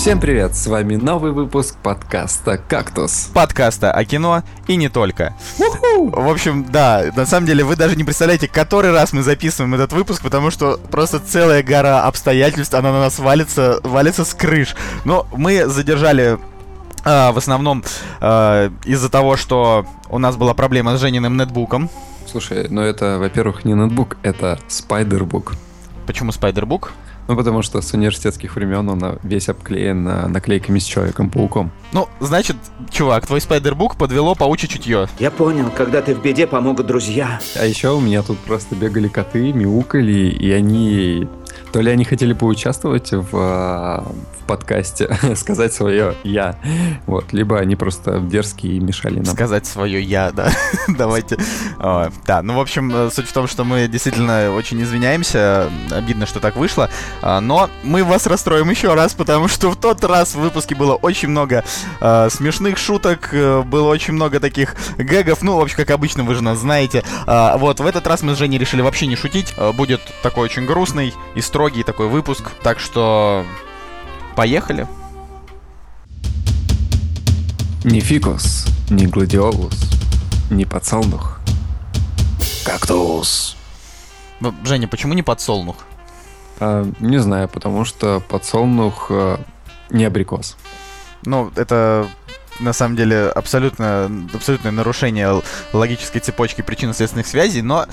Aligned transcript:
Всем 0.00 0.18
привет, 0.18 0.56
с 0.56 0.66
вами 0.66 0.96
новый 0.96 1.30
выпуск 1.30 1.76
подкаста 1.82 2.56
«Кактус». 2.56 3.30
Подкаста 3.34 3.92
о 3.92 4.02
кино 4.06 4.42
и 4.66 4.76
не 4.76 4.88
только. 4.88 5.36
В 5.58 6.30
общем, 6.30 6.64
да, 6.64 7.12
на 7.14 7.26
самом 7.26 7.46
деле 7.46 7.64
вы 7.64 7.76
даже 7.76 7.96
не 7.96 8.04
представляете, 8.04 8.48
который 8.48 8.92
раз 8.92 9.12
мы 9.12 9.22
записываем 9.22 9.74
этот 9.74 9.92
выпуск, 9.92 10.22
потому 10.22 10.50
что 10.50 10.80
просто 10.90 11.20
целая 11.20 11.62
гора 11.62 12.04
обстоятельств, 12.04 12.72
она 12.72 12.92
на 12.92 13.00
нас 13.00 13.18
валится, 13.18 13.78
валится 13.82 14.24
с 14.24 14.32
крыш. 14.32 14.74
Но 15.04 15.26
мы 15.36 15.66
задержали 15.66 16.38
а, 17.04 17.32
в 17.32 17.36
основном 17.36 17.84
а, 18.22 18.72
из-за 18.86 19.10
того, 19.10 19.36
что 19.36 19.84
у 20.08 20.16
нас 20.16 20.34
была 20.36 20.54
проблема 20.54 20.96
с 20.96 21.00
Жениным 21.00 21.36
нетбуком. 21.36 21.90
Слушай, 22.26 22.68
ну 22.70 22.80
это, 22.80 23.18
во-первых, 23.18 23.66
не 23.66 23.74
ноутбук, 23.74 24.16
это 24.22 24.58
спайдербук. 24.66 25.52
Почему 26.06 26.32
спайдербук? 26.32 26.94
Ну, 27.30 27.36
потому 27.36 27.62
что 27.62 27.80
с 27.80 27.92
университетских 27.94 28.56
времен 28.56 28.88
он 28.88 29.20
весь 29.22 29.48
обклеен 29.48 30.08
а, 30.08 30.26
наклейками 30.26 30.80
с 30.80 30.84
Человеком-пауком. 30.84 31.70
Ну, 31.92 32.08
значит, 32.18 32.56
чувак, 32.90 33.28
твой 33.28 33.40
спайдербук 33.40 33.94
подвело 33.94 34.34
паучье 34.34 34.68
чутье. 34.68 35.06
Я 35.20 35.30
понял, 35.30 35.70
когда 35.70 36.02
ты 36.02 36.16
в 36.16 36.22
беде, 36.22 36.48
помогут 36.48 36.88
друзья. 36.88 37.38
А 37.54 37.64
еще 37.64 37.90
у 37.90 38.00
меня 38.00 38.22
тут 38.22 38.36
просто 38.38 38.74
бегали 38.74 39.06
коты, 39.06 39.52
мяукали, 39.52 40.28
и 40.28 40.50
они... 40.50 41.28
То 41.72 41.80
ли 41.80 41.90
они 41.90 42.04
хотели 42.04 42.32
поучаствовать 42.32 43.12
в, 43.12 43.28
а, 43.32 44.04
в 44.40 44.44
подкасте, 44.46 45.16
сказать 45.36 45.72
свое 45.72 46.16
«я», 46.24 46.56
вот, 47.06 47.32
либо 47.32 47.58
они 47.58 47.76
просто 47.76 48.18
дерзкие 48.18 48.74
и 48.74 48.80
мешали 48.80 49.16
нам. 49.16 49.26
Сказать 49.26 49.66
свое 49.66 50.02
«я», 50.02 50.32
да, 50.32 50.50
давайте. 50.88 51.38
О, 51.78 52.10
да, 52.26 52.42
ну, 52.42 52.56
в 52.56 52.60
общем, 52.60 52.92
э, 52.94 53.10
суть 53.12 53.28
в 53.28 53.32
том, 53.32 53.46
что 53.46 53.64
мы 53.64 53.86
действительно 53.86 54.52
очень 54.52 54.82
извиняемся, 54.82 55.70
обидно, 55.90 56.26
что 56.26 56.40
так 56.40 56.56
вышло, 56.56 56.90
а, 57.22 57.40
но 57.40 57.70
мы 57.84 58.02
вас 58.02 58.26
расстроим 58.26 58.70
еще 58.70 58.94
раз, 58.94 59.14
потому 59.14 59.46
что 59.46 59.70
в 59.70 59.76
тот 59.76 60.02
раз 60.04 60.34
в 60.34 60.40
выпуске 60.40 60.74
было 60.74 60.94
очень 60.94 61.28
много 61.28 61.64
э, 62.00 62.28
смешных 62.30 62.78
шуток, 62.78 63.30
э, 63.32 63.62
было 63.62 63.88
очень 63.88 64.14
много 64.14 64.40
таких 64.40 64.74
гэгов, 64.98 65.42
ну, 65.42 65.56
в 65.56 65.60
общем, 65.60 65.76
как 65.76 65.90
обычно, 65.90 66.24
вы 66.24 66.34
же 66.34 66.42
нас 66.42 66.58
знаете. 66.58 67.04
Э, 67.26 67.56
вот, 67.56 67.78
в 67.78 67.86
этот 67.86 68.06
раз 68.06 68.22
мы 68.22 68.34
с 68.34 68.38
Женей 68.38 68.58
решили 68.58 68.82
вообще 68.82 69.06
не 69.06 69.14
шутить, 69.16 69.54
э, 69.56 69.72
будет 69.72 70.00
такой 70.22 70.44
очень 70.44 70.66
грустный 70.66 71.14
и 71.34 71.40
такой 71.68 72.08
выпуск, 72.08 72.50
так 72.62 72.80
что 72.80 73.44
поехали. 74.34 74.86
Ни 77.84 78.00
фикус, 78.00 78.66
ни 78.88 79.06
гладиолус, 79.06 79.74
ни 80.50 80.64
подсолнух. 80.64 81.40
Кактус. 82.64 83.56
Женя, 84.64 84.88
почему 84.88 85.12
не 85.12 85.22
подсолнух? 85.22 85.76
А, 86.60 86.90
не 86.98 87.18
знаю, 87.18 87.48
потому 87.48 87.84
что 87.84 88.20
подсолнух 88.26 89.08
а, 89.10 89.40
не 89.90 90.04
абрикос. 90.04 90.56
Ну, 91.24 91.52
это 91.56 92.08
на 92.58 92.72
самом 92.72 92.96
деле 92.96 93.28
абсолютно, 93.28 94.10
абсолютное 94.32 94.72
нарушение 94.72 95.42
логической 95.72 96.20
цепочки 96.20 96.62
причинно-следственных 96.62 97.26
связей, 97.26 97.62
но 97.62 97.86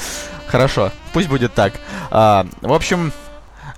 хорошо, 0.48 0.92
пусть 1.14 1.28
будет 1.28 1.54
так. 1.54 1.74
А, 2.12 2.48
в 2.62 2.74
общем, 2.74 3.12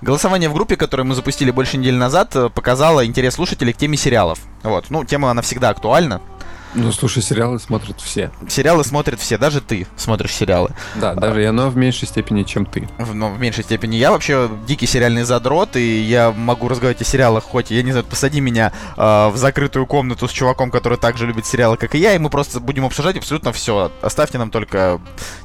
голосование 0.00 0.48
в 0.48 0.54
группе, 0.54 0.76
которое 0.76 1.04
мы 1.04 1.14
запустили 1.14 1.50
больше 1.50 1.76
недели 1.76 1.96
назад, 1.96 2.34
показало 2.54 3.06
интерес 3.06 3.34
слушателей 3.34 3.72
к 3.72 3.76
теме 3.76 3.96
сериалов. 3.96 4.40
Вот, 4.62 4.86
ну, 4.90 5.04
тема, 5.04 5.30
она 5.30 5.42
всегда 5.42 5.70
актуальна. 5.70 6.20
Ну, 6.74 6.92
слушай, 6.92 7.22
сериалы 7.22 7.58
смотрят 7.58 8.00
все. 8.00 8.30
Сериалы 8.48 8.84
смотрят 8.84 9.20
все, 9.20 9.38
даже 9.38 9.60
ты 9.60 9.86
смотришь 9.96 10.32
сериалы. 10.32 10.70
Да, 10.94 11.14
даже 11.14 11.42
я, 11.42 11.52
но 11.52 11.68
в 11.68 11.76
меньшей 11.76 12.06
степени, 12.06 12.44
чем 12.44 12.64
ты. 12.64 12.88
В, 12.98 13.14
но 13.14 13.30
в 13.30 13.40
меньшей 13.40 13.64
степени. 13.64 13.96
Я 13.96 14.12
вообще 14.12 14.48
дикий 14.66 14.86
сериальный 14.86 15.24
задрот, 15.24 15.76
и 15.76 16.00
я 16.00 16.30
могу 16.30 16.68
разговаривать 16.68 17.02
о 17.02 17.04
сериалах, 17.04 17.44
хоть, 17.44 17.70
я 17.70 17.82
не 17.82 17.90
знаю, 17.90 18.04
посади 18.04 18.40
меня 18.40 18.72
э, 18.96 19.00
в 19.28 19.36
закрытую 19.36 19.86
комнату 19.86 20.28
с 20.28 20.30
чуваком, 20.30 20.70
который 20.70 20.98
также 20.98 21.26
любит 21.26 21.46
сериалы, 21.46 21.76
как 21.76 21.94
и 21.94 21.98
я, 21.98 22.14
и 22.14 22.18
мы 22.18 22.30
просто 22.30 22.60
будем 22.60 22.84
обсуждать 22.84 23.16
абсолютно 23.16 23.52
все. 23.52 23.90
Оставьте 24.00 24.38
нам 24.38 24.50
только, 24.50 25.00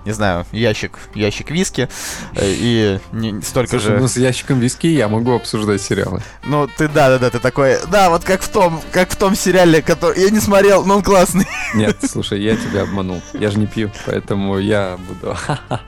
не 0.05 0.11
знаю, 0.11 0.45
ящик, 0.51 0.99
ящик 1.15 1.49
виски, 1.49 1.89
э, 2.35 2.41
и 2.45 2.99
не, 3.11 3.41
столько 3.41 3.71
Слушай, 3.71 3.95
же... 3.95 3.99
ну 3.99 4.07
с 4.07 4.17
ящиком 4.17 4.59
виски 4.59 4.87
я 4.87 5.07
могу 5.07 5.33
обсуждать 5.33 5.81
сериалы. 5.81 6.21
Ну, 6.43 6.67
ты, 6.67 6.87
да-да-да, 6.87 7.31
ты 7.31 7.39
такой, 7.39 7.77
да, 7.89 8.09
вот 8.09 8.23
как 8.23 8.41
в 8.41 8.49
том, 8.49 8.81
как 8.91 9.09
в 9.09 9.15
том 9.15 9.35
сериале, 9.35 9.81
который 9.81 10.21
я 10.21 10.29
не 10.29 10.39
смотрел, 10.39 10.85
но 10.85 10.97
он 10.97 11.03
классный. 11.15 11.45
Нет, 11.73 11.97
слушай, 12.09 12.41
я 12.41 12.55
тебя 12.55 12.83
обманул. 12.83 13.21
Я 13.33 13.49
же 13.49 13.57
не 13.59 13.67
пью, 13.67 13.89
поэтому 14.05 14.57
я 14.59 14.97
буду 15.07 15.35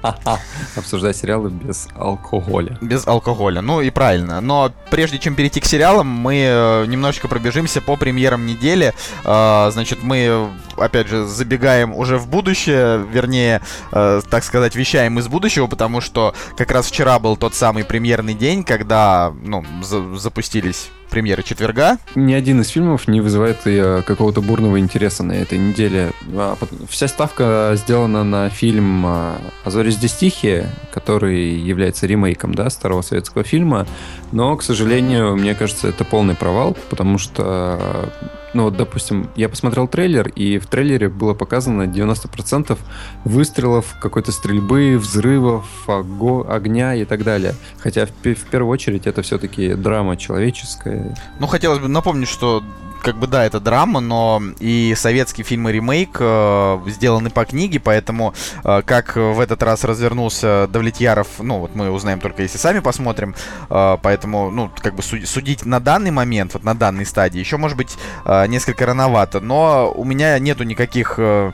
обсуждать 0.76 1.18
сериалы 1.18 1.50
без 1.50 1.88
алкоголя. 1.96 2.78
Без 2.82 3.06
алкоголя, 3.08 3.62
ну 3.62 3.82
и 3.82 3.90
правильно. 3.90 4.40
Но 4.42 4.72
прежде 4.90 5.20
чем 5.20 5.36
перейти 5.36 5.60
к 5.60 5.66
сериалам, 5.66 6.08
мы 6.08 6.36
э, 6.48 6.86
немножечко 6.88 7.28
пробежимся 7.28 7.82
по 7.82 7.96
премьерам 7.98 8.46
недели. 8.46 8.94
Э, 9.26 9.70
Значит, 9.72 10.02
мы, 10.02 10.50
опять 10.78 11.08
же, 11.08 11.26
забегаем 11.26 11.94
уже 11.94 12.18
в 12.18 12.28
будущее, 12.28 13.06
вернее, 13.12 13.62
э, 13.92 14.22
так 14.30 14.44
сказать, 14.44 14.76
вещаем 14.76 15.20
из 15.20 15.28
будущего, 15.28 15.68
потому 15.68 16.00
что 16.02 16.34
как 16.56 16.72
раз 16.72 16.88
вчера 16.88 17.20
был 17.20 17.36
тот 17.38 17.54
самый 17.54 17.84
премьерный 17.84 18.34
день, 18.34 18.64
когда, 18.64 19.34
ну, 19.44 19.66
за- 19.84 20.16
запустились 20.16 20.90
премьеры 21.10 21.44
четверга. 21.44 21.98
Ни 22.16 22.34
один 22.34 22.62
из 22.62 22.70
фильмов 22.70 23.08
не 23.08 23.22
вызывает 23.22 23.60
э, 23.66 24.02
какого-то 24.06 24.42
бурного 24.42 24.80
интереса 24.80 25.24
на 25.24 25.34
этой 25.34 25.58
неделе. 25.58 26.12
А, 26.34 26.58
Вся 26.90 27.08
ставка 27.08 27.74
сделана 27.76 28.24
на 28.24 28.50
фильм 28.50 29.06
а, 29.06 29.42
«А 29.64 29.70
зори 29.70 29.92
здесь 29.92 30.14
тихие», 30.14 30.70
который 30.92 31.56
является 31.56 32.08
ремейком 32.08 32.54
да, 32.54 32.70
старого 32.70 33.02
советского 33.02 33.44
фильма. 33.44 33.88
Но, 34.32 34.56
к 34.56 34.64
сожалению, 34.64 35.36
мне 35.36 35.56
кажется, 35.56 35.88
это 35.88 36.04
полный 36.04 36.36
провал, 36.36 36.78
потому 36.90 37.18
что 37.18 38.12
ну 38.54 38.64
вот, 38.64 38.78
допустим, 38.78 39.30
я 39.36 39.50
посмотрел 39.50 39.88
трейлер, 39.88 40.28
и 40.30 40.58
в 40.58 40.68
трейлере 40.68 41.10
было 41.10 41.34
показано 41.34 41.84
90% 41.84 42.78
выстрелов, 43.26 43.96
какой-то 44.02 44.32
стрельбы, 44.32 44.98
взрывов, 44.98 45.66
ого- 45.88 46.46
огня 46.50 46.96
и 46.96 47.06
так 47.06 47.24
далее. 47.24 47.54
Хотя 47.80 48.06
в, 48.06 48.10
в 48.10 48.46
первую 48.50 48.72
очередь 48.72 49.06
это 49.08 49.22
все-таки 49.22 49.74
драма 49.76 50.18
человеческая. 50.18 51.16
Ну, 51.40 51.48
хотелось 51.48 51.80
бы 51.80 51.88
напомнить, 51.88 52.30
что 52.30 52.64
как 53.04 53.18
бы 53.18 53.28
да, 53.28 53.46
это 53.46 53.60
драма, 53.60 54.00
но 54.00 54.42
и 54.60 54.94
советский 54.96 55.44
фильм 55.44 55.70
и 55.70 55.72
ремейк 55.72 56.18
э, 56.20 56.80
сделаны 56.88 57.30
по 57.30 57.46
книге, 57.46 57.80
поэтому 57.80 58.34
э, 58.64 58.82
как 58.86 59.16
в 59.16 59.40
этот 59.40 59.64
раз 59.64 59.84
развернулся 59.84 60.68
Давлетьяров, 60.72 61.28
ну 61.40 61.60
вот 61.60 61.76
мы 61.76 61.90
узнаем 61.92 62.20
только 62.20 62.42
если 62.44 62.58
сами 62.58 62.80
посмотрим, 62.80 63.36
э, 63.70 63.98
поэтому 64.02 64.52
ну 64.52 64.72
как 64.82 64.96
бы 64.96 65.04
су- 65.04 65.26
судить 65.26 65.66
на 65.66 65.80
данный 65.80 66.12
момент, 66.12 66.54
вот 66.54 66.64
на 66.64 66.76
данной 66.76 67.06
стадии, 67.06 67.40
еще 67.40 67.58
может 67.58 67.78
быть 67.78 67.98
э, 68.26 68.48
несколько 68.48 68.86
рановато, 68.86 69.40
но 69.40 69.92
у 69.94 70.04
меня 70.04 70.38
нету 70.40 70.64
никаких 70.64 71.16
э, 71.18 71.52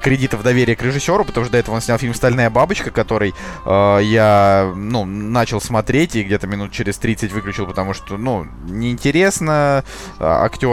кредитов 0.00 0.42
доверия 0.42 0.76
к 0.76 0.82
режиссеру, 0.82 1.24
потому 1.24 1.44
что 1.44 1.52
до 1.52 1.58
этого 1.58 1.74
он 1.74 1.80
снял 1.80 1.98
фильм 1.98 2.14
«Стальная 2.14 2.50
бабочка», 2.50 2.90
который 2.90 3.34
э, 3.64 3.98
я 4.02 4.72
ну 4.74 5.04
начал 5.04 5.60
смотреть 5.60 6.16
и 6.16 6.22
где-то 6.22 6.46
минут 6.46 6.72
через 6.72 6.98
30 6.98 7.32
выключил, 7.32 7.66
потому 7.66 7.94
что 7.94 8.16
ну 8.16 8.46
неинтересно, 8.64 9.84
э, 10.18 10.24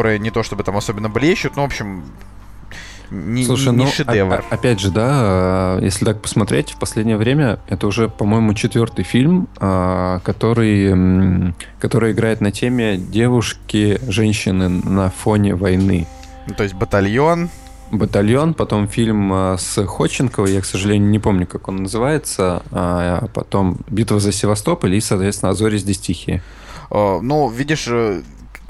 актеры 0.09 0.19
не 0.19 0.31
то 0.31 0.43
чтобы 0.43 0.63
там 0.63 0.75
особенно 0.77 1.09
блещут, 1.09 1.55
ну, 1.55 1.63
в 1.63 1.65
общем, 1.65 2.03
не, 3.11 3.43
Слушай, 3.43 3.71
не 3.71 3.85
ну, 3.85 3.87
шедевр. 3.87 4.43
о- 4.49 4.53
опять 4.53 4.79
же, 4.79 4.91
да, 4.91 5.77
э, 5.79 5.83
если 5.83 6.05
так 6.05 6.21
посмотреть, 6.21 6.71
в 6.71 6.79
последнее 6.79 7.17
время 7.17 7.59
это 7.67 7.87
уже, 7.87 8.07
по-моему, 8.07 8.53
четвертый 8.53 9.03
фильм, 9.03 9.47
э, 9.59 10.19
который, 10.23 11.53
который 11.79 12.11
играет 12.11 12.39
на 12.41 12.51
теме 12.51 12.97
девушки, 12.97 13.99
женщины 14.07 14.69
на 14.69 15.09
фоне 15.09 15.55
войны. 15.55 16.05
Ну, 16.47 16.53
то 16.53 16.63
есть 16.63 16.75
батальон. 16.75 17.49
Батальон, 17.91 18.53
потом 18.53 18.87
фильм 18.87 19.33
с 19.57 19.83
Ходченковой, 19.83 20.53
я, 20.53 20.61
к 20.61 20.65
сожалению, 20.65 21.09
не 21.09 21.17
помню, 21.17 21.47
как 21.47 21.67
он 21.67 21.77
называется, 21.77 22.61
а 22.69 23.25
потом 23.33 23.77
Битва 23.89 24.19
за 24.19 24.31
Севастополь 24.31 24.93
и, 24.93 25.01
соответственно, 25.01 25.53
Азори 25.53 25.79
здесь 25.79 25.97
тихие. 25.97 26.43
Э, 26.91 27.19
ну, 27.21 27.49
видишь, 27.49 27.87
э, 27.87 28.21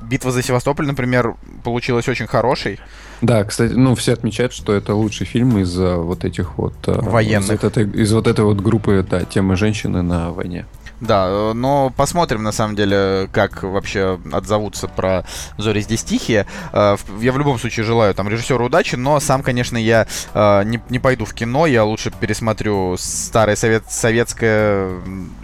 битва 0.01 0.31
за 0.31 0.41
Севастополь, 0.41 0.85
например, 0.87 1.35
получилась 1.63 2.07
очень 2.07 2.27
хорошей. 2.27 2.79
Да, 3.21 3.43
кстати, 3.43 3.73
ну 3.73 3.95
все 3.95 4.13
отмечают, 4.13 4.53
что 4.53 4.73
это 4.73 4.95
лучший 4.95 5.25
фильм 5.25 5.57
из 5.57 5.77
э, 5.77 5.95
вот 5.95 6.23
этих 6.23 6.57
вот 6.57 6.73
э, 6.87 6.93
Военных. 6.93 7.49
из 7.49 7.49
вот 7.49 7.63
этой, 7.63 7.89
из 8.01 8.13
вот 8.13 8.27
этой 8.27 8.45
вот 8.45 8.61
группы, 8.61 9.05
да, 9.09 9.21
темы 9.25 9.55
женщины 9.55 10.01
на 10.01 10.31
войне. 10.31 10.65
Да, 11.01 11.53
но 11.53 11.93
посмотрим, 11.95 12.43
на 12.43 12.51
самом 12.51 12.75
деле, 12.75 13.29
как 13.31 13.63
вообще 13.63 14.19
отзовутся 14.33 14.89
про 14.89 15.23
«Зори 15.57 15.81
здесь 15.81 16.03
тихие». 16.03 16.45
Э, 16.73 16.97
Я 17.21 17.31
в 17.31 17.37
любом 17.37 17.57
случае 17.59 17.85
желаю 17.85 18.13
там 18.13 18.27
режиссеру 18.29 18.65
удачи, 18.65 18.95
но 18.95 19.19
сам, 19.19 19.41
конечно, 19.43 19.77
я 19.77 20.07
не, 20.33 20.81
не 20.89 20.99
пойду 20.99 21.25
в 21.25 21.33
кино, 21.33 21.65
я 21.67 21.83
лучше 21.83 22.11
пересмотрю 22.11 22.95
старое 22.97 23.55
совет, 23.55 23.83
советское 23.89 24.89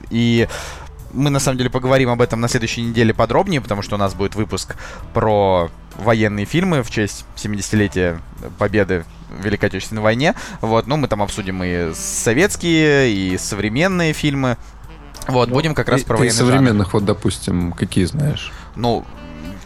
и 0.09 0.47
мы 1.15 1.29
на 1.29 1.39
самом 1.39 1.57
деле 1.57 1.69
поговорим 1.69 2.09
об 2.09 2.21
этом 2.21 2.41
на 2.41 2.47
следующей 2.47 2.81
неделе 2.81 3.13
подробнее, 3.13 3.61
потому 3.61 3.81
что 3.81 3.95
у 3.95 3.97
нас 3.97 4.13
будет 4.13 4.35
выпуск 4.35 4.75
про 5.13 5.69
военные 5.97 6.45
фильмы 6.45 6.83
в 6.83 6.91
честь 6.91 7.25
70-летия 7.35 8.19
победы 8.57 9.05
в 9.29 9.43
Великой 9.43 9.65
Отечественной 9.65 10.01
войне. 10.01 10.35
Вот, 10.61 10.87
ну 10.87 10.97
мы 10.97 11.07
там 11.07 11.21
обсудим 11.21 11.63
и 11.63 11.93
советские, 11.93 13.11
и 13.13 13.37
современные 13.37 14.13
фильмы. 14.13 14.57
Вот, 15.27 15.49
будем 15.49 15.73
как 15.73 15.89
раз 15.89 16.03
про 16.03 16.17
военный 16.17 16.35
жанр. 16.35 16.51
современных, 16.51 16.93
вот, 16.93 17.05
допустим, 17.05 17.71
какие 17.71 18.05
знаешь? 18.05 18.51
Ну, 18.75 19.05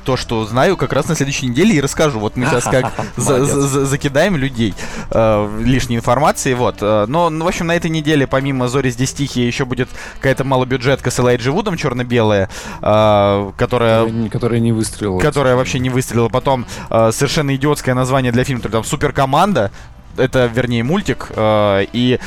то, 0.10 0.18
что 0.18 0.44
знаю, 0.44 0.76
как 0.76 0.92
раз 0.92 1.08
на 1.08 1.14
следующей 1.14 1.46
неделе 1.46 1.76
и 1.76 1.80
расскажу. 1.80 2.20
Вот 2.20 2.36
мы 2.36 2.48
сейчас 2.48 2.64
как 2.64 2.92
закидаем 3.16 4.38
людей 4.38 4.74
э, 5.12 5.60
лишней 5.62 5.98
информации, 5.98 6.56
вот. 6.56 6.78
Э, 6.82 7.06
но, 7.08 7.30
ну, 7.30 7.46
в 7.46 7.48
общем, 7.48 7.68
на 7.68 7.76
этой 7.76 7.92
неделе, 7.92 8.26
помимо 8.26 8.68
«Зори 8.68 8.90
здесь 8.90 9.14
тихие», 9.14 9.46
еще 9.46 9.66
будет 9.66 9.88
какая-то 10.16 10.44
малобюджетка 10.46 11.12
с 11.12 11.20
Элайджи 11.20 11.52
Вудом 11.52 11.78
черно-белая, 11.78 12.50
э, 12.82 13.52
которая... 13.56 14.30
Которая 14.30 14.60
не 14.60 14.72
выстрелила. 14.72 15.20
Которая 15.20 15.56
вообще 15.56 15.78
не 15.78 15.92
выстрелила. 15.92 16.30
Потом 16.30 16.66
э, 16.90 17.12
совершенно 17.12 17.56
идиотское 17.56 17.94
название 17.94 18.32
для 18.32 18.44
фильма, 18.44 18.64
там 18.64 18.84
«Суперкоманда», 18.84 19.70
это, 20.18 20.48
вернее, 20.48 20.84
мультик, 20.84 21.28
э, 21.36 21.86
и 21.94 22.20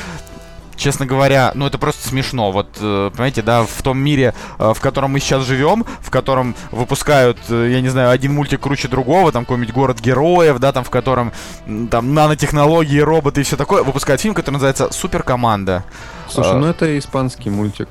честно 0.82 1.06
говоря, 1.06 1.52
ну 1.54 1.66
это 1.66 1.78
просто 1.78 2.08
смешно. 2.08 2.50
Вот, 2.50 2.66
э, 2.80 3.10
понимаете, 3.12 3.42
да, 3.42 3.62
в 3.62 3.82
том 3.82 3.98
мире, 3.98 4.34
э, 4.58 4.72
в 4.74 4.80
котором 4.80 5.12
мы 5.12 5.20
сейчас 5.20 5.44
живем, 5.44 5.86
в 6.00 6.10
котором 6.10 6.54
выпускают, 6.72 7.38
э, 7.48 7.70
я 7.70 7.80
не 7.80 7.88
знаю, 7.88 8.10
один 8.10 8.34
мультик 8.34 8.60
круче 8.60 8.88
другого, 8.88 9.30
там 9.30 9.44
какой-нибудь 9.44 9.72
город 9.72 10.00
героев, 10.00 10.58
да, 10.58 10.72
там 10.72 10.82
в 10.82 10.90
котором 10.90 11.32
там 11.90 12.14
нанотехнологии, 12.14 12.98
роботы 12.98 13.40
и 13.40 13.44
все 13.44 13.56
такое, 13.56 13.84
выпускают 13.84 14.20
фильм, 14.20 14.34
который 14.34 14.54
называется 14.54 14.92
Суперкоманда. 14.92 15.84
Слушай, 16.28 16.58
ну 16.58 16.66
это 16.66 16.98
испанский 16.98 17.50
мультик, 17.50 17.88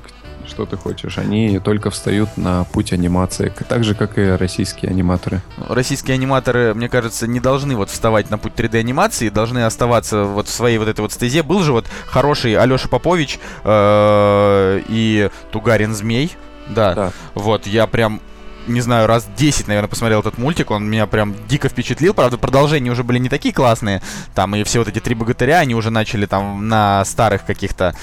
что 0.52 0.66
ты 0.66 0.76
хочешь. 0.76 1.16
Они 1.16 1.58
только 1.58 1.90
встают 1.90 2.36
на 2.36 2.64
путь 2.64 2.92
анимации, 2.92 3.52
так 3.68 3.84
же, 3.84 3.94
как 3.94 4.18
и 4.18 4.28
российские 4.28 4.90
аниматоры. 4.90 5.40
Российские 5.68 6.14
аниматоры, 6.14 6.74
мне 6.74 6.90
кажется, 6.90 7.26
не 7.26 7.40
должны 7.40 7.74
вот 7.74 7.88
вставать 7.88 8.30
на 8.30 8.36
путь 8.36 8.52
3D 8.54 8.78
анимации, 8.78 9.30
должны 9.30 9.64
оставаться 9.64 10.24
вот 10.24 10.48
в 10.48 10.50
своей 10.50 10.76
вот 10.76 10.88
этой 10.88 11.00
вот 11.00 11.12
стезе. 11.12 11.42
Был 11.42 11.62
же 11.62 11.72
вот 11.72 11.86
хороший 12.06 12.54
Алеша 12.54 12.88
Попович 12.88 13.40
э, 13.64 14.82
и 14.88 15.30
Тугарин 15.50 15.94
Змей. 15.94 16.36
Да. 16.68 16.94
да. 16.94 17.12
Вот, 17.34 17.66
я 17.66 17.86
прям 17.86 18.20
не 18.66 18.80
знаю, 18.80 19.06
раз 19.06 19.26
10, 19.36 19.66
наверное, 19.68 19.88
посмотрел 19.88 20.20
этот 20.20 20.38
мультик, 20.38 20.70
он 20.70 20.88
меня 20.88 21.06
прям 21.06 21.34
дико 21.48 21.68
впечатлил. 21.68 22.14
Правда, 22.14 22.38
продолжения 22.38 22.90
уже 22.90 23.02
были 23.02 23.18
не 23.18 23.28
такие 23.28 23.52
классные. 23.52 24.02
Там 24.34 24.54
и 24.54 24.62
все 24.62 24.78
вот 24.78 24.88
эти 24.88 25.00
три 25.00 25.14
богатыря, 25.14 25.58
они 25.58 25.74
уже 25.74 25.90
начали 25.90 26.26
там 26.26 26.68
на 26.68 27.04
старых 27.04 27.44
каких-то 27.44 27.96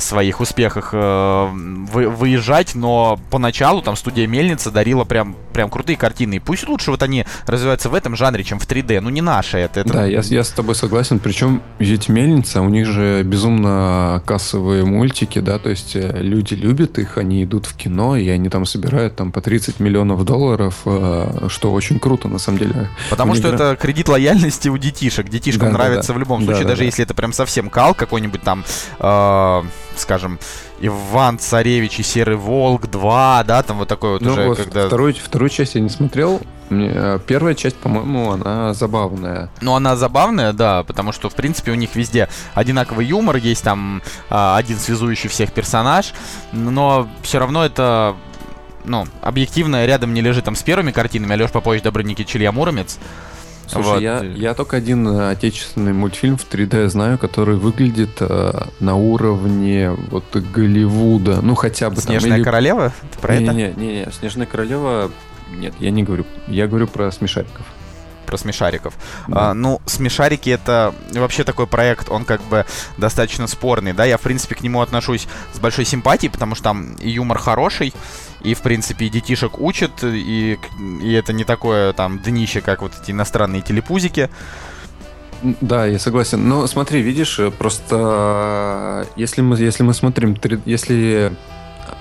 своих 0.00 0.40
успехах 0.40 0.90
э, 0.92 1.48
вы, 1.52 2.08
выезжать, 2.08 2.74
но 2.74 3.18
поначалу 3.30 3.82
там 3.82 3.96
студия 3.96 4.26
Мельница 4.26 4.70
дарила 4.70 5.04
прям, 5.04 5.36
прям 5.52 5.70
крутые 5.70 5.96
картины. 5.96 6.34
И 6.34 6.38
пусть 6.38 6.68
лучше 6.68 6.90
вот 6.90 7.02
они 7.02 7.24
развиваются 7.46 7.88
в 7.88 7.94
этом 7.94 8.16
жанре, 8.16 8.44
чем 8.44 8.58
в 8.58 8.66
3D. 8.66 9.00
Ну, 9.00 9.10
не 9.10 9.20
наше 9.20 9.58
это. 9.58 9.80
это... 9.80 9.92
Да, 9.92 10.06
я, 10.06 10.20
я 10.20 10.44
с 10.44 10.50
тобой 10.50 10.74
согласен. 10.74 11.18
Причем 11.18 11.62
ведь 11.78 12.08
Мельница, 12.08 12.60
у 12.62 12.68
них 12.68 12.86
же 12.86 13.22
безумно 13.22 14.22
кассовые 14.24 14.84
мультики, 14.84 15.40
да, 15.40 15.58
то 15.58 15.70
есть 15.70 15.96
э, 15.96 16.20
люди 16.20 16.54
любят 16.54 16.98
их, 16.98 17.18
они 17.18 17.44
идут 17.44 17.66
в 17.66 17.76
кино, 17.76 18.16
и 18.16 18.28
они 18.28 18.48
там 18.48 18.64
собирают 18.66 19.16
там 19.16 19.32
по 19.32 19.40
30 19.40 19.80
миллионов 19.80 20.24
долларов, 20.24 20.82
э, 20.84 21.48
что 21.48 21.72
очень 21.72 21.98
круто 21.98 22.28
на 22.28 22.38
самом 22.38 22.58
деле. 22.58 22.88
Потому 23.10 23.34
что 23.34 23.48
игра... 23.50 23.72
это 23.72 23.76
кредит 23.76 24.08
лояльности 24.08 24.68
у 24.68 24.78
детишек. 24.78 25.28
Детишкам 25.28 25.68
да, 25.68 25.78
нравится 25.78 26.08
да, 26.08 26.14
да. 26.14 26.14
в 26.14 26.18
любом 26.20 26.44
случае, 26.44 26.62
да, 26.62 26.68
даже 26.70 26.80
да, 26.80 26.84
если 26.84 27.02
да. 27.02 27.04
это 27.04 27.14
прям 27.14 27.32
совсем 27.32 27.70
кал 27.70 27.94
какой-нибудь 27.94 28.42
там 28.42 28.64
э, 28.98 29.55
скажем, 29.96 30.38
Иван 30.80 31.38
Царевич 31.38 32.00
и 32.00 32.02
Серый 32.02 32.36
Волк 32.36 32.86
2, 32.86 33.44
да, 33.44 33.62
там 33.62 33.78
вот 33.78 33.88
такой 33.88 34.12
вот 34.12 34.22
ну, 34.22 34.32
уже, 34.32 34.48
вот 34.48 34.58
когда... 34.58 34.86
Вторую, 34.86 35.14
вторую 35.14 35.48
часть 35.48 35.74
я 35.74 35.80
не 35.80 35.88
смотрел. 35.88 36.40
Э, 36.70 37.18
первая 37.26 37.54
часть, 37.54 37.76
по-моему, 37.76 38.32
она 38.32 38.74
забавная. 38.74 39.50
Ну, 39.60 39.74
она 39.74 39.96
забавная, 39.96 40.52
да, 40.52 40.82
потому 40.82 41.12
что, 41.12 41.28
в 41.28 41.34
принципе, 41.34 41.72
у 41.72 41.74
них 41.76 41.94
везде 41.94 42.28
одинаковый 42.54 43.06
юмор, 43.06 43.36
есть 43.36 43.62
там 43.62 44.02
а, 44.28 44.56
один 44.56 44.78
связующий 44.78 45.28
всех 45.28 45.52
персонаж, 45.52 46.12
но 46.52 47.08
все 47.22 47.38
равно 47.38 47.64
это 47.64 48.16
ну, 48.84 49.06
объективно 49.20 49.84
рядом 49.86 50.14
не 50.14 50.20
лежит 50.20 50.44
там 50.44 50.56
с 50.56 50.62
первыми 50.62 50.92
картинами 50.92 51.32
Алеш 51.32 51.50
Попович, 51.50 51.82
Добрыник 51.82 52.20
Илья 52.34 52.52
Муромец. 52.52 52.98
Слушай, 53.66 53.86
вот. 53.86 54.00
я, 54.00 54.20
я 54.22 54.54
только 54.54 54.76
один 54.76 55.08
э, 55.08 55.30
отечественный 55.30 55.92
мультфильм 55.92 56.36
в 56.36 56.46
3D 56.48 56.88
знаю, 56.88 57.18
который 57.18 57.56
выглядит 57.56 58.16
э, 58.20 58.52
на 58.80 58.94
уровне 58.94 59.90
вот 60.10 60.24
Голливуда. 60.34 61.40
Ну, 61.42 61.54
хотя 61.54 61.90
бы 61.90 62.00
Снежная 62.00 62.30
там, 62.30 62.38
или... 62.38 62.44
королева? 62.44 62.92
Ты 63.12 63.18
про 63.18 63.36
не, 63.36 63.44
это? 63.44 63.54
Не, 63.54 63.72
не, 63.76 63.98
не, 63.98 64.12
Снежная 64.12 64.46
королева. 64.46 65.10
Нет, 65.52 65.74
я 65.80 65.90
не 65.90 66.02
говорю. 66.02 66.26
Я 66.48 66.66
говорю 66.66 66.86
про 66.86 67.10
смешариков 67.10 67.66
про 68.26 68.36
смешариков. 68.36 68.94
Да. 69.28 69.50
А, 69.50 69.54
ну, 69.54 69.80
смешарики 69.86 70.50
это 70.50 70.92
вообще 71.12 71.44
такой 71.44 71.66
проект, 71.66 72.10
он 72.10 72.24
как 72.24 72.42
бы 72.42 72.66
достаточно 72.98 73.46
спорный, 73.46 73.92
да, 73.92 74.04
я 74.04 74.18
в 74.18 74.20
принципе 74.20 74.56
к 74.56 74.62
нему 74.62 74.80
отношусь 74.82 75.28
с 75.54 75.58
большой 75.58 75.84
симпатией, 75.84 76.30
потому 76.30 76.56
что 76.56 76.64
там 76.64 76.94
и 76.94 77.08
юмор 77.08 77.38
хороший, 77.38 77.94
и, 78.46 78.54
в 78.54 78.62
принципе, 78.62 79.06
и 79.06 79.08
детишек 79.08 79.58
учат, 79.58 80.04
и, 80.04 80.58
и 81.02 81.12
это 81.12 81.32
не 81.32 81.44
такое 81.44 81.92
там 81.92 82.20
днище, 82.20 82.60
как 82.60 82.82
вот 82.82 82.92
эти 83.02 83.10
иностранные 83.10 83.60
телепузики. 83.60 84.30
Да, 85.60 85.84
я 85.84 85.98
согласен. 85.98 86.48
Но 86.48 86.66
смотри, 86.68 87.02
видишь, 87.02 87.40
просто 87.58 89.06
если 89.16 89.42
мы, 89.42 89.56
если 89.56 89.82
мы 89.82 89.94
смотрим, 89.94 90.36
если 90.64 91.32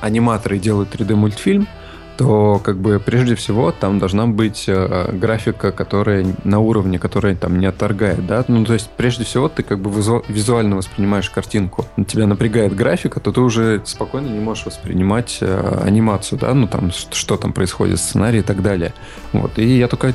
аниматоры 0.01 0.59
делают 0.59 0.93
3D 0.93 1.15
мультфильм, 1.15 1.67
то 2.17 2.61
как 2.63 2.77
бы 2.77 2.99
прежде 2.99 3.35
всего 3.35 3.71
там 3.71 3.99
должна 3.99 4.27
быть 4.27 4.65
э, 4.67 5.11
графика, 5.11 5.71
которая 5.71 6.25
на 6.43 6.59
уровне, 6.59 6.99
которая 6.99 7.35
там 7.35 7.59
не 7.59 7.65
отторгает, 7.65 8.25
да, 8.25 8.43
ну 8.47 8.63
то 8.65 8.73
есть 8.73 8.89
прежде 8.95 9.23
всего 9.23 9.49
ты 9.49 9.63
как 9.63 9.79
бы 9.79 9.91
визу, 9.91 10.23
визуально 10.27 10.75
воспринимаешь 10.75 11.29
картинку, 11.29 11.85
тебя 12.07 12.27
напрягает 12.27 12.75
графика, 12.75 13.19
то 13.19 13.31
ты 13.31 13.41
уже 13.41 13.81
спокойно 13.85 14.27
не 14.27 14.39
можешь 14.39 14.65
воспринимать 14.65 15.39
э, 15.41 15.81
анимацию, 15.83 16.39
да, 16.39 16.53
ну 16.53 16.67
там 16.67 16.91
что, 16.91 17.15
что 17.15 17.37
там 17.37 17.53
происходит, 17.53 17.99
сценарий 17.99 18.39
и 18.39 18.43
так 18.43 18.61
далее, 18.61 18.93
вот, 19.33 19.57
и 19.57 19.77
я 19.77 19.87
только 19.87 20.13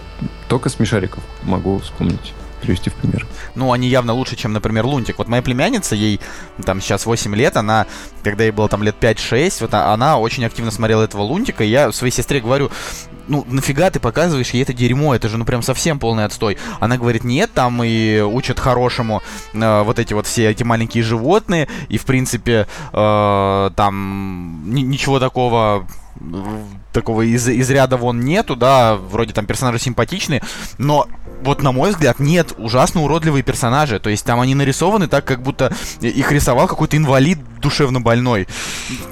только 0.48 0.68
смешариков 0.68 1.22
могу 1.42 1.78
вспомнить 1.78 2.34
привести 2.60 2.90
в 2.90 2.94
пример. 2.94 3.26
Ну, 3.54 3.72
они 3.72 3.88
явно 3.88 4.12
лучше, 4.12 4.36
чем, 4.36 4.52
например, 4.52 4.86
Лунтик. 4.86 5.18
Вот 5.18 5.28
моя 5.28 5.42
племянница, 5.42 5.94
ей 5.94 6.20
там 6.64 6.80
сейчас 6.80 7.06
8 7.06 7.34
лет, 7.34 7.56
она, 7.56 7.86
когда 8.22 8.44
ей 8.44 8.50
было 8.50 8.68
там 8.68 8.82
лет 8.82 8.96
5-6, 9.00 9.58
вот 9.60 9.74
она 9.74 10.18
очень 10.18 10.44
активно 10.44 10.70
смотрела 10.70 11.02
этого 11.02 11.22
Лунтика, 11.22 11.64
и 11.64 11.68
я 11.68 11.92
своей 11.92 12.12
сестре 12.12 12.40
говорю, 12.40 12.70
ну, 13.28 13.46
нафига 13.48 13.90
ты 13.90 14.00
показываешь 14.00 14.50
ей 14.50 14.62
это 14.62 14.72
дерьмо, 14.72 15.14
это 15.14 15.28
же, 15.28 15.38
ну, 15.38 15.44
прям 15.44 15.62
совсем 15.62 15.98
полный 15.98 16.24
отстой. 16.24 16.58
Она 16.80 16.96
говорит, 16.96 17.24
нет, 17.24 17.50
там 17.52 17.82
и 17.82 18.20
учат 18.20 18.58
хорошему 18.58 19.22
э, 19.52 19.82
вот 19.82 19.98
эти 19.98 20.12
вот 20.14 20.26
все 20.26 20.50
эти 20.50 20.64
маленькие 20.64 21.04
животные, 21.04 21.68
и, 21.88 21.96
в 21.96 22.04
принципе, 22.04 22.66
э, 22.92 23.70
там 23.76 24.62
ничего 24.66 25.20
такого 25.20 25.86
такого 26.92 27.22
из, 27.22 27.48
из 27.48 27.70
ряда 27.70 27.96
вон 27.96 28.20
нету, 28.20 28.56
да, 28.56 28.96
вроде 28.96 29.32
там 29.32 29.46
персонажи 29.46 29.78
симпатичные, 29.78 30.42
но 30.78 31.06
вот 31.42 31.62
на 31.62 31.72
мой 31.72 31.90
взгляд, 31.90 32.18
нет, 32.18 32.52
ужасно 32.58 33.02
уродливые 33.02 33.42
персонажи. 33.42 33.98
То 33.98 34.10
есть 34.10 34.24
там 34.24 34.40
они 34.40 34.54
нарисованы 34.54 35.08
так, 35.08 35.24
как 35.24 35.42
будто 35.42 35.72
их 36.00 36.32
рисовал 36.32 36.66
какой-то 36.66 36.96
инвалид 36.96 37.38
душевно 37.60 38.00
больной. 38.00 38.48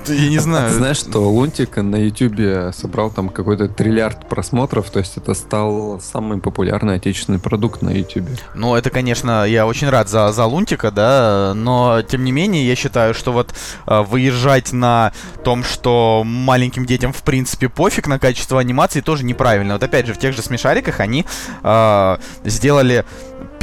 Я 0.06 0.28
не 0.28 0.38
знаю. 0.38 0.72
Знаешь, 0.72 0.98
что 0.98 1.20
Лунтик 1.20 1.76
на 1.76 1.96
Ютубе 1.96 2.72
собрал 2.72 3.10
там 3.10 3.28
какой-то 3.28 3.68
триллиард 3.68 4.28
просмотров, 4.28 4.90
то 4.90 4.98
есть 4.98 5.16
это 5.16 5.34
стал 5.34 6.00
самый 6.00 6.38
популярный 6.38 6.96
отечественный 6.96 7.38
продукт 7.38 7.82
на 7.82 7.90
Ютубе. 7.90 8.36
Ну, 8.54 8.74
это, 8.74 8.90
конечно, 8.90 9.46
я 9.46 9.66
очень 9.66 9.88
рад 9.88 10.08
за, 10.08 10.32
за 10.32 10.46
Лунтика, 10.46 10.90
да, 10.90 11.52
но 11.54 12.02
тем 12.02 12.24
не 12.24 12.32
менее 12.32 12.66
я 12.66 12.74
считаю, 12.74 13.14
что 13.14 13.32
вот 13.32 13.54
э, 13.86 14.02
выезжать 14.02 14.72
на 14.72 15.12
том, 15.44 15.62
что 15.62 16.22
маленьким 16.24 16.86
детям 16.86 16.97
в 17.06 17.22
принципе 17.22 17.68
пофиг 17.68 18.06
на 18.06 18.18
качество 18.18 18.60
анимации, 18.60 19.00
тоже 19.00 19.24
неправильно. 19.24 19.74
Вот 19.74 19.82
опять 19.82 20.06
же, 20.06 20.14
в 20.14 20.18
тех 20.18 20.34
же 20.34 20.42
смешариках 20.42 21.00
они 21.00 21.24
э, 21.62 22.16
сделали 22.44 23.04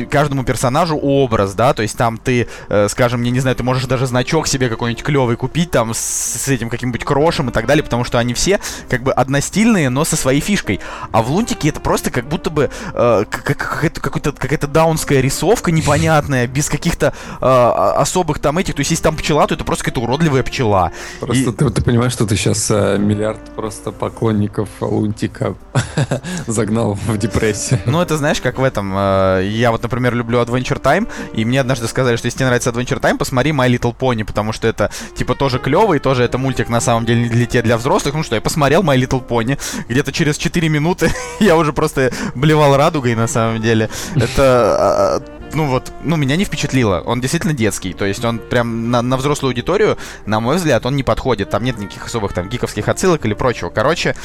каждому 0.03 0.43
персонажу 0.43 0.97
образ, 0.97 1.53
да, 1.53 1.73
то 1.73 1.81
есть 1.81 1.97
там 1.97 2.17
ты, 2.17 2.47
э, 2.69 2.87
скажем, 2.89 3.23
я 3.23 3.31
не 3.31 3.39
знаю, 3.39 3.55
ты 3.55 3.63
можешь 3.63 3.85
даже 3.85 4.05
значок 4.07 4.47
себе 4.47 4.69
какой-нибудь 4.69 5.03
клевый 5.03 5.37
купить 5.37 5.71
там 5.71 5.93
с, 5.93 5.99
с 5.99 6.47
этим 6.47 6.69
каким-нибудь 6.69 7.03
крошем 7.03 7.49
и 7.49 7.51
так 7.51 7.65
далее, 7.65 7.83
потому 7.83 8.03
что 8.03 8.17
они 8.19 8.33
все 8.33 8.59
как 8.89 9.03
бы 9.03 9.11
одностильные, 9.13 9.89
но 9.89 10.05
со 10.05 10.15
своей 10.15 10.41
фишкой. 10.41 10.79
А 11.11 11.21
в 11.21 11.31
Лунтике 11.31 11.69
это 11.69 11.79
просто 11.79 12.11
как 12.11 12.27
будто 12.27 12.49
бы 12.49 12.69
э, 12.93 13.25
какая-то, 13.29 14.01
какая-то, 14.01 14.31
какая-то 14.33 14.67
даунская 14.67 15.21
рисовка 15.21 15.71
непонятная, 15.71 16.47
без 16.47 16.69
каких-то 16.69 17.13
э, 17.41 17.45
особых 17.45 18.39
там 18.39 18.57
этих, 18.57 18.75
то 18.75 18.81
есть 18.81 18.91
если 18.91 19.03
там 19.03 19.15
пчела, 19.15 19.47
то 19.47 19.55
это 19.55 19.63
просто 19.63 19.85
какая-то 19.85 20.01
уродливая 20.01 20.43
пчела. 20.43 20.91
Просто 21.19 21.49
и... 21.49 21.53
ты, 21.53 21.69
ты 21.69 21.81
понимаешь, 21.81 22.11
что 22.11 22.25
ты 22.25 22.35
сейчас 22.35 22.69
э, 22.71 22.97
миллиард 22.97 23.39
просто 23.55 23.91
поклонников 23.91 24.69
Лунтика 24.81 25.55
загнал 26.47 26.93
в 26.93 27.17
депрессию. 27.17 27.79
Ну 27.85 28.01
это 28.01 28.17
знаешь, 28.17 28.41
как 28.41 28.59
в 28.59 28.63
этом, 28.63 28.93
э, 28.95 29.47
я 29.51 29.71
вот 29.71 29.84
например, 29.85 30.15
люблю 30.15 30.39
Adventure 30.41 30.81
Time, 30.81 31.07
и 31.33 31.45
мне 31.45 31.61
однажды 31.61 31.87
сказали, 31.87 32.15
что 32.15 32.25
если 32.25 32.39
тебе 32.39 32.47
нравится 32.47 32.71
Adventure 32.71 32.99
Time, 32.99 33.17
посмотри 33.17 33.51
My 33.51 33.69
Little 33.69 33.95
Pony, 33.95 34.25
потому 34.25 34.51
что 34.51 34.67
это, 34.67 34.91
типа, 35.15 35.35
тоже 35.35 35.59
клевый, 35.59 35.99
тоже 35.99 36.23
это 36.23 36.37
мультик, 36.37 36.69
на 36.69 36.81
самом 36.81 37.05
деле, 37.05 37.23
не 37.23 37.29
для 37.29 37.45
тебя, 37.45 37.61
для 37.61 37.77
взрослых. 37.77 38.15
Ну 38.15 38.23
что, 38.23 38.35
я 38.35 38.41
посмотрел 38.41 38.83
My 38.83 38.97
Little 38.97 39.25
Pony, 39.25 39.59
где-то 39.87 40.11
через 40.11 40.37
4 40.37 40.69
минуты 40.69 41.11
я 41.39 41.55
уже 41.55 41.73
просто 41.73 42.11
блевал 42.33 42.75
радугой, 42.77 43.15
на 43.15 43.27
самом 43.27 43.61
деле. 43.61 43.89
Это 44.15 44.75
а, 44.79 45.23
ну 45.53 45.67
вот, 45.67 45.91
ну 46.03 46.15
меня 46.15 46.35
не 46.35 46.45
впечатлило. 46.45 47.01
Он 47.05 47.21
действительно 47.21 47.53
детский, 47.53 47.93
то 47.93 48.05
есть 48.05 48.23
он 48.23 48.39
прям 48.39 48.91
на, 48.91 49.01
на 49.01 49.17
взрослую 49.17 49.51
аудиторию, 49.51 49.97
на 50.25 50.39
мой 50.39 50.57
взгляд, 50.57 50.85
он 50.85 50.95
не 50.95 51.03
подходит. 51.03 51.49
Там 51.49 51.63
нет 51.63 51.77
никаких 51.77 52.05
особых 52.05 52.33
там 52.33 52.49
гиковских 52.49 52.87
отсылок 52.87 53.25
или 53.25 53.33
прочего. 53.33 53.69
Короче, 53.69 54.15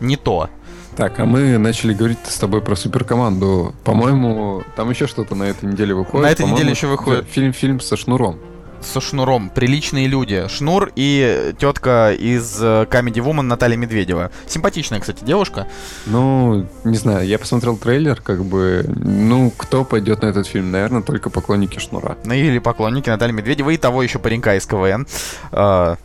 не 0.00 0.16
то. 0.16 0.48
Так, 0.96 1.20
а 1.20 1.26
мы 1.26 1.58
начали 1.58 1.92
говорить 1.92 2.18
с 2.24 2.38
тобой 2.38 2.62
про 2.62 2.74
суперкоманду. 2.74 3.74
По-моему, 3.84 4.62
там 4.76 4.88
еще 4.88 5.06
что-то 5.06 5.34
на 5.34 5.44
этой 5.44 5.66
неделе 5.66 5.94
выходит. 5.94 6.24
На 6.24 6.30
этой 6.30 6.46
неделе 6.46 6.70
еще 6.70 6.86
выходит. 6.86 7.26
Фильм, 7.28 7.52
фильм 7.52 7.80
со 7.80 7.98
шнуром. 7.98 8.38
Со 8.80 9.02
шнуром. 9.02 9.50
Приличные 9.50 10.06
люди. 10.06 10.46
Шнур 10.48 10.90
и 10.96 11.52
тетка 11.58 12.12
из 12.12 12.58
э, 12.62 12.86
Comedy 12.90 13.22
Woman 13.22 13.42
Наталья 13.42 13.76
Медведева. 13.76 14.30
Симпатичная, 14.48 15.00
кстати, 15.00 15.22
девушка. 15.22 15.66
Ну, 16.06 16.66
не 16.84 16.96
знаю, 16.96 17.26
я 17.26 17.38
посмотрел 17.38 17.76
трейлер, 17.76 18.20
как 18.22 18.44
бы, 18.44 18.84
ну, 18.96 19.52
кто 19.54 19.84
пойдет 19.84 20.22
на 20.22 20.26
этот 20.26 20.46
фильм? 20.46 20.70
Наверное, 20.70 21.02
только 21.02 21.28
поклонники 21.28 21.78
Шнура. 21.78 22.16
Ну 22.24 22.32
или 22.32 22.58
поклонники 22.58 23.10
Натальи 23.10 23.32
Медведевой 23.32 23.74
и 23.74 23.78
того 23.78 24.02
еще 24.02 24.18
паренька 24.18 24.56
из 24.56 24.64
КВН. 24.64 25.06
А, 25.52 25.96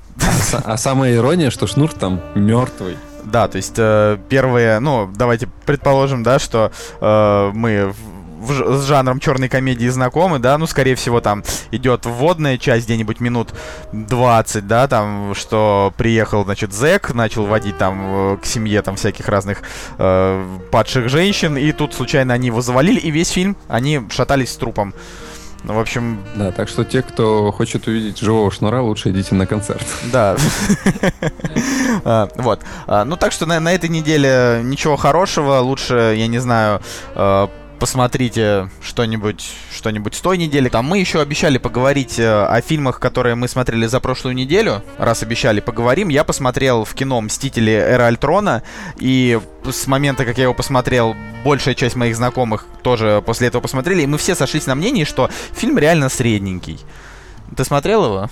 а 0.64 0.78
самая 0.78 1.16
ирония, 1.16 1.50
что 1.50 1.68
Шнур 1.68 1.94
там 1.94 2.20
мертвый. 2.36 2.98
Да, 3.24 3.48
то 3.48 3.58
есть 3.58 3.76
э, 3.78 4.18
первые, 4.30 4.80
ну, 4.80 5.10
давайте 5.14 5.48
предположим, 5.66 6.24
да, 6.24 6.40
что 6.40 6.72
э, 7.00 7.52
мы 7.54 7.94
в, 8.42 8.80
с 8.80 8.86
жанром 8.86 9.20
черной 9.20 9.50
комедии 9.50 9.88
знакомы, 9.88 10.40
да, 10.40 10.58
ну, 10.58 10.66
скорее 10.66 10.96
всего, 10.96 11.22
там 11.22 11.44
идет 11.72 12.06
вводная 12.06 12.58
часть 12.58 12.86
где-нибудь 12.86 13.20
минут 13.20 13.54
20, 13.92 14.68
да, 14.68 14.88
там, 14.88 15.34
что 15.36 15.94
приехал, 15.98 16.44
значит, 16.44 16.74
зэк, 16.74 17.14
начал 17.14 17.46
водить 17.46 17.78
там 17.78 18.34
э, 18.34 18.38
к 18.38 18.46
семье 18.46 18.82
там 18.82 18.96
всяких 18.96 19.28
разных 19.30 19.62
э, 19.98 20.60
падших 20.72 21.10
женщин, 21.10 21.58
и 21.58 21.72
тут 21.72 21.94
случайно 21.94 22.34
они 22.34 22.48
его 22.48 22.62
завалили, 22.62 23.00
и 23.00 23.12
весь 23.12 23.30
фильм 23.30 23.56
они 23.68 24.02
шатались 24.10 24.52
с 24.52 24.56
трупом. 24.58 24.94
Ну, 25.64 25.74
в 25.76 25.80
общем... 25.80 26.24
Да, 26.36 26.52
так 26.52 26.70
что 26.70 26.84
те, 26.84 27.02
кто 27.02 27.52
хочет 27.52 27.88
увидеть 27.88 28.20
живого 28.20 28.52
шнура, 28.52 28.82
лучше 28.82 29.12
идите 29.12 29.36
на 29.36 29.46
концерт. 29.46 29.86
Да. 30.12 30.36
А, 32.04 32.30
вот. 32.36 32.62
А, 32.88 33.06
ну, 33.06 33.16
так 33.16 33.32
что 33.32 33.46
на 33.46 33.72
этой 33.72 33.90
неделе 33.90 34.62
ничего 34.64 34.96
хорошего. 34.96 35.60
Лучше, 35.60 36.16
я 36.18 36.28
не 36.28 36.40
знаю, 36.40 36.82
а, 37.14 37.50
посмотрите 37.82 38.70
что-нибудь 38.84 39.44
что-нибудь 39.74 40.14
с 40.14 40.22
той 40.22 40.38
недели. 40.38 40.70
Там 40.70 40.86
мы 40.86 41.00
еще 41.00 41.20
обещали 41.20 41.58
поговорить 41.58 42.20
э, 42.20 42.46
о 42.46 42.62
фильмах, 42.62 43.00
которые 43.00 43.34
мы 43.34 43.48
смотрели 43.48 43.88
за 43.88 44.00
прошлую 44.00 44.36
неделю. 44.36 44.84
Раз 45.00 45.24
обещали, 45.24 45.62
поговорим. 45.62 46.10
Я 46.10 46.24
посмотрел 46.24 46.86
в 46.86 46.94
кино 46.94 47.20
«Мстители. 47.22 47.72
Эра 47.72 48.06
Альтрона», 48.06 48.62
и 49.00 49.40
с 49.68 49.88
момента, 49.88 50.26
как 50.26 50.38
я 50.38 50.44
его 50.44 50.54
посмотрел, 50.54 51.16
большая 51.44 51.74
часть 51.74 51.96
моих 51.96 52.16
знакомых 52.16 52.68
тоже 52.84 53.24
после 53.26 53.48
этого 53.48 53.64
посмотрели, 53.64 54.04
и 54.04 54.08
мы 54.08 54.20
все 54.20 54.36
сошлись 54.36 54.68
на 54.68 54.76
мнении, 54.76 55.04
что 55.04 55.32
фильм 55.52 55.80
реально 55.80 56.10
средненький. 56.10 56.80
Ты 57.58 57.64
смотрел 57.64 58.06
его? 58.06 58.30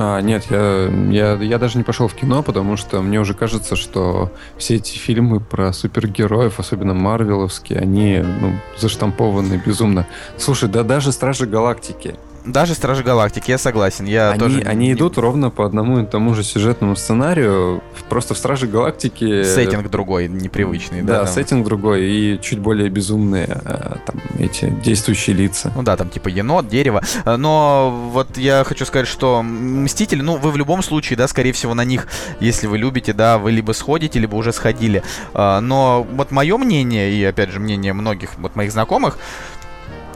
А, 0.00 0.20
нет, 0.20 0.46
я, 0.48 0.88
я, 1.10 1.34
я 1.34 1.58
даже 1.58 1.76
не 1.76 1.82
пошел 1.82 2.06
в 2.06 2.14
кино, 2.14 2.44
потому 2.44 2.76
что 2.76 3.02
мне 3.02 3.18
уже 3.18 3.34
кажется, 3.34 3.74
что 3.74 4.30
все 4.56 4.76
эти 4.76 4.96
фильмы 4.96 5.40
про 5.40 5.72
супергероев, 5.72 6.60
особенно 6.60 6.94
марвеловские, 6.94 7.80
они 7.80 8.18
ну, 8.18 8.52
заштампованы 8.78 9.60
безумно. 9.66 10.06
Слушай, 10.36 10.68
да 10.68 10.84
даже 10.84 11.10
Стражи 11.10 11.46
Галактики, 11.46 12.14
даже 12.52 12.74
Стражи 12.74 13.02
Галактики, 13.02 13.50
я 13.50 13.58
согласен. 13.58 14.04
Я 14.06 14.30
они, 14.30 14.38
тоже... 14.38 14.60
они 14.62 14.92
идут 14.92 15.18
ровно 15.18 15.50
по 15.50 15.64
одному 15.64 16.00
и 16.00 16.06
тому 16.06 16.34
же 16.34 16.42
сюжетному 16.42 16.96
сценарию. 16.96 17.82
Просто 18.08 18.34
в 18.34 18.38
Страже 18.38 18.66
Галактики... 18.66 19.44
Сеттинг 19.44 19.90
другой, 19.90 20.28
непривычный, 20.28 21.02
да? 21.02 21.12
Да, 21.12 21.24
там... 21.24 21.34
сеттинг 21.34 21.64
другой 21.64 22.04
и 22.04 22.40
чуть 22.40 22.58
более 22.58 22.88
безумные 22.88 23.46
э, 23.48 23.96
там 24.06 24.20
эти 24.38 24.70
действующие 24.82 25.36
лица. 25.36 25.72
Ну 25.74 25.82
да, 25.82 25.96
там 25.96 26.08
типа 26.08 26.28
енот, 26.28 26.68
дерево. 26.68 27.02
Э, 27.24 27.36
но 27.36 28.08
вот 28.12 28.36
я 28.36 28.64
хочу 28.64 28.84
сказать, 28.86 29.08
что 29.08 29.42
Мстители, 29.42 30.22
ну 30.22 30.36
вы 30.36 30.50
в 30.50 30.56
любом 30.56 30.82
случае, 30.82 31.16
да, 31.16 31.28
скорее 31.28 31.52
всего 31.52 31.74
на 31.74 31.84
них, 31.84 32.08
если 32.40 32.66
вы 32.66 32.78
любите, 32.78 33.12
да, 33.12 33.38
вы 33.38 33.52
либо 33.52 33.72
сходите, 33.72 34.18
либо 34.18 34.36
уже 34.36 34.52
сходили. 34.52 35.02
Э, 35.34 35.60
но 35.60 36.06
вот 36.12 36.30
мое 36.30 36.56
мнение, 36.56 37.12
и 37.12 37.24
опять 37.24 37.50
же 37.50 37.60
мнение 37.60 37.92
многих 37.92 38.38
вот 38.38 38.56
моих 38.56 38.72
знакомых, 38.72 39.18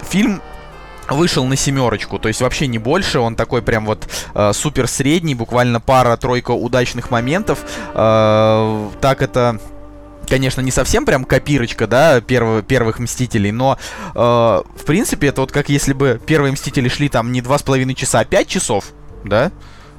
фильм 0.09 0.41
вышел 1.15 1.45
на 1.47 1.57
семерочку, 1.57 2.19
то 2.19 2.29
есть 2.29 2.41
вообще 2.41 2.67
не 2.67 2.79
больше, 2.79 3.19
он 3.19 3.37
такой 3.37 3.63
прям 3.63 3.87
вот 3.87 4.09
э, 4.35 4.53
супер 4.53 4.87
средний, 4.89 5.35
буквально 5.35 5.81
пара-тройка 5.81 6.53
удачных 6.53 7.11
моментов. 7.11 7.61
Э, 7.95 8.89
так 9.01 9.23
это 9.23 9.61
конечно, 10.29 10.61
не 10.61 10.71
совсем 10.71 11.05
прям 11.05 11.25
копирочка, 11.25 11.87
да, 11.87 12.21
перв, 12.21 12.65
первых 12.65 12.99
Мстителей, 12.99 13.51
но, 13.51 13.77
э, 14.15 14.19
в 14.19 14.85
принципе, 14.87 15.27
это 15.27 15.43
вот 15.43 15.53
как 15.53 15.69
если 15.69 15.93
бы 15.93 16.21
первые 16.25 16.53
Мстители 16.53 16.89
шли 16.89 17.09
там 17.09 17.33
не 17.33 17.43
два 17.43 17.59
с 17.59 17.63
половиной 17.63 17.95
часа, 17.95 18.21
а 18.21 18.25
пять 18.25 18.49
часов, 18.49 18.93
да, 19.25 19.53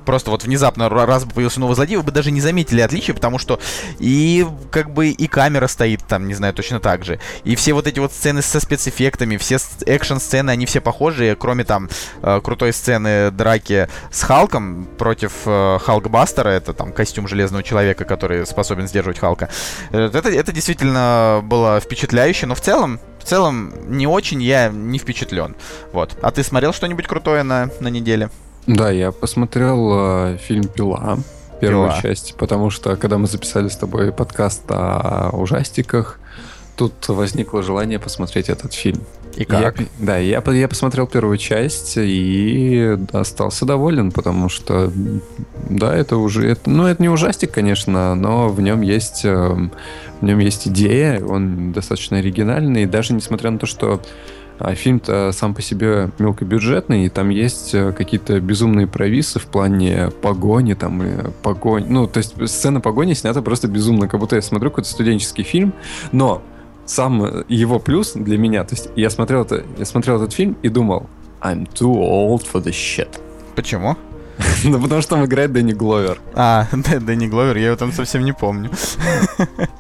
просто 0.06 0.32
вот 0.32 0.44
внезапно 0.44 0.90
раз 0.90 1.26
бы 1.26 1.34
появился 1.34 1.60
новый 1.60 1.76
злодей, 1.76 1.98
вы 1.98 2.04
бы 2.04 2.12
даже 2.12 2.32
не 2.32 2.42
заметили 2.42 2.82
отличия, 2.82 3.14
потому 3.14 3.38
что 3.38 3.60
и 4.00 4.46
как 4.72 4.92
бы 4.92 5.10
и 5.10 5.28
камера 5.28 5.68
стоит 5.68 6.02
там, 6.08 6.28
не 6.28 6.34
знаю, 6.34 6.54
точно 6.54 6.80
так 6.80 7.04
же. 7.04 7.20
И 7.44 7.56
все 7.56 7.74
вот 7.74 7.88
эти 7.88 8.00
вот 8.00 8.14
сцены 8.14 8.42
со 8.42 8.60
спецэффектами, 8.60 9.38
все 9.38 9.58
экшн-сцены, 9.86 10.52
они 10.52 10.66
все 10.66 10.82
похожие, 10.82 11.36
кроме 11.36 11.64
там 11.64 11.90
э, 12.22 12.42
крутой 12.44 12.74
сцены 12.74 13.32
драки 13.32 13.88
с 14.12 14.24
Халком 14.24 14.88
против 14.98 15.34
э, 15.46 15.80
Халкбастера, 15.82 16.50
это 16.50 16.74
там 16.74 16.92
костюм 16.92 17.28
Железного 17.28 17.64
Человека, 17.64 18.06
который 18.06 18.46
способен 18.46 18.88
сдерживать 18.88 19.20
Халка. 19.20 19.50
Э, 19.92 20.10
это, 20.14 20.30
это 20.30 20.52
действительно 20.52 21.42
было 21.44 21.80
впечатляюще, 21.80 22.46
но 22.46 22.56
в 22.56 22.62
целом 22.62 23.00
в 23.24 23.26
целом 23.26 23.74
не 23.88 24.06
очень 24.06 24.42
я 24.44 24.68
не 24.70 25.00
впечатлен. 25.00 25.56
Вот. 25.94 26.18
А 26.22 26.32
ты 26.32 26.44
смотрел 26.44 26.74
что-нибудь 26.74 27.08
крутое 27.08 27.44
на, 27.44 27.70
на 27.80 27.88
неделе? 27.88 28.30
Да, 28.68 28.90
я 28.90 29.12
посмотрел 29.12 29.92
э, 29.94 30.38
фильм 30.38 30.64
«Пила», 30.64 31.18
первую 31.60 31.90
Пила. 31.90 32.02
часть, 32.02 32.36
потому 32.38 32.70
что, 32.70 32.96
когда 32.96 33.18
мы 33.18 33.28
записали 33.28 33.68
с 33.68 33.76
тобой 33.76 34.12
подкаст 34.12 34.64
о 34.70 35.30
ужастиках, 35.34 36.20
тут 36.76 36.94
возникло 37.08 37.62
желание 37.62 38.00
посмотреть 38.00 38.50
этот 38.50 38.74
фильм. 38.74 39.02
И 39.36 39.46
как? 39.46 39.80
Я, 39.80 39.86
да, 40.00 40.18
я, 40.18 40.44
я 40.46 40.68
посмотрел 40.68 41.08
первую 41.08 41.38
часть 41.38 41.94
и 41.98 42.98
остался 43.12 43.66
доволен, 43.66 44.12
потому 44.12 44.48
что, 44.48 44.92
да, 45.70 45.96
это 45.96 46.18
уже, 46.18 46.48
это, 46.48 46.70
ну, 46.70 46.86
это 46.86 47.02
не 47.02 47.10
ужастик, 47.10 47.52
конечно, 47.52 48.14
но 48.16 48.50
в 48.50 48.62
нем 48.62 48.82
есть, 48.82 49.26
э, 49.26 49.30
в 50.22 50.26
нем 50.26 50.40
есть 50.40 50.68
идея, 50.68 51.24
он 51.26 51.72
достаточно 51.72 52.18
оригинальный, 52.18 52.86
даже 52.86 53.14
несмотря 53.14 53.50
на 53.50 53.58
то, 53.58 53.66
что 53.66 54.02
а 54.60 54.76
фильм-то 54.76 55.32
сам 55.32 55.54
по 55.54 55.62
себе 55.62 56.10
мелкобюджетный, 56.20 57.06
и 57.06 57.10
там 57.10 57.30
есть 57.30 57.74
э, 57.74 57.92
какие-то 57.92 58.40
безумные 58.40 58.88
провисы 58.88 59.40
в 59.40 59.46
плане 59.48 60.10
погони, 60.22 60.74
там, 60.74 61.04
и 61.04 61.32
погонь. 61.42 61.86
Ну, 61.90 62.08
то 62.08 62.20
есть 62.20 62.36
сцена 62.50 62.82
погони 62.82 63.14
снята 63.14 63.42
просто 63.42 63.68
безумно, 63.68 64.08
как 64.08 64.20
будто 64.20 64.36
я 64.36 64.42
смотрю 64.42 64.70
какой-то 64.70 64.90
студенческий 64.90 65.44
фильм, 65.44 65.74
но 66.12 66.42
сам 66.86 67.44
его 67.48 67.80
плюс 67.80 68.14
для 68.14 68.38
меня, 68.38 68.64
то 68.64 68.76
есть 68.76 68.90
я 68.96 69.10
смотрел, 69.10 69.44
это, 69.44 69.64
я 69.78 69.86
смотрел 69.86 70.18
этот 70.18 70.34
фильм 70.34 70.58
и 70.62 70.70
думал, 70.70 71.10
I'm 71.42 71.68
too 71.74 71.94
old 71.94 72.44
for 72.52 72.64
this 72.64 72.74
shit. 72.74 73.20
Почему? 73.56 73.98
Ну, 74.64 74.82
потому 74.82 75.02
что 75.02 75.16
там 75.16 75.26
играет 75.26 75.52
Дэнни 75.52 75.74
Гловер. 75.74 76.20
А, 76.34 76.68
Дэнни 76.72 77.28
Гловер, 77.28 77.58
я 77.58 77.68
его 77.68 77.76
там 77.76 77.92
совсем 77.92 78.24
не 78.24 78.34
помню. 78.34 78.70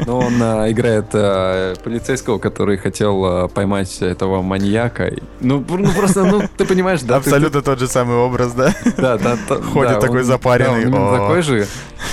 Ну, 0.05 0.17
он 0.17 0.33
а, 0.41 0.69
играет 0.69 1.05
а, 1.13 1.75
полицейского, 1.83 2.37
который 2.37 2.77
хотел 2.77 3.23
а, 3.25 3.47
поймать 3.47 4.01
этого 4.01 4.41
маньяка. 4.41 5.13
Ну, 5.39 5.63
ну, 5.67 5.91
просто, 5.93 6.25
ну, 6.25 6.41
ты 6.57 6.65
понимаешь, 6.65 7.01
да? 7.01 7.17
Абсолютно 7.17 7.61
тот 7.61 7.79
же 7.79 7.87
самый 7.87 8.17
образ, 8.17 8.53
да? 8.53 8.73
Да, 8.97 9.17
да. 9.17 9.37
Ходит 9.61 9.99
такой 9.99 10.23
запаренный. 10.23 10.91
Да, 10.91 11.17
такой 11.17 11.41
же. 11.41 11.67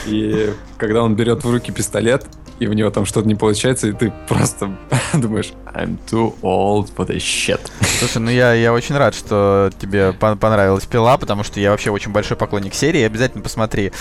И 0.07 0.53
когда 0.77 1.03
он 1.03 1.17
берет 1.17 1.45
в 1.45 1.51
руки 1.51 1.73
пистолет, 1.73 2.27
и 2.61 2.67
у 2.67 2.75
него 2.75 2.91
там 2.91 3.07
что-то 3.07 3.27
не 3.27 3.35
получается, 3.35 3.89
и 3.89 3.93
ты 3.93 4.13
просто 4.29 4.71
думаешь, 5.15 5.53
I'm 5.75 5.99
too 6.09 6.35
old 6.43 6.95
for 6.95 7.07
this 7.07 7.19
shit. 7.19 7.61
Слушай, 7.99 8.19
ну 8.19 8.31
я, 8.31 8.53
я 8.53 8.73
очень 8.73 8.97
рад, 8.97 9.15
что 9.15 9.71
тебе 9.81 10.13
понравилась 10.13 10.85
пила, 10.85 11.17
потому 11.17 11.43
что 11.43 11.59
я 11.59 11.71
вообще 11.71 11.91
очень 11.91 12.13
большой 12.13 12.37
поклонник 12.37 12.75
серии. 12.75 13.03
Обязательно 13.03 13.43
посмотри, 13.43 13.93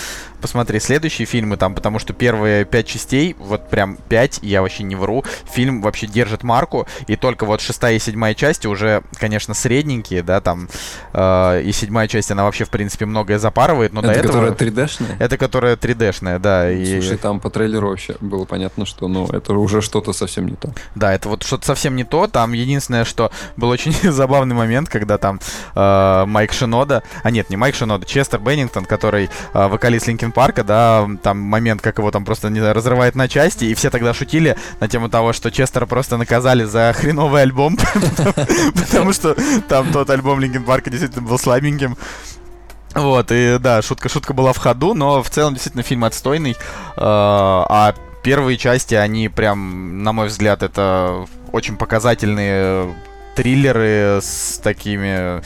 посмотри 0.42 0.78
следующие 0.78 1.24
фильмы 1.26 1.56
там, 1.56 1.74
потому 1.74 1.98
что 1.98 2.12
первые 2.12 2.66
пять 2.66 2.86
частей, 2.86 3.34
вот 3.38 3.70
прям 3.70 3.96
пять, 4.08 4.40
я 4.42 4.60
вообще 4.60 4.82
не 4.82 4.94
вру, 4.94 5.24
фильм 5.50 5.80
вообще 5.80 6.06
держит 6.06 6.42
марку, 6.42 6.86
и 7.06 7.16
только 7.16 7.46
вот 7.46 7.62
шестая 7.62 7.94
и 7.94 7.98
седьмая 7.98 8.34
части 8.34 8.66
уже, 8.66 9.02
конечно, 9.18 9.54
средненькие, 9.54 10.22
да, 10.22 10.42
там, 10.42 10.68
э, 11.14 11.62
и 11.62 11.72
седьмая 11.72 12.08
часть, 12.08 12.30
она 12.30 12.44
вообще, 12.44 12.64
в 12.64 12.70
принципе, 12.70 13.06
многое 13.06 13.38
запарывает, 13.38 13.94
но 13.94 14.00
это 14.00 14.08
до 14.08 14.14
этого... 14.18 14.46
Это 14.46 14.52
которая 14.52 14.86
3D-шная? 14.86 15.16
Это 15.18 15.38
которая 15.38 15.76
3D-шная, 15.76 16.38
да. 16.38 16.70
И... 16.70 17.00
Слушай, 17.00 17.16
там 17.16 17.40
по 17.40 17.48
трейлеру 17.48 17.88
вообще 17.88 18.16
было 18.20 18.44
понятно, 18.50 18.84
что 18.84 19.06
ну 19.06 19.26
это 19.28 19.54
уже 19.54 19.80
что-то 19.80 20.12
совсем 20.12 20.46
не 20.46 20.56
то. 20.56 20.70
Да, 20.96 21.14
это 21.14 21.28
вот 21.28 21.44
что-то 21.44 21.64
совсем 21.64 21.94
не 21.94 22.02
то. 22.02 22.26
Там 22.26 22.52
единственное, 22.52 23.04
что 23.04 23.30
был 23.56 23.68
очень 23.68 23.94
забавный 24.10 24.56
момент, 24.56 24.88
когда 24.88 25.18
там 25.18 25.38
э, 25.76 26.24
Майк 26.26 26.52
Шинода, 26.52 27.04
а 27.22 27.30
нет, 27.30 27.48
не 27.48 27.56
Майк 27.56 27.76
Шинода, 27.76 28.04
Честер 28.04 28.40
Беннингтон, 28.40 28.84
который 28.84 29.30
э, 29.54 29.68
вокалист 29.68 30.08
Линкен 30.08 30.32
Парка, 30.32 30.64
да, 30.64 31.08
там 31.22 31.38
момент, 31.38 31.80
как 31.80 31.98
его 31.98 32.10
там 32.10 32.24
просто 32.24 32.50
не 32.50 32.58
знаю, 32.58 32.74
разрывает 32.74 33.14
на 33.14 33.28
части, 33.28 33.66
и 33.66 33.74
все 33.74 33.88
тогда 33.88 34.12
шутили 34.12 34.56
на 34.80 34.88
тему 34.88 35.08
того, 35.08 35.32
что 35.32 35.50
Честера 35.52 35.86
просто 35.86 36.16
наказали 36.16 36.64
за 36.64 36.92
хреновый 36.92 37.42
альбом, 37.42 37.78
потому 38.74 39.12
что 39.12 39.36
там 39.68 39.92
тот 39.92 40.10
альбом 40.10 40.40
Линкен 40.40 40.64
Парка 40.64 40.90
действительно 40.90 41.22
был 41.22 41.38
слабеньким. 41.38 41.96
Вот, 42.94 43.30
и 43.30 43.58
да, 43.60 43.82
шутка, 43.82 44.08
шутка 44.08 44.34
была 44.34 44.52
в 44.52 44.58
ходу, 44.58 44.94
но 44.94 45.22
в 45.22 45.30
целом 45.30 45.54
действительно 45.54 45.84
фильм 45.84 46.02
отстойный. 46.02 46.52
Э, 46.52 46.56
а 46.96 47.94
первые 48.22 48.56
части, 48.58 48.94
они 48.94 49.28
прям, 49.28 50.02
на 50.02 50.12
мой 50.12 50.28
взгляд, 50.28 50.62
это 50.62 51.26
очень 51.52 51.76
показательные 51.76 52.94
триллеры 53.34 54.20
с 54.22 54.60
такими 54.62 55.42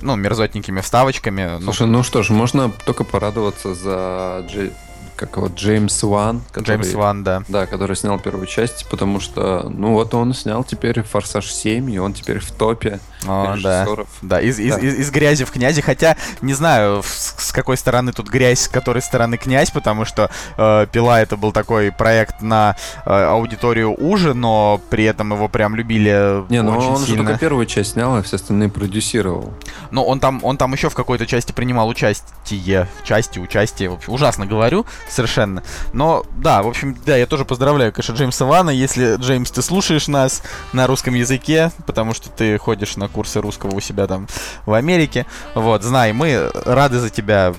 ну, 0.00 0.16
мерзотненькими 0.16 0.80
вставочками. 0.80 1.60
Слушай, 1.62 1.86
ну, 1.86 1.98
ну 1.98 2.02
что 2.02 2.22
ж, 2.22 2.30
можно 2.30 2.70
только 2.84 3.04
порадоваться 3.04 3.74
за 3.74 4.46
Джей 4.48 4.72
как 5.16 5.36
вот 5.38 5.54
Джеймс 5.54 6.02
Ван. 6.02 6.42
Который, 6.52 6.76
Джеймс 6.76 6.94
Ван, 6.94 7.24
да. 7.24 7.42
Да, 7.48 7.66
который 7.66 7.96
снял 7.96 8.18
первую 8.18 8.46
часть, 8.46 8.86
потому 8.90 9.20
что, 9.20 9.68
ну 9.68 9.94
вот 9.94 10.14
он 10.14 10.34
снял 10.34 10.62
теперь 10.62 11.02
«Форсаж 11.02 11.46
7», 11.46 11.90
и 11.90 11.98
он 11.98 12.12
теперь 12.12 12.38
в 12.38 12.50
топе 12.52 13.00
О, 13.26 13.56
да, 13.62 13.86
да, 14.22 14.40
из, 14.40 14.56
да. 14.56 14.66
Из, 14.66 14.78
из, 14.82 14.94
из 14.94 15.10
грязи 15.10 15.44
в 15.44 15.50
князи, 15.50 15.80
хотя 15.80 16.16
не 16.42 16.54
знаю, 16.54 17.02
с, 17.04 17.52
какой 17.52 17.76
стороны 17.76 18.12
тут 18.12 18.28
грязь, 18.28 18.60
с 18.60 18.68
какой 18.68 19.00
стороны 19.00 19.36
князь, 19.38 19.70
потому 19.70 20.04
что 20.04 20.30
э, 20.56 20.86
«Пила» 20.92 21.20
это 21.20 21.36
был 21.36 21.52
такой 21.52 21.90
проект 21.90 22.42
на 22.42 22.76
э, 23.04 23.10
аудиторию 23.10 23.94
уже, 23.94 24.34
но 24.34 24.80
при 24.90 25.04
этом 25.04 25.32
его 25.32 25.48
прям 25.48 25.74
любили 25.74 26.44
Не, 26.50 26.62
ну 26.62 26.76
он 26.76 26.98
сильно. 26.98 27.06
же 27.06 27.16
только 27.16 27.38
первую 27.38 27.66
часть 27.66 27.92
снял, 27.92 28.16
а 28.16 28.22
все 28.22 28.36
остальные 28.36 28.68
продюсировал. 28.68 29.54
Но 29.90 30.04
он 30.04 30.20
там, 30.20 30.40
он 30.42 30.56
там 30.58 30.72
еще 30.72 30.90
в 30.90 30.94
какой-то 30.94 31.26
части 31.26 31.52
принимал 31.52 31.88
участие, 31.88 32.86
в 33.02 33.06
части, 33.06 33.38
участие, 33.38 33.88
в 33.88 33.94
общем, 33.94 34.12
ужасно 34.12 34.46
говорю, 34.46 34.84
совершенно. 35.08 35.62
Но, 35.92 36.24
да, 36.36 36.62
в 36.62 36.68
общем, 36.68 36.96
да, 37.04 37.16
я 37.16 37.26
тоже 37.26 37.44
поздравляю, 37.44 37.92
конечно, 37.92 38.12
Джеймса 38.12 38.44
Вана. 38.44 38.70
Если, 38.70 39.16
Джеймс, 39.16 39.50
ты 39.50 39.62
слушаешь 39.62 40.08
нас 40.08 40.42
на 40.72 40.86
русском 40.86 41.14
языке, 41.14 41.72
потому 41.86 42.14
что 42.14 42.30
ты 42.30 42.58
ходишь 42.58 42.96
на 42.96 43.08
курсы 43.08 43.40
русского 43.40 43.74
у 43.74 43.80
себя 43.80 44.06
там 44.06 44.28
в 44.64 44.72
Америке, 44.72 45.26
вот, 45.54 45.82
знай, 45.82 46.12
мы 46.12 46.50
рады 46.64 46.98
за 46.98 47.10
тебя. 47.10 47.54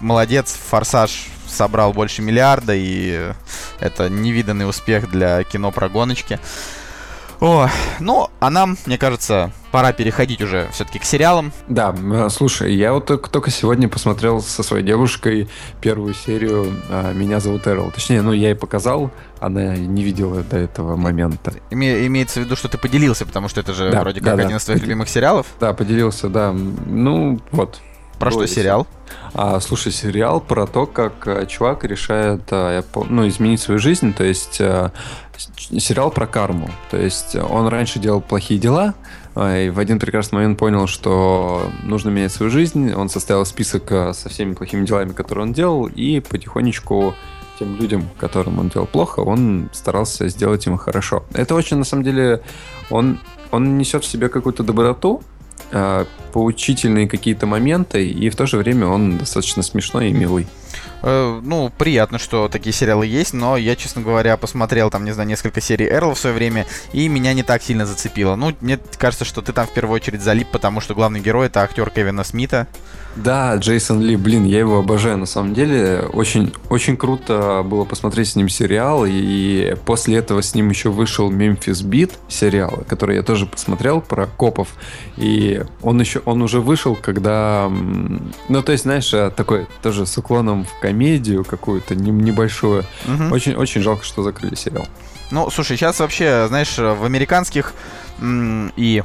Молодец, 0.00 0.56
Форсаж 0.70 1.28
собрал 1.46 1.92
больше 1.92 2.22
миллиарда, 2.22 2.72
и 2.74 3.32
это 3.78 4.08
невиданный 4.08 4.68
успех 4.68 5.10
для 5.10 5.44
кино 5.44 5.70
про 5.70 5.88
гоночки. 5.88 6.40
О, 7.42 7.68
ну, 7.98 8.28
а 8.38 8.50
нам, 8.50 8.78
мне 8.86 8.96
кажется, 8.96 9.50
пора 9.72 9.92
переходить 9.92 10.40
уже 10.42 10.68
все-таки 10.70 11.00
к 11.00 11.04
сериалам. 11.04 11.52
Да, 11.66 11.92
э, 11.92 12.28
слушай, 12.30 12.72
я 12.72 12.92
вот 12.92 13.06
только 13.06 13.50
сегодня 13.50 13.88
посмотрел 13.88 14.40
со 14.40 14.62
своей 14.62 14.84
девушкой 14.84 15.48
первую 15.80 16.14
серию 16.14 16.72
а, 16.88 17.12
«Меня 17.12 17.40
зовут 17.40 17.66
Эрл». 17.66 17.90
Точнее, 17.90 18.22
ну, 18.22 18.30
я 18.30 18.50
ей 18.50 18.54
показал, 18.54 19.10
она 19.40 19.74
не 19.74 20.04
видела 20.04 20.44
до 20.44 20.56
этого 20.56 20.94
момента. 20.94 21.52
Име, 21.70 22.06
имеется 22.06 22.38
в 22.38 22.44
виду, 22.44 22.54
что 22.54 22.68
ты 22.68 22.78
поделился, 22.78 23.26
потому 23.26 23.48
что 23.48 23.60
это 23.60 23.74
же 23.74 23.90
да, 23.90 24.02
вроде 24.02 24.20
как 24.20 24.36
да, 24.36 24.42
один 24.44 24.50
да. 24.50 24.56
из 24.58 24.64
твоих 24.64 24.80
любимых 24.82 25.08
сериалов. 25.08 25.48
Да, 25.58 25.72
поделился, 25.72 26.28
да. 26.28 26.52
Ну, 26.52 27.40
вот. 27.50 27.80
Про 28.22 28.30
что 28.30 28.46
сериал? 28.46 28.86
А, 29.34 29.58
слушай, 29.60 29.90
сериал 29.90 30.40
про 30.40 30.66
то, 30.66 30.86
как 30.86 31.26
а, 31.26 31.44
чувак 31.46 31.84
решает 31.84 32.42
а, 32.50 32.82
ну, 33.08 33.26
изменить 33.26 33.60
свою 33.60 33.80
жизнь. 33.80 34.14
То 34.14 34.22
есть 34.22 34.60
а, 34.60 34.92
сериал 35.36 36.10
про 36.10 36.26
карму. 36.26 36.70
То 36.90 36.98
есть 36.98 37.34
он 37.34 37.66
раньше 37.66 37.98
делал 37.98 38.20
плохие 38.20 38.60
дела, 38.60 38.94
и 39.34 39.72
в 39.74 39.78
один 39.78 39.98
прекрасный 39.98 40.36
момент 40.36 40.58
понял, 40.58 40.86
что 40.86 41.70
нужно 41.82 42.10
менять 42.10 42.32
свою 42.32 42.52
жизнь. 42.52 42.92
Он 42.92 43.08
составил 43.08 43.44
список 43.44 43.88
со 43.88 44.28
всеми 44.28 44.52
плохими 44.52 44.86
делами, 44.86 45.12
которые 45.12 45.44
он 45.44 45.52
делал, 45.52 45.86
и 45.86 46.20
потихонечку 46.20 47.14
тем 47.58 47.76
людям, 47.76 48.08
которым 48.18 48.58
он 48.58 48.68
делал 48.68 48.86
плохо, 48.86 49.20
он 49.20 49.68
старался 49.72 50.28
сделать 50.28 50.66
им 50.66 50.76
хорошо. 50.76 51.24
Это 51.32 51.54
очень, 51.54 51.78
на 51.78 51.84
самом 51.84 52.04
деле, 52.04 52.42
он, 52.90 53.18
он 53.50 53.78
несет 53.78 54.04
в 54.04 54.06
себе 54.06 54.28
какую-то 54.28 54.62
доброту, 54.62 55.22
поучительные 56.32 57.08
какие-то 57.08 57.46
моменты, 57.46 58.06
и 58.06 58.30
в 58.30 58.36
то 58.36 58.46
же 58.46 58.56
время 58.56 58.86
он 58.86 59.18
достаточно 59.18 59.62
смешной 59.62 60.10
и 60.10 60.12
милый. 60.12 60.46
Э, 61.02 61.40
ну, 61.42 61.70
приятно, 61.76 62.18
что 62.18 62.48
такие 62.48 62.72
сериалы 62.72 63.06
есть, 63.06 63.32
но 63.32 63.56
я, 63.56 63.76
честно 63.76 64.02
говоря, 64.02 64.36
посмотрел 64.36 64.90
там, 64.90 65.04
не 65.04 65.12
знаю, 65.12 65.28
несколько 65.28 65.60
серий 65.60 65.88
Эрл 65.88 66.14
в 66.14 66.18
свое 66.18 66.34
время, 66.34 66.66
и 66.92 67.08
меня 67.08 67.34
не 67.34 67.42
так 67.42 67.62
сильно 67.62 67.86
зацепило. 67.86 68.36
Ну, 68.36 68.54
мне 68.60 68.78
кажется, 68.98 69.24
что 69.24 69.42
ты 69.42 69.52
там 69.52 69.66
в 69.66 69.74
первую 69.74 69.96
очередь 69.96 70.22
залип, 70.22 70.48
потому 70.50 70.80
что 70.80 70.94
главный 70.94 71.20
герой 71.20 71.46
это 71.46 71.60
актер 71.60 71.90
Кевина 71.90 72.24
Смита. 72.24 72.66
Да, 73.16 73.54
Джейсон 73.56 74.00
Ли, 74.00 74.16
блин, 74.16 74.44
я 74.44 74.60
его 74.60 74.78
обожаю 74.78 75.18
на 75.18 75.26
самом 75.26 75.52
деле. 75.52 76.04
Очень, 76.12 76.52
очень 76.70 76.96
круто 76.96 77.62
было 77.64 77.84
посмотреть 77.84 78.28
с 78.28 78.36
ним 78.36 78.48
сериал, 78.48 79.04
и 79.06 79.76
после 79.84 80.16
этого 80.16 80.40
с 80.42 80.54
ним 80.54 80.70
еще 80.70 80.90
вышел 80.90 81.30
Мемфис 81.30 81.82
Бит 81.82 82.12
сериал, 82.28 82.84
который 82.88 83.16
я 83.16 83.22
тоже 83.22 83.46
посмотрел 83.46 84.00
про 84.00 84.26
копов. 84.26 84.68
И 85.16 85.62
он 85.82 86.00
еще, 86.00 86.22
он 86.24 86.40
уже 86.42 86.60
вышел, 86.60 86.96
когда, 86.96 87.70
ну 88.48 88.62
то 88.62 88.72
есть, 88.72 88.84
знаешь, 88.84 89.12
э, 89.12 89.30
такой 89.30 89.66
тоже 89.82 90.06
с 90.06 90.16
уклоном 90.16 90.64
в 90.64 90.80
комедию 90.80 91.44
какую-то 91.44 91.94
небольшую. 91.94 92.84
Угу. 93.06 93.34
Очень, 93.34 93.54
очень 93.54 93.82
жалко, 93.82 94.04
что 94.04 94.22
закрыли 94.22 94.54
сериал. 94.54 94.86
Ну, 95.30 95.50
слушай, 95.50 95.76
сейчас 95.76 96.00
вообще, 96.00 96.46
знаешь, 96.48 96.76
в 96.78 97.04
американских 97.04 97.74
и 98.22 99.02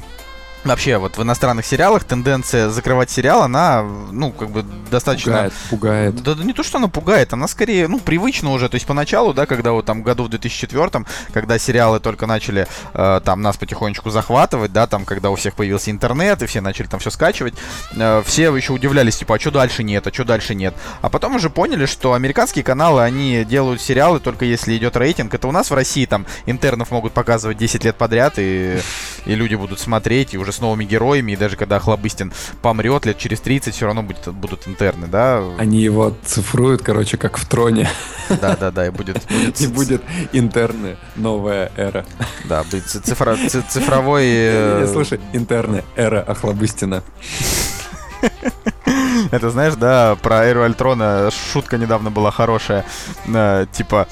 Вообще, 0.63 0.97
вот 0.97 1.17
в 1.17 1.23
иностранных 1.23 1.65
сериалах 1.65 2.03
тенденция 2.03 2.69
закрывать 2.69 3.09
сериал, 3.09 3.43
она, 3.43 3.83
ну, 4.11 4.31
как 4.31 4.49
бы 4.49 4.65
достаточно... 4.91 5.31
Пугает, 5.31 5.53
пугает. 5.69 6.23
Да, 6.23 6.35
да 6.35 6.43
не 6.43 6.53
то, 6.53 6.63
что 6.63 6.77
она 6.77 6.87
пугает, 6.87 7.31
она 7.33 7.47
скорее, 7.47 7.87
ну, 7.87 7.99
привычна 7.99 8.51
уже. 8.51 8.67
То 8.67 8.75
есть 8.75 8.85
поначалу, 8.85 9.33
да, 9.33 9.45
когда 9.45 9.71
вот 9.71 9.85
там 9.85 10.03
году 10.03 10.23
в 10.23 10.29
2004, 10.29 11.05
когда 11.31 11.57
сериалы 11.57 11.99
только 11.99 12.25
начали 12.25 12.67
э, 12.93 13.21
там 13.23 13.41
нас 13.41 13.55
потихонечку 13.57 14.09
захватывать, 14.09 14.73
да, 14.73 14.87
там, 14.87 15.05
когда 15.05 15.29
у 15.29 15.35
всех 15.35 15.55
появился 15.55 15.91
интернет, 15.91 16.41
и 16.41 16.45
все 16.47 16.59
начали 16.59 16.87
там 16.87 16.99
все 16.99 17.11
скачивать, 17.11 17.53
э, 17.95 18.23
все 18.25 18.53
еще 18.55 18.73
удивлялись, 18.73 19.17
типа, 19.17 19.35
а 19.35 19.39
что 19.39 19.51
дальше 19.51 19.83
нет, 19.83 20.05
а 20.05 20.13
что 20.13 20.25
дальше 20.25 20.53
нет. 20.53 20.73
А 21.01 21.09
потом 21.09 21.35
уже 21.35 21.49
поняли, 21.49 21.85
что 21.85 22.13
американские 22.13 22.63
каналы, 22.63 23.03
они 23.03 23.45
делают 23.45 23.81
сериалы 23.81 24.19
только 24.19 24.45
если 24.45 24.75
идет 24.75 24.97
рейтинг. 24.97 25.33
Это 25.33 25.47
у 25.47 25.51
нас 25.51 25.71
в 25.71 25.73
России 25.73 26.05
там 26.05 26.25
интернов 26.45 26.91
могут 26.91 27.13
показывать 27.13 27.57
10 27.57 27.85
лет 27.85 27.95
подряд, 27.95 28.33
и, 28.37 28.79
и 29.25 29.35
люди 29.35 29.55
будут 29.55 29.79
смотреть, 29.79 30.33
и 30.33 30.37
уже 30.37 30.46
с 30.51 30.59
новыми 30.59 30.85
героями, 30.85 31.33
и 31.33 31.35
даже 31.35 31.55
когда 31.55 31.79
Хлобыстин 31.79 32.31
помрет 32.61 33.05
лет 33.05 33.17
через 33.17 33.39
30, 33.41 33.73
все 33.75 33.85
равно 33.85 34.03
будет, 34.03 34.27
будут 34.33 34.67
интерны, 34.67 35.07
да? 35.07 35.43
Они 35.57 35.81
его 35.81 36.15
цифруют, 36.25 36.81
короче, 36.81 37.17
как 37.17 37.37
в 37.37 37.45
троне. 37.45 37.89
Да-да-да, 38.29 38.87
и 38.87 38.89
будет... 38.89 39.21
будет... 39.29 39.61
И 39.61 39.67
будет 39.67 40.01
интерны, 40.31 40.97
новая 41.15 41.71
эра. 41.77 42.05
Да, 42.45 42.63
будет 42.63 42.85
цифра... 42.85 43.37
цифровой... 43.47 44.25
Э, 44.27 44.87
слушай, 44.91 45.19
интерны, 45.33 45.83
эра 45.95 46.21
Охлобыстина. 46.21 47.03
Это 49.31 49.49
знаешь, 49.49 49.75
да, 49.75 50.15
про 50.21 50.45
Эру 50.45 50.63
Альтрона 50.63 51.29
шутка 51.53 51.77
недавно 51.77 52.11
была 52.11 52.31
хорошая. 52.31 52.85
Э, 53.27 53.65
типа, 53.71 54.07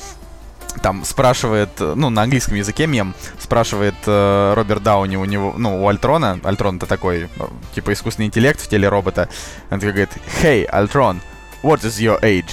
там 0.81 1.03
спрашивает, 1.05 1.69
ну, 1.79 2.09
на 2.09 2.23
английском 2.23 2.55
языке 2.55 2.87
мем, 2.87 3.13
спрашивает 3.39 3.95
э, 4.05 4.53
Роберт 4.55 4.83
Дауни 4.83 5.15
у 5.15 5.25
него, 5.25 5.53
ну, 5.57 5.83
у 5.83 5.87
Альтрона, 5.87 6.39
Альтрон 6.43 6.77
это 6.77 6.85
такой, 6.85 7.23
э, 7.23 7.27
типа, 7.73 7.93
искусственный 7.93 8.27
интеллект 8.27 8.59
в 8.59 8.67
теле 8.67 8.89
робота, 8.89 9.29
он 9.69 9.79
такой 9.79 9.93
говорит, 9.93 10.11
hey, 10.41 10.65
Альтрон, 10.65 11.21
what 11.63 11.81
is 11.81 11.99
your 11.99 12.21
age? 12.21 12.51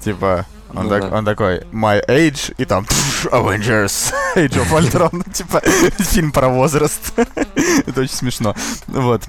Типа, 0.00 0.46
он, 0.74 0.84
ну, 0.84 0.90
так, 0.90 1.10
да. 1.10 1.16
он 1.16 1.24
такой, 1.24 1.60
my 1.72 2.04
age, 2.08 2.54
и 2.58 2.64
там, 2.64 2.84
Avengers, 3.30 4.12
Age 4.34 4.56
of 4.56 4.70
Ultron, 4.70 5.32
типа, 5.32 5.60
фильм 5.98 6.32
про 6.32 6.48
возраст. 6.48 7.12
это 7.16 8.00
очень 8.00 8.14
смешно. 8.14 8.54
Вот. 8.88 9.22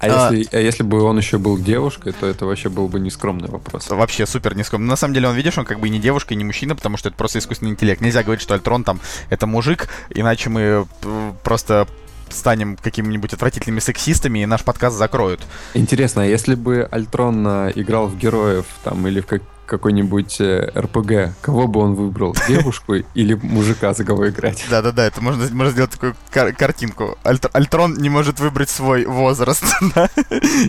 А, 0.00 0.28
а, 0.28 0.32
если, 0.32 0.56
а 0.56 0.60
если 0.60 0.82
бы 0.82 1.02
он 1.02 1.16
еще 1.16 1.38
был 1.38 1.58
девушкой, 1.58 2.12
то 2.12 2.26
это 2.26 2.46
вообще 2.46 2.68
был 2.68 2.88
бы 2.88 3.00
нескромный 3.00 3.48
вопрос. 3.48 3.88
Вообще 3.88 4.26
супер 4.26 4.56
нескромный. 4.56 4.88
На 4.88 4.96
самом 4.96 5.14
деле, 5.14 5.28
он, 5.28 5.36
видишь, 5.36 5.56
он 5.56 5.64
как 5.64 5.80
бы 5.80 5.88
и 5.88 5.90
не 5.90 5.98
девушка, 5.98 6.34
и 6.34 6.36
не 6.36 6.44
мужчина, 6.44 6.74
потому 6.74 6.96
что 6.96 7.08
это 7.08 7.16
просто 7.16 7.38
искусственный 7.38 7.72
интеллект. 7.72 8.00
Нельзя 8.00 8.22
говорить, 8.22 8.42
что 8.42 8.54
Альтрон 8.54 8.84
там 8.84 9.00
это 9.30 9.46
мужик, 9.46 9.88
иначе 10.10 10.50
мы 10.50 10.86
э, 11.02 11.32
просто 11.42 11.86
станем 12.28 12.76
какими-нибудь 12.76 13.32
отвратительными 13.32 13.80
сексистами, 13.80 14.40
и 14.40 14.46
наш 14.46 14.64
подкаст 14.64 14.96
закроют. 14.96 15.40
Интересно, 15.74 16.22
а 16.22 16.26
если 16.26 16.54
бы 16.54 16.88
Альтрон 16.90 17.46
э, 17.46 17.72
играл 17.76 18.06
в 18.08 18.18
героев 18.18 18.66
там 18.82 19.06
или 19.06 19.20
в 19.20 19.26
как 19.26 19.42
какой-нибудь 19.66 20.40
э, 20.40 20.70
РПГ, 20.76 21.34
кого 21.40 21.66
бы 21.66 21.80
он 21.80 21.94
выбрал? 21.94 22.34
Девушку 22.48 22.94
или 23.14 23.34
мужика, 23.34 23.94
за 23.94 24.04
кого 24.04 24.28
играть? 24.28 24.64
Да-да-да, 24.70 25.04
это 25.06 25.20
можно, 25.20 25.46
можно 25.54 25.72
сделать 25.72 25.90
такую 25.90 26.14
кар- 26.30 26.52
картинку. 26.52 27.16
Альтр- 27.24 27.50
Альтрон 27.52 27.94
не 27.94 28.08
может 28.08 28.40
выбрать 28.40 28.70
свой 28.70 29.04
возраст, 29.06 29.64
да? 29.94 30.08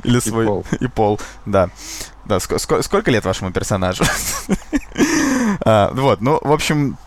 Или 0.03 0.19
свой... 0.19 0.45
И 0.45 0.47
пол. 0.47 0.65
И 0.81 0.87
пол, 0.87 1.19
да. 1.45 1.69
Да, 2.25 2.37
ск- 2.37 2.57
ск- 2.57 2.81
сколько 2.83 3.11
лет 3.11 3.23
вашему 3.25 3.51
персонажу? 3.51 4.03
а, 5.65 5.91
вот, 5.93 6.21
ну, 6.21 6.39
в 6.41 6.51
общем, 6.51 6.97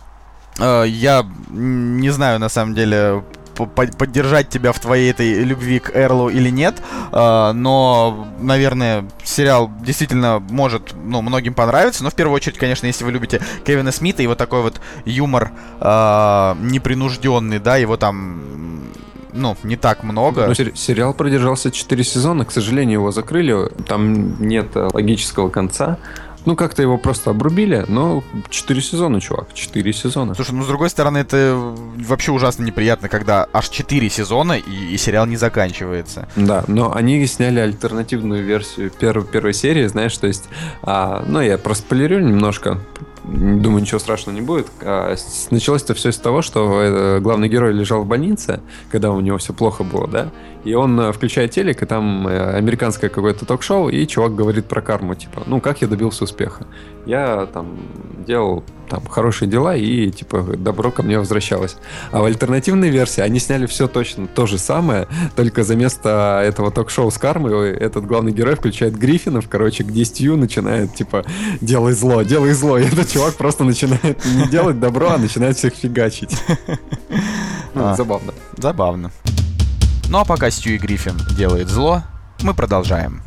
э, 0.59 0.85
я 0.87 1.27
не 1.51 2.11
знаю, 2.11 2.39
на 2.39 2.49
самом 2.49 2.75
деле, 2.75 3.25
поддержать 3.67 4.49
тебя 4.49 4.73
в 4.73 4.81
твоей 4.81 5.11
этой 5.11 5.43
любви 5.45 5.79
к 5.79 5.91
Эрлу 5.95 6.29
или 6.29 6.51
нет, 6.51 6.77
э, 7.13 7.53
но, 7.53 8.29
наверное, 8.41 9.05
сериал 9.25 9.71
действительно 9.81 10.41
может, 10.51 10.95
ну, 10.95 11.23
многим 11.23 11.55
понравиться, 11.55 12.05
но 12.05 12.11
в 12.11 12.15
первую 12.15 12.37
очередь, 12.37 12.59
конечно, 12.59 12.87
если 12.87 13.05
вы 13.05 13.13
любите 13.13 13.41
Кевина 13.65 13.93
Смита, 13.93 14.23
его 14.23 14.35
такой 14.35 14.63
вот 14.63 14.81
юмор 15.05 15.51
э, 15.81 16.55
непринужденный, 16.61 17.59
да, 17.59 17.77
его 17.77 17.97
там 17.97 18.89
ну, 19.33 19.57
не 19.63 19.77
так 19.77 20.03
много. 20.03 20.47
Но 20.47 20.55
сериал 20.55 21.15
продержался 21.15 21.71
4 21.71 22.05
сезона, 22.05 22.45
к 22.45 22.51
сожалению, 22.51 23.01
его 23.01 23.13
закрыли, 23.13 23.69
там 23.87 24.41
нет 24.41 24.69
логического 24.75 25.49
конца. 25.49 25.99
Ну, 26.49 26.57
как-то 26.57 26.81
его 26.81 26.97
просто 26.97 27.29
обрубили, 27.29 27.85
но 27.89 28.25
4 28.49 28.81
сезона, 28.81 29.21
чувак, 29.21 29.53
4 29.53 29.93
сезона. 29.93 30.35
Слушай, 30.35 30.53
ну, 30.53 30.65
с 30.65 30.67
другой 30.67 30.89
стороны, 30.89 31.19
это 31.19 31.55
вообще 31.55 32.33
ужасно 32.33 32.65
неприятно, 32.65 33.11
когда 33.11 33.47
аж 33.53 33.69
4 33.69 34.09
сезона 34.09 34.55
и, 34.55 34.95
и 34.95 34.97
сериал 34.97 35.27
не 35.27 35.37
заканчивается. 35.37 36.27
Да, 36.37 36.65
но 36.67 36.95
они 36.95 37.27
сняли 37.27 37.61
альтернативную 37.61 38.43
версию 38.47 38.91
первой, 38.91 39.27
первой 39.27 39.53
серии, 39.53 39.87
знаешь, 39.89 40.17
то 40.17 40.27
есть, 40.27 40.49
а, 40.83 41.23
ну, 41.27 41.43
я 41.43 41.59
проспойлерю 41.59 42.21
немножко, 42.21 42.79
думаю, 43.25 43.83
ничего 43.83 43.99
страшного 43.99 44.35
не 44.35 44.41
будет. 44.41 44.69
А, 44.81 45.17
началось 45.51 45.83
это 45.83 45.93
все 45.93 46.13
с 46.13 46.17
того, 46.17 46.41
что 46.41 46.81
э, 46.81 47.21
главный 47.21 47.51
герой 47.51 47.75
лежал 47.75 48.05
в 48.05 48.07
больнице, 48.07 48.61
когда 48.91 49.11
у 49.11 49.21
него 49.21 49.37
все 49.37 49.53
плохо 49.53 49.85
было, 49.85 50.09
да, 50.09 50.33
и 50.69 50.75
он 50.75 51.01
э, 51.01 51.13
включает 51.13 51.53
телек, 51.53 51.83
и 51.83 51.87
там 51.87 52.29
э, 52.29 52.57
американское 52.57 53.09
какое-то 53.09 53.47
ток-шоу, 53.47 53.89
и 53.89 54.07
чувак 54.07 54.35
говорит 54.35 54.67
про 54.67 54.83
карму, 54.83 55.15
типа, 55.15 55.43
ну, 55.47 55.61
как 55.61 55.81
я 55.81 55.89
добился 55.89 56.25
успеха? 56.25 56.67
Я 57.07 57.47
там 57.47 57.79
делал 58.27 58.65
там 58.91 59.07
хорошие 59.07 59.49
дела, 59.49 59.75
и 59.75 60.11
типа 60.11 60.43
добро 60.57 60.91
ко 60.91 61.03
мне 61.03 61.19
возвращалось. 61.19 61.77
А 62.13 62.21
в 62.21 62.25
альтернативной 62.25 62.91
версии 62.91 63.23
они 63.23 63.39
сняли 63.39 63.65
все 63.65 63.89
точно 63.89 64.27
то 64.27 64.47
же 64.47 64.59
самое, 64.59 65.09
только 65.37 65.63
за 65.63 65.75
место 65.75 66.43
этого 66.45 66.71
ток-шоу 66.71 67.11
с 67.11 67.17
кармой 67.17 67.71
этот 67.71 68.07
главный 68.07 68.33
герой 68.33 68.55
включает 68.55 68.95
Гриффинов, 68.95 69.49
короче, 69.49 69.85
к 69.85 69.91
10 69.91 70.37
начинает 70.37 70.95
типа 70.95 71.25
делай 71.63 71.95
зло, 71.95 72.23
делай 72.23 72.53
зло, 72.53 72.79
и 72.79 72.85
этот 72.85 73.11
чувак 73.11 73.35
просто 73.35 73.65
начинает 73.65 74.25
не 74.25 74.47
делать 74.49 74.79
добро, 74.79 75.13
а 75.13 75.19
начинает 75.19 75.57
всех 75.57 75.75
фигачить. 75.75 76.37
Ну, 77.75 77.95
забавно. 77.95 78.33
Забавно. 78.57 79.13
Ну 80.11 80.19
а 80.19 80.25
пока 80.25 80.51
Стюи 80.51 80.79
Гриффин 80.79 81.19
делает 81.37 81.69
зло, 81.69 82.03
мы 82.43 82.55
продолжаем. 82.55 83.21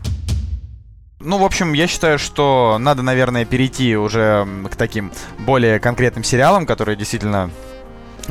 Ну, 1.19 1.37
в 1.37 1.43
общем, 1.43 1.73
я 1.73 1.85
считаю, 1.85 2.17
что 2.17 2.77
надо, 2.79 3.03
наверное, 3.03 3.45
перейти 3.45 3.95
уже 3.95 4.47
к 4.71 4.75
таким 4.75 5.11
более 5.37 5.79
конкретным 5.79 6.23
сериалам, 6.23 6.65
которые 6.65 6.95
действительно 6.95 7.51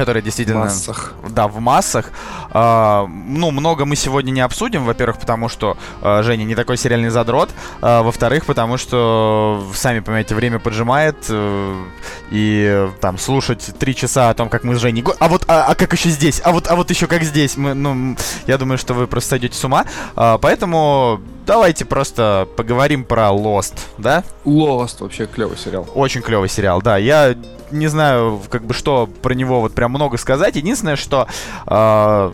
которые 0.00 0.22
действительно... 0.22 0.60
В 0.60 0.64
массах. 0.64 1.12
Да, 1.28 1.46
в 1.46 1.60
массах. 1.60 2.10
А, 2.52 3.06
ну, 3.06 3.50
много 3.50 3.84
мы 3.84 3.96
сегодня 3.96 4.30
не 4.30 4.40
обсудим. 4.40 4.86
Во-первых, 4.86 5.18
потому 5.18 5.50
что 5.50 5.76
а, 6.00 6.22
Женя 6.22 6.44
не 6.44 6.54
такой 6.54 6.78
сериальный 6.78 7.10
задрот. 7.10 7.50
А, 7.82 8.02
во-вторых, 8.02 8.46
потому 8.46 8.78
что, 8.78 9.62
сами 9.74 10.00
понимаете, 10.00 10.34
время 10.34 10.58
поджимает. 10.58 11.16
А, 11.28 11.84
и 12.30 12.88
там 13.02 13.18
слушать 13.18 13.74
три 13.78 13.94
часа 13.94 14.30
о 14.30 14.34
том, 14.34 14.48
как 14.48 14.64
мы 14.64 14.74
с 14.74 14.78
Женей... 14.78 15.04
А 15.18 15.28
вот, 15.28 15.44
а, 15.48 15.66
а 15.66 15.74
как 15.74 15.92
еще 15.92 16.08
здесь? 16.08 16.40
А 16.44 16.52
вот, 16.52 16.66
а 16.70 16.76
вот 16.76 16.88
еще 16.88 17.06
как 17.06 17.22
здесь? 17.22 17.58
Мы, 17.58 17.74
ну, 17.74 18.16
я 18.46 18.56
думаю, 18.56 18.78
что 18.78 18.94
вы 18.94 19.06
просто 19.06 19.30
сойдете 19.30 19.58
с 19.58 19.64
ума. 19.64 19.84
А, 20.16 20.38
поэтому 20.38 21.20
давайте 21.44 21.84
просто 21.84 22.48
поговорим 22.56 23.04
про 23.04 23.28
Lost, 23.28 23.74
да? 23.98 24.24
Lost 24.46 24.96
вообще 25.00 25.26
клевый 25.26 25.58
сериал. 25.58 25.86
Очень 25.94 26.22
клевый 26.22 26.48
сериал, 26.48 26.80
да. 26.80 26.96
Я 26.96 27.34
не 27.70 27.88
знаю, 27.88 28.40
как 28.50 28.64
бы 28.64 28.74
что 28.74 29.06
про 29.06 29.35
него 29.35 29.61
вот 29.61 29.74
прям 29.74 29.90
много 29.90 30.16
сказать. 30.16 30.56
Единственное, 30.56 30.96
что 30.96 31.26
э, 31.66 32.33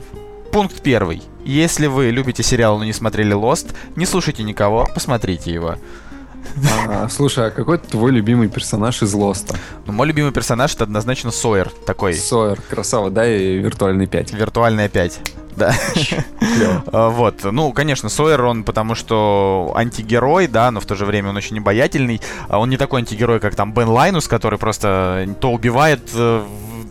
пункт 0.53 0.83
первый. 0.83 1.22
Если 1.44 1.87
вы 1.87 2.11
любите 2.11 2.42
сериал, 2.42 2.79
но 2.79 2.85
не 2.85 2.92
смотрели 2.92 3.35
Lost, 3.35 3.75
не 3.94 4.07
слушайте 4.07 4.42
никого, 4.42 4.87
посмотрите 4.92 5.53
его. 5.53 5.77
А, 6.88 7.09
слушай, 7.09 7.46
а 7.46 7.51
какой 7.51 7.79
твой 7.79 8.12
любимый 8.12 8.49
персонаж 8.49 9.03
из 9.03 9.12
Лоста? 9.12 9.57
Ну, 9.85 9.92
мой 9.92 10.07
любимый 10.07 10.33
персонаж 10.33 10.75
это 10.75 10.85
однозначно 10.85 11.31
Сойер 11.31 11.70
такой. 11.85 12.14
Сойер, 12.14 12.61
красава, 12.61 13.11
да, 13.11 13.27
и 13.27 13.59
виртуальный 13.59 14.07
5. 14.07 14.33
Виртуальная 14.33 14.88
5. 14.88 15.20
Да. 15.57 15.75
А, 16.92 17.09
вот. 17.09 17.45
Ну, 17.45 17.73
конечно, 17.73 18.09
Сойер, 18.09 18.45
он 18.45 18.64
потому 18.64 18.95
что 18.95 19.73
антигерой, 19.75 20.47
да, 20.47 20.71
но 20.71 20.81
в 20.81 20.87
то 20.87 20.95
же 20.95 21.05
время 21.05 21.31
он 21.31 21.37
очень 21.37 21.59
обаятельный. 21.59 22.21
А 22.49 22.59
он 22.59 22.71
не 22.71 22.77
такой 22.77 23.01
антигерой, 23.01 23.40
как 23.40 23.55
там 23.55 23.73
Бен 23.73 23.88
Лайнус, 23.88 24.29
который 24.29 24.59
просто 24.59 25.29
то 25.40 25.51
убивает 25.51 26.11
э, 26.14 26.45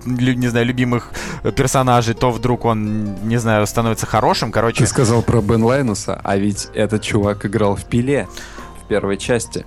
не 0.05 0.47
знаю, 0.47 0.65
любимых 0.65 1.11
персонажей, 1.55 2.13
то 2.13 2.31
вдруг 2.31 2.65
он, 2.65 3.15
не 3.27 3.37
знаю, 3.37 3.65
становится 3.67 4.05
хорошим. 4.05 4.51
Короче. 4.51 4.79
Ты 4.79 4.87
сказал 4.87 5.21
про 5.21 5.41
Бен 5.41 5.63
Лайнуса, 5.63 6.19
а 6.23 6.37
ведь 6.37 6.69
этот 6.73 7.01
чувак 7.01 7.45
играл 7.45 7.75
в 7.75 7.85
пиле 7.85 8.27
в 8.83 8.87
первой 8.87 9.17
части. 9.17 9.65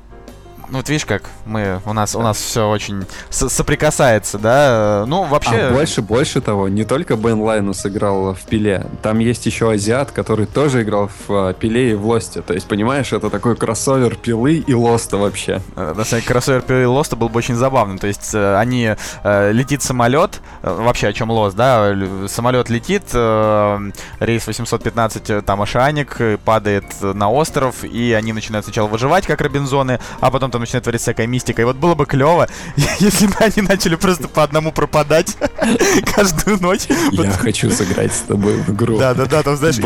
Ну, 0.71 0.79
вот 0.79 0.89
видишь, 0.89 1.07
как 1.07 1.23
мы, 1.47 1.81
у 1.87 1.93
нас, 1.95 2.15
у 2.15 2.21
нас 2.21 2.37
все 2.37 2.69
очень 2.69 3.07
соприкасается, 3.31 4.39
да? 4.39 5.05
Ну, 5.07 5.25
вообще... 5.25 5.57
А 5.57 5.73
больше, 5.73 6.03
больше 6.03 6.41
того, 6.41 6.69
не 6.69 6.85
только 6.85 7.17
Бен 7.17 7.41
Лайнус 7.41 7.87
играл 7.87 8.35
в 8.35 8.41
Пиле, 8.43 8.87
там 9.03 9.19
есть 9.19 9.47
еще 9.47 9.71
азиат, 9.71 10.13
который 10.13 10.47
тоже 10.47 10.83
играл 10.83 11.09
в 11.09 11.31
uh, 11.31 11.55
Пиле 11.55 11.93
и 11.93 11.95
в 11.95 12.07
Лосте. 12.07 12.43
То 12.43 12.53
есть, 12.53 12.69
понимаешь, 12.69 13.13
это 13.13 13.31
такой 13.31 13.57
кроссовер 13.57 14.17
Пилы 14.17 14.57
и 14.57 14.75
Лоста 14.75 15.17
вообще. 15.17 15.63
Э, 15.75 15.95
на 15.97 16.05
самом 16.05 16.21
деле, 16.21 16.23
кроссовер 16.23 16.61
Пилы 16.63 16.83
и 16.83 16.87
Лоста 16.87 17.17
был 17.17 17.31
бы 17.31 17.39
очень 17.39 17.55
забавным. 17.55 17.99
То 17.99 18.07
есть, 18.07 18.35
э, 18.35 18.57
они... 18.57 18.95
Э, 19.25 19.53
летит 19.53 19.83
самолет, 19.83 20.41
вообще 20.63 21.09
о 21.09 21.13
чем 21.13 21.31
Лост, 21.31 21.57
да? 21.57 21.95
Самолет 22.29 22.69
летит, 22.69 23.03
рейс 23.13 24.47
815, 24.47 25.45
там 25.45 25.63
Ашаник, 25.63 26.19
падает 26.45 26.85
на 27.01 27.31
остров, 27.31 27.85
и 27.85 28.13
они 28.13 28.33
начинают 28.33 28.65
сначала 28.65 28.87
выживать, 28.87 29.27
как 29.27 29.41
Робинзоны, 29.41 30.01
а 30.21 30.31
потом 30.31 30.51
там 30.59 30.63
начинает 30.63 30.85
твориться 30.85 31.05
всякая 31.05 31.27
мистика. 31.27 31.63
И 31.63 31.65
вот 31.65 31.77
было 31.77 31.95
бы 31.95 32.05
клево, 32.05 32.49
если 32.99 33.27
бы 33.27 33.35
они 33.39 33.67
начали 33.67 33.95
просто 33.95 34.29
по 34.29 34.43
одному 34.43 34.73
пропадать 34.73 35.37
каждую 36.15 36.61
ночь. 36.61 36.87
Я 37.13 37.31
хочу 37.31 37.71
сыграть 37.71 38.13
с 38.13 38.21
тобой 38.21 38.57
в 38.57 38.71
игру. 38.71 38.99
Да, 38.99 39.15
да, 39.15 39.27
да, 39.27 39.43
там 39.43 39.57
знаешь, 39.57 39.77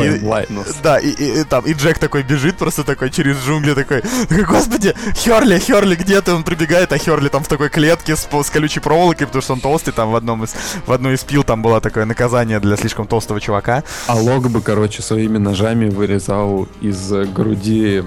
да, 0.82 0.98
и, 0.98 1.44
там 1.44 1.64
и 1.64 1.74
Джек 1.74 1.98
такой 1.98 2.22
бежит 2.22 2.56
просто 2.56 2.84
такой 2.84 3.10
через 3.10 3.36
джунгли 3.36 3.74
такой, 3.74 4.02
такой, 4.28 4.44
господи, 4.44 4.94
Херли, 5.14 5.58
Херли, 5.58 5.94
где 5.94 6.20
ты? 6.20 6.32
Он 6.32 6.42
прибегает, 6.42 6.92
а 6.92 6.98
Херли 6.98 7.28
там 7.28 7.44
в 7.44 7.48
такой 7.48 7.68
клетке 7.68 8.16
с, 8.16 8.28
с 8.30 8.50
колючей 8.50 8.80
проволокой, 8.80 9.26
потому 9.26 9.42
что 9.42 9.52
он 9.52 9.60
толстый, 9.60 9.92
там 9.92 10.10
в 10.10 10.16
одном 10.16 10.44
из 10.44 10.54
в 10.86 10.92
одной 10.92 11.14
из 11.14 11.24
пил 11.24 11.44
там 11.44 11.62
было 11.62 11.80
такое 11.80 12.06
наказание 12.06 12.60
для 12.60 12.76
слишком 12.76 13.06
толстого 13.06 13.40
чувака. 13.40 13.84
А 14.06 14.16
Лог 14.16 14.48
бы, 14.48 14.62
короче, 14.62 15.02
своими 15.02 15.38
ножами 15.38 15.88
вырезал 15.90 16.68
из 16.80 17.12
груди 17.34 18.02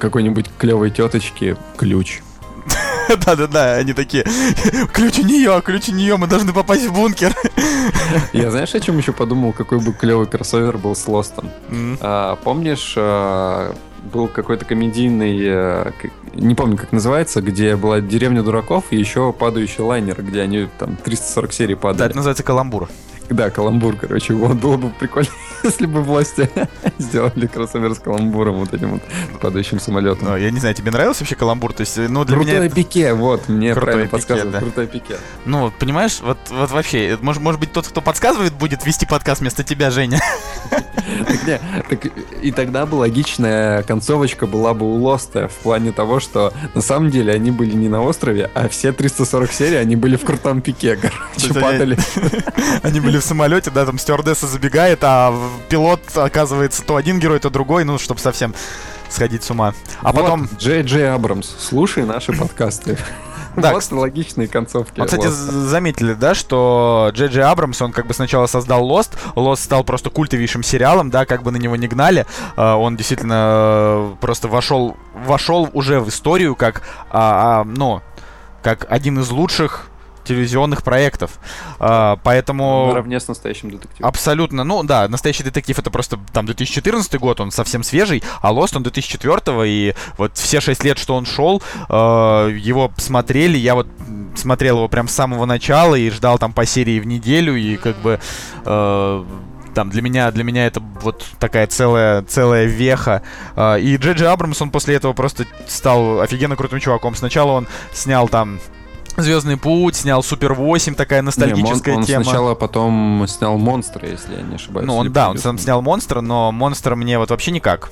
какой-нибудь 0.00 0.46
клевой 0.58 0.90
теточки 0.90 1.56
ключ. 1.76 2.20
Да-да-да, 3.24 3.74
они 3.74 3.92
такие, 3.92 4.24
ключ 4.92 5.18
у 5.18 5.22
нее, 5.22 5.62
ключ 5.64 5.88
у 5.88 5.92
нее, 5.92 6.16
мы 6.16 6.26
должны 6.26 6.52
попасть 6.52 6.86
в 6.86 6.92
бункер. 6.92 7.34
Я 8.32 8.50
знаешь, 8.50 8.74
о 8.74 8.80
чем 8.80 8.98
еще 8.98 9.12
подумал, 9.12 9.52
какой 9.52 9.78
бы 9.78 9.92
клевый 9.92 10.26
кроссовер 10.26 10.76
был 10.78 10.94
с 10.94 11.06
Лостом? 11.08 11.50
А, 12.00 12.36
помнишь, 12.36 12.94
а, 12.96 13.74
был 14.12 14.28
какой-то 14.28 14.64
комедийный, 14.64 15.38
а, 15.48 15.92
не 16.34 16.54
помню, 16.54 16.76
как 16.76 16.92
называется, 16.92 17.40
где 17.40 17.76
была 17.76 18.00
деревня 18.00 18.42
дураков 18.42 18.84
и 18.90 18.96
еще 18.96 19.32
падающий 19.32 19.82
лайнер, 19.82 20.22
где 20.22 20.42
они 20.42 20.68
там 20.78 20.96
340 20.96 21.52
серий 21.52 21.74
падали. 21.74 21.98
Да, 21.98 22.06
это 22.06 22.16
называется 22.16 22.42
каламбур. 22.42 22.88
Да, 23.30 23.50
каламбур, 23.50 23.96
короче. 23.96 24.34
Вот 24.34 24.56
было 24.56 24.76
бы 24.76 24.90
прикольно, 24.90 25.28
если 25.62 25.86
бы 25.86 26.02
власти 26.02 26.48
сделали 26.98 27.46
кроссовер 27.46 27.94
с 27.94 27.98
каламбуром, 27.98 28.56
вот 28.56 28.72
этим 28.72 28.92
вот 28.92 29.02
падающим 29.40 29.80
самолетом. 29.80 30.28
Ну, 30.28 30.36
я 30.36 30.50
не 30.50 30.60
знаю, 30.60 30.74
тебе 30.74 30.90
нравился 30.90 31.20
вообще 31.20 31.34
каламбур? 31.34 31.72
То 31.72 31.82
есть, 31.82 31.96
ну, 31.96 32.24
для 32.24 32.36
Крутой 32.36 32.54
меня... 32.54 32.64
Это... 32.64 32.74
пике, 32.74 33.12
вот, 33.14 33.48
мне 33.48 33.72
Крутой 33.72 33.86
правильно 33.86 34.10
подсказывают. 34.10 34.52
Да. 34.52 34.60
Крутой 34.60 34.86
пике. 34.86 35.16
Ну, 35.44 35.72
понимаешь, 35.78 36.20
вот, 36.22 36.38
вот 36.50 36.70
вообще, 36.70 37.18
может, 37.20 37.42
может 37.42 37.60
быть, 37.60 37.72
тот, 37.72 37.86
кто 37.86 38.00
подсказывает, 38.00 38.54
будет 38.54 38.86
вести 38.86 39.06
подкаст 39.06 39.40
вместо 39.40 39.62
тебя, 39.64 39.90
Женя. 39.90 40.20
Так, 41.18 41.46
не, 41.46 41.58
так 41.88 42.12
и 42.42 42.52
тогда 42.52 42.86
бы 42.86 42.96
логичная 42.96 43.82
концовочка 43.82 44.46
была 44.46 44.74
бы 44.74 44.86
у 44.86 45.02
Лоста 45.02 45.48
в 45.48 45.54
плане 45.54 45.90
того, 45.90 46.20
что 46.20 46.52
на 46.74 46.80
самом 46.80 47.10
деле 47.10 47.32
они 47.32 47.50
были 47.50 47.74
не 47.74 47.88
на 47.88 48.02
острове, 48.02 48.50
а 48.54 48.68
все 48.68 48.92
340 48.92 49.52
серий 49.52 49.76
они 49.76 49.96
были 49.96 50.16
в 50.16 50.24
крутом 50.24 50.60
пике, 50.60 50.96
короче, 50.96 51.54
падали. 51.54 51.98
Они 52.82 53.00
были 53.00 53.17
в 53.20 53.24
самолете, 53.24 53.70
да, 53.70 53.84
там 53.86 53.98
стюардесса 53.98 54.46
забегает, 54.46 55.00
а 55.02 55.34
пилот 55.68 56.00
оказывается 56.14 56.82
то 56.82 56.96
один 56.96 57.18
герой, 57.18 57.38
то 57.38 57.50
другой, 57.50 57.84
ну, 57.84 57.98
чтобы 57.98 58.20
совсем 58.20 58.54
сходить 59.08 59.42
с 59.42 59.50
ума. 59.50 59.74
А 60.00 60.12
вот, 60.12 60.22
потом... 60.22 60.48
Джей 60.58 60.82
Джей 60.82 61.10
Абрамс, 61.10 61.48
слушай 61.58 62.04
наши 62.04 62.32
подкасты. 62.32 62.98
Да, 63.56 63.72
вот 63.72 63.90
логичные 63.90 64.46
концовки. 64.46 65.00
Вот, 65.00 65.06
кстати, 65.06 65.26
заметили, 65.26 66.14
да, 66.14 66.34
что 66.34 67.10
Джей 67.12 67.28
Джей 67.28 67.42
Абрамс, 67.42 67.82
он 67.82 67.90
как 67.90 68.06
бы 68.06 68.14
сначала 68.14 68.46
создал 68.46 68.88
Lost, 68.88 69.12
Lost 69.34 69.56
стал 69.56 69.82
просто 69.82 70.10
культовейшим 70.10 70.62
сериалом, 70.62 71.10
да, 71.10 71.26
как 71.26 71.42
бы 71.42 71.50
на 71.50 71.56
него 71.56 71.74
не 71.74 71.88
гнали, 71.88 72.24
а, 72.54 72.76
он 72.76 72.96
действительно 72.96 73.34
э, 73.34 74.14
просто 74.20 74.46
вошел, 74.46 74.96
вошел 75.12 75.68
уже 75.72 75.98
в 75.98 76.08
историю 76.08 76.54
как, 76.54 76.82
а, 77.10 77.62
а, 77.62 77.64
ну, 77.64 78.00
как 78.62 78.86
один 78.88 79.18
из 79.18 79.30
лучших 79.30 79.87
телевизионных 80.28 80.82
проектов. 80.82 81.38
А, 81.78 82.18
поэтому... 82.22 82.88
Наравне 82.88 83.18
с 83.18 83.28
настоящим 83.28 83.70
детективом. 83.70 84.08
Абсолютно. 84.08 84.64
Ну 84.64 84.82
да, 84.82 85.08
настоящий 85.08 85.42
детектив 85.42 85.78
это 85.78 85.90
просто 85.90 86.18
там 86.32 86.46
2014 86.46 87.14
год, 87.18 87.40
он 87.40 87.50
совсем 87.50 87.82
свежий, 87.82 88.22
а 88.40 88.52
Lost 88.52 88.76
он 88.76 88.82
2004 88.82 89.38
и 89.66 89.94
вот 90.16 90.36
все 90.36 90.60
6 90.60 90.84
лет, 90.84 90.98
что 90.98 91.14
он 91.14 91.24
шел, 91.24 91.62
э, 91.88 91.92
его 91.92 92.92
смотрели, 92.96 93.56
я 93.56 93.74
вот 93.74 93.88
смотрел 94.36 94.76
его 94.76 94.88
прям 94.88 95.08
с 95.08 95.14
самого 95.14 95.46
начала 95.46 95.94
и 95.94 96.10
ждал 96.10 96.38
там 96.38 96.52
по 96.52 96.64
серии 96.66 97.00
в 97.00 97.06
неделю, 97.06 97.56
и 97.56 97.76
как 97.76 97.96
бы 97.96 98.20
э, 98.64 99.24
там 99.74 99.90
для 99.90 100.02
меня, 100.02 100.30
для 100.32 100.42
меня 100.42 100.66
это 100.66 100.80
вот 101.02 101.24
такая 101.38 101.68
целая, 101.68 102.22
целая 102.22 102.64
веха. 102.64 103.22
А, 103.54 103.76
и 103.76 103.96
Джей 103.96 104.14
Джей 104.14 104.28
Абрамс, 104.28 104.60
он 104.60 104.70
после 104.70 104.96
этого 104.96 105.12
просто 105.12 105.46
стал 105.68 106.20
офигенно 106.20 106.56
крутым 106.56 106.80
чуваком. 106.80 107.14
Сначала 107.14 107.52
он 107.52 107.68
снял 107.92 108.28
там 108.28 108.58
Звездный 109.18 109.56
путь, 109.56 109.96
снял 109.96 110.22
Супер 110.22 110.54
8, 110.54 110.94
такая 110.94 111.22
ностальгическая 111.22 111.94
не, 111.94 111.98
он, 111.98 112.02
он 112.02 112.06
тема. 112.06 112.24
сначала 112.24 112.54
потом 112.54 113.24
снял 113.28 113.58
монстра, 113.58 114.08
если 114.08 114.36
я 114.36 114.42
не 114.42 114.54
ошибаюсь. 114.54 114.86
Ну, 114.86 114.96
он, 114.96 115.12
да, 115.12 115.30
он 115.30 115.38
сам 115.38 115.58
снял 115.58 115.82
монстра, 115.82 116.20
но 116.20 116.52
монстр 116.52 116.94
мне 116.94 117.18
вот 117.18 117.30
вообще 117.30 117.50
никак. 117.50 117.90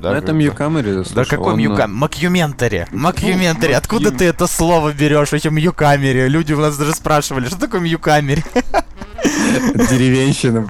Да, 0.00 0.16
это 0.16 0.32
Мьюкамери. 0.32 1.02
Да 1.14 1.24
какой 1.24 1.54
он... 1.54 1.58
Мьюкамери? 1.58 1.96
Mockumentary. 1.96 2.86
Mockumentary. 2.92 3.72
Откуда 3.72 4.10
ты 4.10 4.26
это 4.26 4.46
слово 4.46 4.92
берешь? 4.92 5.32
Вообще 5.32 5.50
Мьюкамери. 5.50 6.28
Люди 6.28 6.52
у 6.52 6.60
нас 6.60 6.76
даже 6.76 6.92
спрашивали, 6.92 7.46
что 7.46 7.58
такое 7.58 7.80
Мьюкамери? 7.80 8.44
Деревенщина. 9.90 10.68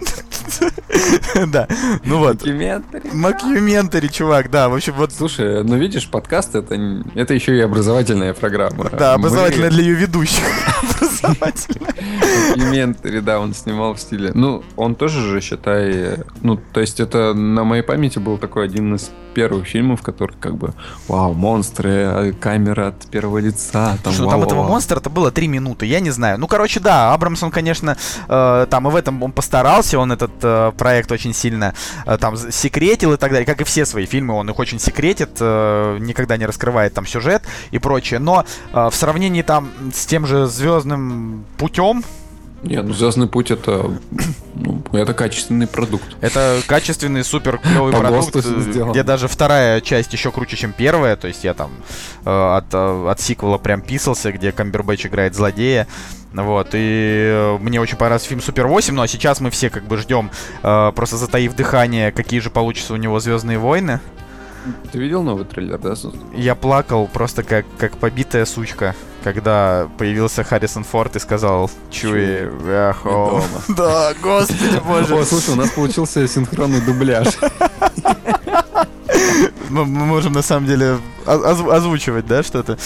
Да, 1.47 1.69
ну 2.05 2.19
вот. 2.19 2.37
Mockumentary. 2.37 3.11
Mockumentary, 3.13 4.09
чувак, 4.09 4.51
да, 4.51 4.69
в 4.69 4.75
общем, 4.75 4.95
вот. 4.95 5.13
Слушай, 5.13 5.63
ну 5.65 5.77
видишь, 5.77 6.09
подкаст 6.09 6.55
это, 6.55 6.75
это 7.15 7.35
еще 7.35 7.57
и 7.57 7.61
образовательная 7.61 8.35
программа. 8.35 8.91
Да, 8.91 9.15
образовательная 9.15 9.71
для 9.71 9.83
ее 9.83 9.95
ведущих. 9.95 10.45
Макюментари, 12.57 13.21
да, 13.21 13.41
он 13.41 13.55
снимал 13.55 13.95
в 13.95 14.01
стиле. 14.01 14.33
Ну, 14.35 14.63
он 14.77 14.95
тоже 14.95 15.21
же, 15.21 15.41
считай, 15.41 16.19
ну, 16.43 16.59
то 16.73 16.81
есть 16.81 17.01
это 17.01 17.35
на 17.35 17.65
моей 17.65 17.83
памяти 17.83 18.19
был 18.19 18.39
такой 18.39 18.65
один 18.65 18.95
из 18.95 19.11
первых 19.35 19.67
фильмов, 19.67 20.01
который 20.01 20.35
как 20.41 20.57
бы, 20.57 20.73
вау, 21.09 21.35
монстры, 21.35 21.91
а, 22.07 22.33
камера 22.33 22.89
от 22.89 23.07
первого 23.11 23.37
лица. 23.37 23.99
Там, 24.03 24.15
Слушай, 24.15 24.23
ну, 24.23 24.31
там 24.31 24.43
этого 24.43 24.63
монстра-то 24.67 25.11
было 25.11 25.31
три 25.31 25.47
минуты, 25.47 25.85
я 25.85 26.01
не 26.01 26.11
знаю. 26.11 26.39
Ну, 26.39 26.47
короче, 26.47 26.81
да, 26.81 27.13
Абрамсон, 27.13 27.51
конечно, 27.51 27.99
э, 28.29 28.67
там 28.71 28.89
и 28.89 28.91
в 28.91 28.97
этом 28.97 29.23
он 29.23 29.33
постарался, 29.33 29.99
он 29.99 30.11
этот 30.11 30.33
э, 30.43 30.73
проект 30.79 31.13
очень 31.13 31.35
сильно 31.35 31.75
э, 32.07 32.17
там 32.17 32.35
секретил 32.37 33.13
и 33.13 33.19
так 33.19 33.31
далее, 33.31 33.45
как 33.45 33.61
и 33.61 33.65
все 33.65 33.85
свои 33.85 34.07
фильмы, 34.07 34.33
он 34.33 34.49
их 34.49 34.59
очень 34.59 34.79
секретит, 34.79 35.37
э, 35.39 35.99
никогда 36.01 36.39
не 36.39 36.47
раскрывает 36.47 36.95
там 36.95 37.07
сюжет 37.07 37.43
и 37.73 37.79
прочее. 37.79 38.21
Но 38.21 38.47
э, 38.73 38.89
в 38.91 38.95
сравнении 38.95 39.43
там 39.43 39.71
с 39.93 40.07
тем 40.07 40.27
же 40.27 40.47
Звездным 40.47 41.45
путем, 41.59 42.03
нет, 42.67 42.85
ну 42.85 42.93
Звездный 42.93 43.29
путь 43.29 43.51
это, 43.51 43.91
ну, 44.55 44.83
это 44.93 45.15
качественный 45.15 45.67
продукт. 45.67 46.05
Это 46.21 46.61
качественный, 46.67 47.25
супер 47.25 47.59
клевый 47.59 47.93
продукт, 47.93 48.35
где 48.35 49.03
даже 49.03 49.29
вторая 49.29 49.81
часть 49.81 50.13
еще 50.13 50.33
круче, 50.33 50.57
чем 50.57 50.73
первая. 50.73 51.17
То 51.17 51.29
есть 51.29 51.45
я 51.45 51.55
там 51.55 51.71
э, 52.25 52.31
от, 52.31 52.67
э, 52.73 53.09
от 53.09 53.21
сиквела 53.21 53.59
прям 53.59 53.81
писался, 53.81 54.33
где 54.33 54.53
Камбербэтч 54.53 55.07
играет 55.07 55.35
злодея. 55.35 55.87
Вот, 56.33 56.71
и 56.73 57.31
э, 57.33 57.59
мне 57.61 57.81
очень 57.81 57.97
понравился 57.97 58.29
фильм 58.29 58.43
Супер 58.43 58.67
8, 58.67 58.95
ну 58.95 59.03
а 59.03 59.09
сейчас 59.09 59.41
мы 59.41 59.51
все 59.51 59.71
как 59.71 59.85
бы 59.85 59.97
ждем, 59.97 60.31
э, 60.63 60.93
просто 60.95 61.17
затаив 61.17 61.55
дыхание, 61.55 62.13
какие 62.13 62.41
же 62.41 62.51
получатся 62.51 62.93
у 62.93 62.97
него 62.97 63.21
Звездные 63.21 63.59
войны. 63.59 64.01
Ты 64.93 64.99
видел 64.99 65.23
новый 65.23 65.45
трейлер, 65.45 65.79
да? 65.79 65.95
Я 66.35 66.55
плакал 66.55 67.07
просто 67.07 67.43
как, 67.43 67.65
как 67.79 67.97
побитая 67.99 68.45
сучка, 68.45 68.95
когда 69.25 69.89
появился 69.99 70.45
Харрисон 70.45 70.85
Форд 70.85 71.17
и 71.17 71.19
сказал 71.19 71.71
Чуи, 71.91 72.49
эхо. 72.69 73.43
Да, 73.69 74.13
господи 74.23 74.81
боже. 74.87 75.15
О, 75.15 75.25
слушай, 75.25 75.51
у 75.55 75.57
нас 75.57 75.71
получился 75.71 76.27
синхронный 76.29 76.81
дубляж. 76.81 77.29
Мы 79.69 79.85
можем 79.85 80.33
на 80.33 80.43
самом 80.43 80.67
деле 80.67 80.99
озвучивать, 81.27 82.27
да, 82.27 82.43
что-то 82.43 82.79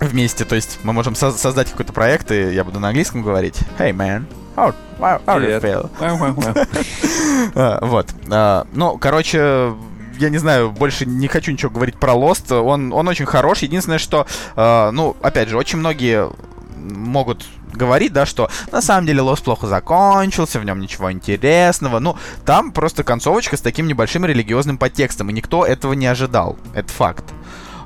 вместе. 0.00 0.44
То 0.44 0.54
есть 0.54 0.78
мы 0.82 0.92
можем 0.92 1.14
создать 1.14 1.70
какой-то 1.70 1.92
проект, 1.92 2.30
и 2.30 2.52
я 2.52 2.64
буду 2.64 2.78
на 2.80 2.88
английском 2.88 3.22
говорить. 3.22 3.58
Hey, 3.78 3.92
man. 3.92 4.24
How, 4.56 4.74
how, 4.98 5.20
how 5.26 5.38
you 5.38 5.60
feel? 5.60 5.90
А, 7.54 7.78
вот. 7.84 8.08
А, 8.30 8.66
ну, 8.72 8.98
короче, 8.98 9.74
я 10.18 10.30
не 10.30 10.38
знаю, 10.38 10.70
больше 10.70 11.06
не 11.06 11.28
хочу 11.28 11.52
ничего 11.52 11.70
говорить 11.70 11.96
про 11.96 12.14
Lost. 12.14 12.52
Он, 12.54 12.92
он 12.92 13.08
очень 13.08 13.26
хорош. 13.26 13.60
Единственное, 13.60 13.98
что, 13.98 14.26
э, 14.56 14.90
ну, 14.90 15.16
опять 15.22 15.48
же, 15.48 15.56
очень 15.56 15.78
многие 15.78 16.30
могут 16.76 17.46
говорить, 17.72 18.12
да, 18.12 18.26
что 18.26 18.50
на 18.72 18.80
самом 18.80 19.06
деле 19.06 19.20
Lost 19.20 19.44
плохо 19.44 19.66
закончился, 19.66 20.58
в 20.58 20.64
нем 20.64 20.80
ничего 20.80 21.12
интересного. 21.12 21.98
Ну, 21.98 22.16
там 22.44 22.72
просто 22.72 23.04
концовочка 23.04 23.56
с 23.56 23.60
таким 23.60 23.86
небольшим 23.86 24.24
религиозным 24.24 24.78
подтекстом, 24.78 25.30
и 25.30 25.32
никто 25.32 25.64
этого 25.64 25.92
не 25.92 26.06
ожидал. 26.06 26.56
Это 26.74 26.88
факт. 26.92 27.24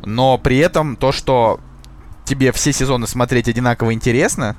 Но 0.05 0.39
при 0.39 0.59
этом 0.59 0.97
то, 0.97 1.13
что 1.13 1.61
тебе 2.25 2.53
все 2.53 2.73
сезоны 2.73 3.07
смотреть 3.07 3.49
одинаково 3.49 3.93
интересно, 3.93 4.57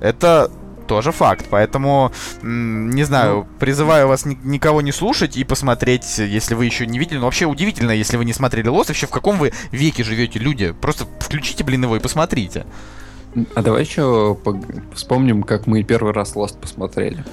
это 0.00 0.50
тоже 0.88 1.12
факт. 1.12 1.46
Поэтому, 1.50 2.10
не 2.42 3.04
знаю, 3.04 3.36
ну, 3.36 3.46
призываю 3.60 4.08
вас 4.08 4.24
ни- 4.24 4.38
никого 4.42 4.82
не 4.82 4.90
слушать 4.90 5.36
и 5.36 5.44
посмотреть, 5.44 6.18
если 6.18 6.54
вы 6.54 6.64
еще 6.64 6.86
не 6.86 6.98
видели. 6.98 7.18
Но 7.18 7.26
вообще 7.26 7.44
удивительно, 7.46 7.92
если 7.92 8.16
вы 8.16 8.24
не 8.24 8.32
смотрели 8.32 8.68
Лост, 8.68 8.88
вообще 8.88 9.06
в 9.06 9.10
каком 9.10 9.38
вы 9.38 9.52
веке 9.70 10.02
живете, 10.02 10.38
люди. 10.38 10.72
Просто 10.72 11.06
включите, 11.20 11.62
блин, 11.62 11.84
его 11.84 11.96
и 11.96 12.00
посмотрите. 12.00 12.66
А 13.54 13.62
давай 13.62 13.82
еще 13.82 14.36
вспомним, 14.94 15.42
как 15.42 15.66
мы 15.66 15.82
первый 15.84 16.12
раз 16.12 16.34
Лост 16.34 16.58
посмотрели. 16.58 17.24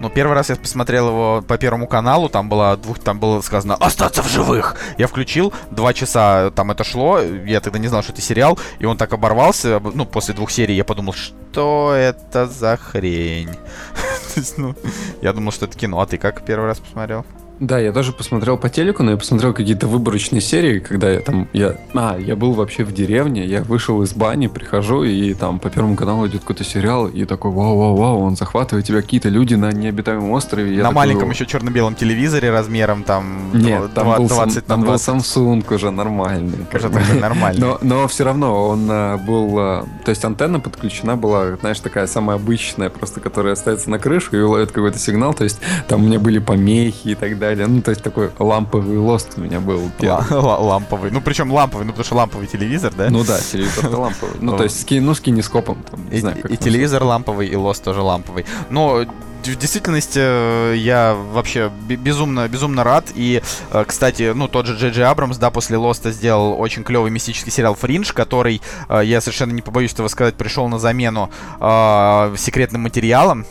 Ну, 0.00 0.08
первый 0.08 0.32
раз 0.32 0.48
я 0.48 0.56
посмотрел 0.56 1.08
его 1.08 1.44
по 1.46 1.58
Первому 1.58 1.86
каналу, 1.86 2.30
там 2.30 2.48
было, 2.48 2.74
двух, 2.78 2.98
там 2.98 3.20
было 3.20 3.42
сказано 3.42 3.74
«Остаться 3.74 4.22
в 4.22 4.28
живых!» 4.28 4.76
Я 4.96 5.06
включил, 5.06 5.52
два 5.70 5.92
часа 5.92 6.50
там 6.52 6.70
это 6.70 6.84
шло, 6.84 7.20
я 7.20 7.60
тогда 7.60 7.78
не 7.78 7.88
знал, 7.88 8.02
что 8.02 8.12
это 8.12 8.22
сериал, 8.22 8.58
и 8.78 8.86
он 8.86 8.96
так 8.96 9.12
оборвался, 9.12 9.78
ну, 9.78 10.06
после 10.06 10.32
двух 10.32 10.50
серий 10.50 10.74
я 10.74 10.84
подумал, 10.84 11.12
что 11.12 11.92
это 11.94 12.46
за 12.46 12.78
хрень? 12.78 13.50
Ну, 14.56 14.74
я 15.20 15.32
думал, 15.32 15.52
что 15.52 15.66
это 15.66 15.76
кино, 15.76 16.00
а 16.00 16.06
ты 16.06 16.16
как 16.16 16.44
первый 16.46 16.66
раз 16.66 16.78
посмотрел? 16.78 17.26
Да, 17.60 17.78
я 17.78 17.92
даже 17.92 18.12
посмотрел 18.12 18.56
по 18.56 18.70
телеку, 18.70 19.02
но 19.02 19.10
я 19.10 19.16
посмотрел 19.18 19.52
какие-то 19.52 19.86
выборочные 19.86 20.40
серии, 20.40 20.78
когда 20.78 21.10
я 21.10 21.20
там, 21.20 21.46
я, 21.52 21.76
а, 21.92 22.16
я 22.18 22.34
был 22.34 22.54
вообще 22.54 22.84
в 22.84 22.92
деревне, 22.92 23.44
я 23.44 23.62
вышел 23.62 24.02
из 24.02 24.14
бани, 24.14 24.46
прихожу, 24.46 25.04
и 25.04 25.34
там 25.34 25.58
по 25.58 25.68
Первому 25.68 25.94
каналу 25.94 26.26
идет 26.26 26.40
какой-то 26.40 26.64
сериал, 26.64 27.06
и 27.06 27.26
такой, 27.26 27.50
вау-вау-вау, 27.50 28.20
он 28.20 28.36
захватывает 28.36 28.86
тебя 28.86 29.02
какие-то 29.02 29.28
люди 29.28 29.56
на 29.56 29.72
необитаемом 29.72 30.30
острове. 30.30 30.74
на 30.78 30.84
такой, 30.84 30.94
маленьком 30.94 31.30
еще 31.30 31.44
черно-белом 31.44 31.94
телевизоре 31.94 32.50
размером 32.50 33.04
там 33.04 33.50
Нет, 33.52 33.92
20, 33.92 33.94
там, 33.94 34.16
был, 34.16 34.28
20 34.28 34.66
там 34.66 34.82
был 34.82 34.94
Samsung 34.94 35.74
уже 35.74 35.90
нормальный. 35.90 36.66
Уже 36.72 36.88
такой 36.88 37.20
нормальный. 37.20 37.60
Но, 37.60 37.78
но 37.82 38.08
все 38.08 38.24
равно 38.24 38.68
он 38.68 38.88
а, 38.90 39.18
был, 39.18 39.58
а, 39.58 39.86
то 40.06 40.08
есть 40.08 40.24
антенна 40.24 40.60
подключена 40.60 41.18
была, 41.18 41.56
знаешь, 41.56 41.80
такая 41.80 42.06
самая 42.06 42.36
обычная, 42.38 42.88
просто 42.88 43.20
которая 43.20 43.52
остается 43.52 43.90
на 43.90 43.98
крышу 43.98 44.34
и 44.34 44.40
ловит 44.40 44.72
какой-то 44.72 44.98
сигнал, 44.98 45.34
то 45.34 45.44
есть 45.44 45.60
там 45.88 46.02
у 46.02 46.06
меня 46.06 46.18
были 46.18 46.38
помехи 46.38 47.08
и 47.08 47.14
так 47.14 47.38
далее 47.38 47.49
далее. 47.50 47.66
Ну, 47.66 47.82
то 47.82 47.90
есть 47.90 48.02
такой 48.02 48.30
ламповый 48.38 48.98
лост 48.98 49.34
у 49.36 49.40
меня 49.40 49.60
был. 49.60 49.90
ламповый. 50.30 51.10
Ну, 51.10 51.20
причем 51.20 51.52
ламповый, 51.52 51.84
ну, 51.84 51.92
потому 51.92 52.04
что 52.04 52.14
ламповый 52.16 52.46
телевизор, 52.46 52.92
да? 52.96 53.10
Ну 53.10 53.24
да, 53.24 53.38
телевизор 53.40 53.90
ламповый. 53.90 54.34
Ну, 54.40 54.56
то 54.56 54.64
есть, 54.64 54.90
ну, 54.90 55.14
с 55.14 55.20
кинескопом. 55.20 55.84
И 56.10 56.56
телевизор 56.56 57.02
ламповый, 57.04 57.48
и 57.48 57.56
лост 57.56 57.84
тоже 57.84 58.02
ламповый. 58.02 58.44
Но 58.70 59.04
в 59.48 59.56
действительности 59.56 60.20
э, 60.22 60.74
я 60.76 61.14
вообще 61.14 61.70
безумно, 61.88 62.48
безумно 62.48 62.84
рад. 62.84 63.06
И, 63.14 63.42
э, 63.72 63.84
кстати, 63.86 64.32
ну, 64.34 64.48
тот 64.48 64.66
же 64.66 64.76
Джей 64.76 64.90
Джей 64.90 65.04
Абрамс, 65.06 65.38
да, 65.38 65.50
после 65.50 65.76
Лоста 65.76 66.10
сделал 66.10 66.60
очень 66.60 66.84
клевый 66.84 67.10
мистический 67.10 67.50
сериал 67.50 67.74
Фриндж, 67.74 68.12
который, 68.12 68.60
э, 68.88 69.02
я 69.04 69.20
совершенно 69.20 69.52
не 69.52 69.62
побоюсь 69.62 69.92
этого 69.92 70.08
сказать, 70.08 70.34
пришел 70.34 70.68
на 70.68 70.78
замену 70.78 71.30
э, 71.60 72.34
секретным 72.36 72.82
материалом 72.82 73.46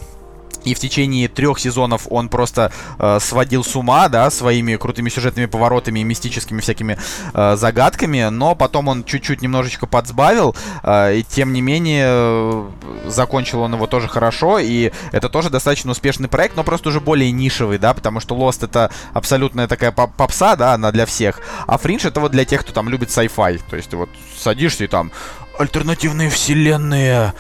и 0.64 0.74
в 0.74 0.80
течение 0.80 1.28
трех 1.28 1.60
сезонов 1.60 2.08
он 2.10 2.30
просто 2.30 2.72
э, 2.98 3.20
сводил 3.22 3.64
с 3.64 3.76
ума, 3.76 4.10
да, 4.10 4.30
своими 4.30 4.76
крутыми 4.76 5.10
сюжетными 5.10 5.46
поворотами 5.46 6.00
и 6.00 6.04
мистическими 6.04 6.60
всякими 6.62 6.98
э, 7.34 7.56
загадками, 7.56 8.30
но 8.30 8.56
потом 8.56 8.88
он 8.88 9.04
чуть-чуть 9.04 9.42
немножечко 9.42 9.88
подсбавил, 9.88 10.56
э, 10.84 11.18
и 11.18 11.24
тем 11.24 11.54
не 11.54 11.62
менее 11.62 12.06
э, 12.10 12.70
закончил 13.06 13.62
он 13.62 13.74
его 13.74 13.88
тоже 13.88 14.08
хорошо, 14.08 14.60
и 14.60 14.92
это 15.12 15.30
тоже 15.30 15.50
достаточно 15.50 15.92
успешный 15.92 16.28
проект, 16.28 16.56
но 16.56 16.64
просто 16.64 16.90
уже 16.90 17.00
более 17.00 17.32
нишевый, 17.32 17.78
да, 17.78 17.94
потому 17.94 18.20
что 18.20 18.36
Lost 18.36 18.64
это 18.66 18.92
абсолютная 19.14 19.68
такая 19.68 19.92
попса, 19.92 20.56
да, 20.56 20.74
она 20.74 20.92
для 20.92 21.06
всех, 21.06 21.42
а 21.68 21.78
Fringe 21.78 22.08
это 22.08 22.20
вот 22.20 22.32
для 22.32 22.46
тех, 22.46 22.62
кто 22.62 22.74
там 22.74 22.90
любит 22.90 23.10
sci-fi, 23.10 23.62
то 23.70 23.76
есть 23.76 23.90
ты 23.90 23.98
вот 23.98 24.10
садишься 24.38 24.84
и 24.84 24.88
там 24.88 25.12
альтернативные 25.60 26.30
вселенные, 26.30 27.34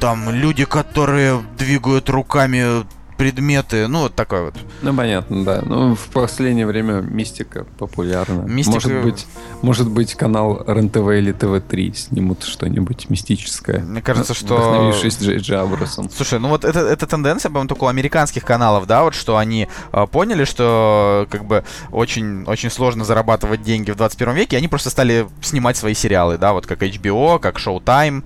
там 0.00 0.30
люди, 0.30 0.64
которые 0.64 1.42
двигают 1.58 2.08
руками 2.08 2.86
предметы, 3.18 3.88
ну 3.88 4.02
вот 4.02 4.14
такой 4.14 4.44
вот. 4.44 4.54
Ну 4.80 4.94
понятно, 4.94 5.44
да. 5.44 5.62
Ну 5.64 5.96
в 5.96 6.06
последнее 6.08 6.66
время 6.66 7.00
мистика 7.00 7.66
популярна. 7.76 8.42
Мистика... 8.42 8.88
Может 8.88 9.02
быть, 9.02 9.26
может 9.60 9.90
быть 9.90 10.14
канал 10.14 10.62
РНТВ 10.66 10.96
или 10.96 11.34
ТВ3 11.34 11.94
снимут 11.94 12.44
что-нибудь 12.44 13.10
мистическое. 13.10 13.80
Мне 13.80 14.00
кажется, 14.00 14.34
что... 14.34 14.56
Вдохновившись 14.56 15.18
Джей 15.20 15.38
Джабросом. 15.38 16.08
Слушай, 16.10 16.38
ну 16.38 16.48
вот 16.48 16.64
это, 16.64 16.78
это 16.78 17.06
тенденция, 17.08 17.50
по-моему, 17.50 17.68
только 17.68 17.84
у 17.84 17.86
американских 17.88 18.44
каналов, 18.44 18.86
да, 18.86 19.02
вот 19.02 19.14
что 19.14 19.36
они 19.36 19.68
э, 19.92 20.06
поняли, 20.06 20.44
что 20.44 21.26
как 21.28 21.44
бы 21.44 21.64
очень, 21.90 22.44
очень 22.44 22.70
сложно 22.70 23.04
зарабатывать 23.04 23.62
деньги 23.62 23.90
в 23.90 23.96
21 23.96 24.34
веке, 24.34 24.56
и 24.56 24.58
они 24.58 24.68
просто 24.68 24.90
стали 24.90 25.26
снимать 25.42 25.76
свои 25.76 25.94
сериалы, 25.94 26.38
да, 26.38 26.52
вот 26.52 26.66
как 26.66 26.84
HBO, 26.84 27.40
как 27.40 27.58
Showtime, 27.58 28.22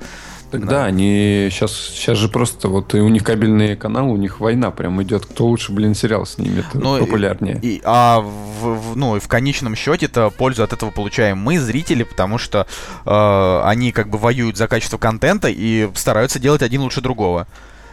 Тогда 0.52 0.84
они 0.84 1.48
сейчас, 1.50 1.72
сейчас 1.72 2.18
же 2.18 2.28
просто 2.28 2.68
вот 2.68 2.94
и 2.94 3.00
у 3.00 3.08
них 3.08 3.24
кабельные 3.24 3.74
каналы, 3.74 4.12
у 4.12 4.16
них 4.16 4.38
война 4.38 4.70
прям 4.70 5.02
идет. 5.02 5.24
Кто 5.24 5.46
лучше, 5.46 5.72
блин, 5.72 5.94
сериал 5.94 6.26
снимет, 6.26 6.66
ну, 6.74 6.98
популярнее. 6.98 7.58
И, 7.62 7.76
и, 7.76 7.82
а 7.84 8.20
в, 8.20 8.92
в, 8.92 8.96
ну, 8.96 9.18
в 9.18 9.28
конечном 9.28 9.74
счете-то 9.74 10.30
пользу 10.30 10.62
от 10.62 10.74
этого 10.74 10.90
получаем 10.90 11.38
мы, 11.38 11.58
зрители, 11.58 12.02
потому 12.02 12.36
что 12.36 12.66
э, 13.06 13.60
они 13.64 13.92
как 13.92 14.10
бы 14.10 14.18
воюют 14.18 14.58
за 14.58 14.68
качество 14.68 14.98
контента 14.98 15.48
и 15.48 15.88
стараются 15.94 16.38
делать 16.38 16.60
один 16.60 16.82
лучше 16.82 17.00
другого. 17.00 17.46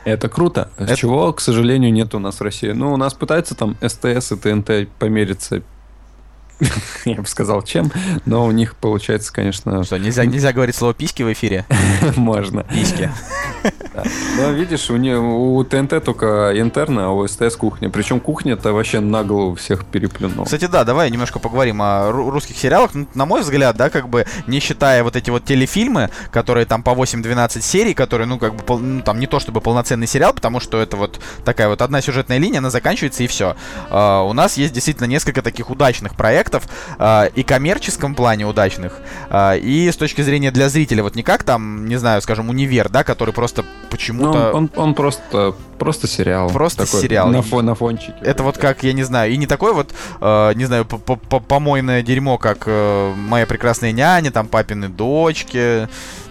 Это 0.03 0.27
круто. 0.27 0.69
Это... 0.77 0.95
Чего, 0.95 1.31
к 1.33 1.39
сожалению, 1.39 1.93
нет 1.93 2.13
у 2.13 2.19
нас 2.19 2.39
в 2.39 2.41
России. 2.41 2.71
Ну, 2.71 2.93
у 2.93 2.97
нас 2.97 3.13
пытаются 3.13 3.55
там 3.55 3.77
СТС 3.81 4.31
и 4.31 4.35
ТНТ 4.35 4.89
помериться 4.99 5.61
я 7.05 7.15
бы 7.15 7.27
сказал, 7.27 7.61
чем, 7.61 7.91
но 8.25 8.45
у 8.45 8.51
них 8.51 8.75
получается, 8.75 9.31
конечно... 9.31 9.83
Что, 9.83 9.97
нельзя, 9.97 10.25
нельзя 10.25 10.53
говорить 10.53 10.75
слово 10.75 10.93
«письки» 10.93 11.23
в 11.23 11.31
эфире? 11.31 11.65
Можно. 12.15 12.63
Письки. 12.63 13.09
Да, 14.37 14.51
видишь, 14.51 14.89
у, 14.89 14.95
не, 14.95 15.13
у 15.15 15.61
ТНТ 15.63 16.03
только 16.03 16.53
интерна, 16.55 17.07
а 17.07 17.09
у 17.09 17.27
СТС 17.27 17.55
кухня. 17.57 17.89
Причем 17.89 18.21
кухня-то 18.21 18.71
вообще 18.71 19.01
на 19.01 19.23
голову 19.23 19.55
всех 19.55 19.85
переплюнул. 19.85 20.45
Кстати, 20.45 20.65
да, 20.65 20.85
давай 20.85 21.11
немножко 21.11 21.39
поговорим 21.39 21.81
о 21.81 22.11
русских 22.11 22.57
сериалах. 22.57 22.91
Ну, 22.93 23.07
на 23.13 23.25
мой 23.25 23.41
взгляд, 23.41 23.75
да, 23.75 23.89
как 23.89 24.07
бы 24.07 24.25
не 24.47 24.59
считая 24.59 25.03
вот 25.03 25.15
эти 25.15 25.29
вот 25.29 25.43
телефильмы, 25.43 26.09
которые 26.31 26.65
там 26.65 26.83
по 26.83 26.91
8-12 26.91 27.61
серий, 27.61 27.93
которые, 27.93 28.27
ну, 28.27 28.39
как 28.39 28.55
бы, 28.55 28.79
ну, 28.79 29.01
там 29.01 29.19
не 29.19 29.27
то 29.27 29.39
чтобы 29.39 29.59
полноценный 29.61 30.07
сериал, 30.07 30.33
потому 30.33 30.59
что 30.59 30.79
это 30.79 30.95
вот 30.95 31.19
такая 31.43 31.67
вот 31.67 31.81
одна 31.81 32.01
сюжетная 32.01 32.37
линия, 32.37 32.59
она 32.59 32.69
заканчивается 32.69 33.23
и 33.23 33.27
все. 33.27 33.55
Uh, 33.89 34.29
у 34.29 34.33
нас 34.33 34.57
есть 34.57 34.73
действительно 34.73 35.07
несколько 35.07 35.41
таких 35.41 35.69
удачных 35.69 36.15
проектов, 36.15 36.48
uh, 36.57 37.31
и 37.33 37.43
коммерческом 37.43 38.15
плане 38.15 38.45
удачных, 38.45 38.99
uh, 39.29 39.59
и 39.59 39.91
с 39.91 39.95
точки 39.95 40.21
зрения 40.21 40.51
для 40.51 40.69
зрителя, 40.69 41.03
вот 41.03 41.15
не 41.15 41.23
как 41.23 41.43
там, 41.43 41.85
не 41.87 41.97
знаю, 41.97 42.21
скажем, 42.21 42.49
универ, 42.49 42.89
да, 42.89 43.03
который 43.03 43.33
просто 43.33 43.63
почему-то... 43.89 44.51
Ну, 44.51 44.57
он, 44.57 44.71
он 44.75 44.93
просто, 44.93 45.55
просто 45.77 46.07
сериал. 46.07 46.49
Просто 46.49 46.85
такой, 46.85 47.01
сериал. 47.01 47.29
На, 47.29 47.41
фон, 47.41 47.65
на 47.65 47.75
фончике. 47.75 48.15
Это 48.21 48.43
вот 48.43 48.57
как, 48.57 48.83
я 48.83 48.93
не 48.93 49.03
знаю, 49.03 49.31
и 49.31 49.37
не 49.37 49.47
такой 49.47 49.73
вот, 49.73 49.93
э, 50.21 50.53
не 50.55 50.65
знаю, 50.65 50.85
помойное 50.85 52.01
дерьмо, 52.01 52.37
как 52.37 52.63
э, 52.65 53.13
«Моя 53.15 53.45
прекрасная 53.45 53.91
няня», 53.91 54.31
там 54.31 54.47
«Папины 54.47 54.89
дочки», 54.89 55.87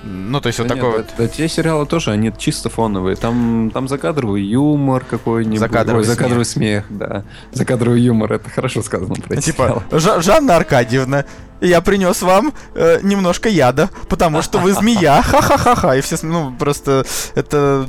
ну, 0.09 0.41
то 0.41 0.47
есть 0.47 0.59
да 0.59 0.65
вот 0.65 0.75
нет, 0.75 0.83
такой 0.83 0.99
вот... 0.99 1.07
Да, 1.19 1.29
те 1.29 1.49
сериалы 1.49 1.87
тоже, 1.87 2.13
они 2.13 2.33
чисто 2.37 2.71
фоновые. 2.71 3.17
Там, 3.17 3.71
там 3.73 3.89
закадровый 3.89 4.43
юмор 4.43 5.05
какой-нибудь. 5.05 5.59
Закадровый, 5.59 6.01
Ой, 6.01 6.05
смех. 6.05 6.17
закадровый 6.17 6.45
смех, 6.45 6.85
да. 6.91 7.25
Закадровый 7.53 8.01
юмор, 8.01 8.33
это 8.33 8.51
хорошо 8.51 8.83
сказано 8.83 9.15
про 9.15 9.37
Типа, 9.37 9.83
Жанна 9.93 10.57
Аркадьевна, 10.57 11.25
я 11.61 11.81
принес 11.81 12.23
вам 12.23 12.53
э, 12.75 13.01
немножко 13.03 13.49
яда, 13.49 13.91
потому 14.09 14.43
что 14.43 14.59
вы 14.59 14.73
змея, 14.73 15.23
ха-ха-ха-ха. 15.23 15.97
И 15.97 16.01
все, 16.01 16.17
ну, 16.23 16.55
просто 16.57 17.05
это 17.35 17.89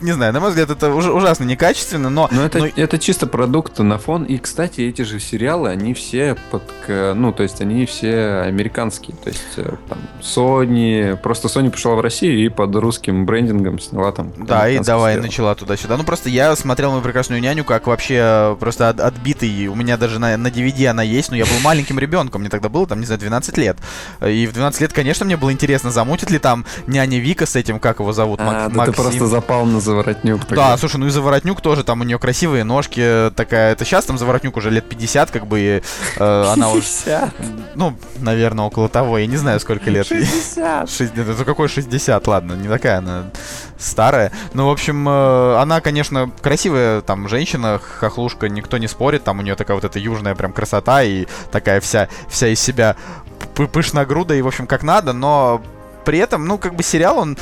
не 0.00 0.12
знаю, 0.12 0.32
на 0.32 0.40
мой 0.40 0.50
взгляд, 0.50 0.70
это 0.70 0.92
уж, 0.92 1.06
ужасно 1.06 1.44
некачественно, 1.44 2.10
но... 2.10 2.28
Но 2.30 2.44
это, 2.44 2.58
но... 2.58 2.66
это 2.66 2.98
чисто 2.98 3.26
продукт 3.26 3.78
на 3.78 3.98
фон. 3.98 4.24
И, 4.24 4.38
кстати, 4.38 4.82
эти 4.82 5.02
же 5.02 5.20
сериалы, 5.20 5.70
они 5.70 5.94
все 5.94 6.36
под... 6.50 6.62
Ну, 6.88 7.32
то 7.32 7.42
есть, 7.42 7.60
они 7.60 7.86
все 7.86 8.42
американские. 8.44 9.16
То 9.16 9.28
есть, 9.28 9.42
э, 9.56 9.74
там, 9.88 9.98
Sony... 10.20 11.16
Просто 11.16 11.48
Sony 11.48 11.70
пришла 11.70 11.94
в 11.94 12.00
Россию 12.00 12.44
и 12.44 12.48
под 12.48 12.74
русским 12.76 13.26
брендингом 13.26 13.78
сняла 13.78 14.12
там... 14.12 14.32
Да, 14.38 14.68
и 14.68 14.78
давай 14.80 15.14
сериал. 15.14 15.26
начала 15.26 15.54
туда-сюда. 15.54 15.96
Ну, 15.96 16.04
просто 16.04 16.28
я 16.28 16.54
смотрел 16.56 16.90
«Мою 16.90 17.02
прекрасную 17.02 17.40
няню» 17.40 17.64
как 17.64 17.86
вообще 17.86 18.56
просто 18.58 18.88
от, 18.88 19.00
отбитый. 19.00 19.66
У 19.68 19.74
меня 19.74 19.96
даже 19.96 20.18
на, 20.18 20.36
на 20.36 20.48
DVD 20.48 20.86
она 20.86 21.02
есть, 21.02 21.30
но 21.30 21.36
я 21.36 21.44
был 21.44 21.58
маленьким 21.62 21.98
ребенком. 21.98 22.40
Мне 22.40 22.50
тогда 22.50 22.68
было, 22.68 22.86
там, 22.86 23.00
не 23.00 23.06
знаю, 23.06 23.20
12 23.20 23.56
лет. 23.58 23.76
И 24.26 24.46
в 24.46 24.52
12 24.52 24.80
лет, 24.80 24.92
конечно, 24.92 25.24
мне 25.24 25.36
было 25.36 25.52
интересно, 25.52 25.90
замутит 25.90 26.30
ли 26.30 26.38
там 26.38 26.64
няня 26.86 27.18
Вика 27.18 27.46
с 27.46 27.56
этим, 27.56 27.78
как 27.78 28.00
его 28.00 28.12
зовут, 28.12 28.40
а, 28.40 28.44
Мак- 28.44 28.72
да 28.72 28.78
Максим. 28.78 28.94
ты 28.94 29.02
просто 29.02 29.26
запал 29.26 29.66
на 29.70 29.80
Заворотнюк. 29.80 30.44
Тогда. 30.44 30.70
Да, 30.70 30.76
слушай, 30.76 30.96
ну 30.96 31.06
и 31.06 31.10
Заворотнюк 31.10 31.60
тоже, 31.60 31.84
там 31.84 32.00
у 32.00 32.04
нее 32.04 32.18
красивые 32.18 32.64
ножки, 32.64 33.30
такая, 33.34 33.72
это 33.72 33.84
сейчас 33.84 34.04
там 34.04 34.18
Заворотнюк 34.18 34.56
уже 34.56 34.70
лет 34.70 34.88
50, 34.88 35.30
как 35.30 35.46
бы, 35.46 35.60
и, 35.60 35.82
э, 36.16 36.44
она 36.52 36.70
уже... 36.70 37.32
Ну, 37.74 37.96
наверное, 38.18 38.64
около 38.64 38.88
того, 38.88 39.18
я 39.18 39.26
не 39.26 39.36
знаю, 39.36 39.60
сколько 39.60 39.90
лет. 39.90 40.06
60! 40.06 40.90
60 40.90 41.18
это 41.28 41.44
какой 41.44 41.68
60, 41.68 42.26
ладно, 42.26 42.52
не 42.54 42.68
такая 42.68 42.98
она 42.98 43.24
старая. 43.78 44.32
Ну, 44.52 44.66
в 44.66 44.70
общем, 44.70 45.08
э, 45.08 45.56
она, 45.56 45.80
конечно, 45.80 46.30
красивая 46.42 47.00
там 47.00 47.28
женщина, 47.28 47.80
хохлушка, 47.82 48.48
никто 48.48 48.78
не 48.78 48.88
спорит, 48.88 49.24
там 49.24 49.38
у 49.38 49.42
нее 49.42 49.54
такая 49.54 49.74
вот 49.74 49.84
эта 49.84 49.98
южная 49.98 50.34
прям 50.34 50.52
красота 50.52 51.02
и 51.02 51.26
такая 51.50 51.80
вся, 51.80 52.08
вся 52.28 52.48
из 52.48 52.60
себя 52.60 52.96
пышногруда 53.54 54.34
и, 54.34 54.42
в 54.42 54.46
общем, 54.46 54.66
как 54.66 54.82
надо, 54.82 55.12
но 55.12 55.62
при 56.04 56.18
этом, 56.18 56.46
ну, 56.46 56.58
как 56.58 56.74
бы 56.74 56.82
сериал, 56.82 57.18
он 57.18 57.36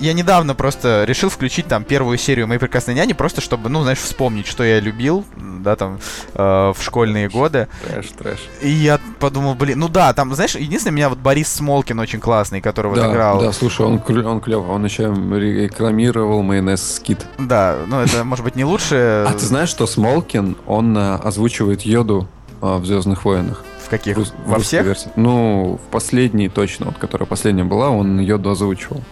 я 0.00 0.12
недавно 0.12 0.54
просто 0.54 1.04
решил 1.04 1.28
включить 1.28 1.66
там 1.66 1.84
первую 1.84 2.18
серию 2.18 2.46
«Моей 2.46 2.60
прекрасной 2.60 2.94
няни», 2.94 3.12
просто 3.12 3.40
чтобы, 3.40 3.68
ну, 3.68 3.82
знаешь, 3.82 3.98
вспомнить, 3.98 4.46
что 4.46 4.64
я 4.64 4.80
любил, 4.80 5.24
да, 5.36 5.76
там, 5.76 5.98
э, 6.34 6.72
в 6.76 6.76
школьные 6.80 7.28
годы. 7.28 7.68
Трэш, 7.86 8.06
трэш. 8.18 8.38
И 8.60 8.68
я 8.68 9.00
подумал, 9.18 9.54
блин, 9.54 9.78
ну 9.78 9.88
да, 9.88 10.12
там, 10.12 10.34
знаешь, 10.34 10.54
единственное, 10.54 10.94
меня 10.94 11.08
вот 11.08 11.18
Борис 11.18 11.48
Смолкин 11.48 11.98
очень 11.98 12.20
классный, 12.20 12.60
который 12.60 12.94
да, 12.94 13.10
играл. 13.10 13.40
Да, 13.40 13.52
слушай, 13.52 13.84
он, 13.84 14.00
он 14.24 14.40
клёв, 14.40 14.68
он 14.68 14.84
еще 14.84 15.04
рекламировал 15.04 16.42
майонез 16.42 16.96
скит. 16.96 17.26
Да, 17.38 17.78
ну 17.86 18.00
это, 18.00 18.24
может 18.24 18.44
быть, 18.44 18.56
не 18.56 18.64
лучше. 18.64 19.24
А 19.26 19.32
ты 19.32 19.44
знаешь, 19.44 19.68
что 19.68 19.86
Смолкин, 19.86 20.56
он 20.66 20.96
э, 20.96 21.14
озвучивает 21.16 21.82
Йоду 21.82 22.28
э, 22.62 22.76
в 22.76 22.86
«Звездных 22.86 23.24
войнах»? 23.24 23.64
В 23.84 23.90
каких? 23.90 24.18
Во 24.44 24.58
всех? 24.58 24.84
Версии. 24.84 25.10
Ну, 25.16 25.80
в 25.82 25.90
последней 25.90 26.48
точно, 26.50 26.86
вот, 26.86 26.98
которая 26.98 27.26
последняя 27.26 27.64
была, 27.64 27.88
он 27.90 28.20
Йоду 28.20 28.50
озвучивал. 28.50 29.02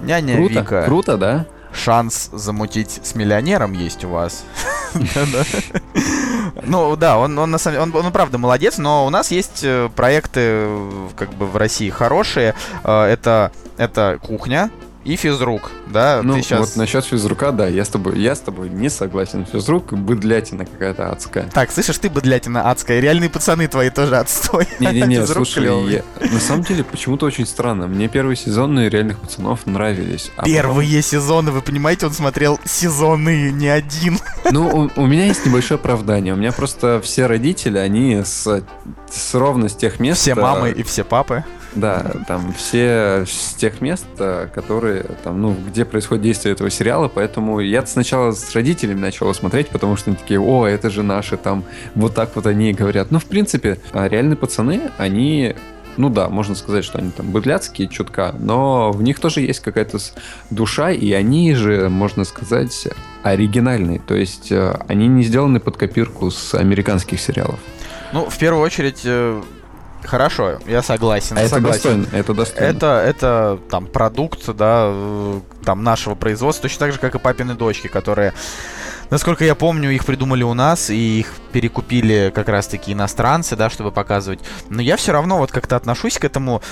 Няня 0.00 0.36
круто, 0.36 0.60
Вика. 0.60 0.82
Круто, 0.84 1.16
да? 1.16 1.46
Шанс 1.72 2.30
замутить 2.32 3.00
с 3.02 3.14
миллионером 3.14 3.72
есть 3.72 4.04
у 4.04 4.08
вас. 4.10 4.44
Ну 6.62 6.94
да, 6.96 7.18
он, 7.18 7.36
он 7.36 7.50
на 7.50 7.58
самом 7.58 7.94
он, 7.94 8.06
он 8.06 8.12
правда 8.12 8.38
молодец, 8.38 8.78
но 8.78 9.04
у 9.06 9.10
нас 9.10 9.32
есть 9.32 9.64
э, 9.64 9.90
проекты 9.94 10.40
э, 10.40 11.08
как 11.16 11.30
бы 11.34 11.46
в 11.46 11.56
России 11.56 11.90
хорошие. 11.90 12.54
Э, 12.84 13.02
это 13.02 13.50
это 13.76 14.18
кухня, 14.22 14.70
и 15.04 15.16
физрук, 15.16 15.70
да? 15.86 16.20
Ну, 16.22 16.34
ты 16.34 16.42
сейчас... 16.42 16.60
вот 16.60 16.76
насчет 16.76 17.04
физрука, 17.04 17.52
да, 17.52 17.68
я 17.68 17.84
с 17.84 17.88
тобой, 17.88 18.18
я 18.18 18.34
с 18.34 18.40
тобой 18.40 18.70
не 18.70 18.88
согласен. 18.88 19.44
Физрук 19.44 19.92
быдлятина 19.92 20.64
какая-то 20.64 21.10
адская. 21.10 21.48
Так, 21.52 21.70
слышишь, 21.70 21.98
ты 21.98 22.08
быдлятина 22.08 22.70
адская, 22.70 23.00
реальные 23.00 23.30
пацаны 23.30 23.68
твои 23.68 23.90
тоже 23.90 24.16
отстой. 24.16 24.66
Не-не-не, 24.80 25.26
слушай, 25.26 25.64
я... 25.92 26.02
на 26.20 26.40
самом 26.40 26.64
деле 26.64 26.84
почему-то 26.84 27.26
очень 27.26 27.46
странно. 27.46 27.86
Мне 27.86 28.08
первые 28.08 28.36
сезоны 28.36 28.88
реальных 28.88 29.18
пацанов 29.18 29.66
нравились. 29.66 30.30
А 30.36 30.44
Первые 30.44 30.88
потом... 30.88 31.02
сезоны, 31.02 31.50
вы 31.50 31.60
понимаете, 31.60 32.06
он 32.06 32.12
смотрел 32.12 32.58
сезоны 32.64 33.50
не 33.50 33.68
один. 33.68 34.18
Ну, 34.50 34.90
у, 34.96 35.00
у 35.00 35.06
меня 35.06 35.26
есть 35.26 35.44
небольшое 35.46 35.78
оправдание. 35.78 36.34
У 36.34 36.36
меня 36.36 36.52
просто 36.52 37.00
все 37.02 37.26
родители, 37.26 37.78
они 37.78 38.22
с, 38.24 38.62
с 39.10 39.34
ровно 39.34 39.68
с 39.68 39.74
тех 39.74 39.98
мест... 40.00 40.20
Все 40.20 40.34
мамы 40.34 40.70
и 40.70 40.82
все 40.82 41.02
папы. 41.02 41.44
Да, 41.74 42.12
там 42.28 42.52
все 42.52 43.24
с 43.26 43.54
тех 43.54 43.80
мест, 43.80 44.06
э, 44.18 44.48
которые 44.54 45.04
там, 45.24 45.42
ну, 45.42 45.56
где 45.66 45.84
происходит 45.84 46.22
действие 46.22 46.52
этого 46.52 46.70
сериала, 46.70 47.08
поэтому 47.08 47.58
я 47.60 47.84
сначала 47.84 48.32
с 48.32 48.54
родителями 48.54 49.00
начал 49.00 49.32
смотреть, 49.34 49.68
потому 49.68 49.96
что 49.96 50.10
они 50.10 50.16
такие, 50.16 50.40
о, 50.40 50.66
это 50.66 50.88
же 50.88 51.02
наши, 51.02 51.36
там, 51.36 51.64
вот 51.94 52.14
так 52.14 52.30
вот 52.36 52.46
они 52.46 52.72
говорят. 52.72 53.10
Ну, 53.10 53.18
в 53.18 53.24
принципе, 53.24 53.78
а 53.92 54.08
реальные 54.08 54.36
пацаны, 54.36 54.90
они 54.98 55.56
ну 55.96 56.08
да, 56.08 56.28
можно 56.28 56.54
сказать, 56.54 56.84
что 56.84 56.98
они 56.98 57.10
там 57.10 57.30
быдляцкие 57.30 57.88
чутка, 57.88 58.34
но 58.38 58.90
в 58.90 59.02
них 59.02 59.20
тоже 59.20 59.40
есть 59.40 59.60
какая-то 59.60 59.98
душа, 60.50 60.90
и 60.90 61.12
они 61.12 61.54
же, 61.54 61.88
можно 61.88 62.24
сказать, 62.24 62.88
оригинальные. 63.22 64.00
То 64.00 64.14
есть 64.14 64.50
э, 64.50 64.76
они 64.88 65.06
не 65.06 65.22
сделаны 65.22 65.60
под 65.60 65.76
копирку 65.76 66.30
с 66.30 66.54
американских 66.54 67.20
сериалов. 67.20 67.60
Ну, 68.12 68.28
в 68.28 68.38
первую 68.38 68.62
очередь, 68.62 69.02
э, 69.04 69.40
Хорошо, 70.04 70.58
я 70.66 70.82
согласен. 70.82 71.36
А 71.38 71.40
это 71.40 71.56
согласен. 71.56 72.02
достойно, 72.02 72.06
это 72.12 72.34
достойно. 72.34 72.66
Это, 72.66 72.86
это 73.06 73.60
там 73.70 73.86
продукт, 73.86 74.46
да, 74.54 74.84
э, 74.86 75.40
там 75.64 75.82
нашего 75.82 76.14
производства, 76.14 76.62
точно 76.62 76.86
так 76.86 76.92
же, 76.92 76.98
как 76.98 77.14
и 77.14 77.18
папины 77.18 77.54
дочки, 77.54 77.88
которые 77.88 78.34
Насколько 79.14 79.44
я 79.44 79.54
помню, 79.54 79.90
их 79.90 80.04
придумали 80.06 80.42
у 80.42 80.54
нас, 80.54 80.90
и 80.90 81.20
их 81.20 81.34
перекупили 81.52 82.32
как 82.34 82.48
раз-таки 82.48 82.94
иностранцы, 82.94 83.54
да, 83.54 83.70
чтобы 83.70 83.92
показывать. 83.92 84.40
Но 84.70 84.82
я 84.82 84.96
все 84.96 85.12
равно 85.12 85.38
вот 85.38 85.52
как-то 85.52 85.76
отношусь 85.76 86.18
к 86.18 86.24
этому, 86.24 86.62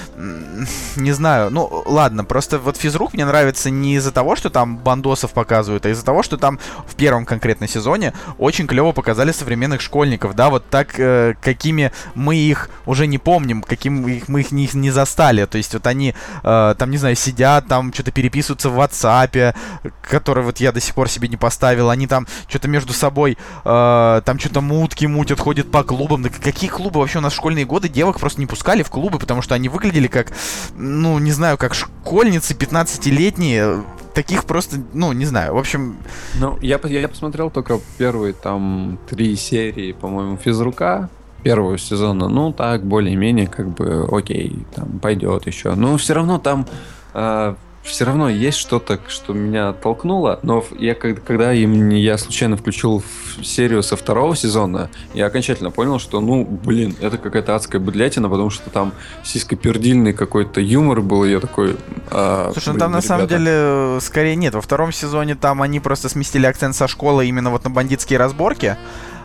не 0.96 1.12
знаю, 1.12 1.50
ну, 1.50 1.84
ладно, 1.86 2.24
просто 2.24 2.58
вот 2.58 2.76
физрук 2.76 3.14
мне 3.14 3.24
нравится 3.24 3.70
не 3.70 3.94
из-за 3.94 4.10
того, 4.10 4.34
что 4.34 4.50
там 4.50 4.76
бандосов 4.76 5.30
показывают, 5.30 5.86
а 5.86 5.90
из-за 5.90 6.04
того, 6.04 6.24
что 6.24 6.36
там 6.36 6.58
в 6.84 6.96
первом 6.96 7.26
конкретно 7.26 7.68
сезоне 7.68 8.12
очень 8.38 8.66
клево 8.66 8.90
показали 8.90 9.30
современных 9.30 9.80
школьников, 9.80 10.34
да, 10.34 10.50
вот 10.50 10.68
так, 10.68 10.98
э, 10.98 11.34
какими 11.40 11.92
мы 12.16 12.34
их 12.34 12.70
уже 12.86 13.06
не 13.06 13.18
помним, 13.18 13.62
каким 13.62 14.04
их, 14.08 14.26
мы 14.26 14.40
их 14.40 14.50
не, 14.50 14.68
не 14.72 14.90
застали, 14.90 15.44
то 15.44 15.58
есть 15.58 15.74
вот 15.74 15.86
они 15.86 16.12
э, 16.42 16.74
там, 16.76 16.90
не 16.90 16.98
знаю, 16.98 17.14
сидят, 17.14 17.68
там 17.68 17.92
что-то 17.94 18.10
переписываются 18.10 18.68
в 18.68 18.80
WhatsApp, 18.80 19.54
который 20.02 20.42
вот 20.42 20.58
я 20.58 20.72
до 20.72 20.80
сих 20.80 20.96
пор 20.96 21.08
себе 21.08 21.28
не 21.28 21.36
поставил, 21.36 21.88
они 21.88 22.08
там 22.08 22.26
что-то 22.48 22.68
между 22.68 22.92
собой, 22.92 23.38
э, 23.64 24.22
там 24.24 24.38
что-то 24.38 24.60
шмутки 24.72 25.06
мутят, 25.06 25.38
ходят 25.38 25.70
по 25.70 25.84
клубам. 25.84 26.22
Да 26.22 26.28
какие 26.28 26.70
клубы 26.70 27.00
вообще 27.00 27.18
у 27.18 27.20
нас 27.20 27.32
в 27.32 27.36
школьные 27.36 27.64
годы 27.64 27.88
девок 27.88 28.18
просто 28.18 28.40
не 28.40 28.46
пускали 28.46 28.82
в 28.82 28.90
клубы, 28.90 29.18
потому 29.18 29.42
что 29.42 29.54
они 29.54 29.68
выглядели 29.68 30.06
как, 30.06 30.32
ну, 30.76 31.18
не 31.18 31.32
знаю, 31.32 31.58
как 31.58 31.74
школьницы 31.74 32.54
15-летние. 32.54 33.84
Таких 34.14 34.44
просто, 34.44 34.76
ну, 34.92 35.12
не 35.12 35.24
знаю. 35.24 35.54
В 35.54 35.58
общем... 35.58 35.96
Ну, 36.38 36.58
я, 36.60 36.78
я 36.84 37.08
посмотрел 37.08 37.50
только 37.50 37.80
первые 37.96 38.34
там 38.34 38.98
три 39.08 39.36
серии, 39.36 39.92
по-моему, 39.92 40.36
физрука 40.36 41.08
первого 41.42 41.78
сезона. 41.78 42.28
Ну, 42.28 42.52
так, 42.52 42.84
более-менее, 42.84 43.46
как 43.46 43.68
бы, 43.68 44.06
окей, 44.10 44.66
там, 44.74 44.98
пойдет 45.00 45.46
еще. 45.46 45.74
Но 45.74 45.96
все 45.96 46.14
равно 46.14 46.38
там 46.38 46.66
э, 47.14 47.54
все 47.82 48.04
равно 48.04 48.28
есть 48.28 48.58
что-то, 48.58 49.00
что 49.08 49.32
меня 49.32 49.72
толкнуло, 49.72 50.38
но 50.42 50.64
я 50.78 50.94
когда 50.94 51.52
им 51.52 51.90
я 51.90 52.16
случайно 52.16 52.56
включил 52.56 53.02
серию 53.42 53.82
со 53.82 53.96
второго 53.96 54.36
сезона, 54.36 54.88
я 55.14 55.26
окончательно 55.26 55.70
понял, 55.70 55.98
что, 55.98 56.20
ну, 56.20 56.44
блин, 56.44 56.94
это 57.00 57.18
какая-то 57.18 57.56
адская 57.56 57.80
быдлятина, 57.80 58.28
потому 58.28 58.50
что 58.50 58.70
там 58.70 58.92
сиськопердильный 59.24 60.12
какой-то 60.12 60.60
юмор 60.60 61.00
был, 61.00 61.24
и 61.24 61.30
я 61.30 61.40
такой... 61.40 61.76
А, 62.10 62.50
Слушай, 62.52 62.74
ну 62.74 62.78
там 62.78 62.90
ребята... 62.90 62.96
на 62.96 63.00
самом 63.02 63.26
деле 63.26 64.00
скорее 64.00 64.36
нет. 64.36 64.54
Во 64.54 64.60
втором 64.60 64.92
сезоне 64.92 65.34
там 65.34 65.60
они 65.62 65.80
просто 65.80 66.08
сместили 66.08 66.46
акцент 66.46 66.76
со 66.76 66.86
школы 66.86 67.26
именно 67.26 67.50
вот 67.50 67.64
на 67.64 67.70
бандитские 67.70 68.18
разборки. 68.18 68.76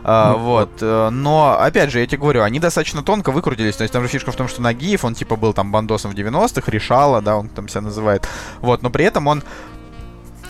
А, 0.10 0.36
вот. 0.36 0.70
Э, 0.80 1.10
но, 1.10 1.58
опять 1.60 1.92
же, 1.92 2.00
я 2.00 2.08
тебе 2.08 2.20
говорю, 2.20 2.42
они 2.44 2.62
достаточно 2.62 3.04
тонко 3.04 3.34
выкрутились. 3.34 3.76
То 3.76 3.84
есть 3.84 3.92
там 3.92 4.04
же 4.04 4.08
фишка 4.08 4.32
в 4.32 4.38
том, 4.38 4.48
что 4.48 4.62
Нагиев, 4.62 5.04
он 5.04 5.14
типа 5.16 5.36
был 5.36 5.54
там 5.54 5.70
бандосом 5.70 6.12
в 6.12 6.16
90-х, 6.16 6.72
решала, 6.72 7.22
да, 7.22 7.36
он 7.36 7.50
там 7.50 7.68
себя 7.68 7.82
называет. 7.82 8.26
Вот, 8.62 8.82
но 8.84 8.90
при 8.90 9.04
этом 9.04 9.28
он, 9.28 9.44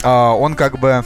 а, 0.04 0.30
он 0.30 0.54
как 0.54 0.78
бы 0.78 1.04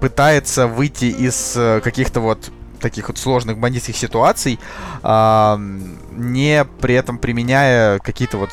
пытается 0.00 0.66
выйти 0.66 1.04
из 1.04 1.56
э, 1.56 1.80
каких-то 1.80 2.20
вот 2.20 2.50
таких 2.80 3.06
вот 3.06 3.18
сложных 3.18 3.56
бандитских 3.56 3.96
ситуаций, 3.96 4.58
не 5.02 6.66
при 6.82 6.94
этом 6.94 7.16
применяя 7.16 7.98
какие-то 7.98 8.36
вот 8.36 8.50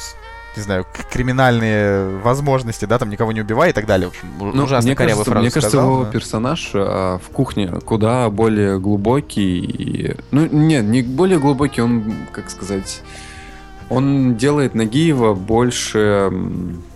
не 0.56 0.64
знаю, 0.64 0.86
криминальные 1.10 2.18
возможности, 2.18 2.86
да, 2.86 3.00
там 3.00 3.10
никого 3.10 3.32
не 3.32 3.42
убивай 3.42 3.70
и 3.70 3.74
так 3.74 3.86
далее. 3.86 4.10
В 4.10 4.12
общем, 4.12 4.28
ну, 4.40 4.64
ужасно 4.64 4.88
мне 4.88 4.96
кажется, 4.96 5.24
фразу 5.24 5.40
мне 5.40 5.52
кажется, 5.52 5.78
его 5.78 6.04
но... 6.04 6.12
персонаж 6.12 6.72
а, 6.74 7.20
в 7.20 7.30
кухне 7.30 7.68
куда 7.86 8.30
более 8.30 8.80
глубокий. 8.80 9.60
И... 9.60 10.16
Ну, 10.32 10.48
нет, 10.48 10.86
не 10.86 11.02
более 11.04 11.40
глубокий, 11.40 11.82
он, 11.82 12.14
как 12.32 12.50
сказать 12.50 13.02
он 13.92 14.36
делает 14.38 14.74
Нагиева 14.74 15.34
больше... 15.34 16.32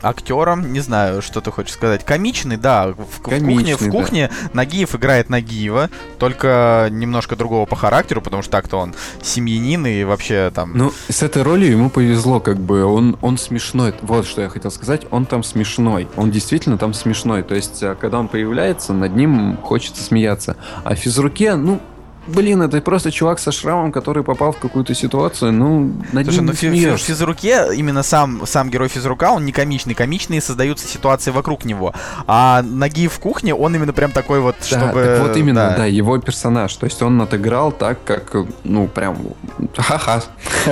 Актером, 0.01 0.71
не 0.71 0.79
знаю, 0.79 1.21
что 1.21 1.41
ты 1.41 1.51
хочешь 1.51 1.73
сказать. 1.73 2.05
Комичный, 2.05 2.57
да. 2.57 2.93
В, 2.93 3.21
Комичный, 3.21 3.73
в 3.73 3.77
кухне, 3.77 3.87
в 3.87 3.91
кухне 3.91 4.29
да. 4.29 4.49
Нагиев 4.53 4.95
играет 4.95 5.29
Нагиева, 5.29 5.89
только 6.19 6.87
немножко 6.91 7.35
другого 7.35 7.65
по 7.65 7.75
характеру, 7.75 8.21
потому 8.21 8.43
что 8.43 8.51
так-то 8.51 8.77
он 8.77 8.93
семьянин 9.21 9.85
и 9.87 10.03
вообще 10.03 10.51
там... 10.53 10.71
Ну, 10.75 10.93
с 11.09 11.23
этой 11.23 11.41
ролью 11.41 11.71
ему 11.71 11.89
повезло, 11.89 12.39
как 12.39 12.57
бы. 12.57 12.85
Он, 12.85 13.17
он 13.21 13.37
смешной. 13.37 13.93
Вот 14.01 14.25
что 14.25 14.41
я 14.41 14.49
хотел 14.49 14.71
сказать. 14.71 15.05
Он 15.11 15.25
там 15.25 15.43
смешной. 15.43 16.07
Он 16.15 16.31
действительно 16.31 16.77
там 16.77 16.93
смешной. 16.93 17.43
То 17.43 17.55
есть, 17.55 17.81
а, 17.83 17.95
когда 17.95 18.19
он 18.19 18.27
появляется, 18.27 18.93
над 18.93 19.15
ним 19.15 19.57
хочется 19.57 20.03
смеяться. 20.03 20.55
А 20.83 20.95
в 20.95 20.99
физруке, 20.99 21.55
ну, 21.55 21.81
блин, 22.27 22.61
это 22.61 22.81
просто 22.81 23.11
чувак 23.11 23.39
со 23.39 23.51
шрамом, 23.51 23.91
который 23.91 24.23
попал 24.23 24.51
в 24.51 24.57
какую-то 24.57 24.93
ситуацию, 24.93 25.51
ну, 25.51 25.93
над 26.11 26.25
Слушай, 26.25 26.37
ним 26.37 26.45
ну 26.45 26.95
в 26.95 26.99
физруке, 26.99 27.75
именно 27.75 28.03
сам, 28.03 28.45
сам 28.45 28.69
герой 28.69 28.87
физрука, 28.87 29.31
он 29.31 29.45
не 29.45 29.51
комичный. 29.51 29.93
Комичные 29.93 30.41
создаются 30.41 30.87
ситуации 30.87 31.31
вокруг 31.31 31.65
него. 31.65 31.93
А 32.27 32.61
ноги 32.61 33.07
в 33.07 33.19
кухне, 33.19 33.53
он 33.53 33.75
именно 33.75 33.93
прям 33.93 34.11
такой 34.11 34.39
вот, 34.39 34.55
да, 34.59 34.65
чтобы... 34.65 35.03
Так 35.03 35.19
вот 35.21 35.37
именно, 35.37 35.69
да. 35.69 35.77
да, 35.77 35.85
его 35.85 36.17
персонаж. 36.17 36.73
То 36.75 36.85
есть 36.85 37.01
он 37.01 37.21
отыграл 37.21 37.71
так, 37.71 38.03
как, 38.03 38.35
ну, 38.63 38.87
прям, 38.87 39.17
ха-ха, 39.75 40.21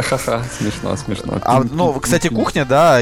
ха-ха, 0.02 0.42
смешно, 0.58 0.96
смешно. 0.96 1.40
А, 1.42 1.64
ну, 1.64 1.94
кстати, 1.94 2.28
кухня, 2.28 2.66
да, 2.66 3.00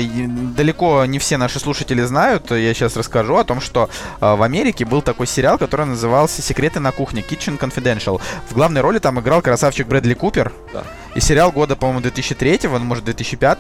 далеко 0.56 1.06
не 1.06 1.20
все 1.20 1.38
наши 1.38 1.60
слушатели 1.60 2.02
знают. 2.04 2.52
Я 2.52 2.74
сейчас 2.74 2.96
расскажу 2.96 3.38
о 3.38 3.44
том, 3.44 3.62
что 3.62 3.90
э, 4.20 4.36
в 4.36 4.42
Америке 4.42 4.86
был 4.86 5.02
такой 5.02 5.28
сериал, 5.28 5.58
который 5.58 5.86
назывался 5.86 6.42
«Секреты 6.42 6.80
на 6.80 6.92
кухне», 6.92 7.24
Kitchen 7.28 7.60
Confidential. 7.60 8.22
В 8.50 8.54
главной 8.54 8.82
роли 8.82 9.00
там 9.00 9.20
играл 9.20 9.42
красавчик 9.42 9.88
Брэдли 9.88 10.14
Купер. 10.14 10.52
Да. 10.74 10.84
И 11.16 11.20
сериал 11.20 11.52
года, 11.52 11.76
по-моему, 11.76 12.02
2003, 12.02 12.62
ну, 12.64 12.80
может, 12.80 13.06
2005. 13.06 13.60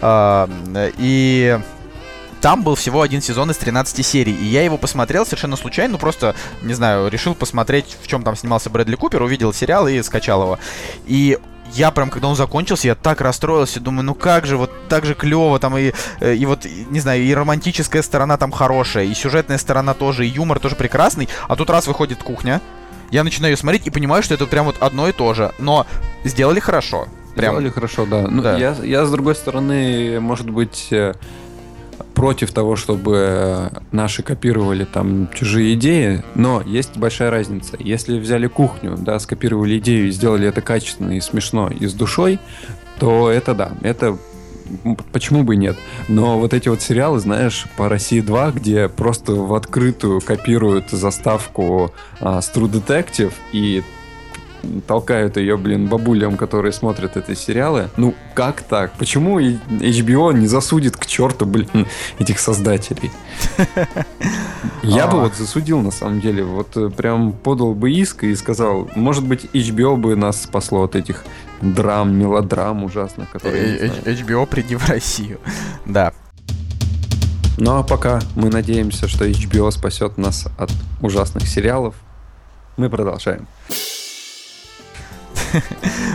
Э, 0.00 0.46
и 0.98 1.58
там 2.40 2.62
был 2.62 2.76
всего 2.76 3.02
один 3.02 3.20
сезон 3.20 3.50
из 3.50 3.56
13 3.56 4.04
серий, 4.06 4.32
и 4.32 4.44
я 4.44 4.62
его 4.62 4.78
посмотрел 4.78 5.24
совершенно 5.24 5.56
случайно, 5.56 5.92
ну 5.92 5.98
просто, 5.98 6.36
не 6.62 6.74
знаю, 6.74 7.08
решил 7.08 7.34
посмотреть, 7.34 7.96
в 8.00 8.06
чем 8.06 8.22
там 8.22 8.36
снимался 8.36 8.70
Брэдли 8.70 8.94
Купер, 8.94 9.22
увидел 9.22 9.52
сериал 9.52 9.88
и 9.88 10.00
скачал 10.02 10.42
его. 10.42 10.58
И 11.06 11.38
я 11.72 11.90
прям, 11.90 12.10
когда 12.10 12.28
он 12.28 12.36
закончился, 12.36 12.86
я 12.86 12.94
так 12.94 13.20
расстроился, 13.20 13.80
думаю, 13.80 14.04
ну 14.04 14.14
как 14.14 14.46
же, 14.46 14.56
вот 14.56 14.70
так 14.88 15.04
же 15.04 15.14
клево, 15.14 15.58
там 15.58 15.76
и, 15.76 15.92
э, 16.20 16.34
и 16.34 16.46
вот, 16.46 16.64
не 16.64 17.00
знаю, 17.00 17.22
и 17.22 17.34
романтическая 17.34 18.02
сторона 18.02 18.36
там 18.36 18.52
хорошая, 18.52 19.04
и 19.04 19.14
сюжетная 19.14 19.58
сторона 19.58 19.94
тоже, 19.94 20.26
и 20.26 20.30
юмор 20.30 20.60
тоже 20.60 20.76
прекрасный, 20.76 21.28
а 21.48 21.56
тут 21.56 21.70
раз 21.70 21.86
выходит 21.86 22.22
кухня, 22.22 22.60
я 23.10 23.24
начинаю 23.24 23.52
ее 23.52 23.56
смотреть 23.56 23.86
и 23.86 23.90
понимаю, 23.90 24.22
что 24.22 24.34
это 24.34 24.46
прям 24.46 24.66
вот 24.66 24.76
одно 24.80 25.08
и 25.08 25.12
то 25.12 25.34
же. 25.34 25.52
Но 25.58 25.86
сделали 26.24 26.60
хорошо. 26.60 27.08
Прям. 27.34 27.54
Сделали 27.54 27.70
хорошо, 27.70 28.06
да. 28.06 28.26
Ну, 28.28 28.42
да. 28.42 28.56
Я, 28.56 28.76
я, 28.82 29.06
с 29.06 29.10
другой 29.10 29.34
стороны, 29.34 30.18
может 30.20 30.50
быть, 30.50 30.88
э, 30.90 31.14
против 32.14 32.52
того, 32.52 32.74
чтобы 32.74 33.70
наши 33.92 34.22
копировали 34.22 34.84
там 34.84 35.28
чужие 35.32 35.74
идеи, 35.74 36.24
но 36.34 36.62
есть 36.66 36.96
большая 36.96 37.30
разница. 37.30 37.76
Если 37.78 38.18
взяли 38.18 38.48
кухню, 38.48 38.96
да, 38.98 39.18
скопировали 39.20 39.78
идею 39.78 40.08
и 40.08 40.10
сделали 40.10 40.48
это 40.48 40.60
качественно 40.60 41.12
и 41.12 41.20
смешно 41.20 41.70
и 41.70 41.86
с 41.86 41.94
душой, 41.94 42.40
то 42.98 43.30
это 43.30 43.54
да, 43.54 43.70
это 43.82 44.18
почему 45.12 45.42
бы 45.42 45.54
и 45.54 45.58
нет. 45.58 45.76
Но 46.08 46.38
вот 46.38 46.54
эти 46.54 46.68
вот 46.68 46.80
сериалы, 46.82 47.18
знаешь, 47.18 47.66
по 47.76 47.88
России 47.88 48.20
2, 48.20 48.52
где 48.52 48.88
просто 48.88 49.32
в 49.32 49.54
открытую 49.54 50.20
копируют 50.20 50.90
заставку 50.90 51.92
а, 52.20 52.40
с 52.40 52.50
True 52.50 52.70
Detective 52.70 53.32
и 53.52 53.82
толкают 54.86 55.36
ее, 55.36 55.56
блин, 55.56 55.86
бабулям, 55.86 56.36
которые 56.36 56.72
смотрят 56.72 57.16
эти 57.16 57.34
сериалы. 57.34 57.90
Ну, 57.96 58.14
как 58.34 58.62
так? 58.62 58.92
Почему 58.92 59.40
HBO 59.40 60.32
не 60.34 60.46
засудит 60.46 60.96
к 60.96 61.06
черту, 61.06 61.46
блин, 61.46 61.86
этих 62.18 62.38
создателей? 62.38 63.10
Я 64.82 65.06
бы 65.06 65.18
а. 65.18 65.22
вот 65.22 65.34
засудил, 65.34 65.80
на 65.80 65.90
самом 65.90 66.20
деле. 66.20 66.44
Вот 66.44 66.76
э, 66.76 66.90
прям 66.90 67.32
подал 67.32 67.74
бы 67.74 67.90
иск 67.90 68.24
и 68.24 68.34
сказал, 68.34 68.88
может 68.94 69.24
быть, 69.24 69.44
HBO 69.52 69.96
бы 69.96 70.16
нас 70.16 70.42
спасло 70.42 70.82
от 70.84 70.96
этих 70.96 71.24
драм, 71.60 72.14
мелодрам 72.14 72.84
ужасных, 72.84 73.30
которые... 73.30 73.88
HBO 74.04 74.46
приди 74.46 74.76
в 74.76 74.88
Россию. 74.88 75.40
Да. 75.86 76.12
Ну 77.56 77.78
а 77.78 77.82
пока 77.82 78.20
мы 78.36 78.50
надеемся, 78.50 79.08
что 79.08 79.26
HBO 79.26 79.70
спасет 79.72 80.16
нас 80.16 80.46
от 80.58 80.70
ужасных 81.00 81.48
сериалов, 81.48 81.94
мы 82.76 82.88
продолжаем. 82.88 83.48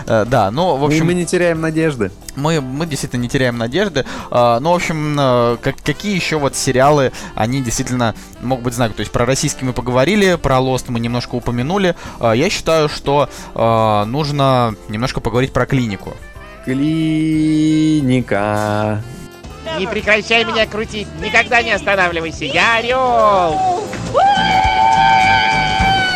Э, 0.06 0.26
да, 0.26 0.52
ну, 0.52 0.76
в 0.76 0.84
общем... 0.84 1.06
Мы 1.06 1.14
не 1.14 1.26
теряем 1.26 1.62
надежды. 1.62 2.12
Мы, 2.36 2.60
мы 2.60 2.86
действительно 2.86 3.22
не 3.22 3.30
теряем 3.30 3.58
надежды. 3.58 4.06
А, 4.32 4.60
ну, 4.60 4.72
в 4.72 4.76
общем, 4.76 5.18
э, 5.18 5.56
как, 5.62 5.78
какие 5.82 6.14
еще 6.14 6.38
вот 6.38 6.58
сериалы, 6.58 7.14
они 7.36 7.62
действительно 7.62 8.14
могут 8.42 8.66
быть 8.66 8.74
знаком. 8.74 8.96
То 8.96 9.02
есть 9.02 9.12
про 9.14 9.26
российский 9.26 9.64
мы 9.66 9.72
поговорили, 9.72 10.36
про 10.36 10.58
Lost 10.58 10.86
мы 10.90 11.00
немножко 11.00 11.36
упомянули. 11.36 11.96
А, 12.20 12.34
я 12.34 12.50
считаю, 12.50 12.90
что 12.90 13.30
а, 13.56 14.04
нужно 14.06 14.76
немножко 14.90 15.22
поговорить 15.22 15.54
про 15.54 15.66
клинику. 15.66 16.18
Клиника. 16.66 18.22
Не 19.78 19.88
прекращай 19.88 20.44
меня 20.44 20.66
крутить, 20.68 21.08
никогда 21.22 21.62
не 21.64 21.72
останавливайся, 21.72 22.46
я 22.46 22.76
орел! 22.76 23.84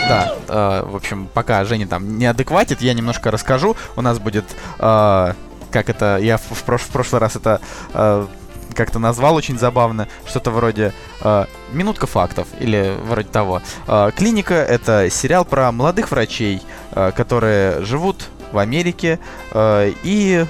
Да, 0.07 0.35
э, 0.47 0.83
в 0.85 0.95
общем, 0.95 1.27
пока 1.33 1.63
Женя 1.65 1.87
там 1.87 2.17
не 2.17 2.25
адекватит, 2.25 2.81
я 2.81 2.93
немножко 2.93 3.31
расскажу. 3.31 3.75
У 3.95 4.01
нас 4.01 4.19
будет, 4.19 4.45
э, 4.79 5.33
как 5.71 5.89
это, 5.89 6.17
я 6.17 6.37
в, 6.37 6.41
в, 6.51 6.63
прош, 6.63 6.81
в 6.81 6.89
прошлый 6.89 7.19
раз 7.19 7.35
это 7.35 7.61
э, 7.93 8.27
как-то 8.73 8.99
назвал 8.99 9.35
очень 9.35 9.57
забавно, 9.57 10.07
что-то 10.25 10.51
вроде 10.51 10.93
э, 11.21 11.45
«Минутка 11.71 12.07
фактов» 12.07 12.47
или 12.59 12.95
вроде 13.03 13.27
того. 13.27 13.61
Э, 13.87 14.11
«Клиника»— 14.15 14.53
это 14.55 15.09
сериал 15.09 15.45
про 15.45 15.71
молодых 15.71 16.11
врачей, 16.11 16.61
э, 16.91 17.11
которые 17.15 17.83
живут 17.83 18.29
в 18.51 18.57
Америке 18.59 19.19
э, 19.51 19.91
и 20.03 20.45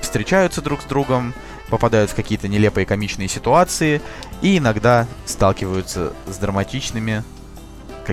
встречаются 0.00 0.62
друг 0.62 0.82
с 0.82 0.84
другом, 0.84 1.34
попадают 1.68 2.10
в 2.10 2.14
какие-то 2.14 2.48
нелепые 2.48 2.86
комичные 2.86 3.28
ситуации 3.28 4.00
и 4.40 4.58
иногда 4.58 5.06
сталкиваются 5.26 6.12
с 6.26 6.36
драматичными 6.38 7.24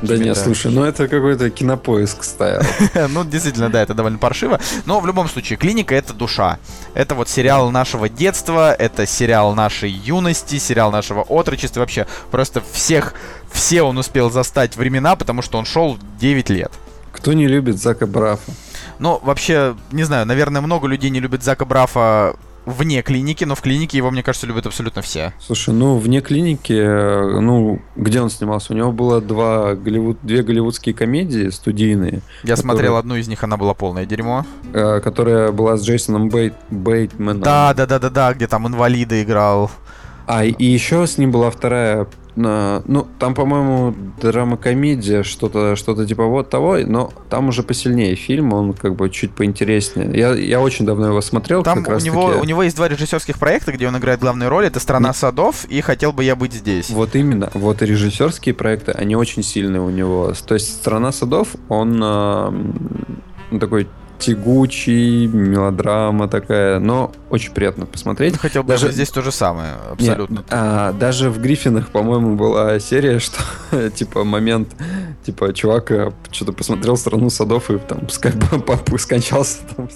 да 0.02 0.18
нет, 0.18 0.38
слушай, 0.38 0.72
ну 0.72 0.84
это 0.84 1.08
какой-то 1.08 1.50
кинопоиск 1.50 2.24
стоял. 2.24 2.62
ну, 3.10 3.24
действительно, 3.24 3.70
да, 3.70 3.82
это 3.82 3.94
довольно 3.94 4.18
паршиво. 4.18 4.60
Но 4.86 5.00
в 5.00 5.08
любом 5.08 5.30
случае, 5.30 5.58
клиника 5.58 5.96
это 5.96 6.14
душа. 6.14 6.60
Это 6.94 7.16
вот 7.16 7.30
сериал 7.30 7.72
нашего 7.72 8.10
детства, 8.10 8.74
это 8.74 9.06
сериал 9.06 9.54
нашей 9.56 9.92
юности, 9.92 10.58
сериал 10.58 10.92
нашего 10.92 11.22
отрочества. 11.22 11.82
Вообще, 11.82 12.08
просто 12.32 12.62
всех, 12.72 13.14
все 13.52 13.84
он 13.84 13.98
успел 13.98 14.32
застать 14.32 14.76
времена, 14.76 15.16
потому 15.16 15.42
что 15.42 15.58
он 15.58 15.66
шел 15.66 15.98
9 16.20 16.50
лет. 16.50 16.72
Кто 17.12 17.34
не 17.34 17.48
любит 17.48 17.82
Зака 17.82 18.08
Брафа? 18.08 18.52
Ну, 19.00 19.20
вообще, 19.22 19.76
не 19.92 20.04
знаю, 20.04 20.26
наверное, 20.26 20.62
много 20.62 20.88
людей 20.88 21.10
не 21.10 21.20
любят 21.20 21.44
Зака 21.44 21.66
Брафа 21.66 22.36
вне 22.66 23.02
клиники, 23.02 23.44
но 23.44 23.56
в 23.56 23.62
клинике 23.62 23.98
его, 23.98 24.12
мне 24.12 24.24
кажется, 24.24 24.48
любят 24.48 24.66
абсолютно 24.66 25.02
все. 25.02 25.34
Слушай, 25.40 25.74
ну, 25.74 25.98
вне 25.98 26.22
клиники, 26.22 26.74
э, 26.74 27.40
ну, 27.40 27.80
где 27.96 28.22
он 28.22 28.30
снимался? 28.30 28.74
У 28.74 28.76
него 28.76 28.92
было 28.92 29.22
два 29.22 29.76
Голливуд, 29.76 30.18
две 30.22 30.44
голливудские 30.44 30.96
комедии 30.96 31.50
студийные. 31.50 32.22
Я 32.44 32.56
которые, 32.56 32.58
смотрел 32.58 32.98
одну 32.98 33.16
из 33.16 33.28
них, 33.28 33.44
она 33.44 33.58
была 33.58 33.74
полное 33.74 34.06
дерьмо. 34.06 34.46
Э, 34.74 35.00
которая 35.02 35.52
была 35.52 35.78
с 35.78 35.84
Джейсоном 35.84 36.30
Бейт, 36.30 36.54
Бейтменом. 36.70 37.42
Да, 37.42 37.74
да, 37.74 37.86
да, 37.86 38.00
да, 38.00 38.10
да, 38.10 38.34
где 38.34 38.48
там 38.48 38.68
инвалида 38.68 39.22
играл. 39.22 39.70
А, 40.26 40.46
и 40.46 40.66
еще 40.66 41.06
с 41.06 41.18
ним 41.18 41.32
была 41.32 41.52
вторая 41.52 42.08
ну, 42.36 43.08
там, 43.20 43.36
по-моему, 43.36 43.96
драма-комедия, 44.22 45.24
что-то 45.24 45.76
что 45.76 46.06
типа 46.06 46.26
вот 46.26 46.50
того, 46.50 46.78
но 46.78 47.12
там 47.30 47.50
уже 47.50 47.64
посильнее 47.64 48.16
фильм, 48.16 48.54
он 48.54 48.74
как 48.74 48.96
бы 48.96 49.10
чуть 49.10 49.32
поинтереснее. 49.32 50.10
Я, 50.14 50.34
я 50.34 50.60
очень 50.60 50.86
давно 50.86 51.08
его 51.08 51.22
смотрел. 51.22 51.64
Там 51.64 51.86
у 51.88 52.00
него, 52.00 52.34
у 52.42 52.44
него 52.44 52.64
есть 52.64 52.76
два 52.76 52.88
режиссерских 52.88 53.40
проекта, 53.40 53.72
где 53.72 53.88
он 53.88 53.98
играет 53.98 54.20
главную 54.20 54.50
роль. 54.50 54.66
Это 54.66 54.80
«Страна 54.80 55.10
Нет. 55.10 55.16
садов» 55.16 55.66
и 55.66 55.82
«Хотел 55.82 56.12
бы 56.12 56.24
я 56.24 56.36
быть 56.36 56.54
здесь». 56.54 56.90
Вот 56.90 57.16
именно. 57.16 57.52
Вот 57.54 57.82
режиссерские 57.82 58.56
проекты, 58.56 58.92
они 58.92 59.16
очень 59.16 59.44
сильные 59.44 59.82
у 59.82 59.90
него. 59.90 60.34
То 60.46 60.56
есть 60.56 60.74
«Страна 60.74 61.12
садов», 61.12 61.50
он 61.70 62.02
э, 62.04 63.60
такой 63.60 63.88
тягучий, 64.24 65.28
мелодрама 65.28 66.28
такая, 66.28 66.80
но 66.80 67.12
очень 67.30 67.52
приятно 67.52 67.86
посмотреть. 67.86 68.38
Хотел 68.38 68.64
бы 68.64 68.70
даже 68.70 68.92
здесь 68.92 69.10
то 69.10 69.22
же 69.22 69.32
самое, 69.32 69.74
абсолютно. 69.92 70.36
Нет, 70.36 70.46
а, 70.50 70.94
даже 70.94 71.30
в 71.30 71.42
Гриффинах, 71.42 71.90
по-моему, 71.90 72.36
была 72.36 72.80
серия, 72.80 73.20
что 73.20 73.42
типа 73.96 74.24
момент, 74.24 74.70
типа 75.26 75.54
чувак 75.54 75.92
э, 75.92 76.12
что-то 76.32 76.54
посмотрел 76.54 76.96
страну 76.96 77.30
садов 77.30 77.70
и 77.70 77.78
там 77.78 78.08
скончался 78.98 79.58
там 79.76 79.90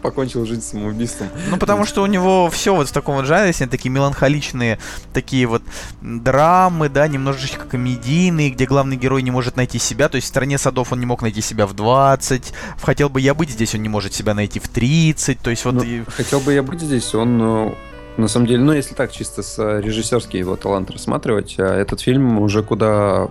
покончил 0.00 0.46
жизнь 0.46 0.62
самоубийством. 0.62 1.28
Ну, 1.50 1.56
потому 1.56 1.84
что 1.84 2.02
у 2.02 2.06
него 2.06 2.50
все 2.50 2.74
вот 2.74 2.88
в 2.88 2.92
таком 2.92 3.16
вот 3.16 3.26
жанре, 3.26 3.48
если 3.48 3.66
такие 3.66 3.90
меланхоличные, 3.90 4.78
такие 5.12 5.46
вот 5.46 5.62
драмы, 6.00 6.88
да, 6.88 7.06
немножечко 7.08 7.64
комедийные, 7.64 8.50
где 8.50 8.66
главный 8.66 8.96
герой 8.96 9.22
не 9.22 9.30
может 9.30 9.56
найти 9.56 9.78
себя, 9.78 10.08
то 10.08 10.16
есть 10.16 10.26
в 10.26 10.28
«Стране 10.28 10.58
садов» 10.58 10.92
он 10.92 11.00
не 11.00 11.06
мог 11.06 11.22
найти 11.22 11.40
себя 11.40 11.66
в 11.66 11.74
20, 11.74 12.52
в 12.76 12.82
«Хотел 12.82 13.08
бы 13.08 13.20
я 13.20 13.34
быть 13.34 13.50
здесь» 13.50 13.74
он 13.74 13.82
не 13.82 13.88
может 13.88 14.14
себя 14.14 14.34
найти 14.34 14.60
в 14.60 14.68
30, 14.68 15.40
то 15.40 15.50
есть 15.50 15.64
вот... 15.64 15.74
Ну, 15.74 15.82
и... 15.82 16.02
«Хотел 16.08 16.40
бы 16.40 16.52
я 16.52 16.62
быть 16.62 16.80
здесь» 16.80 17.14
он 17.14 17.38
ну, 17.38 17.74
на 18.18 18.26
самом 18.26 18.46
деле, 18.46 18.60
ну, 18.64 18.72
если 18.72 18.94
так 18.94 19.12
чисто 19.12 19.42
с 19.42 19.58
э, 19.58 19.80
режиссерский 19.80 20.40
его 20.40 20.56
талант 20.56 20.90
рассматривать, 20.90 21.54
э, 21.56 21.62
этот 21.62 22.00
фильм 22.00 22.40
уже 22.40 22.64
куда 22.64 23.28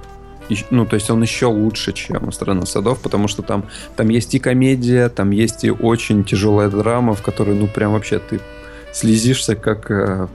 ну, 0.69 0.85
то 0.85 0.95
есть 0.95 1.09
он 1.09 1.21
еще 1.21 1.47
лучше, 1.47 1.93
чем 1.93 2.31
«Страна 2.31 2.65
садов», 2.65 2.99
потому 2.99 3.27
что 3.27 3.41
там, 3.41 3.65
там 3.95 4.09
есть 4.09 4.33
и 4.35 4.39
комедия, 4.39 5.09
там 5.09 5.31
есть 5.31 5.63
и 5.63 5.71
очень 5.71 6.23
тяжелая 6.23 6.69
драма, 6.69 7.13
в 7.13 7.21
которой, 7.21 7.55
ну, 7.55 7.67
прям 7.67 7.93
вообще 7.93 8.19
ты 8.19 8.39
слезишься, 8.91 9.55
как... 9.55 9.91
Э, 9.91 10.27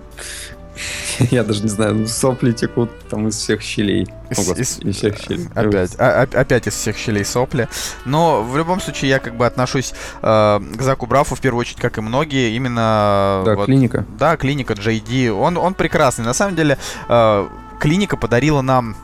я 1.31 1.45
даже 1.45 1.63
не 1.63 1.69
знаю, 1.69 1.95
ну, 1.95 2.07
сопли 2.07 2.53
текут 2.53 2.91
там 3.09 3.29
из 3.29 3.37
всех 3.37 3.61
щелей. 3.63 4.07
Из, 4.31 4.39
О, 4.39 4.43
Господи, 4.43 4.61
из, 4.61 4.79
из 4.81 4.97
всех 4.97 5.19
щелей. 5.19 5.49
Опять, 5.55 5.95
а, 5.99 6.23
опять 6.23 6.67
из 6.67 6.75
всех 6.75 6.97
щелей 6.97 7.25
сопли. 7.25 7.69
Но 8.05 8.43
в 8.43 8.57
любом 8.57 8.81
случае 8.81 9.11
я 9.11 9.19
как 9.19 9.37
бы 9.37 9.47
отношусь 9.47 9.93
э, 10.23 10.61
к 10.77 10.83
Заку 10.83 11.07
Брафу 11.07 11.35
в 11.35 11.41
первую 11.41 11.61
очередь, 11.61 11.81
как 11.81 11.99
и 11.99 12.01
многие, 12.01 12.55
именно... 12.55 13.43
Да, 13.45 13.55
вот, 13.55 13.67
клиника. 13.67 14.07
Да, 14.19 14.37
клиника 14.37 14.75
JD. 14.75 15.31
Он, 15.31 15.57
он 15.59 15.75
прекрасный. 15.75 16.25
На 16.25 16.35
самом 16.35 16.57
деле, 16.57 16.79
э, 17.09 17.49
клиника 17.81 18.17
подарила 18.17 18.63
нам 18.63 18.97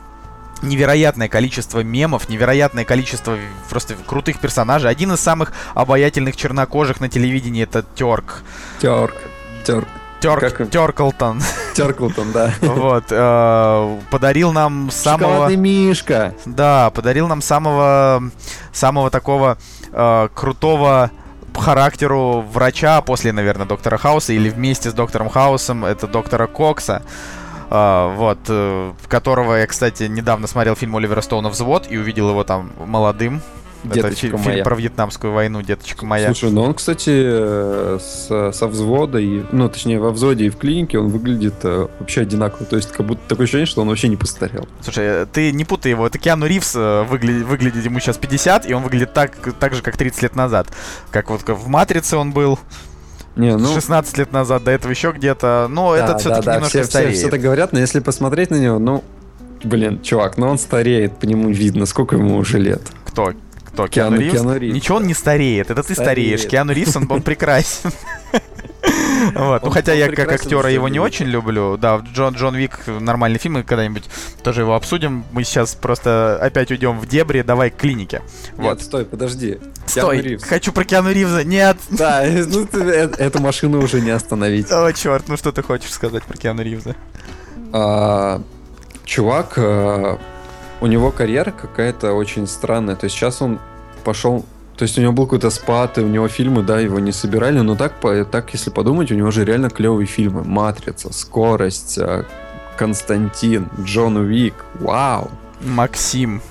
невероятное 0.61 1.27
количество 1.27 1.81
мемов, 1.83 2.29
невероятное 2.29 2.85
количество 2.85 3.37
просто 3.69 3.95
крутых 4.05 4.39
персонажей. 4.39 4.89
Один 4.89 5.13
из 5.13 5.19
самых 5.19 5.53
обаятельных 5.73 6.35
чернокожих 6.35 6.99
на 6.99 7.09
телевидении 7.09 7.63
это 7.63 7.83
Терк. 7.95 8.43
Терк. 8.81 9.15
Терк. 9.65 9.87
Терк, 10.19 10.39
как... 10.39 10.69
Терклтон. 10.69 11.41
Терклтон, 11.75 12.33
да. 12.33 12.53
Вот. 12.61 13.05
Э, 13.09 13.99
подарил 14.11 14.51
нам 14.51 14.91
самого... 14.91 15.31
Шоколадный 15.31 15.55
мишка. 15.55 16.35
Да, 16.45 16.89
подарил 16.89 17.27
нам 17.27 17.41
самого... 17.41 18.23
Самого 18.73 19.09
такого 19.09 19.57
э, 19.93 20.27
крутого 20.33 21.11
характеру 21.55 22.41
врача 22.41 23.01
после, 23.01 23.31
наверное, 23.31 23.65
доктора 23.65 23.97
Хауса 23.97 24.33
или 24.33 24.49
вместе 24.49 24.89
с 24.89 24.93
доктором 24.93 25.29
Хаусом, 25.29 25.85
это 25.85 26.07
доктора 26.07 26.47
Кокса. 26.47 27.01
Uh, 27.69 28.15
вот, 28.15 28.39
uh, 28.47 28.95
которого 29.07 29.53
я, 29.55 29.67
кстати, 29.67 30.03
недавно 30.03 30.47
смотрел 30.47 30.75
фильм 30.75 30.95
Оливера 30.95 31.21
Стоуна 31.21 31.49
«Взвод» 31.49 31.85
и 31.89 31.97
увидел 31.97 32.29
его 32.29 32.43
там 32.43 32.71
молодым. 32.83 33.41
Деточка 33.83 34.27
Это 34.27 34.37
фильм 34.37 34.63
про 34.63 34.75
вьетнамскую 34.75 35.31
войну, 35.31 35.61
деточка 35.61 36.05
моя. 36.05 36.27
Слушай, 36.27 36.51
ну 36.51 36.63
он, 36.63 36.73
кстати, 36.73 37.11
э, 37.13 37.99
с, 38.01 38.51
со 38.51 38.67
взвода, 38.67 39.19
и, 39.19 39.43
ну, 39.53 39.69
точнее, 39.69 39.99
во 39.99 40.11
взводе 40.11 40.45
и 40.45 40.49
в 40.49 40.57
клинике 40.57 40.99
он 40.99 41.07
выглядит 41.07 41.55
э, 41.63 41.87
вообще 41.99 42.21
одинаково. 42.21 42.65
То 42.65 42.75
есть, 42.75 42.91
как 42.91 43.05
будто 43.05 43.21
такое 43.29 43.45
ощущение, 43.45 43.67
что 43.67 43.81
он 43.81 43.87
вообще 43.87 44.09
не 44.09 44.17
постарел. 44.17 44.67
Слушай, 44.81 45.05
э, 45.05 45.25
ты 45.31 45.53
не 45.53 45.63
путай 45.63 45.91
его. 45.91 46.05
Это 46.05 46.17
Киану 46.17 46.45
Ривз 46.45 46.75
э, 46.75 47.03
выглядит, 47.03 47.45
выглядит 47.45 47.85
ему 47.85 48.01
сейчас 48.01 48.17
50, 48.17 48.69
и 48.69 48.73
он 48.73 48.83
выглядит 48.83 49.13
так, 49.13 49.37
так 49.59 49.73
же, 49.73 49.81
как 49.81 49.95
30 49.95 50.23
лет 50.23 50.35
назад. 50.35 50.67
Как 51.11 51.29
вот 51.29 51.47
в 51.47 51.67
«Матрице» 51.67 52.17
он 52.17 52.33
был. 52.33 52.59
Не, 53.39 53.55
ну... 53.55 53.73
16 53.73 54.17
лет 54.17 54.33
назад, 54.33 54.65
до 54.65 54.71
этого 54.71 54.91
еще 54.91 55.13
где-то. 55.15 55.67
Но 55.69 55.93
да, 55.93 56.03
этот 56.03 56.19
все-таки 56.19 56.45
да, 56.45 56.55
немножко 56.55 56.79
все, 56.79 56.83
стареет. 56.83 57.13
Все, 57.13 57.21
все 57.21 57.31
так 57.31 57.39
говорят, 57.39 57.71
но 57.71 57.79
если 57.79 58.01
посмотреть 58.01 58.51
на 58.51 58.55
него, 58.55 58.79
ну, 58.79 59.01
блин, 59.63 60.01
чувак, 60.01 60.37
ну 60.37 60.49
он 60.49 60.57
стареет, 60.57 61.17
по 61.17 61.25
нему 61.25 61.49
видно, 61.49 61.85
сколько 61.85 62.17
ему 62.17 62.35
уже 62.35 62.59
лет. 62.59 62.81
Кто? 63.05 63.31
Кто? 63.63 63.87
Киану, 63.87 64.17
Киану 64.17 64.19
Ривз? 64.19 64.33
Киану 64.33 64.57
Ривз? 64.57 64.75
Ничего 64.75 64.97
он 64.97 65.07
не 65.07 65.13
стареет, 65.13 65.71
это 65.71 65.83
ты 65.83 65.93
стареет. 65.93 66.39
стареешь. 66.39 66.51
Киану 66.51 66.73
Ривз, 66.73 66.97
он, 66.97 67.07
он 67.09 67.21
прекрасен. 67.21 67.91
Вот. 69.35 69.63
Ну, 69.63 69.69
хотя 69.69 69.93
я 69.93 70.11
как 70.11 70.31
актера 70.31 70.69
его 70.69 70.87
не 70.87 70.99
очень 70.99 71.25
люблю. 71.25 71.77
Да, 71.77 71.97
Джон, 72.13 72.35
Джон 72.35 72.55
Вик 72.55 72.79
нормальный 72.87 73.39
фильм, 73.39 73.55
мы 73.55 73.63
когда-нибудь 73.63 74.05
тоже 74.43 74.61
его 74.61 74.75
обсудим. 74.75 75.25
Мы 75.31 75.43
сейчас 75.43 75.75
просто 75.75 76.37
опять 76.41 76.71
уйдем 76.71 76.99
в 76.99 77.07
дебри, 77.07 77.41
давай 77.41 77.69
к 77.69 77.77
клинике. 77.77 78.21
Вот. 78.55 78.63
Нет, 78.63 78.81
стой, 78.81 79.05
подожди. 79.05 79.59
Стой, 79.85 80.37
хочу 80.37 80.71
про 80.71 80.83
Киану 80.83 81.11
Ривза. 81.11 81.43
Нет. 81.43 81.77
Да, 81.89 82.23
ну 82.47 82.67
э, 82.73 83.09
эту 83.17 83.41
машину 83.41 83.81
уже 83.83 84.01
не 84.01 84.11
остановить. 84.11 84.71
О, 84.71 84.91
черт, 84.93 85.27
ну 85.27 85.37
что 85.37 85.51
ты 85.51 85.63
хочешь 85.63 85.91
сказать 85.91 86.23
про 86.23 86.37
Киану 86.37 86.63
Ривза? 86.63 86.95
А, 87.71 88.41
чувак, 89.05 89.53
а, 89.57 90.19
у 90.81 90.87
него 90.87 91.11
карьера 91.11 91.51
какая-то 91.51 92.13
очень 92.13 92.47
странная. 92.47 92.95
То 92.95 93.05
есть 93.05 93.15
сейчас 93.15 93.41
он 93.41 93.59
пошел 94.03 94.45
то 94.79 94.83
есть 94.83 94.97
у 94.97 95.01
него 95.01 95.11
был 95.11 95.25
какой-то 95.25 95.49
спад, 95.49 95.97
и 95.97 96.01
у 96.01 96.07
него 96.07 96.29
фильмы, 96.29 96.63
да, 96.63 96.79
его 96.79 96.99
не 96.99 97.11
собирали, 97.11 97.59
но 97.59 97.75
так, 97.75 97.95
так 98.31 98.53
если 98.53 98.69
подумать, 98.69 99.11
у 99.11 99.15
него 99.15 99.29
же 99.29 99.43
реально 99.43 99.69
клевые 99.69 100.05
фильмы. 100.05 100.45
«Матрица», 100.45 101.11
«Скорость», 101.11 101.97
э, 101.97 102.23
«Константин», 102.77 103.67
«Джон 103.81 104.15
Уик», 104.15 104.53
вау! 104.75 105.31
Максим, 105.59 106.41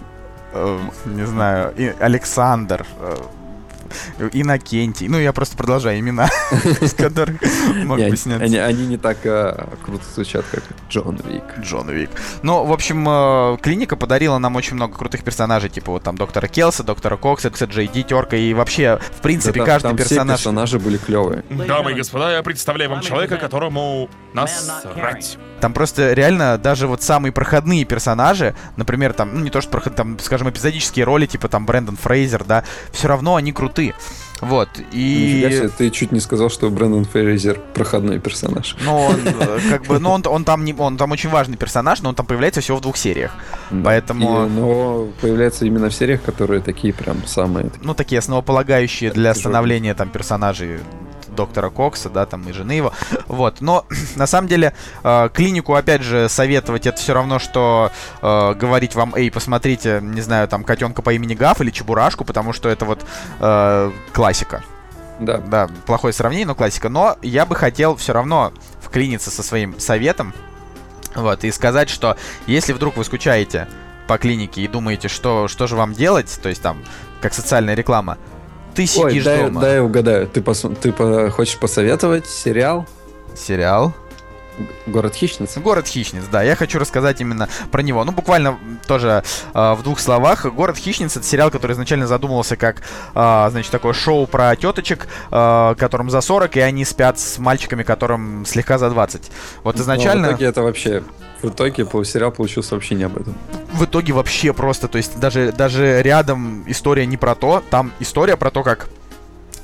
э, 0.52 0.78
не 1.06 1.26
знаю, 1.26 1.72
Александр, 2.00 2.84
э, 3.00 3.16
Иннокентий. 4.32 5.08
Ну, 5.08 5.18
я 5.18 5.32
просто 5.32 5.56
продолжаю 5.56 5.98
имена, 5.98 6.28
с 6.80 6.94
которых 6.94 7.40
мог 7.84 7.98
бы 7.98 8.16
сняться. 8.16 8.64
Они 8.64 8.86
не 8.86 8.96
так 8.96 9.18
а, 9.24 9.68
круто 9.84 10.04
звучат, 10.14 10.44
как 10.50 10.62
Джон 10.88 11.16
Вик. 11.16 11.44
Джон 11.60 11.90
Вик. 11.90 12.10
Ну, 12.42 12.64
в 12.64 12.72
общем, 12.72 13.06
э, 13.08 13.58
клиника 13.62 13.96
подарила 13.96 14.38
нам 14.38 14.56
очень 14.56 14.76
много 14.76 14.96
крутых 14.96 15.22
персонажей, 15.24 15.70
типа 15.70 15.92
вот 15.92 16.02
там 16.02 16.16
доктора 16.16 16.48
Келса, 16.48 16.82
доктора 16.82 17.16
Кокса, 17.16 17.48
Джей 17.48 17.88
Ди, 17.88 18.02
Терка, 18.02 18.36
и 18.36 18.54
вообще, 18.54 18.98
в 19.16 19.20
принципе, 19.20 19.64
каждый 19.64 19.96
персонаж... 19.96 20.38
персонажи 20.38 20.78
были 20.78 20.96
клевые. 20.96 21.44
Дамы 21.50 21.92
и 21.92 21.94
господа, 21.94 22.32
я 22.32 22.42
представляю 22.42 22.90
вам 22.90 23.00
человека, 23.00 23.36
которому 23.36 24.08
насрать. 24.32 25.38
Там 25.60 25.72
просто 25.72 26.12
реально 26.12 26.56
даже 26.56 26.86
вот 26.86 27.02
самые 27.02 27.32
проходные 27.32 27.84
персонажи, 27.84 28.54
например, 28.76 29.12
там, 29.12 29.34
ну 29.34 29.40
не 29.40 29.50
то 29.50 29.60
что 29.60 29.70
проход, 29.70 29.96
там, 29.96 30.18
скажем, 30.20 30.48
эпизодические 30.48 31.04
роли, 31.04 31.26
типа 31.26 31.48
там 31.48 31.66
Брэндон 31.66 31.96
Фрейзер, 31.96 32.44
да, 32.44 32.64
все 32.92 33.08
равно 33.08 33.34
они 33.34 33.52
крутые. 33.52 33.77
Вот, 34.40 34.68
и... 34.92 35.48
Себе, 35.50 35.68
ты 35.68 35.90
чуть 35.90 36.12
не 36.12 36.20
сказал, 36.20 36.48
что 36.48 36.70
Брэндон 36.70 37.04
Фрейзер 37.06 37.60
проходной 37.74 38.20
персонаж. 38.20 38.76
Ну, 38.84 38.96
он, 38.96 39.16
э, 39.24 39.58
как 39.70 39.86
бы, 39.86 39.98
ну, 39.98 40.10
он, 40.10 40.22
он 40.26 40.44
там 40.44 40.64
не, 40.64 40.74
он 40.74 40.96
там 40.96 41.10
очень 41.10 41.28
важный 41.28 41.56
персонаж, 41.56 42.02
но 42.02 42.10
он 42.10 42.14
там 42.14 42.24
появляется 42.24 42.60
всего 42.60 42.76
в 42.76 42.80
двух 42.80 42.96
сериях. 42.96 43.32
Да. 43.70 43.86
Поэтому... 43.86 44.46
И, 44.46 44.48
но 44.50 45.08
появляется 45.20 45.64
именно 45.66 45.88
в 45.88 45.94
сериях, 45.94 46.22
которые 46.22 46.60
такие 46.60 46.94
прям 46.94 47.26
самые... 47.26 47.70
Ну, 47.82 47.94
такие 47.94 48.20
основополагающие 48.20 49.10
для 49.10 49.34
становления 49.34 49.94
там 49.94 50.08
персонажей 50.08 50.78
доктора 51.38 51.70
Кокса, 51.70 52.10
да, 52.10 52.26
там 52.26 52.48
и 52.48 52.52
жены 52.52 52.72
его. 52.72 52.92
Вот. 53.28 53.60
Но 53.60 53.84
на 54.16 54.26
самом 54.26 54.48
деле 54.48 54.72
э, 55.04 55.28
клинику, 55.32 55.74
опять 55.74 56.02
же, 56.02 56.28
советовать 56.28 56.86
это 56.86 56.98
все 56.98 57.14
равно, 57.14 57.38
что 57.38 57.90
э, 58.20 58.54
говорить 58.54 58.94
вам, 58.94 59.14
эй, 59.14 59.30
посмотрите, 59.30 60.00
не 60.02 60.20
знаю, 60.20 60.48
там 60.48 60.64
котенка 60.64 61.02
по 61.02 61.12
имени 61.12 61.34
Гав 61.34 61.60
или 61.60 61.70
Чебурашку, 61.70 62.24
потому 62.24 62.52
что 62.52 62.68
это 62.68 62.84
вот 62.84 63.06
э, 63.40 63.90
классика. 64.12 64.62
Да. 65.20 65.38
Да, 65.38 65.68
плохое 65.86 66.12
сравнение, 66.12 66.46
но 66.46 66.54
классика. 66.54 66.88
Но 66.88 67.16
я 67.22 67.46
бы 67.46 67.54
хотел 67.54 67.96
все 67.96 68.12
равно 68.12 68.52
вклиниться 68.80 69.30
со 69.30 69.42
своим 69.42 69.78
советом. 69.78 70.34
Вот, 71.14 71.44
и 71.44 71.50
сказать, 71.50 71.88
что 71.88 72.16
если 72.46 72.72
вдруг 72.72 72.96
вы 72.96 73.04
скучаете 73.04 73.68
по 74.06 74.18
клинике 74.18 74.62
и 74.62 74.68
думаете, 74.68 75.08
что, 75.08 75.48
что 75.48 75.66
же 75.66 75.76
вам 75.76 75.92
делать, 75.92 76.38
то 76.42 76.48
есть 76.48 76.62
там, 76.62 76.84
как 77.20 77.34
социальная 77.34 77.74
реклама, 77.74 78.18
ты 78.78 78.86
сидишь 78.86 79.04
Ой, 79.04 79.20
дай, 79.20 79.42
дома. 79.42 79.60
дай 79.60 79.80
угадаю. 79.80 80.28
Ты, 80.28 80.40
пос- 80.40 80.72
ты 80.76 80.92
по- 80.92 81.30
хочешь 81.30 81.58
посоветовать 81.58 82.28
сериал 82.28 82.86
Сериал. 83.34 83.92
«Город 84.86 85.14
хищниц»? 85.14 85.56
Город 85.58 85.88
хищниц, 85.88 86.22
да, 86.30 86.42
я 86.44 86.54
хочу 86.54 86.78
рассказать 86.78 87.20
именно 87.20 87.48
про 87.72 87.82
него. 87.82 88.04
Ну, 88.04 88.12
буквально 88.12 88.56
тоже 88.86 89.24
э, 89.52 89.74
в 89.74 89.82
двух 89.82 89.98
словах. 89.98 90.46
Город 90.46 90.76
хищниц 90.76 91.16
это 91.16 91.26
сериал, 91.26 91.50
который 91.50 91.72
изначально 91.72 92.06
задумывался 92.06 92.56
как, 92.56 92.82
э, 93.16 93.48
значит, 93.50 93.72
такое 93.72 93.92
шоу 93.94 94.28
про 94.28 94.54
теточек, 94.54 95.08
э, 95.32 95.74
которым 95.76 96.08
за 96.08 96.20
40, 96.20 96.56
и 96.56 96.60
они 96.60 96.84
спят 96.84 97.18
с 97.18 97.38
мальчиками, 97.38 97.82
которым 97.82 98.46
слегка 98.46 98.78
за 98.78 98.90
20. 98.90 99.30
Вот 99.64 99.74
Но 99.74 99.82
изначально... 99.82 100.28
в 100.28 100.30
итоге 100.30 100.46
это 100.46 100.62
вообще... 100.62 101.02
В 101.42 101.48
итоге 101.48 101.86
сериал 102.04 102.32
получился 102.32 102.74
вообще 102.74 102.94
не 102.94 103.04
об 103.04 103.16
этом. 103.16 103.34
в 103.72 103.84
итоге 103.84 104.12
вообще 104.12 104.52
просто, 104.52 104.88
то 104.88 104.98
есть 104.98 105.20
даже, 105.20 105.52
даже 105.52 106.02
рядом 106.02 106.64
история 106.66 107.06
не 107.06 107.16
про 107.16 107.34
то, 107.34 107.62
там 107.70 107.92
история 108.00 108.36
про 108.36 108.50
то, 108.50 108.62
как 108.62 108.88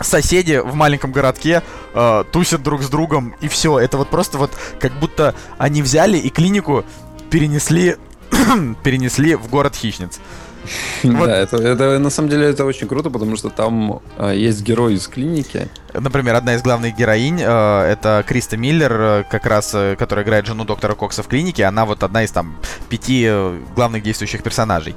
соседи 0.01 0.59
в 0.59 0.75
маленьком 0.75 1.13
городке 1.13 1.63
э, 1.95 2.25
тусят 2.33 2.63
друг 2.63 2.83
с 2.83 2.89
другом, 2.89 3.35
и 3.41 3.49
все. 3.49 3.79
Это 3.79 3.97
вот 3.97 4.09
просто 4.09 4.39
вот 4.39 4.51
как 4.81 4.93
будто 4.93 5.35
они 5.59 5.83
взяли 5.83 6.19
и 6.19 6.31
клинику 6.31 6.85
перенесли, 7.31 7.97
перенесли 8.83 9.35
в 9.35 9.49
город 9.49 9.75
хищниц. 9.75 10.21
Вот. 11.03 11.27
Да, 11.27 11.37
это, 11.37 11.59
это 11.59 11.99
на 11.99 12.09
самом 12.09 12.31
деле 12.31 12.47
это 12.47 12.65
очень 12.65 12.89
круто, 12.89 13.11
потому 13.11 13.37
что 13.37 13.51
там 13.51 14.01
а, 14.17 14.33
есть 14.33 14.63
герой 14.63 14.95
из 14.95 15.07
клиники. 15.09 15.69
Например, 15.95 16.35
одна 16.35 16.57
из 16.57 16.63
главных 16.63 16.97
героинь, 16.97 17.41
э, 17.41 17.45
это 17.45 18.25
Криста 18.27 18.57
Миллер, 18.57 18.93
э, 18.93 19.25
как 19.31 19.47
раз, 19.47 19.73
э, 19.75 19.95
которая 19.97 20.25
играет 20.25 20.47
жену 20.47 20.65
доктора 20.65 20.95
Кокса 20.95 21.23
в 21.23 21.29
клинике. 21.29 21.65
Она 21.65 21.85
вот 21.85 22.03
одна 22.03 22.25
из 22.25 22.33
там 22.33 22.57
пяти 22.89 23.31
главных 23.75 24.03
действующих 24.03 24.43
персонажей. 24.43 24.97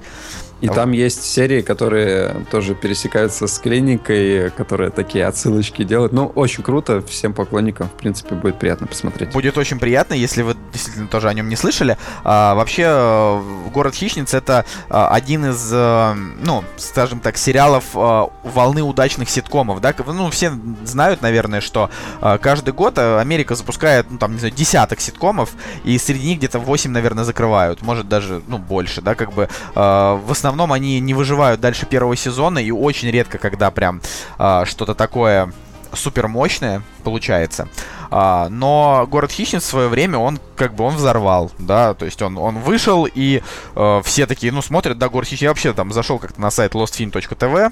И 0.60 0.68
А 0.68 0.74
там 0.74 0.92
есть 0.92 1.24
серии, 1.24 1.62
которые 1.62 2.44
тоже 2.50 2.74
пересекаются 2.74 3.46
с 3.46 3.60
клиникой, 3.60 4.50
которые 4.50 4.90
такие 4.90 5.28
отсылочки 5.28 5.84
делают. 5.84 6.14
Ну, 6.14 6.26
очень 6.34 6.64
круто. 6.64 7.04
Всем 7.04 7.36
поклонникам, 7.36 7.90
в 7.90 7.92
принципе, 7.92 8.34
будет 8.34 8.58
приятно 8.58 8.88
посмотреть. 8.88 9.34
Будет 9.34 9.56
очень 9.60 9.78
приятно, 9.78 10.16
если 10.16 10.42
вы 10.42 10.56
действительно 10.74 11.10
тоже 11.10 11.30
о 11.30 11.34
нем 11.36 11.48
не 11.48 11.56
слышали. 11.56 11.96
А, 12.24 12.56
вообще, 12.56 13.40
«Город 13.72 13.94
хищниц»— 13.94 14.34
это 14.34 14.66
один 14.90 15.46
из, 15.46 15.72
ну, 15.72 16.64
скажем 16.78 17.20
так, 17.20 17.38
сериалов 17.38 17.84
волны 17.94 18.82
удачных 18.82 19.30
ситкомов, 19.30 19.80
да? 19.80 19.94
Ну, 20.08 20.32
все 20.32 20.54
знают, 20.88 21.22
наверное, 21.22 21.62
что 21.62 21.90
э, 22.22 22.38
каждый 22.42 22.74
год 22.74 22.98
э, 22.98 23.20
Америка 23.20 23.56
запускает, 23.56 24.08
ну, 24.10 24.18
там, 24.18 24.34
не 24.34 24.40
знаю, 24.40 24.54
десяток 24.54 25.00
ситкомов, 25.00 25.52
и 25.84 25.98
среди 25.98 26.28
них 26.30 26.38
где-то 26.40 26.60
8, 26.60 26.92
наверное, 26.92 27.24
закрывают, 27.24 27.82
может, 27.82 28.08
даже, 28.08 28.42
ну, 28.48 28.58
больше, 28.58 29.02
да, 29.02 29.16
как 29.16 29.34
бы. 29.34 29.44
э, 29.76 30.20
В 30.26 30.32
основном 30.32 30.74
они 30.74 31.00
не 31.00 31.14
выживают 31.14 31.62
дальше 31.62 31.86
первого 31.86 32.16
сезона, 32.16 32.60
и 32.60 32.72
очень 32.72 33.10
редко, 33.10 33.38
когда 33.38 33.72
прям 33.72 34.02
э, 34.40 34.64
что-то 34.66 34.96
такое 34.96 35.52
супер 35.94 36.28
мощное 36.28 36.82
получается. 37.04 37.68
А, 38.10 38.50
но 38.50 39.08
город 39.10 39.32
хищниц 39.32 39.64
в 39.64 39.66
свое 39.66 39.88
время 39.88 40.18
он 40.18 40.40
как 40.56 40.74
бы 40.74 40.84
он 40.84 40.96
взорвал, 40.96 41.52
да, 41.58 41.94
то 41.94 42.06
есть 42.06 42.22
он, 42.22 42.38
он 42.38 42.60
вышел 42.60 43.06
и 43.12 43.42
э, 43.76 44.02
все 44.04 44.26
такие, 44.26 44.52
ну, 44.52 44.62
смотрят, 44.62 44.98
да, 44.98 45.10
город 45.10 45.28
хищниц. 45.28 45.42
Я 45.44 45.50
вообще 45.50 45.74
там 45.74 45.92
зашел 45.92 46.20
как-то 46.20 46.40
на 46.40 46.52
сайт 46.52 46.74
lostfilm.tv, 46.74 47.72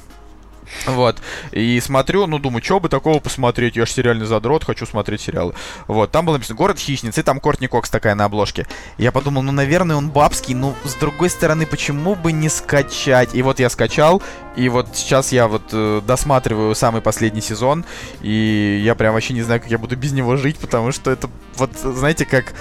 вот, 0.85 1.17
и 1.51 1.79
смотрю, 1.79 2.27
ну, 2.27 2.39
думаю, 2.39 2.63
что 2.63 2.79
бы 2.79 2.89
такого 2.89 3.19
посмотреть, 3.19 3.75
я 3.75 3.85
же 3.85 3.91
сериальный 3.91 4.25
задрот, 4.25 4.63
хочу 4.63 4.85
смотреть 4.85 5.21
сериалы. 5.21 5.53
Вот, 5.87 6.11
там 6.11 6.25
было 6.25 6.33
написано 6.33 6.57
«Город 6.57 6.77
хищниц», 6.79 7.17
и 7.17 7.23
там 7.23 7.39
Кортни 7.39 7.67
Кокс 7.67 7.89
такая 7.89 8.15
на 8.15 8.25
обложке. 8.25 8.67
Я 8.97 9.11
подумал, 9.11 9.41
ну, 9.41 9.51
наверное, 9.51 9.95
он 9.95 10.09
бабский, 10.09 10.53
ну, 10.53 10.75
с 10.83 10.93
другой 10.95 11.29
стороны, 11.29 11.65
почему 11.65 12.15
бы 12.15 12.31
не 12.31 12.49
скачать? 12.49 13.33
И 13.33 13.41
вот 13.41 13.59
я 13.59 13.69
скачал, 13.69 14.21
и 14.55 14.69
вот 14.69 14.89
сейчас 14.93 15.31
я 15.31 15.47
вот 15.47 15.63
э, 15.71 16.01
досматриваю 16.05 16.75
самый 16.75 17.01
последний 17.01 17.41
сезон, 17.41 17.85
и 18.21 18.81
я 18.83 18.95
прям 18.95 19.13
вообще 19.13 19.33
не 19.33 19.41
знаю, 19.41 19.61
как 19.61 19.71
я 19.71 19.77
буду 19.77 19.95
без 19.95 20.11
него 20.11 20.35
жить, 20.37 20.57
потому 20.57 20.91
что 20.91 21.11
это, 21.11 21.29
вот, 21.55 21.71
знаете, 21.77 22.25
как 22.25 22.53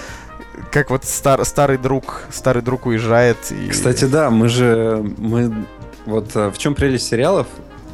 как 0.71 0.91
вот 0.91 1.05
стар, 1.05 1.45
старый 1.45 1.79
друг, 1.79 2.23
старый 2.31 2.63
друг 2.63 2.87
уезжает. 2.87 3.39
И... 3.51 3.69
Кстати, 3.69 4.05
да, 4.05 4.31
мы 4.31 4.49
же... 4.49 5.05
Мы... 5.19 5.67
Вот 6.07 6.37
э, 6.37 6.51
в 6.51 6.59
чем 6.59 6.75
прелесть 6.75 7.09
сериалов? 7.09 7.47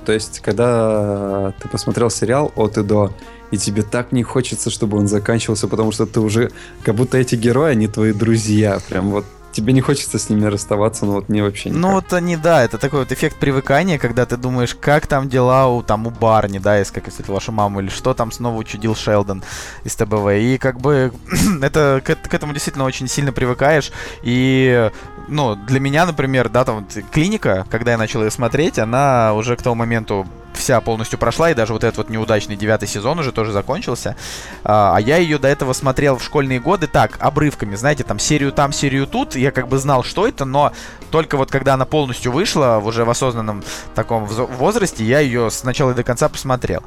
То 0.05 0.13
есть, 0.13 0.41
когда 0.41 1.53
ты 1.61 1.69
посмотрел 1.69 2.11
сериал 2.11 2.53
от 2.57 2.79
и 2.79 2.83
до, 2.83 3.13
и 3.51 3.59
тебе 3.59 3.83
так 3.83 4.13
не 4.13 4.23
хочется, 4.23 4.71
чтобы 4.71 4.99
он 4.99 5.09
заканчивался, 5.09 5.69
потому 5.69 5.93
что 5.93 6.07
ты 6.07 6.21
уже... 6.21 6.51
Как 6.83 6.95
будто 6.95 7.19
эти 7.19 7.35
герои, 7.35 7.73
они 7.73 7.89
твои 7.89 8.13
друзья. 8.13 8.79
Прям 8.89 9.11
вот 9.11 9.25
тебе 9.53 9.73
не 9.73 9.81
хочется 9.81 10.19
с 10.19 10.29
ними 10.29 10.47
расставаться, 10.47 11.07
но 11.07 11.13
вот 11.13 11.29
мне 11.29 11.43
вообще 11.43 11.71
никак. 11.71 11.83
Ну 11.83 11.93
вот 11.93 12.13
они, 12.13 12.37
да, 12.37 12.63
это 12.63 12.79
такой 12.79 13.01
вот 13.01 13.13
эффект 13.13 13.37
привыкания, 13.39 13.99
когда 13.99 14.27
ты 14.27 14.37
думаешь, 14.37 14.75
как 14.75 15.07
там 15.07 15.29
дела 15.29 15.69
у, 15.69 15.83
там, 15.83 16.07
у 16.07 16.11
Барни, 16.11 16.59
да, 16.59 16.79
если 16.79 16.95
как 16.95 17.07
если 17.07 17.23
вашу 17.25 17.53
маму, 17.53 17.81
или 17.81 17.89
что 17.89 18.15
там 18.15 18.33
снова 18.33 18.57
учудил 18.57 18.95
Шелдон 18.95 19.43
из 19.85 19.95
ТБВ. 19.97 20.31
И 20.39 20.59
как 20.59 20.81
бы 20.81 21.13
это, 21.63 22.03
к, 22.05 22.15
к 22.15 22.35
этому 22.35 22.53
действительно 22.53 22.85
очень 22.85 23.09
сильно 23.09 23.33
привыкаешь. 23.33 23.93
И, 24.23 24.91
ну, 25.31 25.57
для 25.57 25.81
меня, 25.81 26.07
например, 26.07 26.49
да, 26.49 26.65
там 26.65 26.87
клиника, 27.11 27.65
когда 27.71 27.93
я 27.93 27.99
начал 27.99 28.23
ее 28.23 28.31
смотреть, 28.31 28.79
она 28.79 29.33
уже 29.35 29.57
к 29.57 29.63
тому 29.63 29.77
моменту 29.77 30.27
вся 30.55 30.81
полностью 30.81 31.19
прошла, 31.19 31.51
и 31.51 31.55
даже 31.55 31.73
вот 31.73 31.85
этот 31.85 31.99
вот 31.99 32.11
неудачный 32.11 32.57
девятый 32.57 32.89
сезон 32.89 33.19
уже 33.19 33.33
тоже 33.33 33.53
закончился. 33.53 34.17
А, 34.65 34.97
а 34.97 35.01
я 35.01 35.17
ее 35.17 35.39
до 35.39 35.49
этого 35.49 35.73
смотрел 35.73 36.19
в 36.19 36.25
школьные 36.25 36.61
годы 36.61 36.87
так, 36.87 37.17
обрывками, 37.21 37.75
знаете, 37.77 38.05
там 38.05 38.19
серию 38.19 38.53
там, 38.53 38.73
серию 38.73 39.07
тут. 39.07 39.37
Я 39.37 39.51
как 39.51 39.69
бы 39.69 39.79
знал, 39.79 40.03
что 40.03 40.27
это, 40.27 40.45
но 40.45 40.73
только 41.11 41.37
вот 41.37 41.51
когда 41.51 41.75
она 41.75 41.85
полностью 41.85 42.33
вышла, 42.33 42.79
в 42.81 42.87
уже 42.87 43.05
в 43.05 43.11
осознанном 43.11 43.63
таком 43.95 44.27
возрасте, 44.27 45.05
я 45.05 45.21
ее 45.21 45.51
с 45.51 45.65
начала 45.65 45.93
и 45.93 45.95
до 45.95 46.03
конца 46.03 46.29
посмотрел. 46.29 46.83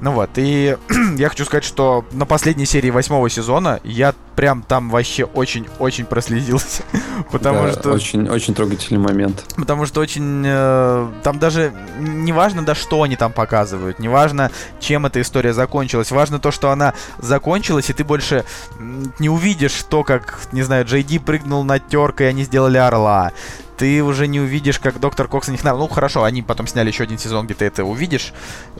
Ну 0.00 0.10
вот, 0.10 0.30
и 0.34 0.76
я 1.16 1.28
хочу 1.28 1.44
сказать, 1.44 1.62
что 1.62 2.04
на 2.10 2.26
последней 2.26 2.66
серии 2.66 2.90
восьмого 2.90 3.30
сезона 3.30 3.78
я 3.84 4.14
прям 4.34 4.62
там 4.62 4.90
вообще 4.90 5.24
очень-очень 5.24 6.06
прослезился. 6.06 6.82
Потому 7.30 7.64
Да, 7.64 7.72
что... 7.72 7.92
Очень, 7.92 8.28
очень 8.28 8.52
трогательный 8.54 8.98
момент. 8.98 9.44
Потому 9.56 9.86
что 9.86 10.00
очень... 10.00 10.42
э, 10.44 11.08
там 11.22 11.38
даже 11.38 11.72
не 12.00 12.32
важно, 12.32 12.64
да, 12.64 12.74
что 12.74 13.01
они 13.02 13.16
там 13.16 13.32
показывают, 13.32 13.98
не 13.98 14.08
важно, 14.08 14.50
чем 14.80 15.06
эта 15.06 15.20
история 15.20 15.52
закончилась. 15.52 16.10
Важно 16.10 16.38
то, 16.38 16.50
что 16.50 16.70
она 16.70 16.94
закончилась, 17.18 17.90
и 17.90 17.92
ты 17.92 18.04
больше 18.04 18.44
не 19.18 19.28
увидишь 19.28 19.82
то, 19.88 20.04
как, 20.04 20.40
не 20.52 20.62
знаю, 20.62 20.84
Джей 20.84 21.02
Ди 21.02 21.18
прыгнул 21.18 21.64
на 21.64 21.78
терка, 21.78 22.24
и 22.24 22.28
они 22.28 22.44
сделали 22.44 22.78
орла. 22.78 23.32
Ты 23.76 24.02
уже 24.04 24.28
не 24.28 24.38
увидишь, 24.38 24.78
как 24.78 25.00
доктор 25.00 25.26
Кокс 25.26 25.48
на 25.48 25.52
них... 25.52 25.64
Ну, 25.64 25.88
хорошо, 25.88 26.22
они 26.22 26.42
потом 26.42 26.66
сняли 26.66 26.88
еще 26.88 27.02
один 27.04 27.18
сезон, 27.18 27.46
где 27.46 27.54
ты 27.54 27.64
это 27.64 27.84
увидишь. 27.84 28.32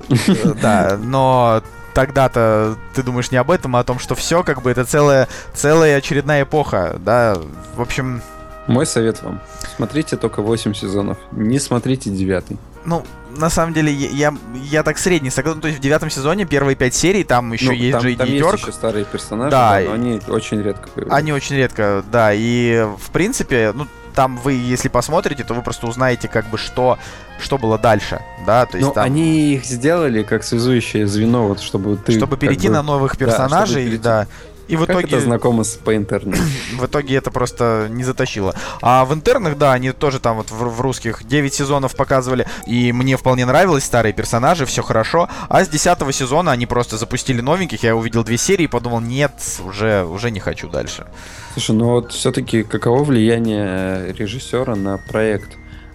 Да, 0.62 0.96
но 1.02 1.62
тогда-то 1.94 2.76
ты 2.94 3.02
думаешь 3.02 3.30
не 3.30 3.36
об 3.36 3.50
этом, 3.50 3.74
а 3.76 3.80
о 3.80 3.84
том, 3.84 3.98
что 3.98 4.14
все, 4.14 4.42
как 4.44 4.62
бы, 4.62 4.70
это 4.70 4.84
целая, 4.84 5.28
целая 5.54 5.96
очередная 5.96 6.44
эпоха, 6.44 6.96
да. 6.98 7.36
В 7.74 7.80
общем, 7.80 8.22
Мой 8.66 8.86
совет 8.86 9.22
вам. 9.22 9.40
Смотрите 9.76 10.16
только 10.16 10.40
8 10.42 10.74
сезонов. 10.74 11.18
Не 11.32 11.58
смотрите 11.58 12.10
девятый. 12.10 12.58
Ну, 12.84 13.04
на 13.36 13.50
самом 13.50 13.72
деле, 13.74 13.92
я, 13.92 14.34
я, 14.54 14.82
так 14.82 14.98
средний 14.98 15.30
согласен. 15.30 15.60
То 15.60 15.68
есть 15.68 15.78
в 15.78 15.82
девятом 15.82 16.10
сезоне 16.10 16.44
первые 16.44 16.76
пять 16.76 16.94
серий, 16.94 17.24
там 17.24 17.52
еще 17.52 17.66
Ну, 17.66 17.72
есть 17.72 17.92
там, 17.92 18.02
Джей 18.02 18.16
там 18.16 18.26
Ди 18.26 18.34
есть 18.36 18.52
еще 18.62 18.72
старые 18.72 19.04
персонажи, 19.04 19.50
Да, 19.50 19.78
да, 19.78 19.84
но 19.86 19.92
они 19.92 20.20
очень 20.28 20.62
редко 20.62 20.88
появляются. 20.88 21.16
Они 21.16 21.32
очень 21.32 21.56
редко, 21.56 22.04
да. 22.10 22.32
И 22.32 22.86
в 22.98 23.10
принципе, 23.10 23.72
ну, 23.74 23.86
там 24.14 24.36
вы, 24.36 24.52
если 24.52 24.88
посмотрите, 24.88 25.44
то 25.44 25.54
вы 25.54 25.62
просто 25.62 25.86
узнаете, 25.86 26.28
как 26.28 26.46
бы, 26.50 26.58
что, 26.58 26.98
что 27.40 27.58
было 27.58 27.78
дальше, 27.78 28.20
да, 28.46 28.66
то 28.66 28.76
есть 28.76 28.88
Ну, 28.88 28.94
там, 28.94 29.04
они 29.04 29.54
их 29.54 29.64
сделали 29.64 30.22
как 30.22 30.44
связующее 30.44 31.06
звено, 31.06 31.48
вот 31.48 31.60
чтобы 31.60 31.96
ты... 31.96 32.12
чтобы 32.12 32.36
перейти 32.36 32.68
бы- 32.68 32.74
на 32.74 32.82
новых 32.82 33.16
персонажей, 33.16 33.84
перейти. 33.84 34.02
да. 34.02 34.26
И 34.72 34.76
в 34.76 34.86
Как 34.86 34.90
итоге, 34.90 35.16
это 35.16 35.20
знакомо 35.20 35.64
с 35.64 35.74
по 35.74 35.94
интернету? 35.94 36.40
в 36.78 36.86
итоге 36.86 37.16
это 37.16 37.30
просто 37.30 37.88
не 37.90 38.04
затащило. 38.04 38.54
А 38.80 39.04
в 39.04 39.12
интернах, 39.12 39.58
да, 39.58 39.74
они 39.74 39.92
тоже 39.92 40.18
там 40.18 40.38
вот 40.38 40.50
в, 40.50 40.54
в 40.54 40.80
русских 40.80 41.24
9 41.24 41.52
сезонов 41.52 41.94
показывали, 41.94 42.46
и 42.66 42.90
мне 42.90 43.18
вполне 43.18 43.44
нравилось, 43.44 43.84
старые 43.84 44.14
персонажи, 44.14 44.64
все 44.64 44.82
хорошо. 44.82 45.28
А 45.50 45.62
с 45.62 45.68
10 45.68 46.14
сезона 46.14 46.52
они 46.52 46.64
просто 46.64 46.96
запустили 46.96 47.42
новеньких, 47.42 47.82
я 47.82 47.94
увидел 47.94 48.24
две 48.24 48.38
серии 48.38 48.64
и 48.64 48.66
подумал, 48.66 49.00
нет, 49.00 49.32
уже, 49.62 50.04
уже 50.04 50.30
не 50.30 50.40
хочу 50.40 50.70
дальше. 50.70 51.06
Слушай, 51.52 51.76
ну 51.76 51.90
вот 51.90 52.12
все-таки 52.12 52.62
каково 52.62 53.04
влияние 53.04 54.14
режиссера 54.14 54.74
на 54.74 54.96
проект? 54.96 55.50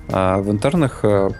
А 0.09 0.37
в 0.37 0.51
интернах 0.51 0.99
э, 1.01 1.31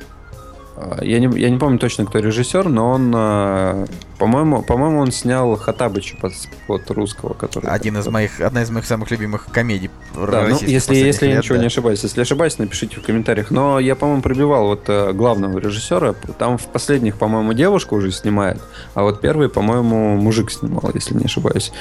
я 1.02 1.20
не, 1.20 1.40
я 1.40 1.50
не 1.50 1.58
помню 1.58 1.80
точно, 1.80 2.06
кто 2.06 2.20
режиссер, 2.20 2.70
но 2.70 2.92
он, 2.92 3.12
а, 3.16 3.86
по-моему, 4.20 4.62
по-моему, 4.62 5.00
он 5.00 5.12
снял 5.12 5.56
Хатабыча 5.56 6.16
под, 6.18 6.34
под 6.68 6.90
русского, 6.92 7.34
который... 7.34 7.70
Один 7.70 7.98
из 7.98 8.08
моих, 8.08 8.40
одна 8.42 8.62
из 8.62 8.70
моих 8.70 8.86
самых 8.86 9.10
любимых 9.10 9.48
комедий 9.52 9.90
да, 10.14 10.48
ну, 10.50 10.58
если, 10.62 10.96
если 10.96 11.26
лет, 11.26 11.34
я 11.34 11.38
ничего 11.40 11.56
да. 11.56 11.62
не 11.62 11.68
ошибаюсь. 11.68 12.04
Если 12.04 12.22
ошибаюсь, 12.22 12.58
напишите 12.58 13.00
в 13.00 13.04
комментариях. 13.04 13.52
Но 13.52 13.80
я, 13.80 13.96
по-моему, 13.96 14.22
пробивал 14.22 14.68
вот 14.68 14.84
э, 14.88 15.14
главного 15.14 15.58
режиссера. 15.60 16.14
Там 16.38 16.58
в 16.58 16.66
последних, 16.68 17.18
по-моему, 17.18 17.54
девушка 17.54 17.94
уже 17.94 18.12
снимает, 18.12 18.60
а 18.94 19.04
вот 19.04 19.22
первый, 19.22 19.50
по-моему, 19.50 20.16
мужик 20.16 20.52
снимал, 20.52 20.92
если 20.94 21.16
не 21.16 21.26
ошибаюсь. 21.26 21.72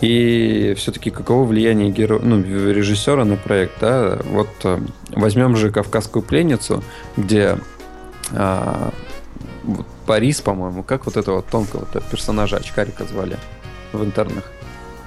И 0.00 0.74
все-таки 0.76 1.10
каково 1.10 1.44
влияние 1.44 1.90
геро... 1.90 2.18
ну, 2.22 2.42
режиссера 2.42 3.24
на 3.24 3.36
проект, 3.36 3.80
да? 3.80 4.18
Вот 4.30 4.48
э, 4.64 4.78
возьмем 5.10 5.56
же 5.56 5.70
«Кавказскую 5.70 6.22
пленницу», 6.22 6.82
где 7.16 7.58
а, 8.32 8.92
вот 9.64 9.86
Борис, 10.06 10.40
по-моему, 10.40 10.82
как 10.82 11.06
вот 11.06 11.16
этого 11.16 11.42
тонкого 11.42 11.86
персонажа 12.10 12.56
очкарика 12.56 13.04
звали 13.04 13.36
в 13.92 14.02
интернах? 14.04 14.44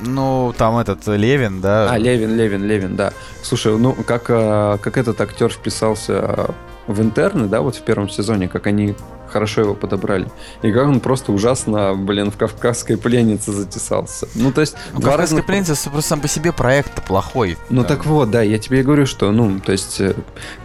Ну, 0.01 0.53
там 0.57 0.77
этот 0.77 1.05
Левин, 1.07 1.61
да. 1.61 1.91
А, 1.91 1.97
Левин, 1.97 2.35
Левин, 2.35 2.63
Левин, 2.63 2.95
да. 2.95 3.11
Слушай, 3.43 3.77
ну, 3.77 3.93
как, 3.93 4.25
а, 4.29 4.77
как 4.77 4.97
этот 4.97 5.19
актер 5.19 5.49
вписался 5.49 6.55
в 6.87 7.01
интерны, 7.01 7.47
да, 7.47 7.61
вот 7.61 7.75
в 7.75 7.81
первом 7.81 8.09
сезоне, 8.09 8.47
как 8.47 8.67
они 8.67 8.95
хорошо 9.29 9.61
его 9.61 9.73
подобрали. 9.73 10.29
И 10.61 10.71
как 10.71 10.87
он 10.87 10.99
просто 10.99 11.31
ужасно, 11.31 11.95
блин, 11.95 12.31
в 12.31 12.37
«Кавказской 12.37 12.97
пленнице» 12.97 13.51
затесался. 13.51 14.27
Ну, 14.35 14.51
то 14.51 14.61
есть... 14.61 14.75
Ну, 14.93 15.01
«Кавказская 15.01 15.17
разных... 15.17 15.45
пленница» 15.45 15.89
просто 15.89 16.09
сам 16.09 16.21
по 16.21 16.27
себе 16.27 16.51
проект 16.51 17.03
плохой. 17.05 17.57
Ну, 17.69 17.81
да. 17.81 17.87
так 17.87 18.05
вот, 18.05 18.31
да, 18.31 18.41
я 18.41 18.57
тебе 18.57 18.79
и 18.79 18.83
говорю, 18.83 19.05
что, 19.05 19.31
ну, 19.31 19.59
то 19.59 19.71
есть, 19.71 20.01
э, 20.01 20.15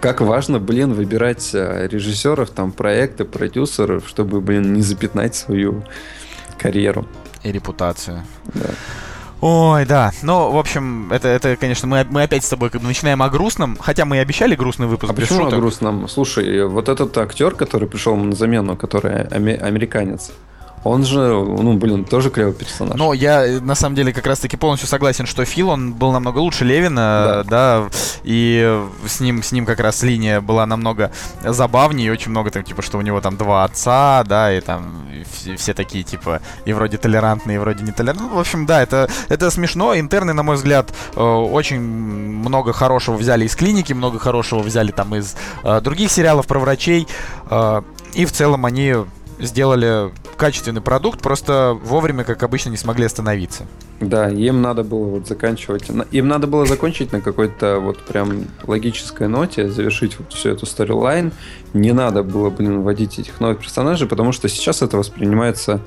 как 0.00 0.20
важно, 0.20 0.58
блин, 0.58 0.94
выбирать 0.94 1.50
э, 1.54 1.88
режиссеров, 1.90 2.50
там, 2.50 2.72
проекты, 2.72 3.24
продюсеров, 3.24 4.08
чтобы, 4.08 4.40
блин, 4.40 4.72
не 4.72 4.82
запятнать 4.82 5.34
свою 5.34 5.84
карьеру. 6.58 7.06
И 7.42 7.52
репутацию. 7.52 8.22
Да. 8.54 8.70
Ой, 9.46 9.84
да. 9.84 10.10
Ну, 10.22 10.52
в 10.52 10.56
общем, 10.56 11.12
это, 11.12 11.28
это 11.28 11.56
конечно, 11.56 11.86
мы, 11.86 12.06
мы 12.08 12.22
опять 12.22 12.44
с 12.44 12.48
тобой 12.48 12.70
как 12.70 12.80
бы 12.80 12.86
начинаем 12.86 13.22
о 13.22 13.28
грустном, 13.28 13.76
хотя 13.78 14.06
мы 14.06 14.16
и 14.16 14.18
обещали 14.18 14.54
грустный 14.54 14.86
выпуск. 14.86 15.12
А 15.12 15.14
почему 15.14 15.40
шуток. 15.40 15.52
о 15.52 15.56
грустном? 15.58 16.08
Слушай, 16.08 16.66
вот 16.66 16.88
этот 16.88 17.18
актер, 17.18 17.54
который 17.54 17.86
пришел 17.86 18.16
на 18.16 18.34
замену, 18.34 18.74
который 18.74 19.24
американец, 19.24 20.32
он 20.84 21.04
же, 21.04 21.18
ну, 21.18 21.74
блин, 21.74 22.04
тоже 22.04 22.30
клевый 22.30 22.54
персонаж. 22.54 22.96
Но 22.96 23.14
я, 23.14 23.60
на 23.60 23.74
самом 23.74 23.96
деле, 23.96 24.12
как 24.12 24.26
раз-таки 24.26 24.56
полностью 24.56 24.88
согласен, 24.88 25.26
что 25.26 25.44
Фил, 25.44 25.70
он 25.70 25.94
был 25.94 26.12
намного 26.12 26.38
лучше 26.38 26.64
Левина, 26.64 27.42
да, 27.48 27.84
да 27.84 27.88
и 28.24 28.82
с 29.06 29.20
ним, 29.20 29.42
с 29.42 29.52
ним 29.52 29.66
как 29.66 29.80
раз 29.80 30.02
линия 30.02 30.40
была 30.40 30.66
намного 30.66 31.10
забавнее, 31.42 32.08
и 32.08 32.10
очень 32.10 32.30
много 32.30 32.50
там, 32.50 32.62
типа, 32.62 32.82
что 32.82 32.98
у 32.98 33.02
него 33.02 33.20
там 33.20 33.36
два 33.36 33.64
отца, 33.64 34.24
да, 34.24 34.52
и 34.52 34.60
там 34.60 35.06
все, 35.32 35.56
все 35.56 35.74
такие, 35.74 36.04
типа, 36.04 36.40
и 36.64 36.72
вроде 36.72 36.96
толерантные, 36.96 37.56
и 37.56 37.58
вроде 37.58 37.84
не 37.84 37.92
толерантные. 37.92 38.28
Ну, 38.28 38.36
в 38.36 38.40
общем, 38.40 38.66
да, 38.66 38.82
это, 38.82 39.08
это 39.28 39.50
смешно. 39.50 39.96
Интерны, 39.96 40.32
на 40.32 40.42
мой 40.42 40.56
взгляд, 40.56 40.92
э, 41.14 41.20
очень 41.20 41.80
много 41.80 42.72
хорошего 42.72 43.16
взяли 43.16 43.44
из 43.44 43.54
клиники, 43.54 43.92
много 43.92 44.18
хорошего 44.18 44.60
взяли 44.60 44.90
там 44.90 45.14
из 45.14 45.36
э, 45.62 45.80
других 45.80 46.10
сериалов 46.10 46.46
про 46.46 46.58
врачей, 46.58 47.06
э, 47.50 47.82
и 48.14 48.24
в 48.24 48.32
целом 48.32 48.64
они 48.64 48.96
сделали 49.38 50.12
качественный 50.36 50.80
продукт, 50.80 51.20
просто 51.20 51.78
вовремя, 51.82 52.24
как 52.24 52.42
обычно, 52.42 52.70
не 52.70 52.76
смогли 52.76 53.06
остановиться. 53.06 53.66
Да, 54.00 54.28
им 54.28 54.60
надо 54.60 54.82
было 54.82 55.06
вот 55.06 55.28
заканчивать. 55.28 55.88
Им 56.10 56.28
надо 56.28 56.46
было 56.46 56.66
закончить 56.66 57.12
на 57.12 57.20
какой-то 57.20 57.78
вот 57.78 57.98
прям 57.98 58.46
логической 58.66 59.28
ноте, 59.28 59.70
завершить 59.70 60.18
вот 60.18 60.32
всю 60.32 60.50
эту 60.50 60.66
сторилайн. 60.66 61.32
Не 61.72 61.92
надо 61.92 62.22
было, 62.22 62.50
блин, 62.50 62.82
вводить 62.82 63.18
этих 63.18 63.40
новых 63.40 63.60
персонажей, 63.60 64.08
потому 64.08 64.32
что 64.32 64.48
сейчас 64.48 64.82
это 64.82 64.96
воспринимается 64.96 65.80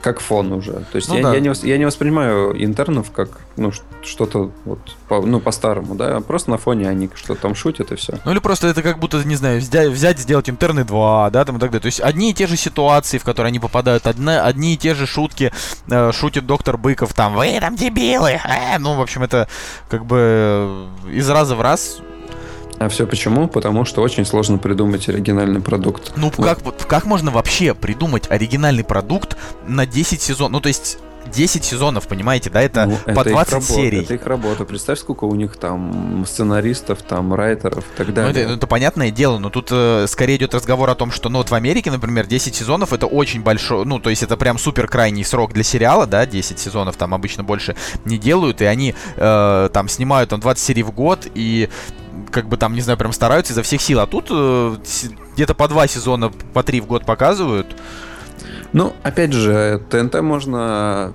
как 0.00 0.20
фон 0.20 0.52
уже. 0.52 0.72
То 0.72 0.96
есть 0.96 1.08
ну, 1.08 1.16
я, 1.16 1.22
да. 1.22 1.34
я, 1.34 1.40
не, 1.40 1.52
я 1.62 1.78
не 1.78 1.84
воспринимаю 1.84 2.52
интернов 2.62 3.10
как 3.10 3.28
ну, 3.56 3.72
что-то 4.02 4.50
вот 4.64 4.78
по, 5.08 5.20
ну, 5.20 5.40
по-старому, 5.40 5.94
да, 5.94 6.20
просто 6.20 6.50
на 6.50 6.58
фоне 6.58 6.88
они 6.88 7.10
что 7.14 7.34
там 7.34 7.54
шутят 7.54 7.92
и 7.92 7.96
все. 7.96 8.18
Ну 8.24 8.32
или 8.32 8.38
просто 8.38 8.68
это 8.68 8.82
как 8.82 8.98
будто, 8.98 9.22
не 9.24 9.36
знаю, 9.36 9.60
взять, 9.60 9.88
взять 9.88 10.18
сделать 10.18 10.48
интерны 10.48 10.84
2, 10.84 11.30
да, 11.30 11.44
там 11.44 11.56
и 11.56 11.60
так 11.60 11.70
далее. 11.70 11.82
То 11.82 11.86
есть 11.86 12.00
одни 12.00 12.30
и 12.30 12.34
те 12.34 12.46
же 12.46 12.56
ситуации, 12.56 13.18
в 13.18 13.24
которые 13.24 13.48
они 13.48 13.60
попадают, 13.60 14.06
одна, 14.06 14.44
одни 14.44 14.74
и 14.74 14.76
те 14.76 14.94
же 14.94 15.06
шутки 15.06 15.52
э, 15.88 16.12
шутит 16.12 16.46
доктор 16.46 16.78
Быков, 16.78 17.12
там, 17.12 17.34
вы 17.34 17.58
там 17.60 17.76
дебилы, 17.76 18.40
э! 18.42 18.78
ну, 18.78 18.94
в 18.94 19.00
общем, 19.00 19.22
это 19.22 19.48
как 19.88 20.06
бы 20.06 20.86
из 21.10 21.28
раза 21.28 21.56
в 21.56 21.60
раз 21.60 22.00
а 22.78 22.88
все 22.88 23.06
почему? 23.06 23.48
Потому 23.48 23.84
что 23.84 24.02
очень 24.02 24.24
сложно 24.24 24.58
придумать 24.58 25.08
оригинальный 25.08 25.60
продукт. 25.60 26.12
Ну, 26.16 26.32
вот. 26.36 26.46
как, 26.46 26.88
как 26.88 27.04
можно 27.06 27.30
вообще 27.30 27.74
придумать 27.74 28.30
оригинальный 28.30 28.84
продукт 28.84 29.36
на 29.66 29.86
10 29.86 30.20
сезонов? 30.20 30.52
Ну, 30.52 30.60
то 30.60 30.68
есть 30.68 30.98
10 31.26 31.64
сезонов, 31.64 32.06
понимаете, 32.06 32.50
да, 32.50 32.62
это 32.62 32.86
ну, 32.86 32.96
по 33.14 33.20
это 33.20 33.30
20 33.30 33.52
работа, 33.52 33.72
серий. 33.72 34.00
Это 34.00 34.14
их 34.14 34.26
работа. 34.26 34.64
Представь, 34.64 34.98
сколько 34.98 35.24
у 35.24 35.34
них 35.34 35.56
там 35.56 36.24
сценаристов, 36.26 37.02
там 37.02 37.34
райтеров 37.34 37.84
и 37.84 37.96
так 37.96 38.14
далее. 38.14 38.32
Ну, 38.32 38.40
это, 38.40 38.54
это 38.54 38.66
понятное 38.66 39.10
дело, 39.10 39.38
но 39.38 39.50
тут 39.50 39.68
э, 39.70 40.06
скорее 40.08 40.36
идет 40.36 40.54
разговор 40.54 40.88
о 40.90 40.94
том, 40.94 41.10
что, 41.10 41.28
ну, 41.28 41.38
вот 41.38 41.50
в 41.50 41.54
Америке, 41.54 41.90
например, 41.90 42.26
10 42.26 42.54
сезонов 42.54 42.92
это 42.92 43.06
очень 43.06 43.42
большой, 43.42 43.84
ну, 43.84 43.98
то 43.98 44.10
есть 44.10 44.22
это 44.22 44.36
прям 44.36 44.58
супер 44.58 44.88
крайний 44.88 45.24
срок 45.24 45.52
для 45.52 45.62
сериала, 45.62 46.06
да, 46.06 46.26
10 46.26 46.58
сезонов 46.58 46.96
там 46.96 47.14
обычно 47.14 47.44
больше 47.44 47.76
не 48.04 48.18
делают, 48.18 48.62
и 48.62 48.64
они 48.64 48.94
э, 49.16 49.70
там 49.72 49.88
снимают 49.88 50.30
там 50.30 50.40
20 50.40 50.64
серий 50.64 50.82
в 50.82 50.92
год, 50.92 51.26
и 51.34 51.68
как 52.30 52.48
бы 52.48 52.56
там, 52.56 52.74
не 52.74 52.80
знаю, 52.80 52.98
прям 52.98 53.12
стараются 53.12 53.52
изо 53.52 53.62
всех 53.62 53.80
сил. 53.80 54.00
А 54.00 54.06
тут 54.06 54.28
э, 54.30 54.76
где-то 55.34 55.54
по 55.54 55.68
два 55.68 55.86
сезона, 55.86 56.30
по 56.52 56.62
три 56.62 56.80
в 56.80 56.86
год 56.86 57.04
показывают. 57.04 57.76
Ну, 58.72 58.94
опять 59.02 59.32
же, 59.32 59.82
ТНТ 59.90 60.20
можно 60.20 61.14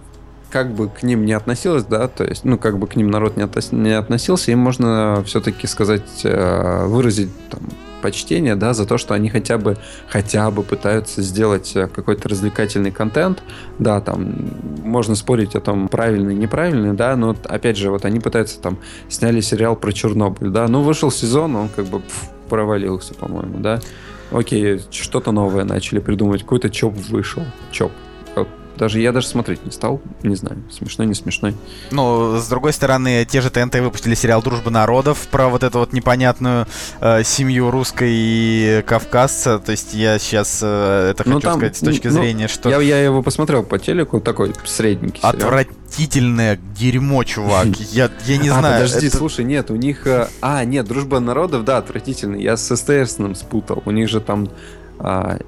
как 0.49 0.73
бы 0.73 0.87
к 0.87 1.01
ним 1.01 1.25
не 1.25 1.33
относилось, 1.33 1.83
да, 1.83 2.07
то 2.07 2.23
есть, 2.23 2.45
ну, 2.45 2.59
как 2.59 2.77
бы 2.77 2.85
к 2.85 2.95
ним 2.95 3.09
народ 3.09 3.37
не, 3.37 3.43
относ... 3.43 3.71
не 3.71 3.91
относился, 3.91 4.51
им 4.51 4.59
можно 4.59 5.23
все-таки 5.25 5.65
сказать, 5.65 6.21
э, 6.23 6.85
выразить 6.85 7.31
там, 7.49 7.61
почтение, 8.03 8.55
да, 8.55 8.73
за 8.73 8.85
то, 8.85 8.97
что 8.97 9.13
они 9.13 9.29
хотя 9.29 9.57
бы, 9.57 9.77
хотя 10.09 10.51
бы 10.51 10.61
пытаются 10.61 11.21
сделать 11.21 11.71
э, 11.75 11.87
какой-то 11.87 12.27
развлекательный 12.27 12.91
контент, 12.91 13.41
да, 13.79 14.01
там, 14.01 14.35
можно 14.83 15.15
спорить 15.15 15.55
о 15.55 15.61
том, 15.61 15.87
правильный, 15.87 16.35
неправильный, 16.35 16.93
да, 16.93 17.15
но, 17.15 17.33
опять 17.45 17.77
же, 17.77 17.89
вот 17.89 18.03
они 18.03 18.19
пытаются, 18.19 18.59
там, 18.59 18.77
сняли 19.07 19.39
сериал 19.39 19.77
про 19.77 19.93
Чернобыль, 19.93 20.49
да, 20.49 20.67
ну, 20.67 20.81
вышел 20.81 21.11
сезон, 21.11 21.55
он 21.55 21.69
как 21.69 21.85
бы 21.85 22.01
пф, 22.01 22.29
провалился, 22.49 23.13
по-моему, 23.13 23.59
да, 23.59 23.79
окей, 24.31 24.81
что-то 24.91 25.31
новое 25.31 25.63
начали 25.63 25.99
придумывать, 25.99 26.41
какой-то 26.41 26.69
ЧОП 26.69 26.97
вышел, 27.09 27.43
ЧОП, 27.71 27.93
даже 28.77 28.99
я 28.99 29.11
даже 29.11 29.27
смотреть 29.27 29.65
не 29.65 29.71
стал, 29.71 30.01
не 30.23 30.35
знаю, 30.35 30.63
смешной, 30.71 31.07
не 31.07 31.13
смешной. 31.13 31.55
Ну, 31.91 32.37
с 32.37 32.47
другой 32.47 32.73
стороны, 32.73 33.25
те 33.25 33.41
же 33.41 33.49
ТНТ 33.49 33.75
выпустили 33.75 34.15
сериал 34.15 34.41
«Дружба 34.41 34.71
народов» 34.71 35.27
про 35.29 35.47
вот 35.47 35.63
эту 35.63 35.79
вот 35.79 35.93
непонятную 35.93 36.67
э, 36.99 37.23
семью 37.23 37.71
русской 37.71 38.09
и 38.11 38.83
кавказца. 38.85 39.59
То 39.59 39.71
есть 39.71 39.93
я 39.93 40.19
сейчас 40.19 40.59
э, 40.63 41.11
это 41.11 41.23
ну, 41.27 41.35
хочу 41.35 41.47
там, 41.47 41.57
сказать 41.57 41.77
с 41.77 41.79
точки 41.79 42.07
ну, 42.07 42.13
зрения, 42.13 42.47
что... 42.47 42.69
Я, 42.69 42.81
я 42.81 43.03
его 43.03 43.21
посмотрел 43.21 43.63
по 43.63 43.79
телеку, 43.79 44.19
такой 44.19 44.53
средненький 44.65 45.19
сериал. 45.19 45.35
Отвратительное 45.35 46.59
дерьмо, 46.77 47.23
чувак. 47.23 47.67
Я, 47.91 48.09
я 48.25 48.37
не 48.37 48.49
а, 48.49 48.59
знаю. 48.59 48.83
подожди, 48.83 49.07
это... 49.07 49.17
слушай, 49.17 49.45
нет, 49.45 49.69
у 49.69 49.75
них... 49.75 50.07
Э, 50.07 50.27
а, 50.41 50.65
нет, 50.65 50.87
«Дружба 50.87 51.19
народов», 51.19 51.63
да, 51.63 51.77
отвратительный. 51.77 52.41
Я 52.41 52.57
с 52.57 52.75
СТСным 52.75 53.35
спутал. 53.35 53.83
У 53.85 53.91
них 53.91 54.09
же 54.09 54.19
там 54.19 54.49
а, 54.99 55.39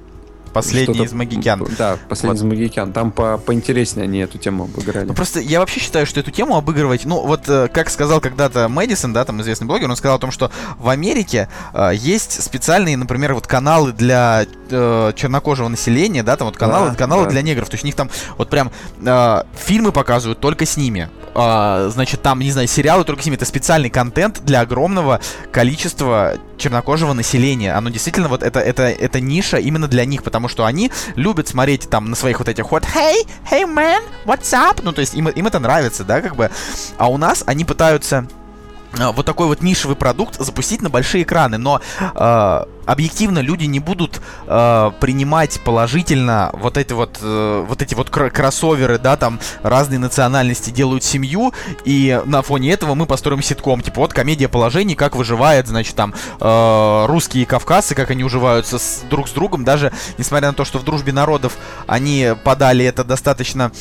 Последний 0.56 1.04
из 1.04 1.12
Магикян. 1.12 1.66
Да, 1.78 1.98
последний 2.08 2.40
вот. 2.40 2.46
из 2.46 2.58
Магикян. 2.58 2.92
Там 2.92 3.12
по 3.12 3.38
поинтереснее 3.38 4.04
они 4.04 4.20
эту 4.20 4.38
тему 4.38 4.64
обыграли. 4.64 5.06
Ну, 5.06 5.14
просто 5.14 5.40
я 5.40 5.60
вообще 5.60 5.80
считаю, 5.80 6.06
что 6.06 6.20
эту 6.20 6.30
тему 6.30 6.56
обыгрывать, 6.56 7.04
ну, 7.04 7.24
вот 7.26 7.48
э, 7.48 7.68
как 7.68 7.90
сказал 7.90 8.20
когда-то 8.20 8.68
Мэдисон, 8.68 9.12
да, 9.12 9.24
там 9.24 9.40
известный 9.42 9.66
блогер, 9.66 9.88
он 9.88 9.96
сказал 9.96 10.16
о 10.16 10.20
том, 10.20 10.30
что 10.30 10.50
в 10.78 10.88
Америке 10.88 11.48
э, 11.74 11.90
есть 11.94 12.42
специальные, 12.42 12.96
например, 12.96 13.34
вот 13.34 13.46
каналы 13.46 13.92
для 13.92 14.46
э, 14.70 15.12
чернокожего 15.14 15.68
населения, 15.68 16.22
да, 16.22 16.36
там 16.36 16.46
вот 16.46 16.56
каналы, 16.56 16.90
да, 16.90 16.96
каналы 16.96 17.24
да. 17.24 17.30
для 17.30 17.42
негров. 17.42 17.68
То 17.68 17.74
есть 17.74 17.84
у 17.84 17.86
них 17.86 17.94
там 17.94 18.10
вот 18.38 18.48
прям 18.48 18.70
э, 19.04 19.42
фильмы 19.54 19.92
показывают 19.92 20.40
только 20.40 20.66
с 20.66 20.76
ними. 20.76 21.08
Э, 21.36 21.90
значит, 21.92 22.22
там, 22.22 22.40
не 22.40 22.50
знаю, 22.50 22.66
сериалы 22.66 23.04
только 23.04 23.22
с 23.22 23.26
ними. 23.26 23.36
Это 23.36 23.44
специальный 23.44 23.90
контент 23.90 24.42
для 24.44 24.60
огромного 24.60 25.20
количества 25.52 26.34
чернокожего 26.56 27.12
населения. 27.12 27.74
Оно 27.74 27.90
действительно 27.90 28.28
вот 28.28 28.42
это, 28.42 28.60
это, 28.60 28.84
это 28.84 29.20
ниша 29.20 29.58
именно 29.58 29.86
для 29.86 30.06
них, 30.06 30.22
потому 30.22 30.48
что 30.48 30.64
они 30.64 30.90
любят 31.14 31.48
смотреть 31.48 31.90
там 31.90 32.08
на 32.08 32.16
своих 32.16 32.38
вот 32.38 32.48
этих 32.48 32.70
вот 32.70 32.84
«Hey, 32.84 33.26
hey 33.50 33.64
man, 33.64 34.02
what's 34.24 34.52
up?» 34.52 34.80
Ну, 34.82 34.92
то 34.92 35.02
есть 35.02 35.14
им, 35.14 35.28
им 35.28 35.46
это 35.46 35.58
нравится, 35.58 36.04
да, 36.04 36.22
как 36.22 36.36
бы. 36.36 36.50
А 36.96 37.10
у 37.10 37.18
нас 37.18 37.44
они 37.46 37.66
пытаются 37.66 38.26
а, 38.98 39.12
вот 39.12 39.26
такой 39.26 39.46
вот 39.46 39.60
нишевый 39.60 39.96
продукт 39.96 40.38
запустить 40.38 40.80
на 40.80 40.88
большие 40.88 41.24
экраны, 41.24 41.58
но 41.58 41.80
э, 42.00 42.64
объективно 42.86 43.40
люди 43.40 43.64
не 43.64 43.80
будут 43.80 44.20
э, 44.46 44.90
принимать 45.00 45.60
положительно 45.64 46.50
вот 46.54 46.76
эти 46.76 46.92
вот, 46.92 47.18
э, 47.20 47.64
вот 47.68 47.82
эти 47.82 47.94
вот 47.94 48.10
кр- 48.10 48.30
кроссоверы, 48.30 48.98
да, 48.98 49.16
там 49.16 49.40
разные 49.62 49.98
национальности 49.98 50.70
делают 50.70 51.04
семью, 51.04 51.52
и 51.84 52.20
на 52.24 52.42
фоне 52.42 52.72
этого 52.72 52.94
мы 52.94 53.06
построим 53.06 53.42
ситком, 53.42 53.82
типа 53.82 54.00
вот 54.00 54.12
комедия 54.12 54.48
положений, 54.48 54.94
как 54.94 55.16
выживает, 55.16 55.66
значит, 55.66 55.96
там 55.96 56.14
э, 56.40 57.06
русские 57.06 57.42
и 57.42 57.46
кавказцы, 57.46 57.94
как 57.94 58.10
они 58.10 58.24
уживаются 58.24 58.78
с, 58.78 59.02
друг 59.10 59.28
с 59.28 59.32
другом, 59.32 59.64
даже 59.64 59.92
несмотря 60.16 60.48
на 60.48 60.54
то, 60.54 60.64
что 60.64 60.78
в 60.78 60.84
дружбе 60.84 61.12
народов 61.12 61.56
они 61.86 62.34
подали 62.44 62.84
это 62.84 63.02
достаточно 63.02 63.72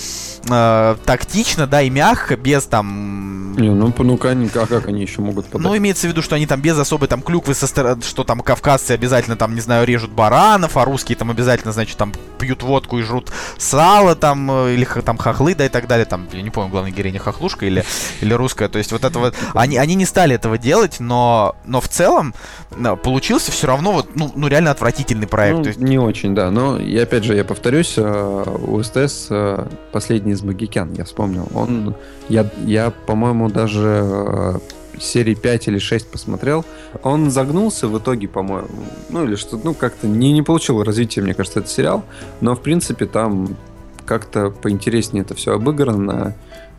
э, 0.50 0.96
тактично, 1.06 1.68
да, 1.68 1.82
и 1.82 1.90
мягко, 1.90 2.36
без 2.36 2.66
там... 2.66 3.56
Не, 3.56 3.70
ну, 3.70 3.94
ну 3.96 4.18
как, 4.18 4.38
как 4.70 4.88
они 4.88 5.04
еще 5.04 5.22
могут 5.22 5.46
подать? 5.46 5.66
Ну, 5.66 5.78
имеется 5.78 6.08
в 6.08 6.10
виду, 6.10 6.22
что 6.22 6.36
они 6.36 6.48
там 6.48 6.60
без 6.60 6.78
особой 6.78 7.08
там 7.08 7.22
клюквы, 7.22 7.54
со 7.54 7.68
стороны, 7.68 8.02
что 8.02 8.24
там 8.24 8.42
кавказцы 8.42 8.95
обязательно 8.96 9.36
там, 9.36 9.56
не 9.56 9.62
знаю, 9.62 9.86
режут 9.86 10.12
баранов, 10.12 10.78
а 10.78 10.86
русские 10.86 11.18
там 11.18 11.30
обязательно, 11.30 11.72
значит, 11.72 11.98
там 11.98 12.14
пьют 12.40 12.64
водку 12.64 13.00
и 13.00 13.02
жрут 13.02 13.32
сало 13.58 14.16
там, 14.16 14.50
э, 14.52 14.74
или 14.74 14.86
там 14.86 15.18
хохлы, 15.18 15.56
да, 15.56 15.66
и 15.66 15.70
так 15.70 15.88
далее. 15.88 16.06
Там, 16.06 16.28
я 16.32 16.42
не 16.42 16.50
помню, 16.50 16.72
главная 16.72 16.92
героиня 16.92 17.20
хохлушка 17.20 17.66
или, 17.66 17.84
или 18.22 18.34
русская. 18.34 18.68
То 18.68 18.78
есть 18.78 18.92
вот 18.92 19.04
это 19.04 19.20
вот... 19.20 19.36
Они, 19.54 19.78
они 19.78 19.96
не 19.96 20.06
стали 20.06 20.36
этого 20.36 20.58
делать, 20.58 21.00
но, 21.00 21.56
но 21.66 21.80
в 21.82 21.88
целом 21.88 22.34
получился 23.04 23.52
все 23.52 23.68
равно 23.68 23.94
вот, 23.94 24.16
ну, 24.16 24.32
ну 24.36 24.48
реально 24.48 24.72
отвратительный 24.72 25.28
проект. 25.28 25.58
Ну, 25.58 25.64
то 25.64 25.70
есть... 25.70 25.80
Не 25.80 25.98
очень, 25.98 26.36
да. 26.36 26.52
Но, 26.52 26.78
и 26.78 26.98
опять 26.98 27.24
же, 27.24 27.36
я 27.36 27.46
повторюсь, 27.46 27.94
э, 27.98 28.44
у 28.68 28.82
СТС 28.84 29.28
э, 29.30 29.68
последний 29.92 30.34
из 30.34 30.42
Магикян, 30.42 30.94
я 30.94 31.06
вспомнил. 31.06 31.48
Он, 31.54 31.96
я, 32.30 32.50
я 32.66 32.92
по-моему, 32.92 33.50
даже 33.50 34.60
серии 35.00 35.36
5 35.36 35.68
или 35.68 35.80
6 35.80 36.10
посмотрел, 36.10 36.66
он 37.04 37.32
загнулся 37.32 37.88
в 37.88 37.98
итоге, 37.98 38.28
по-моему. 38.28 38.70
Ну, 39.10 39.26
или 39.26 39.36
что 39.36 39.60
ну, 39.64 39.74
как-то 39.74 40.08
не, 40.08 40.32
не 40.32 40.42
получил 40.42 40.84
развития, 40.84 41.22
мне 41.22 41.34
кажется, 41.34 41.60
этот 41.60 41.72
сериал. 41.72 42.04
Но, 42.42 42.56
в 42.56 42.62
принципе, 42.62 43.06
там 43.06 43.56
как-то 44.06 44.50
поинтереснее 44.50 45.24
это 45.24 45.36
все 45.36 45.54
обыграно. 45.54 46.36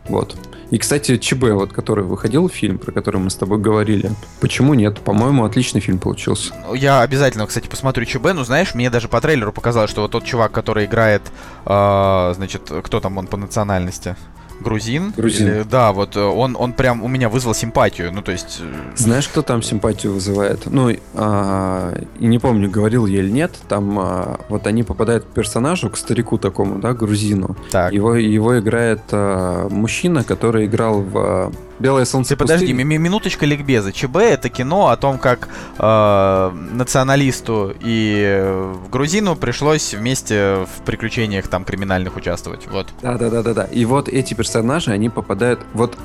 Вот. 0.07 0.37
И, 0.69 0.77
кстати, 0.77 1.17
ЧБ, 1.17 1.43
вот, 1.51 1.73
который 1.73 2.03
выходил 2.03 2.49
фильм, 2.49 2.77
про 2.77 2.91
который 2.91 3.21
мы 3.21 3.29
с 3.29 3.35
тобой 3.35 3.57
говорили, 3.57 4.11
почему 4.41 4.73
нет? 4.73 4.99
По-моему, 4.99 5.45
отличный 5.45 5.81
фильм 5.81 5.97
получился. 5.97 6.53
Я 6.73 7.01
обязательно, 7.01 7.45
кстати, 7.47 7.67
посмотрю 7.67 8.05
ЧБ, 8.05 8.33
ну, 8.33 8.43
знаешь, 8.43 8.73
мне 8.73 8.89
даже 8.89 9.07
по 9.07 9.21
трейлеру 9.21 9.53
показалось, 9.53 9.91
что 9.91 10.01
вот 10.01 10.11
тот 10.11 10.25
чувак, 10.25 10.51
который 10.51 10.85
играет, 10.85 11.21
э, 11.65 12.33
значит, 12.35 12.71
кто 12.83 12.99
там 12.99 13.17
он 13.17 13.27
по 13.27 13.37
национальности? 13.37 14.15
Грузин. 14.59 15.13
Грузин. 15.15 15.47
Или, 15.47 15.63
да, 15.63 15.91
вот 15.91 16.15
э, 16.15 16.21
он, 16.21 16.55
он 16.57 16.73
прям 16.73 17.03
у 17.03 17.07
меня 17.07 17.29
вызвал 17.29 17.53
симпатию. 17.53 18.11
Ну, 18.11 18.21
то 18.21 18.31
есть... 18.31 18.61
Э, 18.61 18.91
Знаешь, 18.95 19.27
кто 19.27 19.41
там 19.41 19.61
симпатию 19.61 20.13
вызывает? 20.13 20.65
Ну, 20.65 20.95
а, 21.13 21.93
не 22.19 22.39
помню, 22.39 22.69
говорил 22.69 23.05
я 23.05 23.19
или 23.19 23.29
нет. 23.29 23.53
Там 23.67 23.99
а, 23.99 24.39
вот 24.49 24.67
они 24.67 24.83
попадают 24.83 25.25
к 25.25 25.27
персонажу, 25.27 25.89
к 25.89 25.97
старику 25.97 26.37
такому, 26.37 26.79
да, 26.79 26.93
грузину. 26.93 27.55
Так. 27.71 27.93
Его, 27.93 28.15
его 28.15 28.59
играет 28.59 29.01
а, 29.11 29.67
мужчина, 29.69 30.23
который 30.23 30.65
играл 30.65 31.01
в 31.01 31.51
Белое 31.79 32.05
солнце. 32.05 32.29
Ты 32.29 32.37
подожди, 32.37 32.73
ми- 32.73 32.97
минуточка 32.97 33.45
ликбеза. 33.45 33.91
ЧБ 33.91 34.17
это 34.17 34.49
кино 34.49 34.87
о 34.89 34.97
том, 34.97 35.19
как 35.19 35.47
э, 35.77 36.51
националисту 36.71 37.73
и 37.79 38.23
э, 38.25 38.75
грузину 38.91 39.35
пришлось 39.35 39.93
вместе 39.93 40.65
в 40.65 40.83
приключениях 40.85 41.47
там 41.47 41.63
криминальных 41.63 42.15
участвовать. 42.15 42.67
Вот. 42.67 42.87
Да, 43.01 43.17
да, 43.17 43.29
да, 43.29 43.43
да, 43.43 43.53
да. 43.53 43.63
И 43.65 43.85
вот 43.85 44.09
эти 44.09 44.33
персонажи, 44.33 44.91
они 44.91 45.09
попадают. 45.09 45.59
Вот 45.73 45.97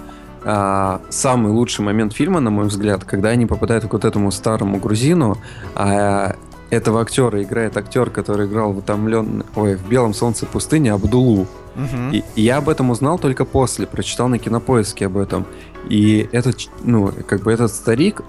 а, 0.45 1.01
самый 1.09 1.53
лучший 1.53 1.85
момент 1.85 2.13
фильма, 2.15 2.41
на 2.41 2.51
мой 2.51 2.67
взгляд, 2.67 3.05
когда 3.05 3.31
они 3.31 3.47
попадают 3.47 3.85
к 3.87 3.93
вот 3.93 4.05
этому 4.05 4.31
старому 4.33 4.79
грузину, 4.79 5.39
а 5.75 6.37
этого 6.73 7.03
актера 7.03 7.43
играет 7.43 7.77
актер, 7.77 8.09
который 8.09 8.47
играл 8.47 8.73
в 8.73 8.79
утомлен... 8.79 9.45
Ой, 9.57 9.77
в 9.77 9.87
Белом 9.89 10.15
солнце 10.15 10.47
пустыни 10.47 10.89
Абдулу. 10.89 11.47
Угу. 11.77 12.13
И, 12.13 12.25
и 12.35 12.43
я 12.43 12.57
об 12.57 12.71
этом 12.71 12.91
узнал 12.91 13.19
только 13.19 13.45
после, 13.45 13.87
прочитал 13.87 14.29
на 14.29 14.39
кинопоиске 14.39 15.07
об 15.07 15.19
этом. 15.19 15.45
И 15.91 16.31
этот, 16.33 16.57
ну, 16.83 17.13
как 17.27 17.43
бы 17.43 17.53
этот 17.53 17.73
старик, 17.73 18.23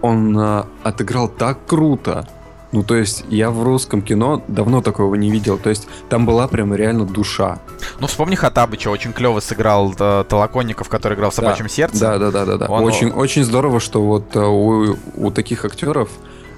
он 0.00 0.34
а, 0.38 0.66
отыграл 0.82 1.28
так 1.28 1.58
круто. 1.66 2.26
Ну, 2.72 2.84
то 2.84 2.96
есть, 2.96 3.24
я 3.28 3.50
в 3.50 3.62
русском 3.62 4.00
кино 4.00 4.42
давно 4.48 4.80
такого 4.80 5.14
не 5.16 5.30
видел. 5.30 5.58
То 5.58 5.68
есть, 5.68 5.86
там 6.08 6.24
была 6.24 6.48
прям 6.48 6.74
реально 6.74 7.04
душа. 7.04 7.58
Ну, 7.98 8.06
вспомни 8.06 8.34
Хатабыча, 8.34 8.88
очень 8.88 9.12
клево 9.12 9.40
сыграл 9.40 9.92
э, 9.98 10.24
Толоконников, 10.26 10.88
который 10.88 11.16
играл 11.18 11.32
в 11.32 11.34
«Собачьем 11.34 11.66
да. 11.66 11.72
сердце». 11.72 12.00
Да, 12.00 12.18
да, 12.18 12.30
да, 12.30 12.44
да. 12.46 12.56
да. 12.56 12.66
Он, 12.68 12.82
очень, 12.84 13.10
очень 13.10 13.44
здорово, 13.44 13.78
что 13.78 14.02
вот 14.02 14.34
э, 14.36 14.40
у, 14.40 14.96
у 15.16 15.30
таких 15.30 15.66
актеров 15.66 16.08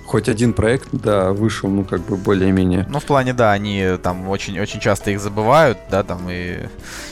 хоть 0.05 0.29
один 0.29 0.53
проект, 0.53 0.89
да, 0.93 1.33
вышел, 1.33 1.69
ну, 1.69 1.85
как 1.85 2.01
бы 2.01 2.17
более-менее. 2.17 2.87
Ну, 2.89 3.01
в 3.01 3.05
плане, 3.05 3.33
да, 3.33 3.53
они 3.53 3.97
там 4.03 4.29
очень, 4.29 4.59
очень 4.61 4.81
часто 4.81 5.11
их 5.11 5.21
забывают, 5.21 5.79
да, 5.91 6.03
там 6.03 6.29
и... 6.31 6.59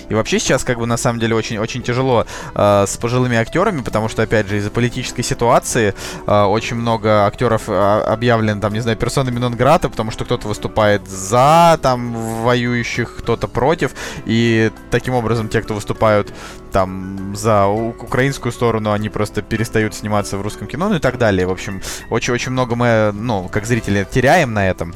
И 0.09 0.14
вообще 0.14 0.41
сейчас, 0.41 0.64
как 0.64 0.78
бы, 0.78 0.86
на 0.86 0.97
самом 0.97 1.20
деле, 1.20 1.36
очень, 1.36 1.59
очень 1.59 1.82
тяжело 1.82 2.26
э, 2.55 2.84
с 2.86 2.97
пожилыми 2.97 3.36
актерами, 3.36 3.80
потому 3.80 4.09
что, 4.09 4.22
опять 4.22 4.49
же, 4.49 4.59
из-за 4.59 4.70
политической 4.70 5.22
ситуации 5.22 5.95
э, 6.26 6.43
очень 6.43 6.76
много 6.76 7.26
актеров 7.26 7.68
э, 7.68 8.03
объявлен, 8.09 8.61
там, 8.61 8.72
не 8.72 8.80
знаю, 8.80 8.97
персонами 8.97 9.38
нон 9.38 9.55
грата, 9.55 9.88
потому 9.88 10.11
что 10.11 10.24
кто-то 10.24 10.49
выступает 10.49 11.09
за, 11.09 11.78
там, 11.80 12.12
воюющих, 12.43 13.18
кто-то 13.18 13.47
против, 13.47 13.93
и 14.26 14.72
таким 14.91 15.14
образом 15.14 15.49
те, 15.49 15.62
кто 15.62 15.74
выступают, 15.74 16.34
там, 16.70 17.34
за 17.36 17.66
украинскую 17.66 18.52
сторону, 18.52 18.92
они 18.92 19.08
просто 19.08 19.42
перестают 19.42 19.94
сниматься 19.94 20.38
в 20.38 20.42
русском 20.42 20.66
кино, 20.66 20.88
ну 20.88 20.96
и 20.96 20.98
так 21.00 21.18
далее. 21.18 21.46
В 21.46 21.50
общем, 21.50 21.80
очень-очень 22.10 22.52
много 22.52 22.76
мы, 22.76 23.12
ну, 23.12 23.48
как 23.48 23.66
зрители, 23.66 24.06
теряем 24.10 24.54
на 24.54 24.68
этом, 24.68 24.94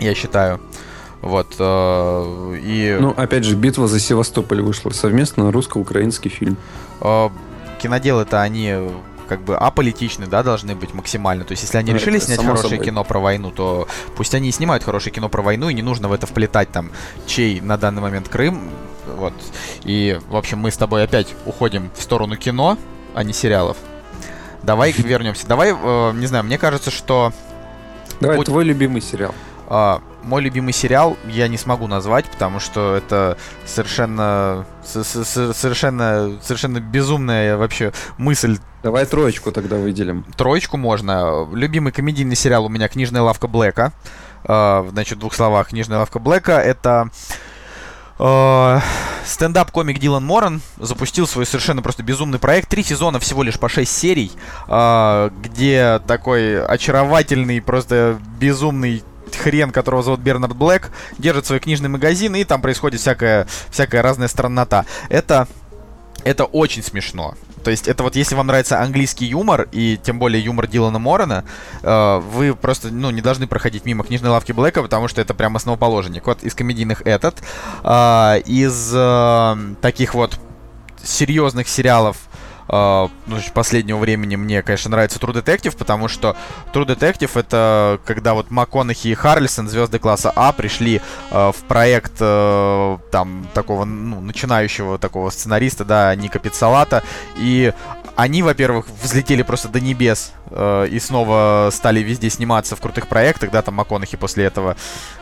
я 0.00 0.14
считаю. 0.14 0.60
Вот. 1.20 1.56
Э, 1.58 2.56
и... 2.62 2.98
Ну, 3.00 3.10
опять 3.16 3.44
же, 3.44 3.56
битва 3.56 3.88
за 3.88 3.98
Севастополь 3.98 4.60
вышла 4.60 4.90
совместно 4.90 5.50
русско-украинский 5.50 6.30
фильм. 6.30 6.58
Э, 7.00 7.30
киноделы-то 7.80 8.42
они 8.42 8.76
как 9.26 9.42
бы 9.42 9.56
аполитичны, 9.56 10.26
да, 10.26 10.42
должны 10.42 10.74
быть 10.74 10.92
максимально. 10.94 11.44
То 11.44 11.52
есть, 11.52 11.62
если 11.62 11.78
они 11.78 11.92
ну, 11.92 11.98
решили 11.98 12.18
снять 12.18 12.40
хорошее 12.40 12.74
собой. 12.74 12.84
кино 12.84 13.04
про 13.04 13.20
войну, 13.20 13.50
то 13.50 13.88
пусть 14.16 14.34
они 14.34 14.50
и 14.50 14.52
снимают 14.52 14.84
хорошее 14.84 15.14
кино 15.14 15.28
про 15.28 15.42
войну, 15.42 15.68
и 15.68 15.74
не 15.74 15.82
нужно 15.82 16.08
в 16.08 16.12
это 16.12 16.26
вплетать 16.26 16.70
там, 16.70 16.90
чей 17.26 17.60
на 17.60 17.76
данный 17.78 18.02
момент 18.02 18.28
Крым. 18.28 18.70
Вот. 19.06 19.34
И, 19.84 20.18
в 20.28 20.36
общем, 20.36 20.58
мы 20.58 20.70
с 20.70 20.76
тобой 20.76 21.04
опять 21.04 21.34
уходим 21.46 21.90
в 21.94 22.02
сторону 22.02 22.36
кино, 22.36 22.78
а 23.14 23.22
не 23.22 23.32
сериалов. 23.32 23.76
Давай 24.62 24.92
вернемся. 24.92 25.46
Давай, 25.46 25.72
э, 25.72 26.12
не 26.14 26.26
знаю, 26.26 26.44
мне 26.44 26.58
кажется, 26.58 26.90
что... 26.90 27.32
Давай, 28.20 28.36
Будь... 28.36 28.46
твой 28.46 28.64
любимый 28.64 29.02
сериал. 29.02 29.34
Э, 29.68 29.98
мой 30.22 30.42
любимый 30.42 30.72
сериал 30.72 31.16
я 31.26 31.48
не 31.48 31.58
смогу 31.58 31.86
назвать, 31.86 32.24
потому 32.26 32.60
что 32.60 32.96
это 32.96 33.36
совершенно, 33.66 34.66
совершенно, 34.82 36.38
совершенно 36.42 36.80
безумная 36.80 37.56
вообще 37.58 37.92
мысль. 38.16 38.58
Давай 38.82 39.04
троечку 39.04 39.52
тогда 39.52 39.76
выделим. 39.76 40.24
Троечку 40.36 40.78
можно. 40.78 41.46
Любимый 41.52 41.92
комедийный 41.92 42.36
сериал 42.36 42.64
у 42.64 42.68
меня 42.68 42.88
«Книжная 42.88 43.22
лавка 43.22 43.48
Блэка». 43.48 43.92
Э, 44.44 44.86
значит, 44.90 45.18
в 45.18 45.20
двух 45.20 45.34
словах. 45.34 45.68
«Книжная 45.68 45.98
лавка 45.98 46.18
Блэка»— 46.18 46.52
это 46.52 47.10
стендап-комик 48.16 49.98
Дилан 49.98 50.24
Моран 50.24 50.60
запустил 50.78 51.26
свой 51.26 51.46
совершенно 51.46 51.82
просто 51.82 52.02
безумный 52.02 52.38
проект. 52.38 52.68
Три 52.68 52.82
сезона 52.82 53.18
всего 53.18 53.42
лишь 53.42 53.58
по 53.58 53.68
шесть 53.68 53.96
серий, 53.96 54.30
э, 54.68 55.30
где 55.42 56.00
такой 56.06 56.64
очаровательный, 56.64 57.60
просто 57.60 58.20
безумный 58.38 59.02
хрен, 59.36 59.72
которого 59.72 60.02
зовут 60.02 60.20
Бернард 60.20 60.54
Блэк, 60.54 60.90
держит 61.18 61.46
свой 61.46 61.58
книжный 61.58 61.88
магазин, 61.88 62.36
и 62.36 62.44
там 62.44 62.62
происходит 62.62 63.00
всякая, 63.00 63.48
всякая 63.70 64.02
разная 64.02 64.28
страннота. 64.28 64.86
Это, 65.08 65.48
это 66.22 66.44
очень 66.44 66.82
смешно. 66.82 67.34
То 67.64 67.70
есть 67.70 67.88
это 67.88 68.02
вот 68.02 68.14
если 68.14 68.34
вам 68.34 68.46
нравится 68.46 68.80
английский 68.80 69.26
юмор, 69.26 69.68
и 69.72 69.98
тем 70.02 70.18
более 70.18 70.42
юмор 70.42 70.66
Дилана 70.66 70.98
Морена, 70.98 71.44
э, 71.82 72.18
вы 72.18 72.54
просто, 72.54 72.88
ну, 72.88 73.10
не 73.10 73.22
должны 73.22 73.46
проходить 73.46 73.84
мимо 73.86 74.04
книжной 74.04 74.30
лавки 74.30 74.52
Блэка, 74.52 74.82
потому 74.82 75.08
что 75.08 75.20
это 75.20 75.34
прям 75.34 75.56
основоположник. 75.56 76.26
Вот 76.26 76.44
из 76.44 76.54
комедийных 76.54 77.02
этот. 77.06 77.42
Э, 77.82 78.38
из 78.44 78.92
э, 78.94 79.56
таких 79.80 80.14
вот 80.14 80.38
серьезных 81.02 81.68
сериалов 81.68 82.16
Uh, 82.66 83.10
ну, 83.26 83.36
последнего 83.52 83.98
времени 83.98 84.36
мне, 84.36 84.62
конечно, 84.62 84.90
нравится 84.90 85.18
True 85.18 85.34
Detective, 85.34 85.76
потому 85.76 86.08
что 86.08 86.34
True 86.72 86.86
Detective 86.86 87.30
это 87.34 88.00
когда 88.06 88.34
вот 88.34 88.50
МакКонахи 88.50 89.08
и 89.08 89.14
Харлисон, 89.14 89.68
звезды 89.68 89.98
класса 89.98 90.32
А, 90.34 90.52
пришли 90.52 91.00
uh, 91.30 91.52
в 91.52 91.62
проект 91.64 92.20
uh, 92.20 92.98
там 93.10 93.46
такого, 93.52 93.84
ну, 93.84 94.20
начинающего 94.20 94.98
такого 94.98 95.30
сценариста, 95.30 95.84
да, 95.84 96.14
Ника 96.14 96.38
Пиццалата, 96.38 97.02
и 97.36 97.72
они, 98.16 98.42
во-первых, 98.42 98.86
взлетели 99.02 99.42
просто 99.42 99.68
до 99.68 99.80
небес 99.80 100.32
э, 100.50 100.86
и 100.88 101.00
снова 101.00 101.70
стали 101.72 102.00
везде 102.00 102.30
сниматься 102.30 102.76
в 102.76 102.80
крутых 102.80 103.08
проектах, 103.08 103.50
да, 103.50 103.62
там 103.62 103.74
МакКонахи 103.74 104.16
после 104.16 104.44
этого 104.44 104.76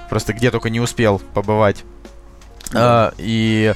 просто 0.08 0.34
где 0.34 0.50
только 0.50 0.68
не 0.68 0.80
успел 0.80 1.18
побывать. 1.32 1.84
Э, 2.74 3.12
и, 3.16 3.72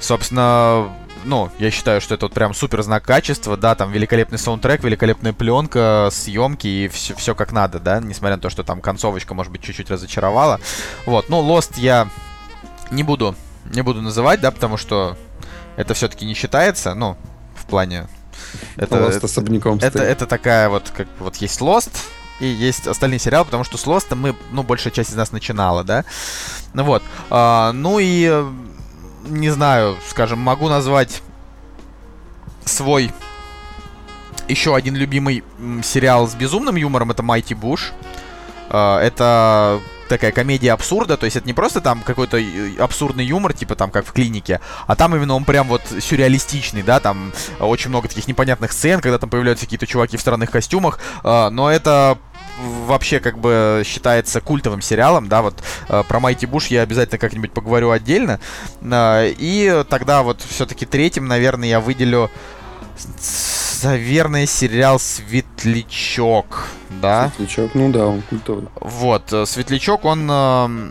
собственно, 0.00 0.92
ну, 1.24 1.50
я 1.58 1.70
считаю, 1.70 2.00
что 2.00 2.14
это 2.14 2.26
вот 2.26 2.34
прям 2.34 2.54
супер 2.54 2.82
знак 2.82 3.04
качества, 3.04 3.56
да, 3.56 3.74
там 3.74 3.92
великолепный 3.92 4.38
саундтрек, 4.38 4.82
великолепная 4.82 5.32
пленка, 5.32 6.08
съемки 6.12 6.66
и 6.66 6.88
все, 6.88 7.14
все 7.14 7.34
как 7.34 7.52
надо, 7.52 7.78
да, 7.78 8.00
несмотря 8.00 8.36
на 8.36 8.42
то, 8.42 8.50
что 8.50 8.62
там 8.62 8.80
концовочка, 8.80 9.34
может 9.34 9.52
быть, 9.52 9.62
чуть-чуть 9.62 9.90
разочаровала. 9.90 10.60
Вот, 11.06 11.28
ну, 11.28 11.42
Lost 11.42 11.74
я 11.76 12.08
не 12.90 13.02
буду, 13.02 13.34
не 13.66 13.82
буду 13.82 14.02
называть, 14.02 14.40
да, 14.40 14.50
потому 14.50 14.76
что 14.76 15.16
это 15.76 15.94
все-таки 15.94 16.26
не 16.26 16.34
считается, 16.34 16.94
ну, 16.94 17.16
в 17.54 17.66
плане... 17.66 18.08
Это, 18.76 18.96
Lost 18.96 19.24
особняком 19.24 19.78
это, 19.78 20.02
это 20.02 20.26
такая 20.26 20.68
вот, 20.68 20.90
как 20.96 21.08
вот 21.18 21.36
есть 21.36 21.60
Lost, 21.60 21.90
и 22.40 22.46
есть 22.46 22.86
остальные 22.86 23.18
сериалы, 23.18 23.44
потому 23.44 23.64
что 23.64 23.76
с 23.76 23.84
Lost 23.84 24.14
мы, 24.14 24.36
ну, 24.52 24.62
большая 24.62 24.92
часть 24.92 25.10
из 25.10 25.16
нас 25.16 25.32
начинала, 25.32 25.84
да. 25.84 26.04
Ну 26.72 26.84
вот. 26.84 27.02
А, 27.30 27.72
ну 27.72 27.98
и, 27.98 28.44
не 29.28 29.50
знаю, 29.50 29.96
скажем, 30.08 30.38
могу 30.38 30.68
назвать 30.68 31.22
свой 32.64 33.12
еще 34.48 34.74
один 34.74 34.96
любимый 34.96 35.44
сериал 35.82 36.26
с 36.26 36.34
безумным 36.34 36.76
юмором, 36.76 37.10
это 37.10 37.22
Mighty 37.22 37.58
Bush. 37.58 37.92
А, 38.70 39.00
это 39.00 39.80
такая 40.08 40.32
комедия 40.32 40.72
абсурда, 40.72 41.16
то 41.16 41.24
есть 41.24 41.36
это 41.36 41.46
не 41.46 41.52
просто 41.52 41.80
там 41.80 42.00
какой-то 42.00 42.38
э, 42.38 42.76
абсурдный 42.78 43.26
юмор, 43.26 43.52
типа 43.52 43.76
там 43.76 43.90
как 43.90 44.06
в 44.06 44.12
клинике, 44.12 44.60
а 44.86 44.96
там 44.96 45.14
именно 45.14 45.34
он 45.34 45.44
прям 45.44 45.68
вот 45.68 45.82
сюрреалистичный, 46.00 46.82
да, 46.82 46.98
там 46.98 47.32
очень 47.60 47.90
много 47.90 48.08
таких 48.08 48.26
непонятных 48.26 48.72
сцен, 48.72 49.00
когда 49.00 49.18
там 49.18 49.28
появляются 49.28 49.66
какие-то 49.66 49.86
чуваки 49.86 50.16
в 50.16 50.20
странных 50.20 50.50
костюмах, 50.50 50.98
а, 51.22 51.50
но 51.50 51.70
это 51.70 52.18
вообще 52.86 53.20
как 53.20 53.38
бы 53.38 53.82
считается 53.84 54.40
культовым 54.40 54.80
сериалом, 54.80 55.28
да, 55.28 55.42
вот 55.42 55.62
э, 55.88 56.02
про 56.06 56.20
Майти 56.20 56.46
Буш 56.46 56.66
я 56.66 56.82
обязательно 56.82 57.18
как-нибудь 57.18 57.52
поговорю 57.52 57.90
отдельно. 57.90 58.40
Э, 58.82 59.32
и 59.36 59.84
тогда 59.88 60.22
вот 60.22 60.40
все-таки 60.40 60.86
третьим, 60.86 61.26
наверное, 61.26 61.68
я 61.68 61.80
выделю 61.80 62.30
наверное, 63.82 64.46
сериал 64.46 64.98
Светлячок, 64.98 66.68
да? 67.00 67.30
Светлячок, 67.36 67.74
ну 67.74 67.90
да, 67.90 68.06
он 68.06 68.22
культовый. 68.22 68.68
Вот, 68.80 69.32
э, 69.32 69.46
Светлячок, 69.46 70.04
он... 70.04 70.28
Э, 70.30 70.90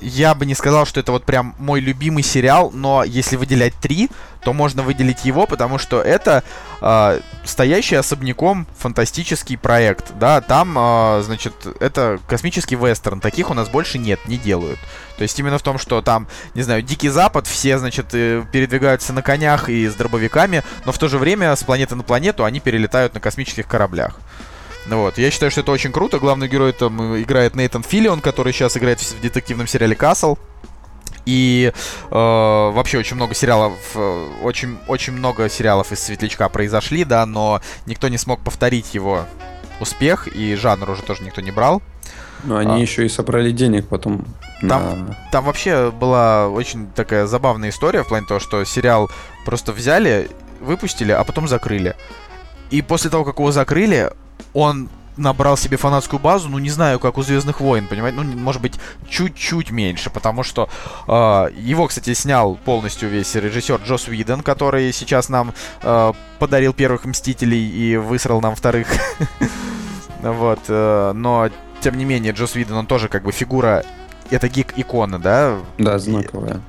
я 0.00 0.34
бы 0.34 0.44
не 0.44 0.54
сказал, 0.54 0.84
что 0.86 1.00
это 1.00 1.12
вот 1.12 1.24
прям 1.24 1.54
мой 1.58 1.80
любимый 1.80 2.22
сериал, 2.22 2.70
но 2.72 3.04
если 3.04 3.36
выделять 3.36 3.74
три, 3.74 4.10
то 4.44 4.52
можно 4.52 4.82
выделить 4.82 5.24
его, 5.24 5.46
потому 5.46 5.78
что 5.78 6.00
это 6.00 6.44
э, 6.80 7.20
стоящий 7.44 7.96
особняком 7.96 8.66
фантастический 8.78 9.56
проект, 9.56 10.12
да, 10.18 10.40
там, 10.40 10.76
э, 10.78 11.22
значит, 11.22 11.54
это 11.80 12.20
космический 12.28 12.76
вестерн, 12.76 13.20
таких 13.20 13.50
у 13.50 13.54
нас 13.54 13.68
больше 13.68 13.98
нет, 13.98 14.20
не 14.26 14.36
делают. 14.36 14.78
То 15.16 15.22
есть 15.22 15.38
именно 15.38 15.58
в 15.58 15.62
том, 15.62 15.78
что 15.78 16.02
там, 16.02 16.26
не 16.54 16.62
знаю, 16.62 16.82
Дикий 16.82 17.08
Запад, 17.08 17.46
все, 17.46 17.78
значит, 17.78 18.06
э, 18.12 18.44
передвигаются 18.52 19.12
на 19.12 19.22
конях 19.22 19.68
и 19.68 19.88
с 19.88 19.94
дробовиками, 19.94 20.62
но 20.84 20.92
в 20.92 20.98
то 20.98 21.08
же 21.08 21.18
время 21.18 21.54
с 21.54 21.64
планеты 21.64 21.94
на 21.94 22.02
планету 22.02 22.44
они 22.44 22.60
перелетают 22.60 23.14
на 23.14 23.20
космических 23.20 23.66
кораблях. 23.66 24.18
Ну 24.86 25.00
вот, 25.00 25.16
я 25.16 25.30
считаю, 25.30 25.50
что 25.50 25.62
это 25.62 25.72
очень 25.72 25.92
круто. 25.92 26.18
Главный 26.18 26.46
герой 26.46 26.72
там 26.72 27.16
играет 27.20 27.56
Нейтан 27.56 27.82
Филлион, 27.82 28.20
который 28.20 28.52
сейчас 28.52 28.76
играет 28.76 29.00
в 29.00 29.20
детективном 29.20 29.66
сериале 29.66 29.96
Касл. 29.96 30.36
И 31.26 31.72
э, 31.74 32.10
вообще 32.10 32.98
очень 32.98 33.16
много 33.16 33.34
сериалов, 33.34 33.72
э, 33.94 34.28
очень, 34.42 34.78
очень 34.88 35.14
много 35.14 35.48
сериалов 35.48 35.90
из 35.92 36.00
Светлячка 36.00 36.48
произошли, 36.48 37.04
да, 37.04 37.24
но 37.24 37.60
никто 37.86 38.08
не 38.08 38.18
смог 38.18 38.40
повторить 38.40 38.94
его 38.94 39.24
успех, 39.80 40.28
и 40.28 40.54
жанр 40.54 40.90
уже 40.90 41.02
тоже 41.02 41.22
никто 41.24 41.40
не 41.40 41.50
брал. 41.50 41.82
Но 42.44 42.56
они 42.56 42.74
а. 42.74 42.78
еще 42.78 43.06
и 43.06 43.08
собрали 43.08 43.50
денег 43.52 43.88
потом. 43.88 44.24
Там, 44.60 45.06
на... 45.06 45.16
там 45.32 45.44
вообще 45.44 45.90
была 45.90 46.48
очень 46.48 46.90
такая 46.94 47.26
забавная 47.26 47.70
история 47.70 48.02
в 48.02 48.08
плане 48.08 48.26
того, 48.26 48.40
что 48.40 48.64
сериал 48.64 49.10
просто 49.44 49.72
взяли, 49.72 50.28
выпустили, 50.60 51.12
а 51.12 51.24
потом 51.24 51.48
закрыли. 51.48 51.96
И 52.70 52.82
после 52.82 53.10
того, 53.10 53.24
как 53.24 53.38
его 53.38 53.50
закрыли, 53.50 54.10
он 54.52 54.88
набрал 55.16 55.56
себе 55.56 55.76
фанатскую 55.76 56.20
базу, 56.20 56.48
ну 56.48 56.58
не 56.58 56.70
знаю, 56.70 56.98
как 56.98 57.18
у 57.18 57.22
Звездных 57.22 57.60
войн, 57.60 57.86
понимаете, 57.86 58.18
ну 58.20 58.24
может 58.36 58.60
быть 58.60 58.74
чуть-чуть 59.08 59.70
меньше, 59.70 60.10
потому 60.10 60.42
что 60.42 60.68
э, 61.06 61.12
его, 61.56 61.86
кстати, 61.86 62.14
снял 62.14 62.56
полностью 62.56 63.08
весь 63.08 63.34
режиссер 63.34 63.80
Джос 63.84 64.08
Уидон, 64.08 64.42
который 64.42 64.92
сейчас 64.92 65.28
нам 65.28 65.54
э, 65.82 66.12
подарил 66.38 66.72
первых 66.72 67.04
Мстителей 67.04 67.68
и 67.68 67.96
высрал 67.96 68.40
нам 68.40 68.54
вторых. 68.54 68.88
Вот, 70.22 70.60
э, 70.68 71.12
но 71.14 71.50
тем 71.82 71.98
не 71.98 72.06
менее 72.06 72.32
Джос 72.32 72.54
Уидон, 72.54 72.78
он 72.78 72.86
тоже 72.86 73.10
как 73.10 73.24
бы 73.24 73.30
фигура, 73.30 73.84
это 74.30 74.48
гик-икона, 74.48 75.18
да? 75.18 75.58
Да, 75.76 75.98
знаковая. 75.98 76.62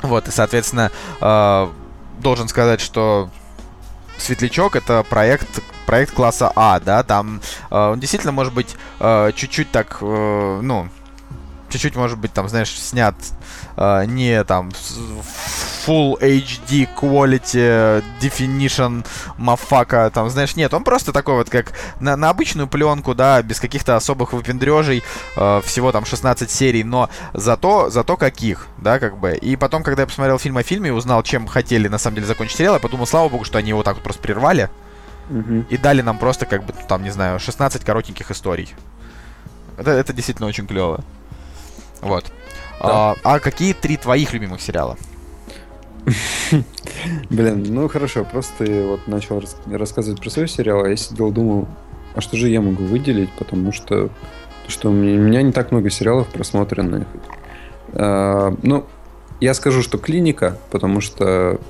Вот, 0.00 0.28
и, 0.28 0.30
соответственно, 0.30 0.90
э, 1.20 1.68
должен 2.20 2.48
сказать, 2.48 2.80
что 2.80 3.28
Светлячок 4.16 4.76
это 4.76 5.02
проект, 5.02 5.60
проект 5.82 6.14
класса 6.14 6.52
А, 6.54 6.80
да, 6.80 7.02
там 7.02 7.40
э, 7.70 7.76
он 7.76 8.00
действительно 8.00 8.32
может 8.32 8.52
быть 8.52 8.76
э, 9.00 9.32
чуть-чуть 9.34 9.70
так, 9.70 9.98
э, 10.00 10.60
ну, 10.62 10.88
чуть-чуть 11.72 11.96
может 11.96 12.18
быть 12.18 12.32
там, 12.32 12.48
знаешь, 12.48 12.70
снят 12.70 13.14
э, 13.76 14.04
не 14.06 14.44
там 14.44 14.70
full 15.86 16.20
HD 16.20 16.88
quality 16.96 18.04
definition 18.20 19.04
мафака, 19.36 20.10
там, 20.14 20.30
знаешь, 20.30 20.54
нет, 20.54 20.72
он 20.74 20.84
просто 20.84 21.12
такой 21.12 21.34
вот, 21.34 21.50
как 21.50 21.72
на, 21.98 22.16
на 22.16 22.30
обычную 22.30 22.68
пленку, 22.68 23.14
да, 23.14 23.42
без 23.42 23.58
каких-то 23.58 23.96
особых 23.96 24.32
выпендрежей, 24.32 25.02
э, 25.36 25.60
всего 25.64 25.90
там 25.90 26.04
16 26.04 26.50
серий, 26.50 26.84
но 26.84 27.10
зато, 27.32 27.90
зато 27.90 28.16
каких, 28.16 28.68
да, 28.78 28.98
как 28.98 29.18
бы. 29.18 29.32
И 29.34 29.56
потом, 29.56 29.82
когда 29.82 30.02
я 30.02 30.06
посмотрел 30.06 30.38
фильм 30.38 30.58
о 30.58 30.62
фильме 30.62 30.90
и 30.90 30.92
узнал, 30.92 31.22
чем 31.22 31.46
хотели 31.46 31.88
на 31.88 31.98
самом 31.98 32.16
деле 32.16 32.26
закончить 32.26 32.58
сериал, 32.58 32.74
я 32.74 32.80
подумал, 32.80 33.06
слава 33.06 33.28
богу, 33.28 33.44
что 33.44 33.58
они 33.58 33.70
его 33.70 33.82
так 33.82 33.94
вот 33.94 34.04
просто 34.04 34.22
прервали 34.22 34.70
угу. 35.38 35.64
и 35.68 35.76
дали 35.76 36.02
нам 36.02 36.18
просто, 36.18 36.46
как 36.46 36.64
бы, 36.64 36.72
там, 36.88 37.02
не 37.02 37.10
знаю, 37.10 37.38
16 37.38 37.84
коротеньких 37.84 38.30
историй. 38.30 38.74
Это, 39.76 39.90
это 39.90 40.12
действительно 40.12 40.48
очень 40.48 40.66
клево. 40.66 41.04
Вот. 42.00 42.24
Да. 42.80 43.12
А, 43.12 43.16
а 43.22 43.38
какие 43.38 43.72
три 43.72 43.96
твоих 43.96 44.32
любимых 44.32 44.60
сериала? 44.60 44.96
Блин, 47.30 47.64
ну 47.68 47.88
хорошо, 47.88 48.24
просто 48.24 48.64
вот 48.64 49.06
начал 49.06 49.40
рас- 49.40 49.56
рассказывать 49.70 50.20
про 50.20 50.30
свой 50.30 50.48
сериал, 50.48 50.84
а 50.84 50.88
я 50.88 50.96
сидел, 50.96 51.30
думал, 51.30 51.68
а 52.14 52.20
что 52.20 52.36
же 52.36 52.48
я 52.48 52.60
могу 52.60 52.84
выделить, 52.84 53.30
потому 53.32 53.72
что, 53.72 54.10
что 54.66 54.90
у 54.90 54.92
меня, 54.92 55.20
у 55.20 55.22
меня 55.22 55.42
не 55.42 55.52
так 55.52 55.70
много 55.70 55.90
сериалов 55.90 56.28
просмотренных. 56.28 57.06
А, 57.94 58.54
ну, 58.62 58.84
я 59.40 59.54
скажу, 59.54 59.82
что 59.82 59.98
клиника, 59.98 60.58
потому 60.70 61.00
что, 61.00 61.60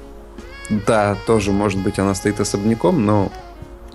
да, 0.86 1.16
тоже, 1.26 1.52
может 1.52 1.80
быть, 1.82 1.98
она 1.98 2.14
стоит 2.14 2.40
особняком, 2.40 3.04
но 3.04 3.30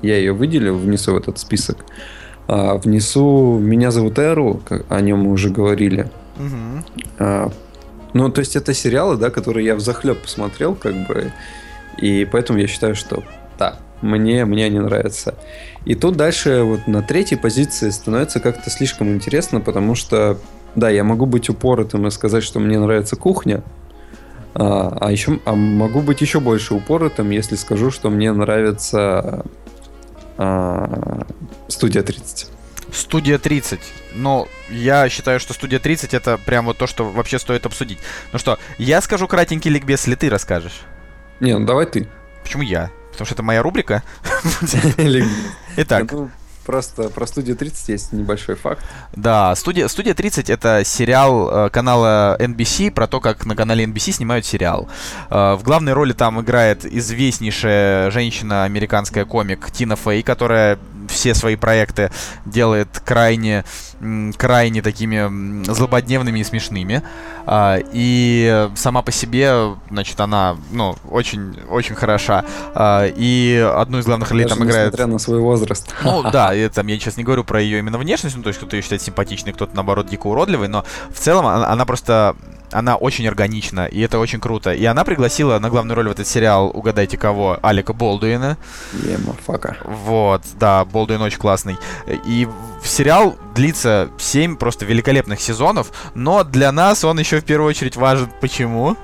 я 0.02 0.18
ее 0.18 0.34
выделил, 0.34 0.78
внесу 0.78 1.14
в 1.14 1.18
этот 1.18 1.40
список. 1.40 1.78
А, 2.48 2.78
внесу 2.78 3.58
«Меня 3.60 3.92
зовут 3.92 4.20
Эру», 4.20 4.62
о 4.90 5.02
нем 5.02 5.20
мы 5.20 5.32
уже 5.32 5.50
говорили. 5.50 6.10
Угу. 6.38 7.04
А, 7.20 7.52
ну, 8.14 8.30
то 8.30 8.40
есть 8.40 8.56
это 8.56 8.74
сериалы, 8.74 9.18
да, 9.18 9.30
которые 9.30 9.66
я 9.66 9.76
в 9.76 9.80
захлеб 9.80 10.22
посмотрел, 10.22 10.76
как 10.76 11.08
бы, 11.08 11.32
и 11.98 12.28
поэтому 12.32 12.60
я 12.60 12.68
считаю, 12.68 12.96
что 12.96 13.24
да, 13.60 13.80
мне, 14.02 14.46
мне 14.46 14.66
они 14.66 14.80
нравятся. 14.80 15.36
И 15.86 15.96
тут 15.96 16.16
дальше 16.16 16.62
вот 16.64 16.88
на 16.88 17.02
третьей 17.02 17.38
позиции 17.38 17.90
становится 17.90 18.40
как-то 18.40 18.70
слишком 18.70 19.10
интересно, 19.10 19.60
потому 19.60 19.96
что, 19.96 20.38
да, 20.76 20.90
я 20.90 21.04
могу 21.04 21.26
быть 21.26 21.50
упоротым 21.50 22.08
и 22.08 22.12
сказать, 22.12 22.44
что 22.44 22.60
мне 22.60 22.80
нравится 22.80 23.16
кухня, 23.16 23.64
а, 24.54 24.98
а 25.00 25.12
еще 25.12 25.40
а 25.46 25.54
могу 25.54 26.02
быть 26.02 26.22
еще 26.22 26.40
больше 26.40 26.74
упоротым, 26.74 27.30
если 27.30 27.56
скажу, 27.56 27.92
что 27.92 28.10
мне 28.10 28.32
нравится 28.32 29.46
студия 31.68 32.04
30. 32.04 32.48
Студия 32.92 33.38
30. 33.38 33.80
Но 34.14 34.48
я 34.70 35.10
считаю, 35.10 35.40
что 35.40 35.54
студия 35.54 35.80
30 35.80 36.14
это 36.14 36.38
прям 36.38 36.66
вот 36.66 36.78
то, 36.78 36.88
что 36.88 37.10
вообще 37.10 37.40
стоит 37.40 37.66
обсудить. 37.66 38.00
Ну 38.32 38.40
что, 38.40 38.58
я 38.78 39.02
скажу 39.02 39.28
кратенький 39.28 39.70
ликбез, 39.72 40.08
или 40.08 40.16
ты 40.16 40.30
расскажешь? 40.30 40.82
Не, 41.40 41.58
ну 41.58 41.66
давай 41.66 41.86
ты. 41.86 42.08
Почему 42.44 42.64
я? 42.64 42.92
Потому 43.12 43.26
что 43.26 43.36
это 43.36 43.44
моя 43.44 43.62
рубрика. 43.62 44.04
Итак. 45.78 46.12
Просто 46.68 47.08
про 47.08 47.26
студию 47.26 47.56
30 47.56 47.88
есть 47.88 48.12
небольшой 48.12 48.56
факт. 48.56 48.84
Да, 49.16 49.56
студия, 49.56 49.88
студия 49.88 50.14
30 50.14 50.50
это 50.50 50.84
сериал 50.84 51.50
э, 51.50 51.70
канала 51.70 52.36
NBC 52.42 52.92
про 52.92 53.08
то, 53.08 53.22
как 53.22 53.46
на 53.46 53.56
канале 53.56 53.86
NBC 53.86 54.12
снимают 54.12 54.46
сериал. 54.46 54.90
Э, 55.30 55.54
в 55.54 55.64
главной 55.64 55.94
роли 55.94 56.12
там 56.12 56.42
играет 56.42 56.84
известнейшая 56.84 58.12
женщина, 58.12 58.66
американская 58.66 59.24
комик 59.24 59.72
Тина 59.72 59.96
Фей, 59.96 60.22
которая 60.24 60.78
все 61.08 61.34
свои 61.34 61.56
проекты 61.56 62.12
делает 62.46 63.02
крайне, 63.04 63.64
крайне 64.38 64.82
такими 64.82 65.64
злободневными 65.66 66.40
и 66.40 66.44
смешными. 66.44 67.04
А, 67.46 67.80
и 67.94 68.70
сама 68.76 69.02
по 69.02 69.12
себе, 69.12 69.76
значит, 69.90 70.20
она, 70.20 70.58
ну, 70.72 70.96
очень, 71.10 71.58
очень 71.70 71.96
хороша. 71.96 72.44
А, 72.76 73.06
и 73.06 73.58
одну 73.76 74.00
из 74.00 74.06
главных 74.06 74.32
ролей 74.32 74.46
там 74.46 74.60
играет... 74.60 74.88
Несмотря 74.92 75.08
на 75.08 75.20
свой 75.20 75.40
возраст. 75.40 75.94
Ну, 76.04 76.24
да, 76.32 76.54
и, 76.54 76.68
там, 76.70 76.88
я 76.88 77.00
сейчас 77.00 77.18
не 77.18 77.24
говорю 77.24 77.44
про 77.44 77.62
ее 77.62 77.80
именно 77.80 77.98
внешность, 77.98 78.36
ну, 78.36 78.44
то 78.44 78.50
есть 78.50 78.60
кто-то 78.60 78.76
ее 78.76 78.82
считает 78.82 79.02
симпатичной, 79.02 79.54
кто-то, 79.54 79.76
наоборот, 79.76 80.08
дико 80.08 80.28
уродливый, 80.28 80.68
но 80.68 80.84
в 81.14 81.20
целом 81.20 81.46
она, 81.46 81.70
она 81.70 81.86
просто 81.86 82.36
она 82.72 82.96
очень 82.96 83.28
органична, 83.28 83.86
и 83.86 84.00
это 84.02 84.20
очень 84.20 84.40
круто. 84.40 84.74
И 84.74 84.84
она 84.86 85.04
пригласила 85.04 85.60
на 85.60 85.70
главную 85.70 85.96
роль 85.96 86.08
в 86.10 86.12
этот 86.12 86.28
сериал, 86.28 86.72
угадайте 86.74 87.18
кого, 87.18 87.58
Алика 87.62 87.94
Болдуина. 87.94 88.58
Yeah, 88.94 89.20
motherfucker. 89.26 89.76
Вот, 89.84 90.42
да, 90.60 90.86
Болдуин 90.86 91.22
очень 91.22 91.40
классный. 91.40 91.78
И 92.26 92.48
сериал 92.84 93.36
длится 93.56 94.10
7 94.18 94.58
просто 94.58 94.86
великолепных 94.86 95.40
сезонов, 95.40 95.92
но 96.16 96.44
для 96.44 96.72
нас 96.72 97.04
он 97.04 97.20
еще 97.20 97.40
в 97.40 97.46
первую 97.46 97.70
очередь 97.70 97.96
важен. 97.96 98.30
Почему? 98.42 98.96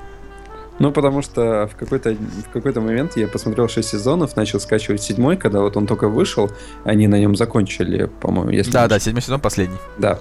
Ну, 0.80 0.92
потому 0.92 1.22
что 1.22 1.70
в 1.72 1.76
какой-то, 1.76 2.16
в 2.16 2.52
какой-то 2.52 2.82
момент 2.82 3.16
я 3.16 3.28
посмотрел 3.28 3.70
6 3.70 3.88
сезонов, 3.88 4.36
начал 4.36 4.60
скачивать 4.60 5.04
седьмой, 5.04 5.38
когда 5.38 5.62
вот 5.62 5.78
он 5.78 5.86
только 5.86 6.10
вышел, 6.10 6.52
они 6.84 7.08
на 7.08 7.20
нем 7.20 7.36
закончили, 7.36 8.10
по-моему, 8.20 8.50
если... 8.50 8.72
Да, 8.72 8.88
да, 8.88 9.00
седьмой 9.00 9.22
сезон 9.22 9.40
последний. 9.40 9.78
Да. 9.98 10.20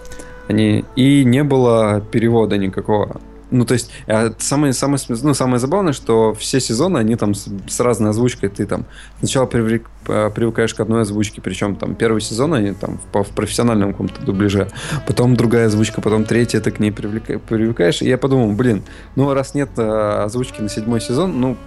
Они... 0.48 0.84
И 0.94 1.24
не 1.24 1.42
было 1.42 2.00
перевода 2.00 2.58
никакого. 2.58 3.20
Ну, 3.52 3.66
то 3.66 3.74
есть, 3.74 3.90
а 4.06 4.32
самое, 4.38 4.72
самое, 4.72 4.98
ну, 5.08 5.34
самое 5.34 5.58
забавное, 5.58 5.92
что 5.92 6.32
все 6.32 6.58
сезоны, 6.58 6.96
они 6.96 7.16
там 7.16 7.34
с, 7.34 7.48
с 7.68 7.80
разной 7.80 8.10
озвучкой. 8.10 8.48
Ты 8.48 8.66
там 8.66 8.86
сначала 9.18 9.44
привык, 9.44 9.88
а, 10.08 10.30
привыкаешь 10.30 10.74
к 10.74 10.80
одной 10.80 11.02
озвучке, 11.02 11.42
причем 11.42 11.76
там 11.76 11.94
первый 11.94 12.22
сезон 12.22 12.54
они 12.54 12.72
там 12.72 12.98
в, 13.12 13.22
в 13.22 13.28
профессиональном 13.28 13.92
каком-то 13.92 14.22
дубляже, 14.22 14.70
потом 15.06 15.36
другая 15.36 15.66
озвучка, 15.66 16.00
потом 16.00 16.24
третья, 16.24 16.60
ты 16.60 16.70
к 16.70 16.80
ней 16.80 16.92
привлека, 16.92 17.38
привыкаешь. 17.38 18.00
И 18.00 18.08
я 18.08 18.16
подумал, 18.16 18.52
блин, 18.52 18.82
ну, 19.16 19.32
раз 19.34 19.54
нет 19.54 19.68
а, 19.76 20.24
озвучки 20.24 20.62
на 20.62 20.70
седьмой 20.70 21.02
сезон, 21.02 21.38
ну, 21.38 21.58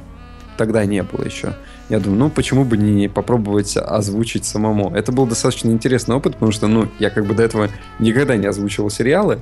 тогда 0.58 0.86
не 0.86 1.04
было 1.04 1.24
еще. 1.24 1.56
Я 1.90 2.00
думаю, 2.00 2.20
ну 2.20 2.30
почему 2.30 2.66
бы 2.66 2.78
не 2.78 3.08
попробовать 3.08 3.78
озвучить 3.78 4.46
самому? 4.46 4.94
Это 4.96 5.12
был 5.12 5.28
достаточно 5.28 5.70
интересный 5.70 6.16
опыт, 6.16 6.34
потому 6.34 6.52
что, 6.52 6.68
ну, 6.68 6.88
я 7.00 7.10
как 7.10 7.26
бы 7.26 7.36
до 7.36 7.44
этого 7.44 7.70
никогда 8.00 8.36
не 8.38 8.48
озвучивал 8.48 8.90
сериалы. 8.90 9.40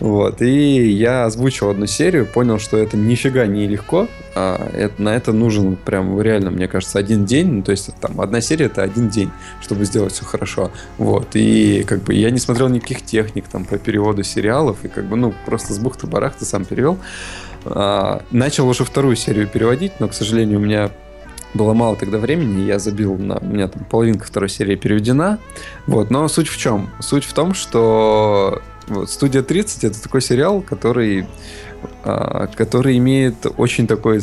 Вот, 0.00 0.42
и 0.42 0.90
я 0.90 1.26
озвучил 1.26 1.70
одну 1.70 1.86
серию, 1.86 2.26
понял, 2.26 2.58
что 2.58 2.76
это 2.76 2.96
нифига 2.96 3.46
не 3.46 3.68
легко, 3.68 4.08
а 4.34 4.68
это, 4.72 5.00
на 5.00 5.14
это 5.14 5.32
нужен 5.32 5.76
прям 5.76 6.20
реально, 6.20 6.50
мне 6.50 6.66
кажется, 6.66 6.98
один 6.98 7.24
день, 7.24 7.52
ну, 7.52 7.62
то 7.62 7.70
есть 7.70 7.88
там 8.00 8.20
одна 8.20 8.40
серия 8.40 8.66
это 8.66 8.82
один 8.82 9.10
день, 9.10 9.30
чтобы 9.60 9.84
сделать 9.84 10.12
все 10.12 10.24
хорошо, 10.24 10.72
вот, 10.98 11.28
и 11.34 11.84
как 11.84 12.02
бы 12.02 12.14
я 12.14 12.32
не 12.32 12.38
смотрел 12.38 12.68
никаких 12.68 13.02
техник 13.02 13.46
там 13.46 13.64
по 13.64 13.78
переводу 13.78 14.24
сериалов, 14.24 14.78
и 14.82 14.88
как 14.88 15.04
бы, 15.04 15.14
ну, 15.14 15.32
просто 15.46 15.72
с 15.72 15.78
бухты-барахта 15.78 16.44
сам 16.44 16.64
перевел, 16.64 16.98
а, 17.64 18.22
начал 18.32 18.66
уже 18.66 18.84
вторую 18.84 19.14
серию 19.14 19.46
переводить, 19.46 19.92
но, 20.00 20.08
к 20.08 20.14
сожалению, 20.14 20.58
у 20.58 20.62
меня 20.62 20.90
было 21.54 21.74
мало 21.74 21.96
тогда 21.96 22.18
времени, 22.18 22.62
я 22.62 22.78
забил 22.78 23.16
на... 23.16 23.38
У 23.38 23.44
меня 23.46 23.68
там 23.68 23.84
половинка 23.84 24.26
второй 24.26 24.48
серии 24.48 24.76
переведена. 24.76 25.38
Вот, 25.86 26.10
но 26.10 26.28
суть 26.28 26.48
в 26.48 26.56
чем? 26.56 26.90
Суть 27.00 27.24
в 27.24 27.32
том, 27.32 27.54
что 27.54 28.62
вот, 28.88 29.10
«Студия 29.10 29.42
30»— 29.42 29.86
это 29.88 30.02
такой 30.02 30.22
сериал, 30.22 30.60
который, 30.62 31.26
а, 32.04 32.46
который 32.48 32.98
имеет 32.98 33.46
очень 33.56 33.86
такой 33.86 34.20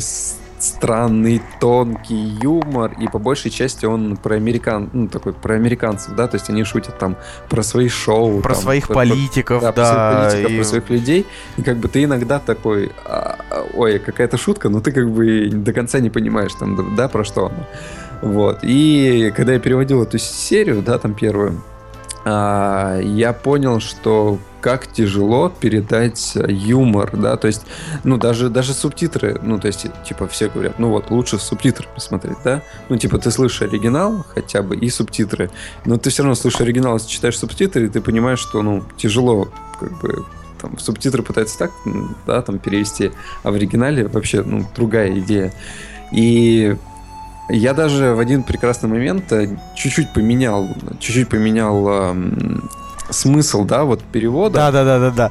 странный, 0.62 1.42
тонкий 1.60 2.38
юмор, 2.42 2.92
и 3.00 3.08
по 3.08 3.18
большей 3.18 3.50
части 3.50 3.86
он 3.86 4.16
про 4.16 4.36
американ, 4.36 4.90
ну, 4.92 5.08
такой 5.08 5.32
про 5.32 5.54
американцев, 5.54 6.14
да, 6.14 6.28
то 6.28 6.36
есть 6.36 6.50
они 6.50 6.64
шутят 6.64 6.98
там 6.98 7.16
про 7.48 7.62
свои 7.62 7.88
шоу. 7.88 8.40
Про 8.40 8.54
там, 8.54 8.62
своих 8.62 8.86
про, 8.88 8.94
политиков, 8.94 9.62
да. 9.62 9.72
да. 9.72 9.82
Про 10.22 10.30
своих 10.30 10.42
политиков, 10.42 10.50
и... 10.50 10.56
про 10.56 10.64
своих 10.64 10.90
людей, 10.90 11.26
и 11.56 11.62
как 11.62 11.78
бы 11.78 11.88
ты 11.88 12.04
иногда 12.04 12.38
такой, 12.38 12.92
а, 13.04 13.38
ой, 13.74 13.98
какая-то 13.98 14.36
шутка, 14.36 14.68
но 14.68 14.80
ты 14.80 14.92
как 14.92 15.10
бы 15.10 15.48
до 15.50 15.72
конца 15.72 16.00
не 16.00 16.10
понимаешь 16.10 16.52
там, 16.54 16.94
да, 16.94 17.08
про 17.08 17.24
что 17.24 17.46
она. 17.46 17.66
Вот, 18.22 18.58
и 18.62 19.32
когда 19.34 19.54
я 19.54 19.58
переводил 19.58 20.02
эту 20.02 20.18
серию, 20.18 20.82
да, 20.82 20.98
там 20.98 21.14
первую, 21.14 21.62
а, 22.24 22.98
я 23.00 23.32
понял, 23.32 23.80
что 23.80 24.38
как 24.60 24.92
тяжело 24.92 25.48
передать 25.48 26.36
юмор, 26.48 27.16
да, 27.16 27.36
то 27.36 27.46
есть, 27.46 27.62
ну, 28.04 28.16
даже, 28.16 28.48
даже 28.48 28.74
субтитры, 28.74 29.38
ну, 29.42 29.58
то 29.58 29.66
есть, 29.66 29.86
типа, 30.04 30.28
все 30.28 30.48
говорят, 30.48 30.78
ну, 30.78 30.90
вот, 30.90 31.10
лучше 31.10 31.38
субтитры 31.38 31.88
посмотреть, 31.94 32.38
да, 32.44 32.62
ну, 32.88 32.96
типа, 32.96 33.18
ты 33.18 33.30
слышишь 33.30 33.62
оригинал 33.62 34.24
хотя 34.34 34.62
бы 34.62 34.76
и 34.76 34.88
субтитры, 34.90 35.50
но 35.84 35.96
ты 35.96 36.10
все 36.10 36.22
равно 36.22 36.34
слышишь 36.34 36.60
оригинал, 36.60 36.98
читаешь 37.00 37.38
субтитры, 37.38 37.86
и 37.86 37.88
ты 37.88 38.00
понимаешь, 38.00 38.38
что, 38.38 38.62
ну, 38.62 38.84
тяжело, 38.96 39.48
как 39.78 39.98
бы, 40.00 40.24
там, 40.60 40.78
субтитры 40.78 41.22
пытаются 41.22 41.58
так, 41.58 41.70
да, 42.26 42.42
там, 42.42 42.58
перевести, 42.58 43.12
а 43.42 43.50
в 43.50 43.54
оригинале 43.54 44.06
вообще, 44.06 44.42
ну, 44.42 44.66
другая 44.76 45.18
идея. 45.18 45.52
И 46.12 46.76
я 47.48 47.74
даже 47.74 48.14
в 48.14 48.20
один 48.20 48.42
прекрасный 48.42 48.88
момент 48.88 49.32
э, 49.32 49.56
чуть-чуть 49.74 50.12
поменял, 50.12 50.68
чуть-чуть 51.00 51.28
поменял 51.28 52.14
смысл, 53.10 53.64
да, 53.64 53.84
вот 53.84 54.02
перевода. 54.02 54.54
Да, 54.54 54.72
да, 54.72 54.84
да, 54.84 54.98
да, 54.98 55.10
да. 55.10 55.30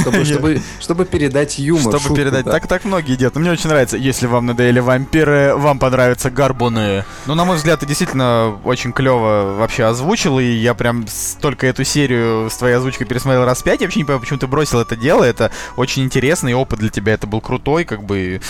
Чтобы, 0.00 0.24
чтобы, 0.24 0.62
чтобы 0.80 1.04
передать 1.04 1.58
юмор. 1.58 1.82
Чтобы 1.82 1.98
шутку, 2.00 2.16
передать. 2.16 2.44
да. 2.44 2.52
Так, 2.52 2.66
так 2.66 2.84
многие 2.84 3.16
делают. 3.16 3.34
Но 3.34 3.40
мне 3.40 3.50
очень 3.50 3.68
нравится. 3.68 3.96
Если 3.96 4.26
вам 4.26 4.46
надоели 4.46 4.80
вампиры, 4.80 5.54
вам 5.56 5.78
понравятся 5.78 6.30
гарбуны. 6.30 7.04
Ну, 7.26 7.34
на 7.34 7.44
мой 7.44 7.56
взгляд, 7.56 7.80
ты 7.80 7.86
действительно 7.86 8.58
очень 8.64 8.92
клево 8.92 9.54
вообще 9.58 9.84
озвучил. 9.84 10.38
И 10.38 10.44
я 10.44 10.74
прям 10.74 11.06
только 11.40 11.66
эту 11.66 11.84
серию 11.84 12.48
с 12.50 12.56
твоей 12.56 12.76
озвучкой 12.76 13.06
пересмотрел 13.06 13.44
раз 13.44 13.62
пять. 13.62 13.80
Я 13.80 13.86
вообще 13.86 14.00
не 14.00 14.04
понимаю, 14.04 14.20
почему 14.20 14.38
ты 14.38 14.46
бросил 14.46 14.80
это 14.80 14.96
дело. 14.96 15.24
Это 15.24 15.50
очень 15.76 16.04
интересный 16.04 16.54
опыт 16.54 16.78
для 16.78 16.90
тебя. 16.90 17.14
Это 17.14 17.26
был 17.26 17.40
крутой, 17.40 17.84
как 17.84 18.04
бы. 18.04 18.40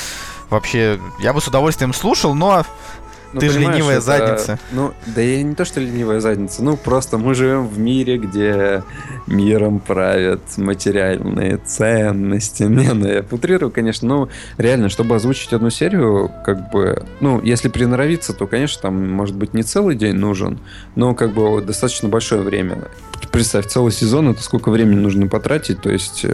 Вообще, 0.50 0.98
я 1.20 1.32
бы 1.32 1.40
с 1.40 1.46
удовольствием 1.46 1.94
слушал, 1.94 2.34
но 2.34 2.66
Ну, 3.32 3.40
ты 3.40 3.48
же 3.48 3.60
ленивая 3.60 3.98
это- 3.98 4.00
задница. 4.00 4.58
Ну, 4.72 4.92
да 5.06 5.20
я 5.20 5.42
не 5.42 5.54
то, 5.54 5.64
что 5.64 5.80
ленивая 5.80 6.20
задница. 6.20 6.64
Ну, 6.64 6.76
просто 6.76 7.16
мы 7.16 7.34
живем 7.34 7.68
в 7.68 7.78
мире, 7.78 8.18
где 8.18 8.82
миром 9.26 9.78
правят 9.78 10.40
материальные 10.56 11.58
ценности. 11.58 12.62
Не, 12.80 12.92
ну 12.92 13.06
я 13.06 13.24
утрирую, 13.30 13.70
конечно, 13.70 14.08
но 14.08 14.28
реально, 14.58 14.88
чтобы 14.88 15.14
озвучить 15.14 15.52
одну 15.52 15.70
серию, 15.70 16.30
как 16.44 16.70
бы, 16.70 17.04
ну, 17.20 17.40
если 17.42 17.68
приноровиться, 17.68 18.32
то, 18.32 18.46
конечно, 18.46 18.82
там, 18.82 19.10
может 19.10 19.36
быть, 19.36 19.54
не 19.54 19.62
целый 19.62 19.96
день 19.96 20.16
нужен, 20.16 20.58
но, 20.96 21.14
как 21.14 21.32
бы, 21.32 21.60
достаточно 21.62 22.08
большое 22.08 22.42
время. 22.42 22.88
Представь, 23.30 23.66
целый 23.66 23.92
сезон, 23.92 24.30
это 24.30 24.42
сколько 24.42 24.70
времени 24.70 24.98
нужно 24.98 25.28
потратить, 25.28 25.80
то 25.80 25.90
есть... 25.90 26.24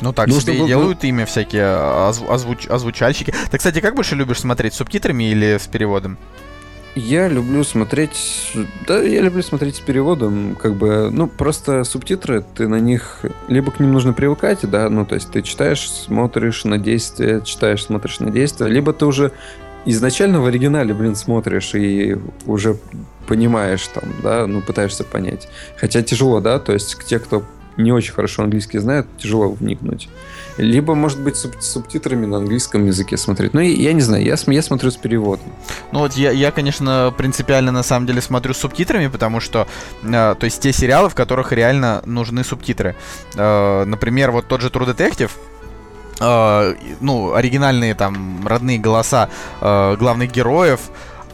Ну 0.00 0.12
так 0.12 0.26
Ну, 0.28 0.40
себе 0.40 0.52
и 0.52 0.56
чтобы- 0.56 0.68
делают 0.68 1.04
имя 1.04 1.24
всякие 1.26 1.62
озв- 1.64 2.28
озвуч- 2.28 2.68
озвучальщики. 2.68 3.34
Ты, 3.50 3.58
кстати, 3.58 3.80
как 3.80 3.94
больше 3.94 4.14
любишь 4.16 4.40
смотреть, 4.40 4.74
с 4.74 4.78
субтитрами 4.78 5.24
или 5.24 5.56
с 5.58 5.66
переводом? 5.66 6.18
Я 6.96 7.26
люблю 7.26 7.64
смотреть... 7.64 8.52
Да, 8.86 9.00
я 9.02 9.20
люблю 9.20 9.42
смотреть 9.42 9.76
с 9.76 9.80
переводом. 9.80 10.54
Как 10.54 10.74
бы, 10.76 11.10
ну, 11.10 11.26
просто 11.26 11.82
субтитры, 11.82 12.44
ты 12.54 12.68
на 12.68 12.78
них... 12.78 13.20
Либо 13.48 13.72
к 13.72 13.80
ним 13.80 13.92
нужно 13.92 14.12
привыкать, 14.12 14.60
да, 14.62 14.88
ну, 14.88 15.04
то 15.04 15.16
есть 15.16 15.30
ты 15.32 15.42
читаешь, 15.42 15.90
смотришь 15.90 16.64
на 16.64 16.78
действия, 16.78 17.40
читаешь, 17.44 17.84
смотришь 17.84 18.20
на 18.20 18.30
действия, 18.30 18.68
либо 18.68 18.92
ты 18.92 19.06
уже 19.06 19.32
изначально 19.86 20.40
в 20.40 20.46
оригинале, 20.46 20.94
блин, 20.94 21.16
смотришь 21.16 21.74
и 21.74 22.16
уже 22.46 22.76
понимаешь 23.26 23.86
там, 23.92 24.04
да, 24.22 24.46
ну, 24.46 24.60
пытаешься 24.60 25.02
понять. 25.02 25.48
Хотя 25.76 26.00
тяжело, 26.02 26.40
да, 26.40 26.60
то 26.60 26.72
есть 26.72 26.96
те, 27.06 27.18
кто 27.18 27.42
не 27.76 27.92
очень 27.92 28.12
хорошо 28.12 28.42
английский 28.42 28.78
знает, 28.78 29.06
тяжело 29.18 29.48
вникнуть. 29.50 30.08
Либо, 30.56 30.94
может 30.94 31.20
быть, 31.20 31.34
суб- 31.34 31.60
субтитрами 31.60 32.26
на 32.26 32.36
английском 32.36 32.86
языке 32.86 33.16
смотреть. 33.16 33.54
Ну, 33.54 33.60
я 33.60 33.92
не 33.92 34.00
знаю, 34.00 34.24
я, 34.24 34.36
я 34.46 34.62
смотрю 34.62 34.90
с 34.90 34.96
переводом. 34.96 35.46
Ну 35.90 36.00
вот 36.00 36.14
я, 36.14 36.30
я, 36.30 36.52
конечно, 36.52 37.12
принципиально 37.16 37.72
на 37.72 37.82
самом 37.82 38.06
деле 38.06 38.20
смотрю 38.20 38.54
с 38.54 38.58
субтитрами, 38.58 39.08
потому 39.08 39.40
что, 39.40 39.66
э, 40.02 40.34
то 40.38 40.44
есть 40.44 40.60
те 40.60 40.72
сериалы, 40.72 41.08
в 41.08 41.14
которых 41.14 41.52
реально 41.52 42.02
нужны 42.06 42.44
субтитры. 42.44 42.94
Э, 43.34 43.84
например, 43.84 44.30
вот 44.30 44.46
тот 44.46 44.60
же 44.60 44.68
True 44.68 44.94
Detective, 44.94 45.30
э, 46.20 46.74
ну, 47.00 47.34
оригинальные 47.34 47.94
там 47.94 48.46
родные 48.46 48.78
голоса 48.78 49.28
э, 49.60 49.96
главных 49.98 50.30
героев, 50.30 50.80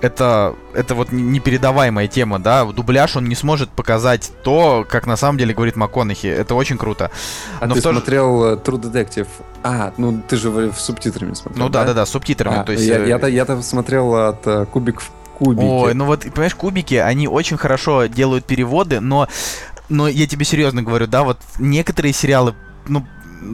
это, 0.01 0.55
это 0.74 0.94
вот 0.94 1.12
не- 1.12 1.22
непередаваемая 1.22 2.09
тема, 2.09 2.38
да, 2.38 2.64
дубляж 2.64 3.16
он 3.16 3.24
не 3.26 3.34
сможет 3.34 3.70
показать 3.70 4.30
то, 4.42 4.86
как 4.88 5.07
на 5.07 5.16
самом 5.16 5.38
деле 5.38 5.55
говорит 5.55 5.76
МакКонахи, 5.76 6.26
это 6.26 6.55
очень 6.55 6.78
круто. 6.78 7.11
А 7.61 7.66
Но 7.66 7.74
ты 7.74 7.80
в 7.80 7.82
то 7.82 7.92
же- 7.92 7.98
смотрел 7.98 8.44
э, 8.44 8.57
True 8.57 8.80
Detective? 8.80 9.28
А, 9.62 9.92
ну 9.98 10.22
ты 10.26 10.36
же 10.36 10.51
в, 10.51 10.72
в 10.72 10.80
субтитрами 10.80 11.34
смотрел. 11.34 11.64
Ну 11.66 11.70
да-да-да, 11.70 12.07
субтитрами, 12.07 12.59
А, 12.61 12.64
то 12.64 12.72
есть... 12.72 12.84
я, 12.84 12.98
э, 12.98 13.09
я-то, 13.09 13.26
я-то 13.26 13.61
смотрел 13.62 14.14
от 14.14 14.46
э, 14.46 14.66
Кубик 14.66 15.01
в 15.01 15.11
Кубике. 15.38 15.66
Ой, 15.66 15.94
ну 15.94 16.05
вот, 16.05 16.20
понимаешь, 16.22 16.55
кубики, 16.55 16.94
они 16.96 17.26
очень 17.28 17.57
хорошо 17.57 18.07
делают 18.07 18.44
переводы, 18.44 19.01
но, 19.01 19.26
но 19.88 20.07
я 20.09 20.26
тебе 20.26 20.44
серьезно 20.44 20.82
говорю, 20.82 21.07
да, 21.07 21.22
вот 21.24 21.38
некоторые 21.59 22.12
сериалы, 22.12 22.55
ну, 22.86 23.07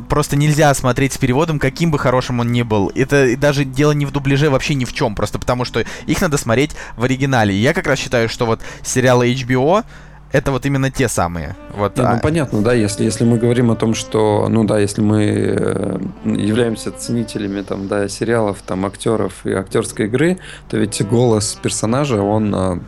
просто 0.08 0.36
нельзя 0.36 0.72
смотреть 0.74 1.12
с 1.12 1.18
переводом, 1.18 1.58
каким 1.58 1.90
бы 1.90 1.98
хорошим 1.98 2.40
он 2.40 2.52
ни 2.52 2.62
был. 2.62 2.90
Это 2.94 3.36
даже 3.36 3.64
дело 3.64 3.92
не 3.92 4.06
в 4.06 4.12
дубляже 4.12 4.50
вообще 4.50 4.74
ни 4.74 4.84
в 4.84 4.92
чем, 4.92 5.14
просто 5.14 5.38
потому 5.38 5.64
что 5.64 5.84
их 6.06 6.20
надо 6.20 6.38
смотреть 6.38 6.72
в 6.96 7.04
оригинале. 7.04 7.54
И 7.54 7.58
я 7.58 7.72
как 7.72 7.86
раз 7.86 7.98
считаю, 7.98 8.28
что 8.28 8.46
вот 8.46 8.60
сериалы 8.82 9.32
HBO 9.32 9.84
это 10.32 10.50
вот 10.50 10.66
именно 10.66 10.90
те 10.90 11.08
самые. 11.08 11.56
Вот, 11.74 11.96
Не, 11.96 12.02
ну 12.02 12.16
а- 12.16 12.18
понятно, 12.18 12.60
да, 12.60 12.74
если, 12.74 13.04
если 13.04 13.24
мы 13.24 13.38
говорим 13.38 13.70
о 13.70 13.76
том, 13.76 13.94
что, 13.94 14.48
ну 14.50 14.64
да, 14.64 14.78
если 14.78 15.00
мы 15.00 15.24
э, 15.24 15.98
являемся 16.24 16.90
ценителями 16.90 17.62
там, 17.62 17.86
да, 17.86 18.08
сериалов, 18.08 18.58
там, 18.66 18.84
актеров 18.84 19.32
и 19.44 19.52
актерской 19.52 20.06
игры, 20.06 20.38
то 20.68 20.76
ведь 20.76 21.00
голос 21.06 21.58
персонажа, 21.62 22.20
он 22.20 22.54
э, 22.54 22.58
он, 22.58 22.82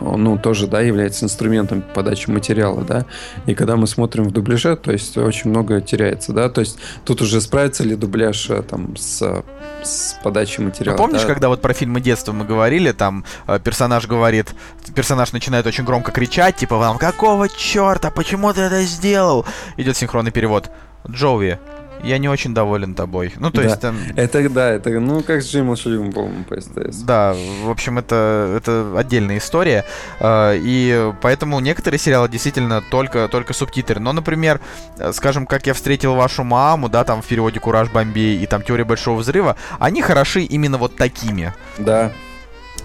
ну, 0.00 0.38
тоже, 0.38 0.66
да, 0.66 0.80
является 0.80 1.24
инструментом 1.24 1.82
подачи 1.82 2.30
материала, 2.30 2.82
да, 2.82 3.06
и 3.46 3.54
когда 3.54 3.76
мы 3.76 3.86
смотрим 3.86 4.24
в 4.24 4.32
дубляже, 4.32 4.76
то 4.76 4.92
есть 4.92 5.16
очень 5.18 5.50
много 5.50 5.80
теряется, 5.80 6.32
да, 6.32 6.48
то 6.48 6.60
есть 6.60 6.78
тут 7.04 7.22
уже 7.22 7.40
справится 7.40 7.84
ли 7.84 7.96
дубляж 7.96 8.50
э, 8.50 8.62
там 8.62 8.96
с, 8.96 9.42
с 9.82 10.16
подачей 10.22 10.64
материала. 10.64 10.96
Ну, 10.96 11.02
помнишь, 11.02 11.22
да? 11.22 11.26
когда 11.28 11.48
вот 11.48 11.60
про 11.60 11.72
фильмы 11.72 12.00
детства 12.00 12.32
мы 12.32 12.44
говорили, 12.44 12.92
там 12.92 13.24
э, 13.46 13.58
персонаж 13.62 14.06
говорит, 14.06 14.54
персонаж 14.94 15.32
начинает 15.32 15.66
очень 15.66 15.84
громко 15.84 16.12
кричать, 16.12 16.56
типа, 16.56 16.76
вам 16.76 16.98
какого 16.98 17.48
черта, 17.48 18.10
почему 18.10 18.52
ты 18.52 18.62
это 18.62 18.82
сделал? 18.82 19.44
Идет 19.76 19.96
синхронный 19.96 20.32
перевод. 20.32 20.70
Джоуи, 21.08 21.58
я 22.04 22.18
не 22.18 22.28
очень 22.28 22.54
доволен 22.54 22.94
тобой. 22.94 23.32
Ну, 23.38 23.50
то 23.50 23.58
Да. 23.62 23.68
есть 23.68 23.80
там... 23.80 23.96
Это, 24.16 24.48
да, 24.50 24.70
это, 24.70 24.90
ну, 25.00 25.22
как 25.22 25.42
с 25.42 25.50
Джимом 25.52 25.76
Шливом, 25.76 26.12
по-моему, 26.12 26.44
по 26.44 26.60
СТС. 26.60 26.98
Да, 27.02 27.34
в 27.64 27.70
общем, 27.70 27.98
это, 27.98 28.54
это 28.56 28.94
отдельная 28.98 29.38
история. 29.38 29.84
э, 30.20 30.56
И 30.58 31.12
поэтому 31.20 31.60
некоторые 31.60 31.98
сериалы 31.98 32.28
действительно 32.28 32.82
только, 32.90 33.28
только 33.28 33.52
субтитры. 33.52 34.00
Но, 34.00 34.12
например, 34.12 34.60
э, 34.98 35.12
скажем, 35.12 35.46
как 35.46 35.66
я 35.66 35.74
встретил 35.74 36.14
вашу 36.14 36.44
маму, 36.44 36.88
да, 36.88 37.04
там 37.04 37.22
в 37.22 37.26
переводе 37.26 37.60
Кураж 37.60 37.88
Бомбей 37.90 38.42
и 38.42 38.46
там 38.46 38.62
Теория 38.62 38.84
Большого 38.84 39.18
Взрыва, 39.20 39.56
они 39.78 40.02
хороши 40.02 40.42
именно 40.42 40.78
вот 40.78 40.96
такими. 40.96 41.52
Да. 41.78 42.12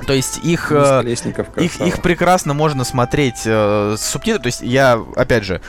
То 0.08 0.14
есть 0.14 0.40
их... 0.44 0.72
Э, 0.74 1.02
Их, 1.64 1.80
их 1.80 2.02
прекрасно 2.02 2.54
можно 2.54 2.84
смотреть 2.84 3.44
э, 3.46 3.96
с 3.98 4.02
субтитрами. 4.02 4.44
То 4.44 4.48
есть 4.48 4.62
я, 4.62 5.00
опять 5.16 5.46
же, 5.46 5.62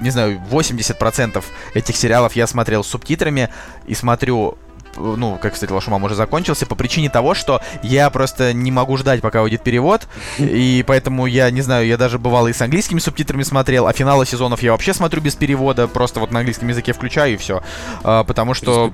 не 0.00 0.10
знаю, 0.10 0.40
80% 0.50 1.44
этих 1.74 1.96
сериалов 1.96 2.34
я 2.34 2.46
смотрел 2.46 2.84
с 2.84 2.88
субтитрами 2.88 3.48
и 3.86 3.94
смотрю 3.94 4.58
ну, 4.98 5.38
как, 5.40 5.54
кстати, 5.54 5.72
ваша 5.72 5.90
мама 5.90 6.06
уже 6.06 6.14
закончился, 6.14 6.66
по 6.66 6.74
причине 6.74 7.10
того, 7.10 7.34
что 7.34 7.60
я 7.82 8.10
просто 8.10 8.52
не 8.52 8.70
могу 8.70 8.96
ждать, 8.96 9.20
пока 9.20 9.42
выйдет 9.42 9.62
перевод, 9.62 10.08
и 10.38 10.84
поэтому 10.86 11.26
я, 11.26 11.50
не 11.50 11.62
знаю, 11.62 11.86
я 11.86 11.96
даже 11.96 12.18
бывало 12.18 12.48
и 12.48 12.52
с 12.52 12.60
английскими 12.60 12.98
субтитрами 12.98 13.42
смотрел, 13.42 13.86
а 13.86 13.92
финалы 13.92 14.26
сезонов 14.26 14.62
я 14.62 14.72
вообще 14.72 14.92
смотрю 14.94 15.20
без 15.20 15.34
перевода, 15.34 15.88
просто 15.88 16.20
вот 16.20 16.30
на 16.30 16.40
английском 16.40 16.68
языке 16.68 16.92
включаю 16.92 17.34
и 17.34 17.36
все, 17.36 17.62
потому 18.02 18.54
что 18.54 18.92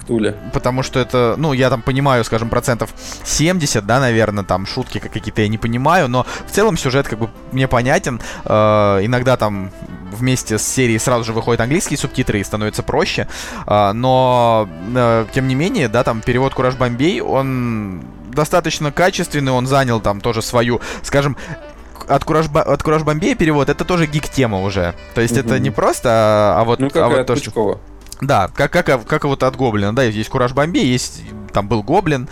потому 0.52 0.82
что 0.82 1.00
это, 1.00 1.34
ну, 1.38 1.52
я 1.52 1.70
там 1.70 1.82
понимаю, 1.82 2.24
скажем, 2.24 2.48
процентов 2.48 2.90
70, 3.24 3.84
да, 3.86 4.00
наверное, 4.00 4.44
там 4.44 4.66
шутки 4.66 4.98
как 4.98 5.12
какие-то 5.12 5.42
я 5.42 5.48
не 5.48 5.58
понимаю, 5.58 6.08
но 6.08 6.26
в 6.46 6.50
целом 6.50 6.76
сюжет 6.76 7.08
как 7.08 7.18
бы 7.18 7.30
мне 7.52 7.68
понятен. 7.68 8.20
Э, 8.44 9.00
иногда 9.02 9.36
там 9.36 9.70
вместе 10.12 10.58
с 10.58 10.66
серией 10.66 10.98
сразу 10.98 11.24
же 11.24 11.32
выходят 11.32 11.60
английские 11.60 11.98
субтитры 11.98 12.40
и 12.40 12.44
становится 12.44 12.82
проще, 12.82 13.26
А, 13.66 13.92
но 13.92 14.68
э, 14.94 15.26
тем 15.34 15.48
не 15.48 15.54
менее, 15.54 15.88
да, 15.94 16.02
там 16.02 16.22
перевод 16.22 16.52
Кураж 16.54 16.74
Бомбей, 16.74 17.20
он 17.20 18.02
достаточно 18.32 18.90
качественный, 18.90 19.52
он 19.52 19.68
занял 19.68 20.00
там 20.00 20.20
тоже 20.20 20.42
свою, 20.42 20.80
скажем, 21.02 21.36
от 22.08 22.24
Кураж, 22.24 22.46
от 22.52 22.82
Кураж 22.82 23.04
Бомбея 23.04 23.36
перевод 23.36 23.68
это 23.68 23.84
тоже 23.84 24.06
гик-тема 24.06 24.60
уже. 24.60 24.94
То 25.14 25.20
есть 25.20 25.36
это 25.36 25.54
Мгм. 25.54 25.62
не 25.62 25.70
просто, 25.70 26.08
а, 26.10 26.56
а 26.60 26.64
вот, 26.64 26.80
Ну, 26.80 26.88
а 26.88 26.90
как 26.90 27.06
и 27.06 27.10
вот 27.10 27.20
от 27.20 27.26
то, 27.28 27.36
что- 27.36 27.44
Пучкова. 27.52 27.80
да, 28.20 28.48
как, 28.52 28.72
как, 28.72 29.06
как 29.06 29.24
вот 29.24 29.44
от 29.44 29.54
Гоблина, 29.54 29.94
да, 29.94 30.02
есть 30.02 30.28
Кураж 30.28 30.52
Бомбей, 30.52 30.84
есть, 30.84 31.22
там 31.52 31.68
был 31.68 31.84
Гоблин, 31.84 32.28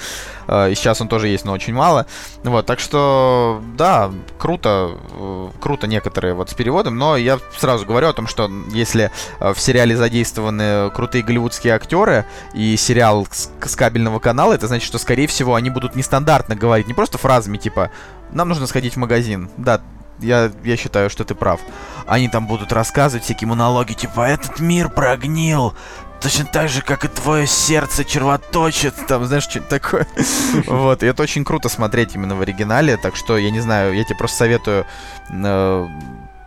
и 0.49 0.75
сейчас 0.75 1.01
он 1.01 1.09
тоже 1.09 1.29
есть, 1.29 1.45
но 1.45 1.53
очень 1.53 1.75
мало, 1.75 2.07
вот, 2.43 2.67
так 2.67 2.81
что, 2.81 3.63
да, 3.77 4.11
круто, 4.39 4.99
э, 5.13 5.49
круто 5.61 5.87
некоторые 5.87 6.35
вот 6.35 6.51
с 6.51 6.55
переводом, 6.55 6.97
но 6.97 7.17
я 7.17 7.39
сразу 7.59 7.87
говорю 7.87 8.09
о 8.09 8.13
том, 8.13 8.27
что 8.27 8.51
если 8.73 9.11
э, 9.41 9.53
в 9.53 9.61
сериале 9.61 9.97
задействованы 9.97 10.91
крутые 10.91 11.23
голливудские 11.23 11.75
актеры 11.75 12.27
и 12.55 12.77
сериал 12.77 13.27
с, 13.31 13.51
с 13.65 13.77
кабельного 13.77 14.19
канала, 14.19 14.53
это 14.55 14.67
значит, 14.67 14.87
что, 14.87 14.99
скорее 14.99 15.27
всего, 15.27 15.55
они 15.55 15.71
будут 15.71 15.97
нестандартно 15.97 16.57
говорить, 16.57 16.89
не 16.89 16.95
просто 16.95 17.19
фразами 17.19 17.59
типа 17.59 17.91
«нам 18.31 18.49
нужно 18.49 18.67
сходить 18.67 18.95
в 18.95 18.99
магазин», 18.99 19.51
да, 19.57 19.81
я, 20.23 20.53
я 20.65 20.77
считаю, 20.77 21.11
что 21.11 21.25
ты 21.25 21.35
прав. 21.35 21.61
Они 22.07 22.29
там 22.29 22.47
будут 22.47 22.73
рассказывать 22.73 23.25
всякие 23.25 23.49
монологи, 23.49 23.93
типа 23.93 24.29
«Этот 24.29 24.61
мир 24.61 24.89
прогнил, 24.89 25.75
точно 26.23 26.45
так 26.47 26.69
же, 26.69 26.83
как 26.83 27.05
и 27.05 27.09
твое 27.09 27.47
сердце 27.47 28.05
червоточит», 28.05 28.95
там, 29.07 29.25
знаешь, 29.25 29.45
что-то 29.45 29.69
такое. 29.69 30.07
Вот, 30.67 31.03
и 31.03 31.07
это 31.07 31.23
очень 31.23 31.45
круто 31.45 31.69
смотреть 31.69 32.15
именно 32.15 32.37
в 32.37 32.41
оригинале, 32.41 32.97
так 32.97 33.17
что, 33.17 33.37
я 33.39 33.51
не 33.51 33.61
знаю, 33.61 33.95
я 33.95 34.05
тебе 34.05 34.17
просто 34.17 34.39
советую 34.39 34.87
э, 35.31 35.89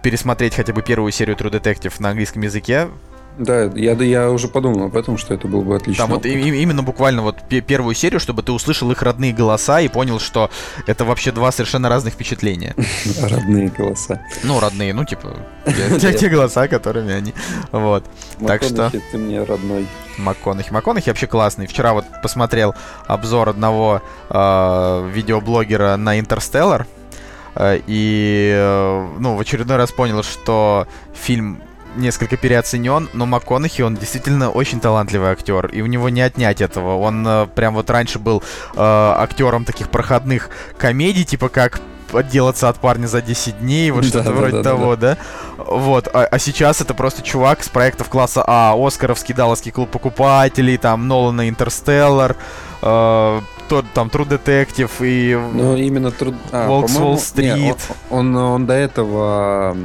пересмотреть 0.01 0.55
хотя 0.55 0.73
бы 0.73 0.81
первую 0.81 1.11
серию 1.11 1.35
True 1.35 1.51
Detective 1.51 1.93
на 1.99 2.09
английском 2.09 2.41
языке. 2.41 2.89
Да, 3.37 3.63
я, 3.63 3.93
я 3.93 4.31
уже 4.31 4.47
подумал 4.47 4.83
об 4.85 4.95
этом, 4.95 5.17
что 5.17 5.33
это 5.33 5.47
был 5.47 5.61
бы 5.61 5.75
отлично. 5.75 6.03
Там 6.05 6.11
вот 6.15 6.25
именно 6.25 6.83
буквально 6.83 7.21
вот 7.21 7.41
пе- 7.49 7.61
первую 7.61 7.93
серию, 7.95 8.19
чтобы 8.19 8.43
ты 8.43 8.51
услышал 8.51 8.89
их 8.91 9.01
родные 9.01 9.33
голоса 9.33 9.81
и 9.81 9.87
понял, 9.87 10.19
что 10.19 10.49
это 10.87 11.03
вообще 11.05 11.31
два 11.31 11.51
совершенно 11.51 11.89
разных 11.89 12.13
впечатления. 12.13 12.75
Родные 13.21 13.67
голоса. 13.67 14.21
Ну, 14.43 14.59
родные, 14.59 14.93
ну, 14.93 15.03
типа, 15.05 15.35
те- 15.99 16.29
голоса, 16.29 16.67
которыми 16.67 17.13
они, 17.13 17.33
вот. 17.71 18.05
Так 18.45 18.63
что- 18.63 18.89
ты 18.89 19.17
мне 19.17 19.43
родной. 19.43 19.85
МакКонахи. 20.17 20.71
МакКонахи 20.71 21.09
вообще 21.09 21.27
классный. 21.27 21.67
Вчера 21.67 21.93
вот 21.93 22.05
посмотрел 22.23 22.73
обзор 23.05 23.49
одного 23.49 24.01
э, 24.29 25.09
видеоблогера 25.13 25.97
на 25.97 26.17
Интерстеллар. 26.19 26.87
э, 27.55 27.79
и, 27.85 28.53
э, 28.55 29.07
ну, 29.19 29.35
в 29.35 29.39
очередной 29.41 29.75
раз 29.77 29.91
понял, 29.91 30.23
что 30.23 30.87
фильм 31.13 31.59
несколько 31.95 32.37
переоценен, 32.37 33.09
но 33.13 33.25
МакКонахи, 33.25 33.81
он 33.81 33.95
действительно 33.95 34.49
очень 34.49 34.79
талантливый 34.79 35.29
актер, 35.29 35.67
и 35.67 35.81
у 35.81 35.85
него 35.85 36.09
не 36.09 36.21
отнять 36.21 36.61
этого. 36.61 36.97
Он 36.97 37.25
э, 37.27 37.47
прям 37.55 37.73
вот 37.75 37.89
раньше 37.89 38.19
был 38.19 38.43
э, 38.73 38.77
актером 38.77 39.65
таких 39.65 39.89
проходных 39.89 40.49
комедий, 40.77 41.25
типа 41.25 41.49
как 41.49 41.81
отделаться 42.13 42.69
от 42.69 42.77
парня 42.77 43.07
за 43.07 43.21
10 43.21 43.59
дней, 43.59 43.91
вот 43.91 44.03
Да, 44.03 44.07
что-то 44.09 44.29
да, 44.29 44.35
вроде 44.35 44.51
да, 44.51 44.63
да, 44.63 44.69
того, 44.69 44.95
да? 44.95 45.17
Вот, 45.57 46.07
а, 46.13 46.25
а 46.25 46.39
сейчас 46.39 46.81
это 46.81 46.93
просто 46.93 47.21
чувак 47.21 47.63
с 47.63 47.69
проектов 47.69 48.09
класса 48.09 48.43
А, 48.45 48.75
Оскаровский, 48.77 49.33
Далласский 49.33 49.71
клуб 49.71 49.89
покупателей, 49.89 50.77
там, 50.77 51.07
Нолана 51.07 51.49
Интерстеллар, 51.49 52.35
э, 52.81 53.41
тот, 53.67 53.85
там, 53.93 54.07
True 54.07 54.27
Detective 54.27 54.91
и... 55.01 55.35
Ну, 55.35 55.75
именно 55.75 56.11
труд... 56.11 56.35
а, 56.51 56.67
Волк 56.67 56.89
с 56.89 56.93
по-моему, 56.93 57.11
Уолл-стрит. 57.13 57.55
не, 57.55 57.75
Он, 58.09 58.35
он, 58.35 58.37
он 58.37 58.65
до 58.65 58.73
этого... 58.73 59.75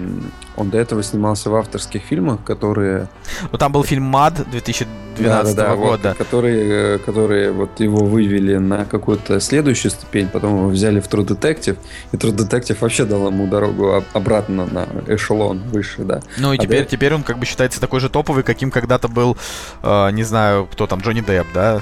Он 0.61 0.69
до 0.69 0.77
этого 0.77 1.03
снимался 1.03 1.49
в 1.49 1.55
авторских 1.55 2.03
фильмах, 2.03 2.45
которые... 2.45 3.09
Ну, 3.51 3.57
там 3.57 3.73
был 3.73 3.83
фильм 3.83 4.03
«Мад» 4.03 4.35
2012 4.51 4.87
Да-да-да, 5.17 5.75
вот, 5.75 6.03
года. 6.03 6.15
которые, 6.19 6.97
э, 6.97 6.99
которые 6.99 7.51
вот 7.51 7.81
его 7.81 8.05
вывели 8.05 8.57
на 8.59 8.85
какую-то 8.85 9.41
следующую 9.41 9.91
ступень, 9.91 10.29
потом 10.29 10.59
его 10.59 10.69
взяли 10.69 11.01
в 11.01 11.09
True 11.09 11.27
Detective, 11.27 11.79
и 12.13 12.17
True 12.17 12.37
Detective 12.37 12.77
вообще 12.79 13.07
дал 13.07 13.29
ему 13.29 13.47
дорогу 13.47 13.95
об- 13.95 14.05
обратно 14.13 14.67
на 14.67 14.87
эшелон 15.07 15.61
выше, 15.73 16.03
да. 16.03 16.21
Ну 16.37 16.53
и 16.53 16.59
А 16.59 16.61
теперь, 16.63 16.85
теперь 16.85 17.15
он 17.15 17.23
как 17.23 17.39
бы 17.39 17.47
считается 17.47 17.81
такой 17.81 18.01
же 18.01 18.11
топовый, 18.11 18.43
каким 18.43 18.71
когда-то 18.71 19.09
был, 19.09 19.39
э, 19.83 20.11
не 20.11 20.25
знаю, 20.25 20.69
кто 20.71 20.87
там, 20.87 21.01
Джонни 21.01 21.23
Депп, 21.23 21.47
да? 21.55 21.81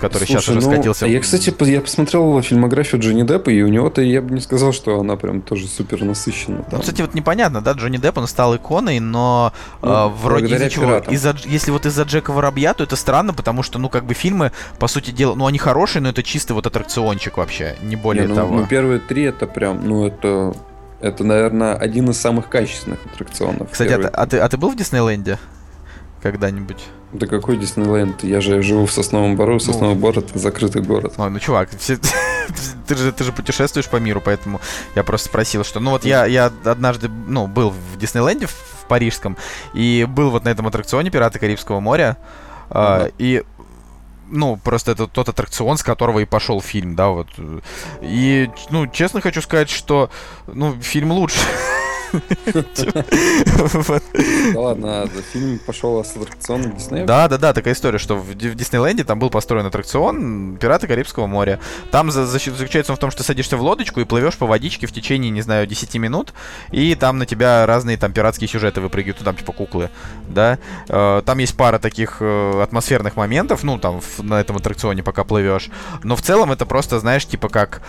Который 0.00 0.24
сейчас 0.26 0.44
Слушай, 0.44 0.58
уже 0.58 0.66
ну, 0.68 0.72
скатился. 0.74 1.06
в- 1.06 1.08
Я, 1.08 1.20
кстати, 1.20 1.54
я 1.64 1.80
посмотрел 1.80 2.40
фильмографию 2.42 3.00
Джонни 3.00 3.22
Деппа, 3.22 3.50
и 3.50 3.62
у 3.62 3.68
него-то 3.68 4.02
я 4.02 4.20
бы 4.20 4.34
не 4.34 4.40
сказал, 4.40 4.72
что 4.72 5.00
она 5.00 5.16
прям 5.16 5.40
тоже 5.42 5.66
супер 5.66 6.02
насыщена. 6.04 6.64
Ну, 6.70 6.80
кстати, 6.80 7.00
вот 7.00 7.14
непонятно, 7.14 7.62
да, 7.62 7.72
Джонни 7.72 7.96
Депп, 7.96 8.18
он 8.18 8.26
стал 8.26 8.54
иконой, 8.56 9.00
но 9.00 9.52
Ну, 9.82 9.88
э, 9.88 10.08
вроде 10.22 10.54
из-за 10.54 10.68
чего? 10.70 10.96
Из-за, 10.98 11.34
если 11.44 11.70
вот 11.70 11.86
из-за 11.86 12.02
Джека 12.02 12.32
Воробья, 12.32 12.74
то 12.74 12.84
это 12.84 12.94
странно, 12.96 13.32
потому 13.32 13.62
что, 13.62 13.78
ну, 13.78 13.88
как 13.88 14.04
бы 14.04 14.14
фильмы, 14.14 14.52
по 14.78 14.86
сути 14.86 15.10
дела, 15.12 15.34
ну, 15.34 15.46
они 15.46 15.58
хорошие, 15.58 16.02
но 16.02 16.10
это 16.10 16.22
чистый 16.22 16.52
вот 16.52 16.66
аттракциончик 16.66 17.38
вообще, 17.38 17.76
не 17.82 17.96
более 17.96 18.24
Не, 18.24 18.28
ну, 18.28 18.34
того. 18.34 18.54
ну, 18.56 18.66
первые 18.66 19.00
три 19.00 19.22
это 19.24 19.46
прям, 19.46 19.86
ну 19.88 20.06
это, 20.06 20.52
это, 21.00 21.24
наверное, 21.24 21.74
один 21.74 22.10
из 22.10 22.20
самых 22.20 22.48
качественных 22.48 22.98
аттракционов. 23.06 23.70
Кстати, 23.70 23.92
а, 23.92 23.98
ты- 23.98 24.08
а 24.08 24.26
ты, 24.26 24.38
а 24.38 24.48
ты 24.48 24.56
был 24.56 24.70
в 24.70 24.76
Диснейленде 24.76 25.38
когда-нибудь? 26.30 26.84
Да 27.12 27.26
какой 27.26 27.56
Диснейленд? 27.56 28.24
Я 28.24 28.40
же 28.40 28.60
живу 28.62 28.86
в 28.86 28.92
Сосновом 28.92 29.36
Бору, 29.36 29.60
Сосновый 29.60 29.94
Бор 29.94 30.18
это 30.18 30.38
закрытый 30.38 30.82
город. 30.82 31.14
Ой, 31.16 31.30
ну, 31.30 31.38
чувак, 31.38 31.70
все- 31.78 31.98
ты, 32.86 32.96
же, 32.96 33.12
ты 33.12 33.24
же 33.24 33.32
путешествуешь 33.32 33.88
по 33.88 33.96
миру, 33.96 34.20
поэтому 34.24 34.60
я 34.94 35.04
просто 35.04 35.28
спросил, 35.28 35.64
что... 35.64 35.80
Ну, 35.80 35.92
вот 35.92 36.04
я, 36.04 36.26
я 36.26 36.52
однажды, 36.64 37.08
ну, 37.08 37.46
был 37.46 37.70
в 37.70 37.98
Диснейленде, 37.98 38.46
в, 38.46 38.86
парижском, 38.88 39.36
и 39.74 40.06
был 40.08 40.30
вот 40.30 40.44
на 40.44 40.48
этом 40.48 40.66
аттракционе 40.66 41.10
«Пираты 41.10 41.38
Карибского 41.38 41.80
моря», 41.80 42.16
а, 42.70 43.02
Ага. 43.02 43.12
и... 43.18 43.42
Ну, 44.28 44.56
просто 44.56 44.90
это 44.90 45.06
тот 45.06 45.28
аттракцион, 45.28 45.76
с 45.78 45.84
которого 45.84 46.18
и 46.18 46.24
пошел 46.24 46.60
фильм, 46.60 46.96
да, 46.96 47.10
вот. 47.10 47.28
И, 48.00 48.50
ну, 48.70 48.88
честно 48.88 49.20
хочу 49.20 49.40
сказать, 49.40 49.70
что, 49.70 50.10
ну, 50.48 50.74
фильм 50.80 51.12
лучше. 51.12 51.38
Да 54.54 54.60
ладно, 54.60 55.02
а 55.02 55.08
фильм 55.32 55.58
пошел 55.58 56.02
с 56.04 56.16
аттракциона 56.16 56.66
Диснея. 56.66 57.04
Да, 57.06 57.28
да, 57.28 57.38
да, 57.38 57.52
такая 57.52 57.74
история, 57.74 57.98
что 57.98 58.16
в, 58.16 58.34
Ди- 58.34 58.48
в 58.50 58.54
Диснейленде 58.54 59.04
там 59.04 59.18
был 59.18 59.30
построен 59.30 59.66
аттракцион 59.66 60.56
«Пираты 60.56 60.86
Карибского 60.86 61.26
моря». 61.26 61.58
Там 61.90 62.10
заключается 62.10 62.92
он 62.92 62.96
в 62.96 63.00
том, 63.00 63.10
что 63.10 63.22
садишься 63.22 63.56
в 63.56 63.62
лодочку 63.62 64.00
и 64.00 64.04
плывешь 64.04 64.36
по 64.36 64.46
водичке 64.46 64.86
в 64.86 64.92
течение, 64.92 65.30
не 65.30 65.42
знаю, 65.42 65.66
10 65.66 65.94
минут, 65.96 66.32
и 66.70 66.94
там 66.94 67.18
на 67.18 67.26
тебя 67.26 67.66
разные 67.66 67.96
там 67.96 68.12
пиратские 68.12 68.48
сюжеты 68.48 68.80
выпрыгивают, 68.80 69.18
ну 69.20 69.24
там 69.24 69.36
типа 69.36 69.52
куклы, 69.52 69.90
да. 70.28 70.58
Э, 70.88 71.22
Там 71.24 71.38
есть 71.38 71.56
пара 71.56 71.78
таких 71.78 72.18
э, 72.20 72.62
атмосферных 72.62 73.16
моментов, 73.16 73.62
ну 73.62 73.78
там 73.78 74.00
на 74.18 74.40
этом 74.40 74.56
аттракционе 74.56 75.02
пока 75.02 75.24
плывешь, 75.24 75.68
но 76.02 76.16
в 76.16 76.22
целом 76.22 76.52
это 76.52 76.66
просто, 76.66 76.98
знаешь, 77.00 77.26
типа 77.26 77.48
как 77.48 77.80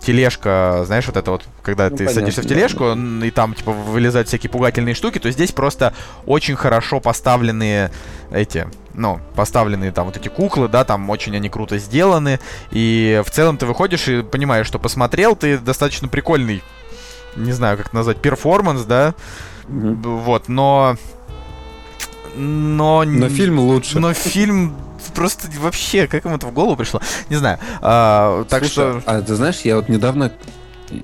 тележка, 0.00 0.82
знаешь, 0.86 1.06
вот 1.06 1.16
это 1.16 1.30
вот, 1.30 1.44
когда 1.62 1.88
Ну, 1.90 1.96
ты 1.96 2.08
садишься 2.08 2.42
в 2.42 2.46
тележку, 2.46 2.94
и 3.24 3.30
там 3.30 3.54
типа 3.54 3.72
вылезают 3.72 4.28
всякие 4.28 4.50
пугательные 4.50 4.94
штуки, 4.94 5.18
то 5.18 5.30
здесь 5.30 5.52
просто 5.52 5.92
очень 6.26 6.56
хорошо 6.56 7.00
поставленные 7.00 7.90
эти, 8.30 8.68
ну, 8.94 9.20
поставленные 9.34 9.92
там 9.92 10.06
вот 10.06 10.16
эти 10.16 10.28
куклы, 10.28 10.68
да, 10.68 10.84
там 10.84 11.08
очень 11.10 11.34
они 11.36 11.48
круто 11.48 11.78
сделаны, 11.78 12.40
и 12.70 13.22
в 13.24 13.30
целом 13.30 13.58
ты 13.58 13.66
выходишь 13.66 14.08
и 14.08 14.22
понимаешь, 14.22 14.66
что 14.66 14.78
посмотрел 14.78 15.36
ты 15.36 15.58
достаточно 15.58 16.08
прикольный, 16.08 16.62
не 17.36 17.52
знаю, 17.52 17.76
как 17.76 17.92
назвать, 17.92 18.18
перформанс, 18.18 18.82
да, 18.82 19.14
Мгм. 19.68 20.02
вот, 20.02 20.48
но... 20.48 20.96
Но... 22.36 23.04
Но 23.04 23.28
фильм 23.28 23.58
лучше. 23.58 23.98
Но 23.98 24.12
фильм 24.12 24.76
просто 25.14 25.48
вообще, 25.58 26.06
как 26.06 26.24
им 26.26 26.34
это 26.34 26.46
в 26.46 26.52
голову 26.52 26.76
пришло? 26.76 27.00
Не 27.30 27.36
знаю. 27.36 27.58
А, 27.80 28.44
так 28.44 28.64
Слушай, 28.64 29.00
что... 29.00 29.02
А 29.06 29.22
ты 29.22 29.34
знаешь, 29.34 29.60
я 29.60 29.76
вот 29.76 29.88
недавно... 29.88 30.32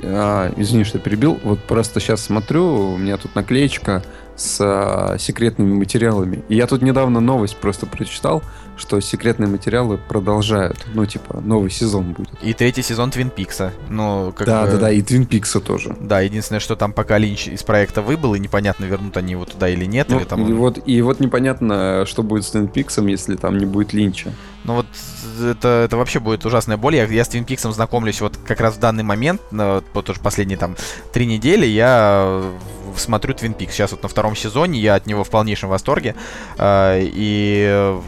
а, 0.03 0.53
извини, 0.57 0.85
что 0.85 0.99
перебил. 0.99 1.39
Вот 1.43 1.61
просто 1.61 2.01
сейчас 2.01 2.23
смотрю, 2.23 2.93
у 2.93 2.97
меня 2.97 3.17
тут 3.17 3.35
наклеечка 3.35 4.03
с 4.37 4.59
а, 4.61 5.17
секретными 5.19 5.75
материалами. 5.75 6.45
И 6.49 6.57
я 6.57 6.67
тут 6.67 6.83
недавно 6.83 7.21
новость 7.21 7.57
просто 7.57 7.87
прочитал, 7.87 8.43
что 8.77 9.01
секретные 9.01 9.49
материалы 9.49 9.99
продолжают. 9.99 10.87
Ну, 10.95 11.07
типа, 11.07 11.41
новый 11.41 11.71
сезон 11.71 12.13
будет. 12.13 12.31
И 12.43 12.53
третий 12.53 12.83
сезон 12.83 13.11
Твин 13.11 13.31
Пикса. 13.31 13.73
Ну, 13.89 14.33
как 14.37 14.47
да, 14.47 14.65
бы- 14.65 14.73
да, 14.73 14.77
да, 14.79 14.91
и 14.91 15.03
Твин 15.03 15.27
Пикса 15.27 15.61
тоже. 15.61 15.97
Да, 16.01 16.21
единственное, 16.21 16.61
что 16.61 16.77
там 16.77 16.93
пока 16.93 17.19
Линч 17.19 17.49
из 17.49 17.63
проекта 17.63 18.03
выбыл, 18.03 18.35
и 18.35 18.39
непонятно, 18.39 18.85
вернут 18.85 19.17
они 19.17 19.33
его 19.33 19.45
туда 19.45 19.69
или 19.69 19.85
нет, 19.85 20.09
Ну, 20.09 20.19
или 20.19 20.25
там... 20.25 20.49
и, 20.49 20.53
вот, 20.53 20.81
и 20.87 21.01
вот 21.03 21.21
непонятно, 21.21 22.05
что 22.07 22.23
будет 22.23 22.45
с 22.45 22.51
Твин 22.51 22.69
Пиксом, 22.69 23.07
если 23.07 23.37
там 23.37 23.59
не 23.59 23.67
будет 23.67 23.93
Линча. 23.93 24.33
Ну 24.65 24.75
вот 24.75 24.87
это, 25.41 25.83
это 25.85 25.97
вообще 25.97 26.21
будет 26.21 26.47
ужасная 26.47 26.77
боль. 26.77 26.95
Я, 26.95 27.05
я 27.07 27.25
с 27.25 27.29
Твин 27.29 27.45
Пиксом 27.45 27.73
знакомлюсь 27.73 28.21
вот 28.21 28.37
как 28.47 28.61
раз 28.61 28.77
в 28.77 28.79
данный 28.79 29.03
момент, 29.03 29.41
на, 29.51 29.83
вот 29.93 30.09
уже 30.09 30.21
последние 30.21 30.57
там 30.57 30.77
три 31.13 31.27
недели 31.27 31.67
я 31.67 32.43
смотрю 32.97 33.35
Твин 33.35 33.55
Пикс. 33.55 33.75
Сейчас 33.75 33.91
вот 33.93 34.03
на 34.03 34.09
втором 34.09 34.37
сезоне, 34.37 34.81
я 34.81 34.95
от 34.95 35.07
него 35.07 35.25
в 35.25 35.31
полнейшем 35.31 35.69
восторге. 35.69 36.15
Э, 36.59 37.01
и, 37.03 37.99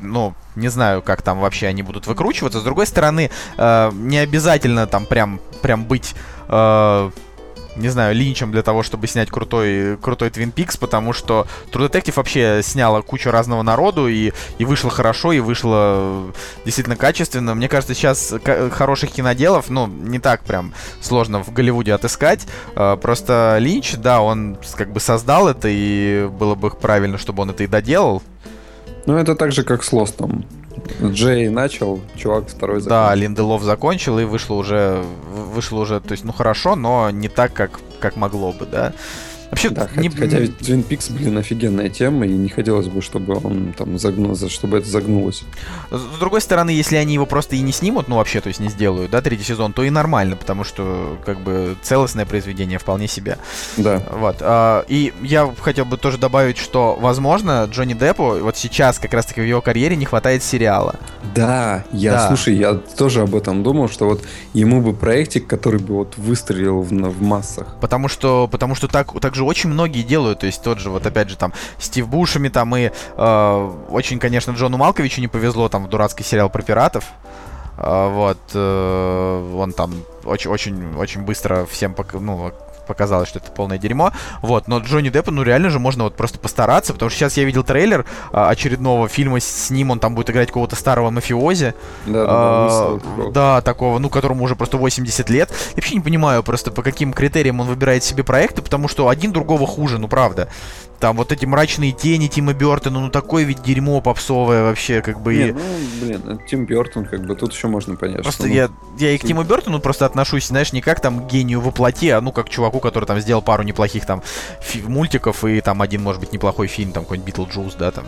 ну, 0.00 0.34
не 0.56 0.68
знаю, 0.68 1.02
как 1.02 1.22
там 1.22 1.40
вообще 1.40 1.66
они 1.66 1.82
будут 1.82 2.06
выкручиваться. 2.06 2.60
С 2.60 2.62
другой 2.64 2.86
стороны, 2.86 3.30
э, 3.56 3.90
не 3.92 4.18
обязательно 4.18 4.86
там 4.86 5.06
прям, 5.06 5.40
прям 5.62 5.84
быть... 5.84 6.14
э, 6.48 7.10
не 7.76 7.90
знаю, 7.90 8.12
линчем 8.12 8.50
для 8.50 8.62
того, 8.62 8.82
чтобы 8.82 9.06
снять 9.06 9.30
крутой, 9.30 9.96
крутой 9.98 10.30
Twin 10.30 10.52
Peaks, 10.52 10.76
потому 10.76 11.12
что 11.12 11.46
True 11.70 11.88
Detective 11.88 12.14
вообще 12.16 12.60
сняла 12.64 13.02
кучу 13.02 13.30
разного 13.30 13.62
народу, 13.62 14.08
и, 14.08 14.32
и 14.58 14.64
вышло 14.64 14.90
хорошо, 14.90 15.30
и 15.30 15.38
вышло 15.38 16.32
действительно 16.64 16.96
качественно. 16.96 17.54
Мне 17.54 17.68
кажется, 17.68 17.94
сейчас 17.94 18.34
хороших 18.72 19.12
киноделов, 19.12 19.70
ну, 19.70 19.86
не 19.86 20.18
так 20.18 20.42
прям 20.42 20.74
сложно 21.00 21.44
в 21.44 21.52
Голливуде 21.52 21.94
отыскать. 21.94 22.48
Э, 22.74 22.96
Просто 23.00 23.58
Линч, 23.60 23.94
да, 23.94 24.22
он 24.22 24.58
как 24.74 24.92
бы 24.92 24.98
создал 24.98 25.46
это, 25.46 25.68
и 25.70 26.26
было 26.26 26.56
бы 26.56 26.70
правильно, 26.70 27.16
чтобы 27.16 27.42
он 27.42 27.50
это 27.50 27.62
и 27.62 27.68
доделал. 27.68 28.24
Ну, 29.08 29.16
это 29.16 29.34
так 29.34 29.52
же, 29.52 29.64
как 29.64 29.84
с 29.84 29.92
Лостом. 29.94 30.44
Джей 31.02 31.48
начал, 31.48 31.98
чувак 32.14 32.48
второй 32.48 32.82
Да, 32.82 33.06
закончил. 33.06 33.22
Линделов 33.22 33.62
закончил, 33.62 34.18
и 34.18 34.24
вышло 34.24 34.54
уже, 34.54 35.02
вышло 35.54 35.80
уже, 35.80 35.98
то 36.00 36.12
есть, 36.12 36.24
ну, 36.24 36.32
хорошо, 36.34 36.76
но 36.76 37.08
не 37.10 37.28
так, 37.28 37.54
как, 37.54 37.80
как 38.00 38.16
могло 38.16 38.52
бы, 38.52 38.66
да. 38.66 38.92
Вообще, 39.50 39.70
Да, 39.70 39.88
не- 39.96 40.08
хотя, 40.10 40.20
хотя 40.24 40.38
ведь 40.40 40.52
Twin 40.60 40.86
Peaks, 40.86 41.12
блин, 41.12 41.38
офигенная 41.38 41.88
тема, 41.88 42.26
и 42.26 42.30
не 42.32 42.48
хотелось 42.48 42.86
бы, 42.88 43.00
чтобы 43.02 43.34
он 43.42 43.72
там 43.76 43.98
загнулся, 43.98 44.48
чтобы 44.48 44.78
это 44.78 44.88
загнулось. 44.88 45.42
С 45.90 46.18
другой 46.18 46.40
стороны, 46.40 46.70
если 46.70 46.96
они 46.96 47.14
его 47.14 47.24
просто 47.26 47.56
и 47.56 47.60
не 47.60 47.72
снимут, 47.72 48.08
ну 48.08 48.16
вообще, 48.16 48.40
то 48.40 48.48
есть 48.48 48.60
не 48.60 48.68
сделают, 48.68 49.10
да, 49.10 49.20
третий 49.22 49.44
сезон, 49.44 49.72
то 49.72 49.82
и 49.82 49.90
нормально, 49.90 50.36
потому 50.36 50.64
что 50.64 51.16
как 51.24 51.40
бы 51.40 51.76
целостное 51.82 52.26
произведение 52.26 52.78
вполне 52.78 53.08
себе. 53.08 53.38
Да. 53.76 54.02
Вот. 54.12 54.36
а, 54.40 54.84
и 54.88 55.12
я 55.22 55.50
хотел 55.60 55.84
бы 55.86 55.96
тоже 55.96 56.18
добавить, 56.18 56.58
что, 56.58 56.96
возможно, 57.00 57.66
Джонни 57.70 57.94
Деппу 57.94 58.38
вот 58.40 58.56
сейчас 58.56 58.98
как 58.98 59.14
раз-таки 59.14 59.40
в 59.40 59.44
его 59.44 59.60
карьере 59.62 59.96
не 59.96 60.04
хватает 60.04 60.42
сериала. 60.42 60.96
Да, 61.34 61.84
я, 61.92 62.12
Да. 62.12 62.28
слушай, 62.28 62.54
я 62.54 62.74
тоже 62.74 63.22
об 63.22 63.34
этом 63.34 63.62
думал, 63.62 63.88
что 63.88 64.06
вот 64.06 64.22
ему 64.52 64.82
бы 64.82 64.92
проектик, 64.92 65.46
который 65.46 65.80
бы 65.80 65.94
вот 65.94 66.16
выстрелил 66.18 66.82
в, 66.82 66.88
в 66.90 67.22
массах. 67.22 67.76
Потому 67.80 68.08
что, 68.08 68.48
потому 68.50 68.74
что 68.74 68.88
так, 68.88 69.18
так 69.20 69.34
же 69.38 69.44
очень 69.44 69.70
многие 69.70 70.02
делают, 70.02 70.40
то 70.40 70.46
есть 70.46 70.62
тот 70.62 70.78
же, 70.78 70.90
вот 70.90 71.06
опять 71.06 71.30
же, 71.30 71.36
там, 71.36 71.52
Стив 71.78 72.06
Бушами, 72.08 72.48
там, 72.48 72.76
и 72.76 72.90
э, 73.16 73.72
очень, 73.88 74.18
конечно, 74.18 74.52
Джону 74.52 74.76
Малковичу 74.76 75.20
не 75.20 75.28
повезло, 75.28 75.68
там, 75.68 75.86
в 75.86 75.88
дурацкий 75.88 76.24
сериал 76.24 76.50
про 76.50 76.62
пиратов. 76.62 77.04
А, 77.80 78.08
вот, 78.08 78.38
э, 78.54 79.54
он 79.56 79.72
там 79.72 79.94
очень, 80.24 80.50
очень, 80.50 80.96
очень 80.96 81.22
быстро 81.22 81.64
всем, 81.64 81.92
пок- 81.92 82.18
ну, 82.18 82.52
показалось, 82.88 83.28
что 83.28 83.38
это 83.38 83.52
полное 83.52 83.78
дерьмо. 83.78 84.12
Вот, 84.42 84.66
но 84.66 84.78
Джонни 84.78 85.10
Деппу, 85.10 85.30
ну, 85.30 85.42
реально 85.42 85.70
же 85.70 85.78
можно 85.78 86.04
вот 86.04 86.16
просто 86.16 86.38
постараться, 86.38 86.92
потому 86.92 87.10
что 87.10 87.18
сейчас 87.20 87.36
я 87.36 87.44
видел 87.44 87.62
трейлер 87.62 88.04
а, 88.32 88.48
очередного 88.48 89.06
фильма 89.08 89.38
с, 89.38 89.70
ним, 89.70 89.90
он 89.90 90.00
там 90.00 90.14
будет 90.14 90.30
играть 90.30 90.48
какого-то 90.48 90.74
старого 90.74 91.10
мафиози. 91.10 91.74
Да, 92.06 92.12
да, 92.12 92.26
да, 92.26 92.32
А, 92.32 92.98
такого. 92.98 93.32
да, 93.32 93.60
такого, 93.60 93.98
ну, 93.98 94.08
которому 94.08 94.44
уже 94.44 94.56
просто 94.56 94.76
80 94.78 95.30
лет. 95.30 95.50
Я 95.50 95.74
вообще 95.76 95.94
не 95.94 96.00
понимаю 96.00 96.42
просто, 96.42 96.70
по 96.72 96.82
каким 96.82 97.12
критериям 97.12 97.60
он 97.60 97.66
выбирает 97.68 98.02
себе 98.02 98.24
проекты, 98.24 98.62
потому 98.62 98.88
что 98.88 99.08
один 99.08 99.32
другого 99.32 99.66
хуже, 99.66 99.98
ну, 99.98 100.08
правда. 100.08 100.48
Там 101.00 101.16
вот 101.16 101.30
эти 101.32 101.44
мрачные 101.44 101.92
тени 101.92 102.26
Тима 102.26 102.54
Бертона, 102.54 103.00
ну, 103.00 103.10
такое 103.10 103.44
ведь 103.44 103.62
дерьмо 103.62 104.00
попсовое 104.00 104.64
вообще, 104.64 105.00
как 105.00 105.20
бы... 105.20 105.34
Не, 105.34 105.52
ну, 105.52 105.60
блин, 106.00 106.22
это 106.26 106.42
Тим 106.48 106.66
Бертон, 106.66 107.04
как 107.04 107.24
бы, 107.24 107.36
тут 107.36 107.52
еще 107.52 107.68
можно 107.68 107.96
понять, 107.96 108.22
Просто 108.22 108.42
что, 108.42 108.48
ну, 108.48 108.54
я, 108.54 108.68
я 108.98 109.12
и 109.12 109.18
к 109.18 109.22
Тиму 109.22 109.44
Бертону 109.44 109.80
просто 109.80 110.06
отношусь, 110.06 110.48
знаешь, 110.48 110.72
не 110.72 110.80
как 110.80 111.00
там 111.00 111.26
гению 111.28 111.60
во 111.60 111.72
плоти, 111.72 112.10
а 112.10 112.20
ну 112.20 112.32
как 112.32 112.46
к 112.46 112.48
чуваку, 112.48 112.80
который 112.80 113.04
там 113.04 113.20
сделал 113.20 113.42
пару 113.42 113.62
неплохих 113.62 114.06
там 114.06 114.22
мультиков 114.84 115.44
и 115.44 115.60
там 115.60 115.82
один, 115.82 116.02
может 116.02 116.20
быть, 116.20 116.32
неплохой 116.32 116.66
фильм, 116.66 116.92
там 116.92 117.04
какой-нибудь 117.04 117.28
Битлджус, 117.28 117.74
да, 117.74 117.90
там 117.90 118.04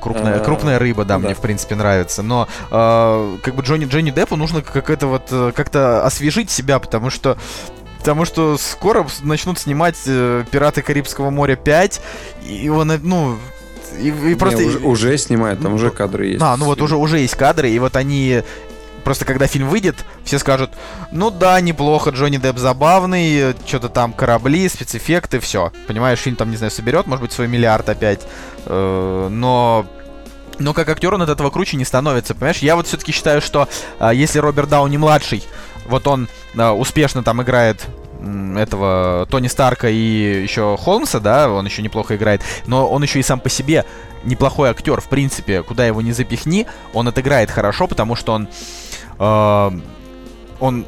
крупная, 0.00 0.36
А, 0.36 0.44
крупная 0.44 0.78
рыба, 0.78 1.04
да, 1.04 1.14
ну 1.14 1.20
мне 1.20 1.30
да. 1.30 1.34
в 1.34 1.40
принципе 1.40 1.74
нравится. 1.74 2.22
Но 2.22 2.48
э, 2.70 3.38
как 3.42 3.54
бы 3.54 3.62
Джонни 3.62 3.86
Джонни 3.86 4.10
Деппу 4.10 4.36
нужно 4.36 4.62
как 4.62 4.90
это 4.90 5.06
вот 5.06 5.28
э, 5.30 5.52
как-то 5.54 6.04
освежить 6.04 6.50
себя, 6.50 6.78
потому 6.78 7.10
что 7.10 7.36
Потому 8.02 8.24
что 8.24 8.58
скоро 8.58 9.06
начнут 9.22 9.60
снимать 9.60 9.94
э, 10.06 10.42
«Пираты 10.50 10.82
Карибского 10.82 11.30
моря 11.30 11.54
5», 11.54 12.00
и 12.48 12.68
он, 12.68 12.90
э, 12.90 12.98
ну, 13.00 13.38
и, 13.96 14.08
и 14.08 14.10
не, 14.10 14.34
просто... 14.34 14.64
уже, 14.64 14.78
уже 14.80 15.18
снимает, 15.18 15.60
там 15.60 15.70
Ну, 15.70 15.76
уже 15.76 15.90
кадры 15.90 16.26
есть. 16.26 16.42
А, 16.42 16.56
ну 16.56 16.64
вот 16.64 16.82
уже, 16.82 16.96
уже 16.96 17.20
есть 17.20 17.36
кадры, 17.36 17.70
и 17.70 17.78
вот 17.78 17.94
они... 17.94 18.42
Просто 19.04 19.24
когда 19.24 19.46
фильм 19.46 19.68
выйдет, 19.68 19.94
все 20.24 20.40
скажут, 20.40 20.70
ну 21.12 21.30
да, 21.30 21.60
неплохо, 21.60 22.10
Джонни 22.10 22.38
Депп 22.38 22.58
забавный, 22.58 23.54
что-то 23.66 23.88
там 23.88 24.12
корабли, 24.12 24.68
спецэффекты, 24.68 25.38
все. 25.38 25.70
Понимаешь, 25.86 26.18
фильм 26.18 26.34
там, 26.34 26.50
не 26.50 26.56
знаю, 26.56 26.72
соберет, 26.72 27.06
может 27.06 27.22
быть, 27.22 27.30
свой 27.30 27.46
миллиард 27.46 27.88
опять. 27.88 28.22
Э, 28.66 29.28
но 29.30 29.86
но 30.58 30.74
как 30.74 30.88
актер 30.88 31.14
он 31.14 31.22
от 31.22 31.28
этого 31.28 31.50
круче 31.50 31.76
не 31.76 31.84
становится, 31.84 32.34
понимаешь? 32.34 32.58
Я 32.58 32.76
вот 32.76 32.86
все-таки 32.86 33.12
считаю, 33.12 33.40
что 33.40 33.68
а, 33.98 34.12
если 34.12 34.38
Роберт 34.38 34.68
Дауни 34.68 34.96
младший, 34.96 35.42
вот 35.86 36.06
он 36.06 36.28
а, 36.56 36.72
успешно 36.72 37.22
там 37.22 37.42
играет 37.42 37.86
этого 38.56 39.26
Тони 39.30 39.48
Старка 39.48 39.88
и 39.88 40.42
еще 40.42 40.76
Холмса, 40.80 41.18
да, 41.18 41.50
он 41.50 41.66
еще 41.66 41.82
неплохо 41.82 42.14
играет, 42.16 42.40
но 42.66 42.88
он 42.88 43.02
еще 43.02 43.18
и 43.18 43.22
сам 43.22 43.40
по 43.40 43.48
себе 43.48 43.84
неплохой 44.24 44.70
актер, 44.70 45.00
в 45.00 45.08
принципе, 45.08 45.62
куда 45.64 45.84
его 45.86 46.00
не 46.02 46.12
запихни, 46.12 46.66
он 46.92 47.08
отыграет 47.08 47.50
хорошо, 47.50 47.88
потому 47.88 48.14
что 48.14 48.32
он 48.34 48.48
э, 49.18 49.70
он 50.60 50.86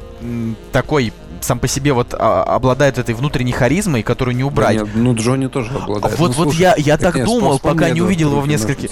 такой 0.71 1.11
сам 1.41 1.59
по 1.59 1.67
себе 1.67 1.91
вот 1.93 2.13
а, 2.17 2.43
обладает 2.43 2.97
этой 2.97 3.13
внутренней 3.13 3.51
харизмой, 3.51 4.01
которую 4.03 4.35
не 4.35 4.41
Да 4.43 4.47
убрать. 4.47 4.77
нет, 4.77 4.87
ну, 4.95 5.13
Джонни 5.13 5.47
тоже 5.47 5.71
обладает. 5.75 6.17
Вот- 6.17 6.29
Ну, 6.29 6.35
вот 6.37 6.43
слушай, 6.51 6.61
я- 6.61 6.75
я 6.77 6.97
так 6.97 7.15
нет, 7.15 7.25
думал, 7.25 7.59
пока 7.59 7.89
не 7.89 8.01
увидел 8.01 8.31
его 8.31 8.41
в 8.41 8.47
нескольких- 8.47 8.89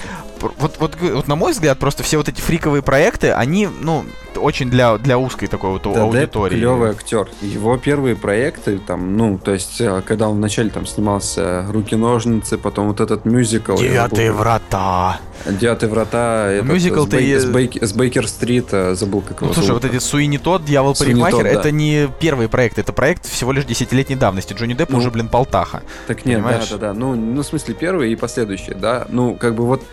Вот, 0.57 0.75
вот, 0.79 0.95
вот 1.01 1.27
на 1.27 1.35
мой 1.35 1.53
взгляд, 1.53 1.79
просто 1.79 2.03
все 2.03 2.17
вот 2.17 2.27
эти 2.29 2.41
фриковые 2.41 2.81
проекты, 2.81 3.31
они, 3.31 3.67
ну, 3.81 4.03
очень 4.35 4.69
для, 4.69 4.97
для 4.97 5.17
узкой 5.19 5.45
такой 5.47 5.69
вот 5.71 5.83
Да, 5.83 6.01
аудитории. 6.03 6.55
клевый 6.55 6.89
актер. 6.91 7.27
Его 7.41 7.77
первые 7.77 8.15
проекты, 8.15 8.79
там, 8.79 9.15
ну, 9.15 9.37
то 9.37 9.53
есть, 9.53 9.79
э, 9.79 10.01
когда 10.05 10.27
он 10.27 10.37
вначале 10.37 10.69
там 10.71 10.85
снимался 10.87 11.65
«Руки-ножницы», 11.69 12.57
потом 12.57 12.87
вот 12.87 12.99
этот 12.99 13.25
мюзикл. 13.25 13.73
я 13.77 13.77
Девятые 13.89 14.27
забыл, 14.29 14.39
врата. 14.41 15.19
«Девятые 15.45 15.89
врата». 15.89 16.51
этот, 16.51 16.63
с, 17.03 17.05
Бей- 17.07 17.31
и- 17.35 17.37
с, 17.39 17.45
Бейк- 17.45 17.83
с 17.85 17.93
Бейкер-стрит, 17.93 18.67
э, 18.71 18.95
забыл, 18.95 19.21
как 19.21 19.41
Ну, 19.41 19.47
его 19.47 19.53
слушай, 19.53 19.67
зовут. 19.67 19.83
вот 19.83 19.93
эти 19.93 20.01
Суини 20.01 20.37
Тот, 20.37 20.65
Дьявол 20.65 20.95
Парикмахер, 20.95 21.43
да. 21.43 21.49
это 21.49 21.71
не 21.71 22.09
первый 22.19 22.47
проект, 22.49 22.79
это 22.79 22.91
проект 22.93 23.27
всего 23.27 23.51
лишь 23.51 23.65
десятилетней 23.65 24.15
давности. 24.15 24.53
Джонни 24.53 24.73
Депп 24.73 24.89
Ну, 24.89 24.97
уже, 24.97 25.11
блин, 25.11 25.27
полтаха. 25.27 25.83
Так 26.07 26.25
нет, 26.25 26.37
Понимаешь? 26.39 26.69
да, 26.69 26.77
да, 26.77 26.87
да. 26.87 26.93
Ну, 26.99 27.13
ну, 27.15 27.41
в 27.41 27.45
смысле, 27.45 27.75
первые 27.75 28.13
и 28.13 28.15
последующие, 28.15 28.75
да. 28.75 29.05
Ну, 29.09 29.35
как 29.35 29.55
бы 29.55 29.65
вот 29.65 29.83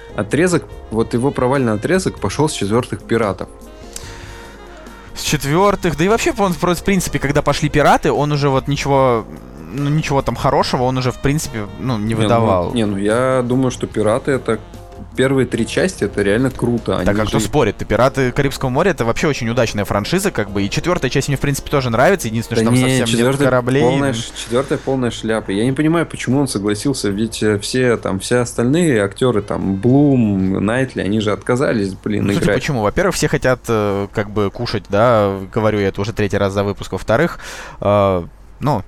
отрезок, 0.41 0.65
вот 0.91 1.15
его 1.15 1.31
провальный 1.31 1.73
отрезок 1.73 2.19
пошел 2.19 2.49
с 2.49 2.53
четвертых 2.53 3.03
пиратов. 3.03 3.49
С 5.15 5.23
четвертых, 5.23 5.97
да 5.99 6.05
и 6.05 6.09
вообще, 6.09 6.33
он, 6.39 6.55
в 6.55 6.83
принципе, 6.85 7.19
когда 7.19 7.43
пошли 7.43 7.69
пираты, 7.69 8.11
он 8.11 8.33
уже 8.33 8.49
вот 8.49 8.69
ничего, 8.69 9.27
ну, 9.73 9.91
ничего 9.91 10.23
там 10.23 10.35
хорошего, 10.35 10.85
он 10.85 10.97
уже, 10.97 11.11
в 11.13 11.19
принципе, 11.19 11.67
ну, 11.79 11.99
не 11.99 12.07
Не, 12.07 12.15
выдавал. 12.15 12.69
ну, 12.69 12.75
Не, 12.75 12.87
ну 12.87 12.97
я 12.97 13.43
думаю, 13.43 13.71
что 13.71 13.87
пираты 13.87 14.33
это 14.33 14.59
первые 15.21 15.45
три 15.47 15.67
части, 15.67 16.05
это 16.05 16.23
реально 16.23 16.51
круто. 16.51 16.97
Так 17.05 17.09
Они 17.11 17.21
а 17.21 17.27
кто 17.27 17.39
же- 17.39 17.45
спорит? 17.45 17.83
И 17.83 17.85
«Пираты 17.85 18.33
Карибского 18.33 18.71
моря»— 18.71 18.91
это 18.93 19.05
вообще 19.05 19.27
очень 19.29 19.51
удачная 19.51 19.85
франшиза, 19.85 20.31
как 20.31 20.49
бы, 20.51 20.63
и 20.63 20.71
четвертая 20.71 21.11
часть 21.11 21.29
мне, 21.29 21.37
в 21.37 21.41
принципе, 21.41 21.69
тоже 21.71 21.91
нравится, 21.91 22.29
единственное, 22.29 22.65
Да 22.65 22.71
что 22.71 22.71
там 22.71 22.75
не, 22.75 22.81
совсем 22.81 22.99
нет 23.01 23.09
четвертая 23.09 23.45
кораблей. 23.49 23.83
Полная, 23.83 24.15
четвертая 24.15 24.79
полная 24.79 25.11
шляпа. 25.11 25.51
Я 25.51 25.67
не 25.67 25.73
понимаю, 25.73 26.07
почему 26.07 26.41
он 26.41 26.49
согласился, 26.49 27.11
ведь 27.11 27.43
э, 27.43 27.59
все 27.59 27.99
там, 27.99 28.19
все 28.19 28.37
остальные 28.39 29.03
актеры, 29.05 29.43
там, 29.43 29.77
Блум, 29.77 30.65
Найтли, 30.65 31.03
они 31.03 31.21
же 31.21 31.33
отказались, 31.33 31.93
блин, 31.93 32.25
Ну, 32.27 32.33
играть. 32.33 32.55
почему? 32.57 32.81
Во-первых, 32.81 33.15
все 33.15 33.29
хотят 33.29 33.61
э, 33.69 34.09
как 34.15 34.31
бы 34.31 34.51
кушать, 34.51 34.85
да, 34.89 35.39
говорю 35.53 35.81
я 35.81 35.89
это 35.89 36.01
уже 36.01 36.15
третий 36.15 36.39
раз 36.39 36.55
за 36.55 36.65
выпуск. 36.65 36.93
Во-вторых, 36.93 37.41
э, 37.83 38.25
ну, 38.61 38.83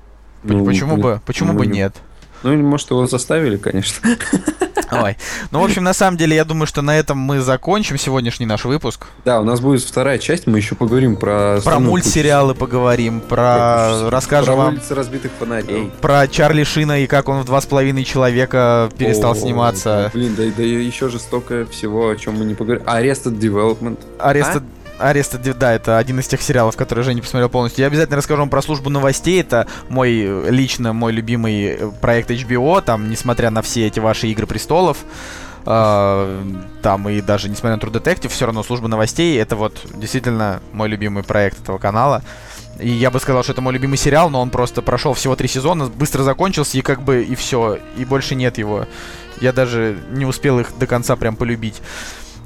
Ну, 0.45 0.65
почему 0.65 0.97
бы, 0.97 1.21
почему 1.27 1.53
ну, 1.53 1.59
бы 1.59 1.67
не- 1.67 1.81
нет? 1.81 1.95
Ну, 2.43 2.53
или, 2.53 2.63
может, 2.63 2.91
его 2.91 3.07
заставили, 3.07 3.57
конечно. 3.57 4.09
Ой. 4.93 5.17
Ну, 5.51 5.61
в 5.61 5.65
общем, 5.65 5.85
на 5.85 5.95
самом 5.95 6.17
деле, 6.17 6.37
я 6.37 6.45
думаю, 6.45 6.67
что 6.67 6.83
на 6.83 6.99
этом 6.99 7.19
мы 7.19 7.41
закончим 7.41 7.97
сегодняшний 7.97 8.47
наш 8.47 8.65
выпуск. 8.65 9.07
Да, 9.25 9.41
у 9.41 9.45
нас 9.45 9.61
будет 9.61 9.83
вторая 9.83 10.19
часть, 10.19 10.47
мы 10.47 10.59
еще 10.59 10.75
поговорим 10.75 11.17
про... 11.17 11.61
Про 11.65 11.79
мультсериалы 11.79 12.55
поговорим, 12.55 13.21
кучу- 13.21 13.29
про... 13.29 14.01
про 14.03 14.11
Расскажем 14.11 14.57
вам 14.57 14.75
улицы 14.75 14.95
разбитых 14.95 15.33
фонарей. 15.39 15.91
про 16.01 16.29
Чарли 16.29 16.65
Шина 16.65 17.01
и 17.01 17.07
как 17.07 17.29
он 17.29 17.41
в 17.41 17.45
два 17.45 17.61
с 17.61 17.67
половиной 17.67 18.05
человека 18.05 18.91
перестал 18.99 19.33
О, 19.33 19.35
сниматься. 19.35 20.11
Блин, 20.13 20.35
да, 20.37 20.45
да 20.57 20.63
еще 20.63 21.09
же 21.09 21.19
столько 21.19 21.65
всего, 21.67 22.11
о 22.11 22.17
чем 22.17 22.39
мы 22.39 22.45
не 22.45 22.55
поговорим. 22.55 22.85
Arrested 22.87 23.39
Development. 23.39 23.99
Ареста... 24.19 24.63
Ареста, 25.03 25.39
да, 25.39 25.73
это 25.73 25.99
один 25.99 26.21
из 26.21 26.29
тех 26.29 26.41
сериалов, 26.41 26.77
которые 26.77 27.05
Женя 27.05 27.23
посмотрел 27.23 27.49
полностью. 27.49 27.83
Я 27.83 27.89
обязательно 27.89 28.17
расскажу 28.17 28.41
вам 28.41 28.51
про 28.51 28.63
службу 28.63 28.91
новостей. 28.91 29.41
Это 29.41 29.67
мой, 29.89 30.13
э, 30.21 30.51
лично 30.51 30.93
мой 30.93 31.13
любимый 31.13 31.65
э, 31.65 31.91
проект 32.01 32.31
HBO. 32.31 32.81
Там, 32.83 33.11
несмотря 33.11 33.51
на 33.51 33.63
все 33.63 33.87
эти 33.87 34.01
ваши 34.01 34.29
игры 34.29 34.47
престолов, 34.47 34.99
э, 35.67 36.43
там 36.83 37.09
и 37.09 37.21
даже 37.21 37.49
несмотря 37.49 37.77
на 37.77 37.81
True 37.81 37.93
Detective, 37.93 38.29
все 38.29 38.47
равно 38.47 38.63
служба 38.63 38.89
новостей 38.89 39.39
это 39.39 39.57
вот 39.57 39.81
действительно 39.95 40.63
мой 40.73 40.89
любимый 40.89 41.23
проект 41.25 41.61
этого 41.61 41.79
канала. 41.79 42.23
И 42.79 42.89
я 42.89 43.11
бы 43.11 43.21
сказал, 43.21 43.43
что 43.43 43.53
это 43.53 43.61
мой 43.61 43.73
любимый 43.73 43.97
сериал, 43.97 44.31
но 44.31 44.41
он 44.41 44.51
просто 44.51 44.83
прошел 44.83 45.15
всего 45.15 45.37
три 45.37 45.49
сезона, 45.49 45.87
быстро 45.87 46.23
закончился, 46.23 46.79
и 46.79 46.81
как 46.81 47.03
бы 47.03 47.23
и 47.23 47.35
все, 47.35 47.79
и 47.97 48.05
больше 48.05 48.35
нет 48.35 48.59
его. 48.59 48.87
Я 49.41 49.53
даже 49.53 49.99
не 50.11 50.25
успел 50.25 50.61
их 50.61 50.77
до 50.79 50.87
конца 50.87 51.17
прям 51.17 51.37
полюбить. 51.37 51.83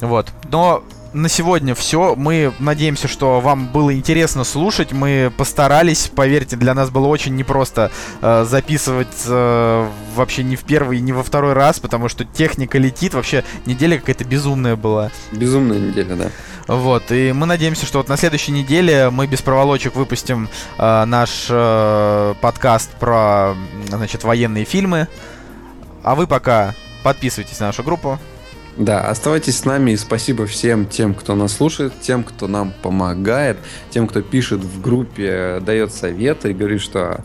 Вот. 0.00 0.28
Но 0.50 0.82
на 1.16 1.28
сегодня 1.30 1.74
все. 1.74 2.14
Мы 2.14 2.52
надеемся, 2.58 3.08
что 3.08 3.40
вам 3.40 3.68
было 3.68 3.94
интересно 3.94 4.44
слушать. 4.44 4.92
Мы 4.92 5.32
постарались, 5.36 6.10
поверьте, 6.14 6.56
для 6.56 6.74
нас 6.74 6.90
было 6.90 7.06
очень 7.06 7.34
непросто 7.34 7.90
э, 8.20 8.44
записывать 8.48 9.24
э, 9.26 9.88
вообще 10.14 10.44
не 10.44 10.56
в 10.56 10.64
первый, 10.64 11.00
не 11.00 11.12
во 11.12 11.22
второй 11.22 11.54
раз, 11.54 11.80
потому 11.80 12.08
что 12.08 12.24
техника 12.24 12.78
летит. 12.78 13.14
Вообще 13.14 13.44
неделя 13.64 13.98
какая-то 13.98 14.24
безумная 14.24 14.76
была. 14.76 15.10
Безумная 15.32 15.78
неделя, 15.78 16.16
да. 16.16 16.30
Вот, 16.68 17.10
и 17.10 17.32
мы 17.32 17.46
надеемся, 17.46 17.86
что 17.86 17.98
вот 17.98 18.08
на 18.08 18.16
следующей 18.16 18.52
неделе 18.52 19.08
мы 19.10 19.26
без 19.26 19.40
проволочек 19.40 19.96
выпустим 19.96 20.48
э, 20.78 21.04
наш 21.06 21.46
э, 21.48 22.34
подкаст 22.40 22.90
про, 22.92 23.54
значит, 23.88 24.22
военные 24.24 24.64
фильмы. 24.64 25.08
А 26.02 26.14
вы 26.14 26.26
пока 26.26 26.74
подписывайтесь 27.02 27.58
на 27.60 27.66
нашу 27.66 27.82
группу. 27.82 28.18
Да, 28.76 29.00
оставайтесь 29.08 29.58
с 29.58 29.64
нами 29.64 29.92
и 29.92 29.96
спасибо 29.96 30.46
всем 30.46 30.84
тем, 30.86 31.14
кто 31.14 31.34
нас 31.34 31.54
слушает, 31.54 31.94
тем, 32.02 32.22
кто 32.22 32.46
нам 32.46 32.74
помогает, 32.82 33.56
тем, 33.90 34.06
кто 34.06 34.20
пишет 34.20 34.60
в 34.60 34.82
группе, 34.82 35.60
дает 35.64 35.92
советы 35.92 36.50
и 36.50 36.54
говорит, 36.54 36.82
что 36.82 37.24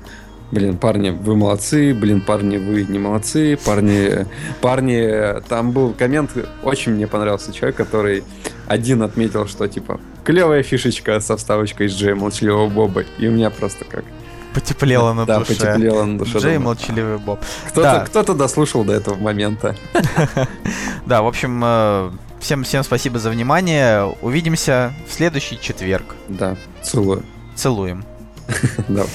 Блин, 0.52 0.78
парни, 0.78 1.12
вы 1.12 1.38
молодцы, 1.38 1.94
блин, 1.94 2.20
парни, 2.20 2.58
вы 2.58 2.84
не 2.84 3.00
молодцы, 3.00 3.58
парни, 3.64 4.28
парни, 4.60 5.42
там 5.48 5.72
был 5.72 5.94
коммент, 5.94 6.32
очень 6.62 6.92
мне 6.92 7.08
понравился 7.08 7.54
человек, 7.54 7.78
который 7.78 8.26
один 8.68 9.02
отметил, 9.02 9.48
что 9.48 9.70
типа 9.70 10.02
клевая 10.26 10.62
фишечка 10.62 11.22
со 11.22 11.38
вставочкой 11.38 11.88
из 11.88 11.94
Джея 11.94 12.16
Молчаливого 12.16 12.68
Боба, 12.68 13.06
и 13.18 13.28
у 13.30 13.32
меня 13.32 13.50
просто 13.50 13.86
как 13.86 14.04
Потеплело 14.54 15.14
на 15.14 15.26
да, 15.26 15.40
душе. 15.40 15.56
потеплело 15.56 16.04
на 16.06 16.18
душе. 16.18 16.38
Джей 16.40 16.58
молчаливый 16.58 17.18
Боб. 17.18 17.40
Кто-то, 17.70 17.82
Да. 17.82 18.00
кто-то 18.06 18.34
дослушал 18.34 18.84
до 18.84 18.94
этого 18.94 19.16
момента. 19.16 19.76
Да, 21.06 21.22
в 21.24 21.28
общем, 21.28 21.62
э, 21.64 22.12
всем, 22.40 22.64
всем 22.64 22.84
спасибо 22.84 23.18
за 23.20 23.30
внимание. 23.30 24.06
Увидимся 24.22 24.94
в 25.10 25.14
следующий 25.14 25.60
четверг. 25.60 26.16
Да, 26.28 26.56
целую. 26.84 27.24
Целуем. 27.56 28.06
Да. 28.88 29.06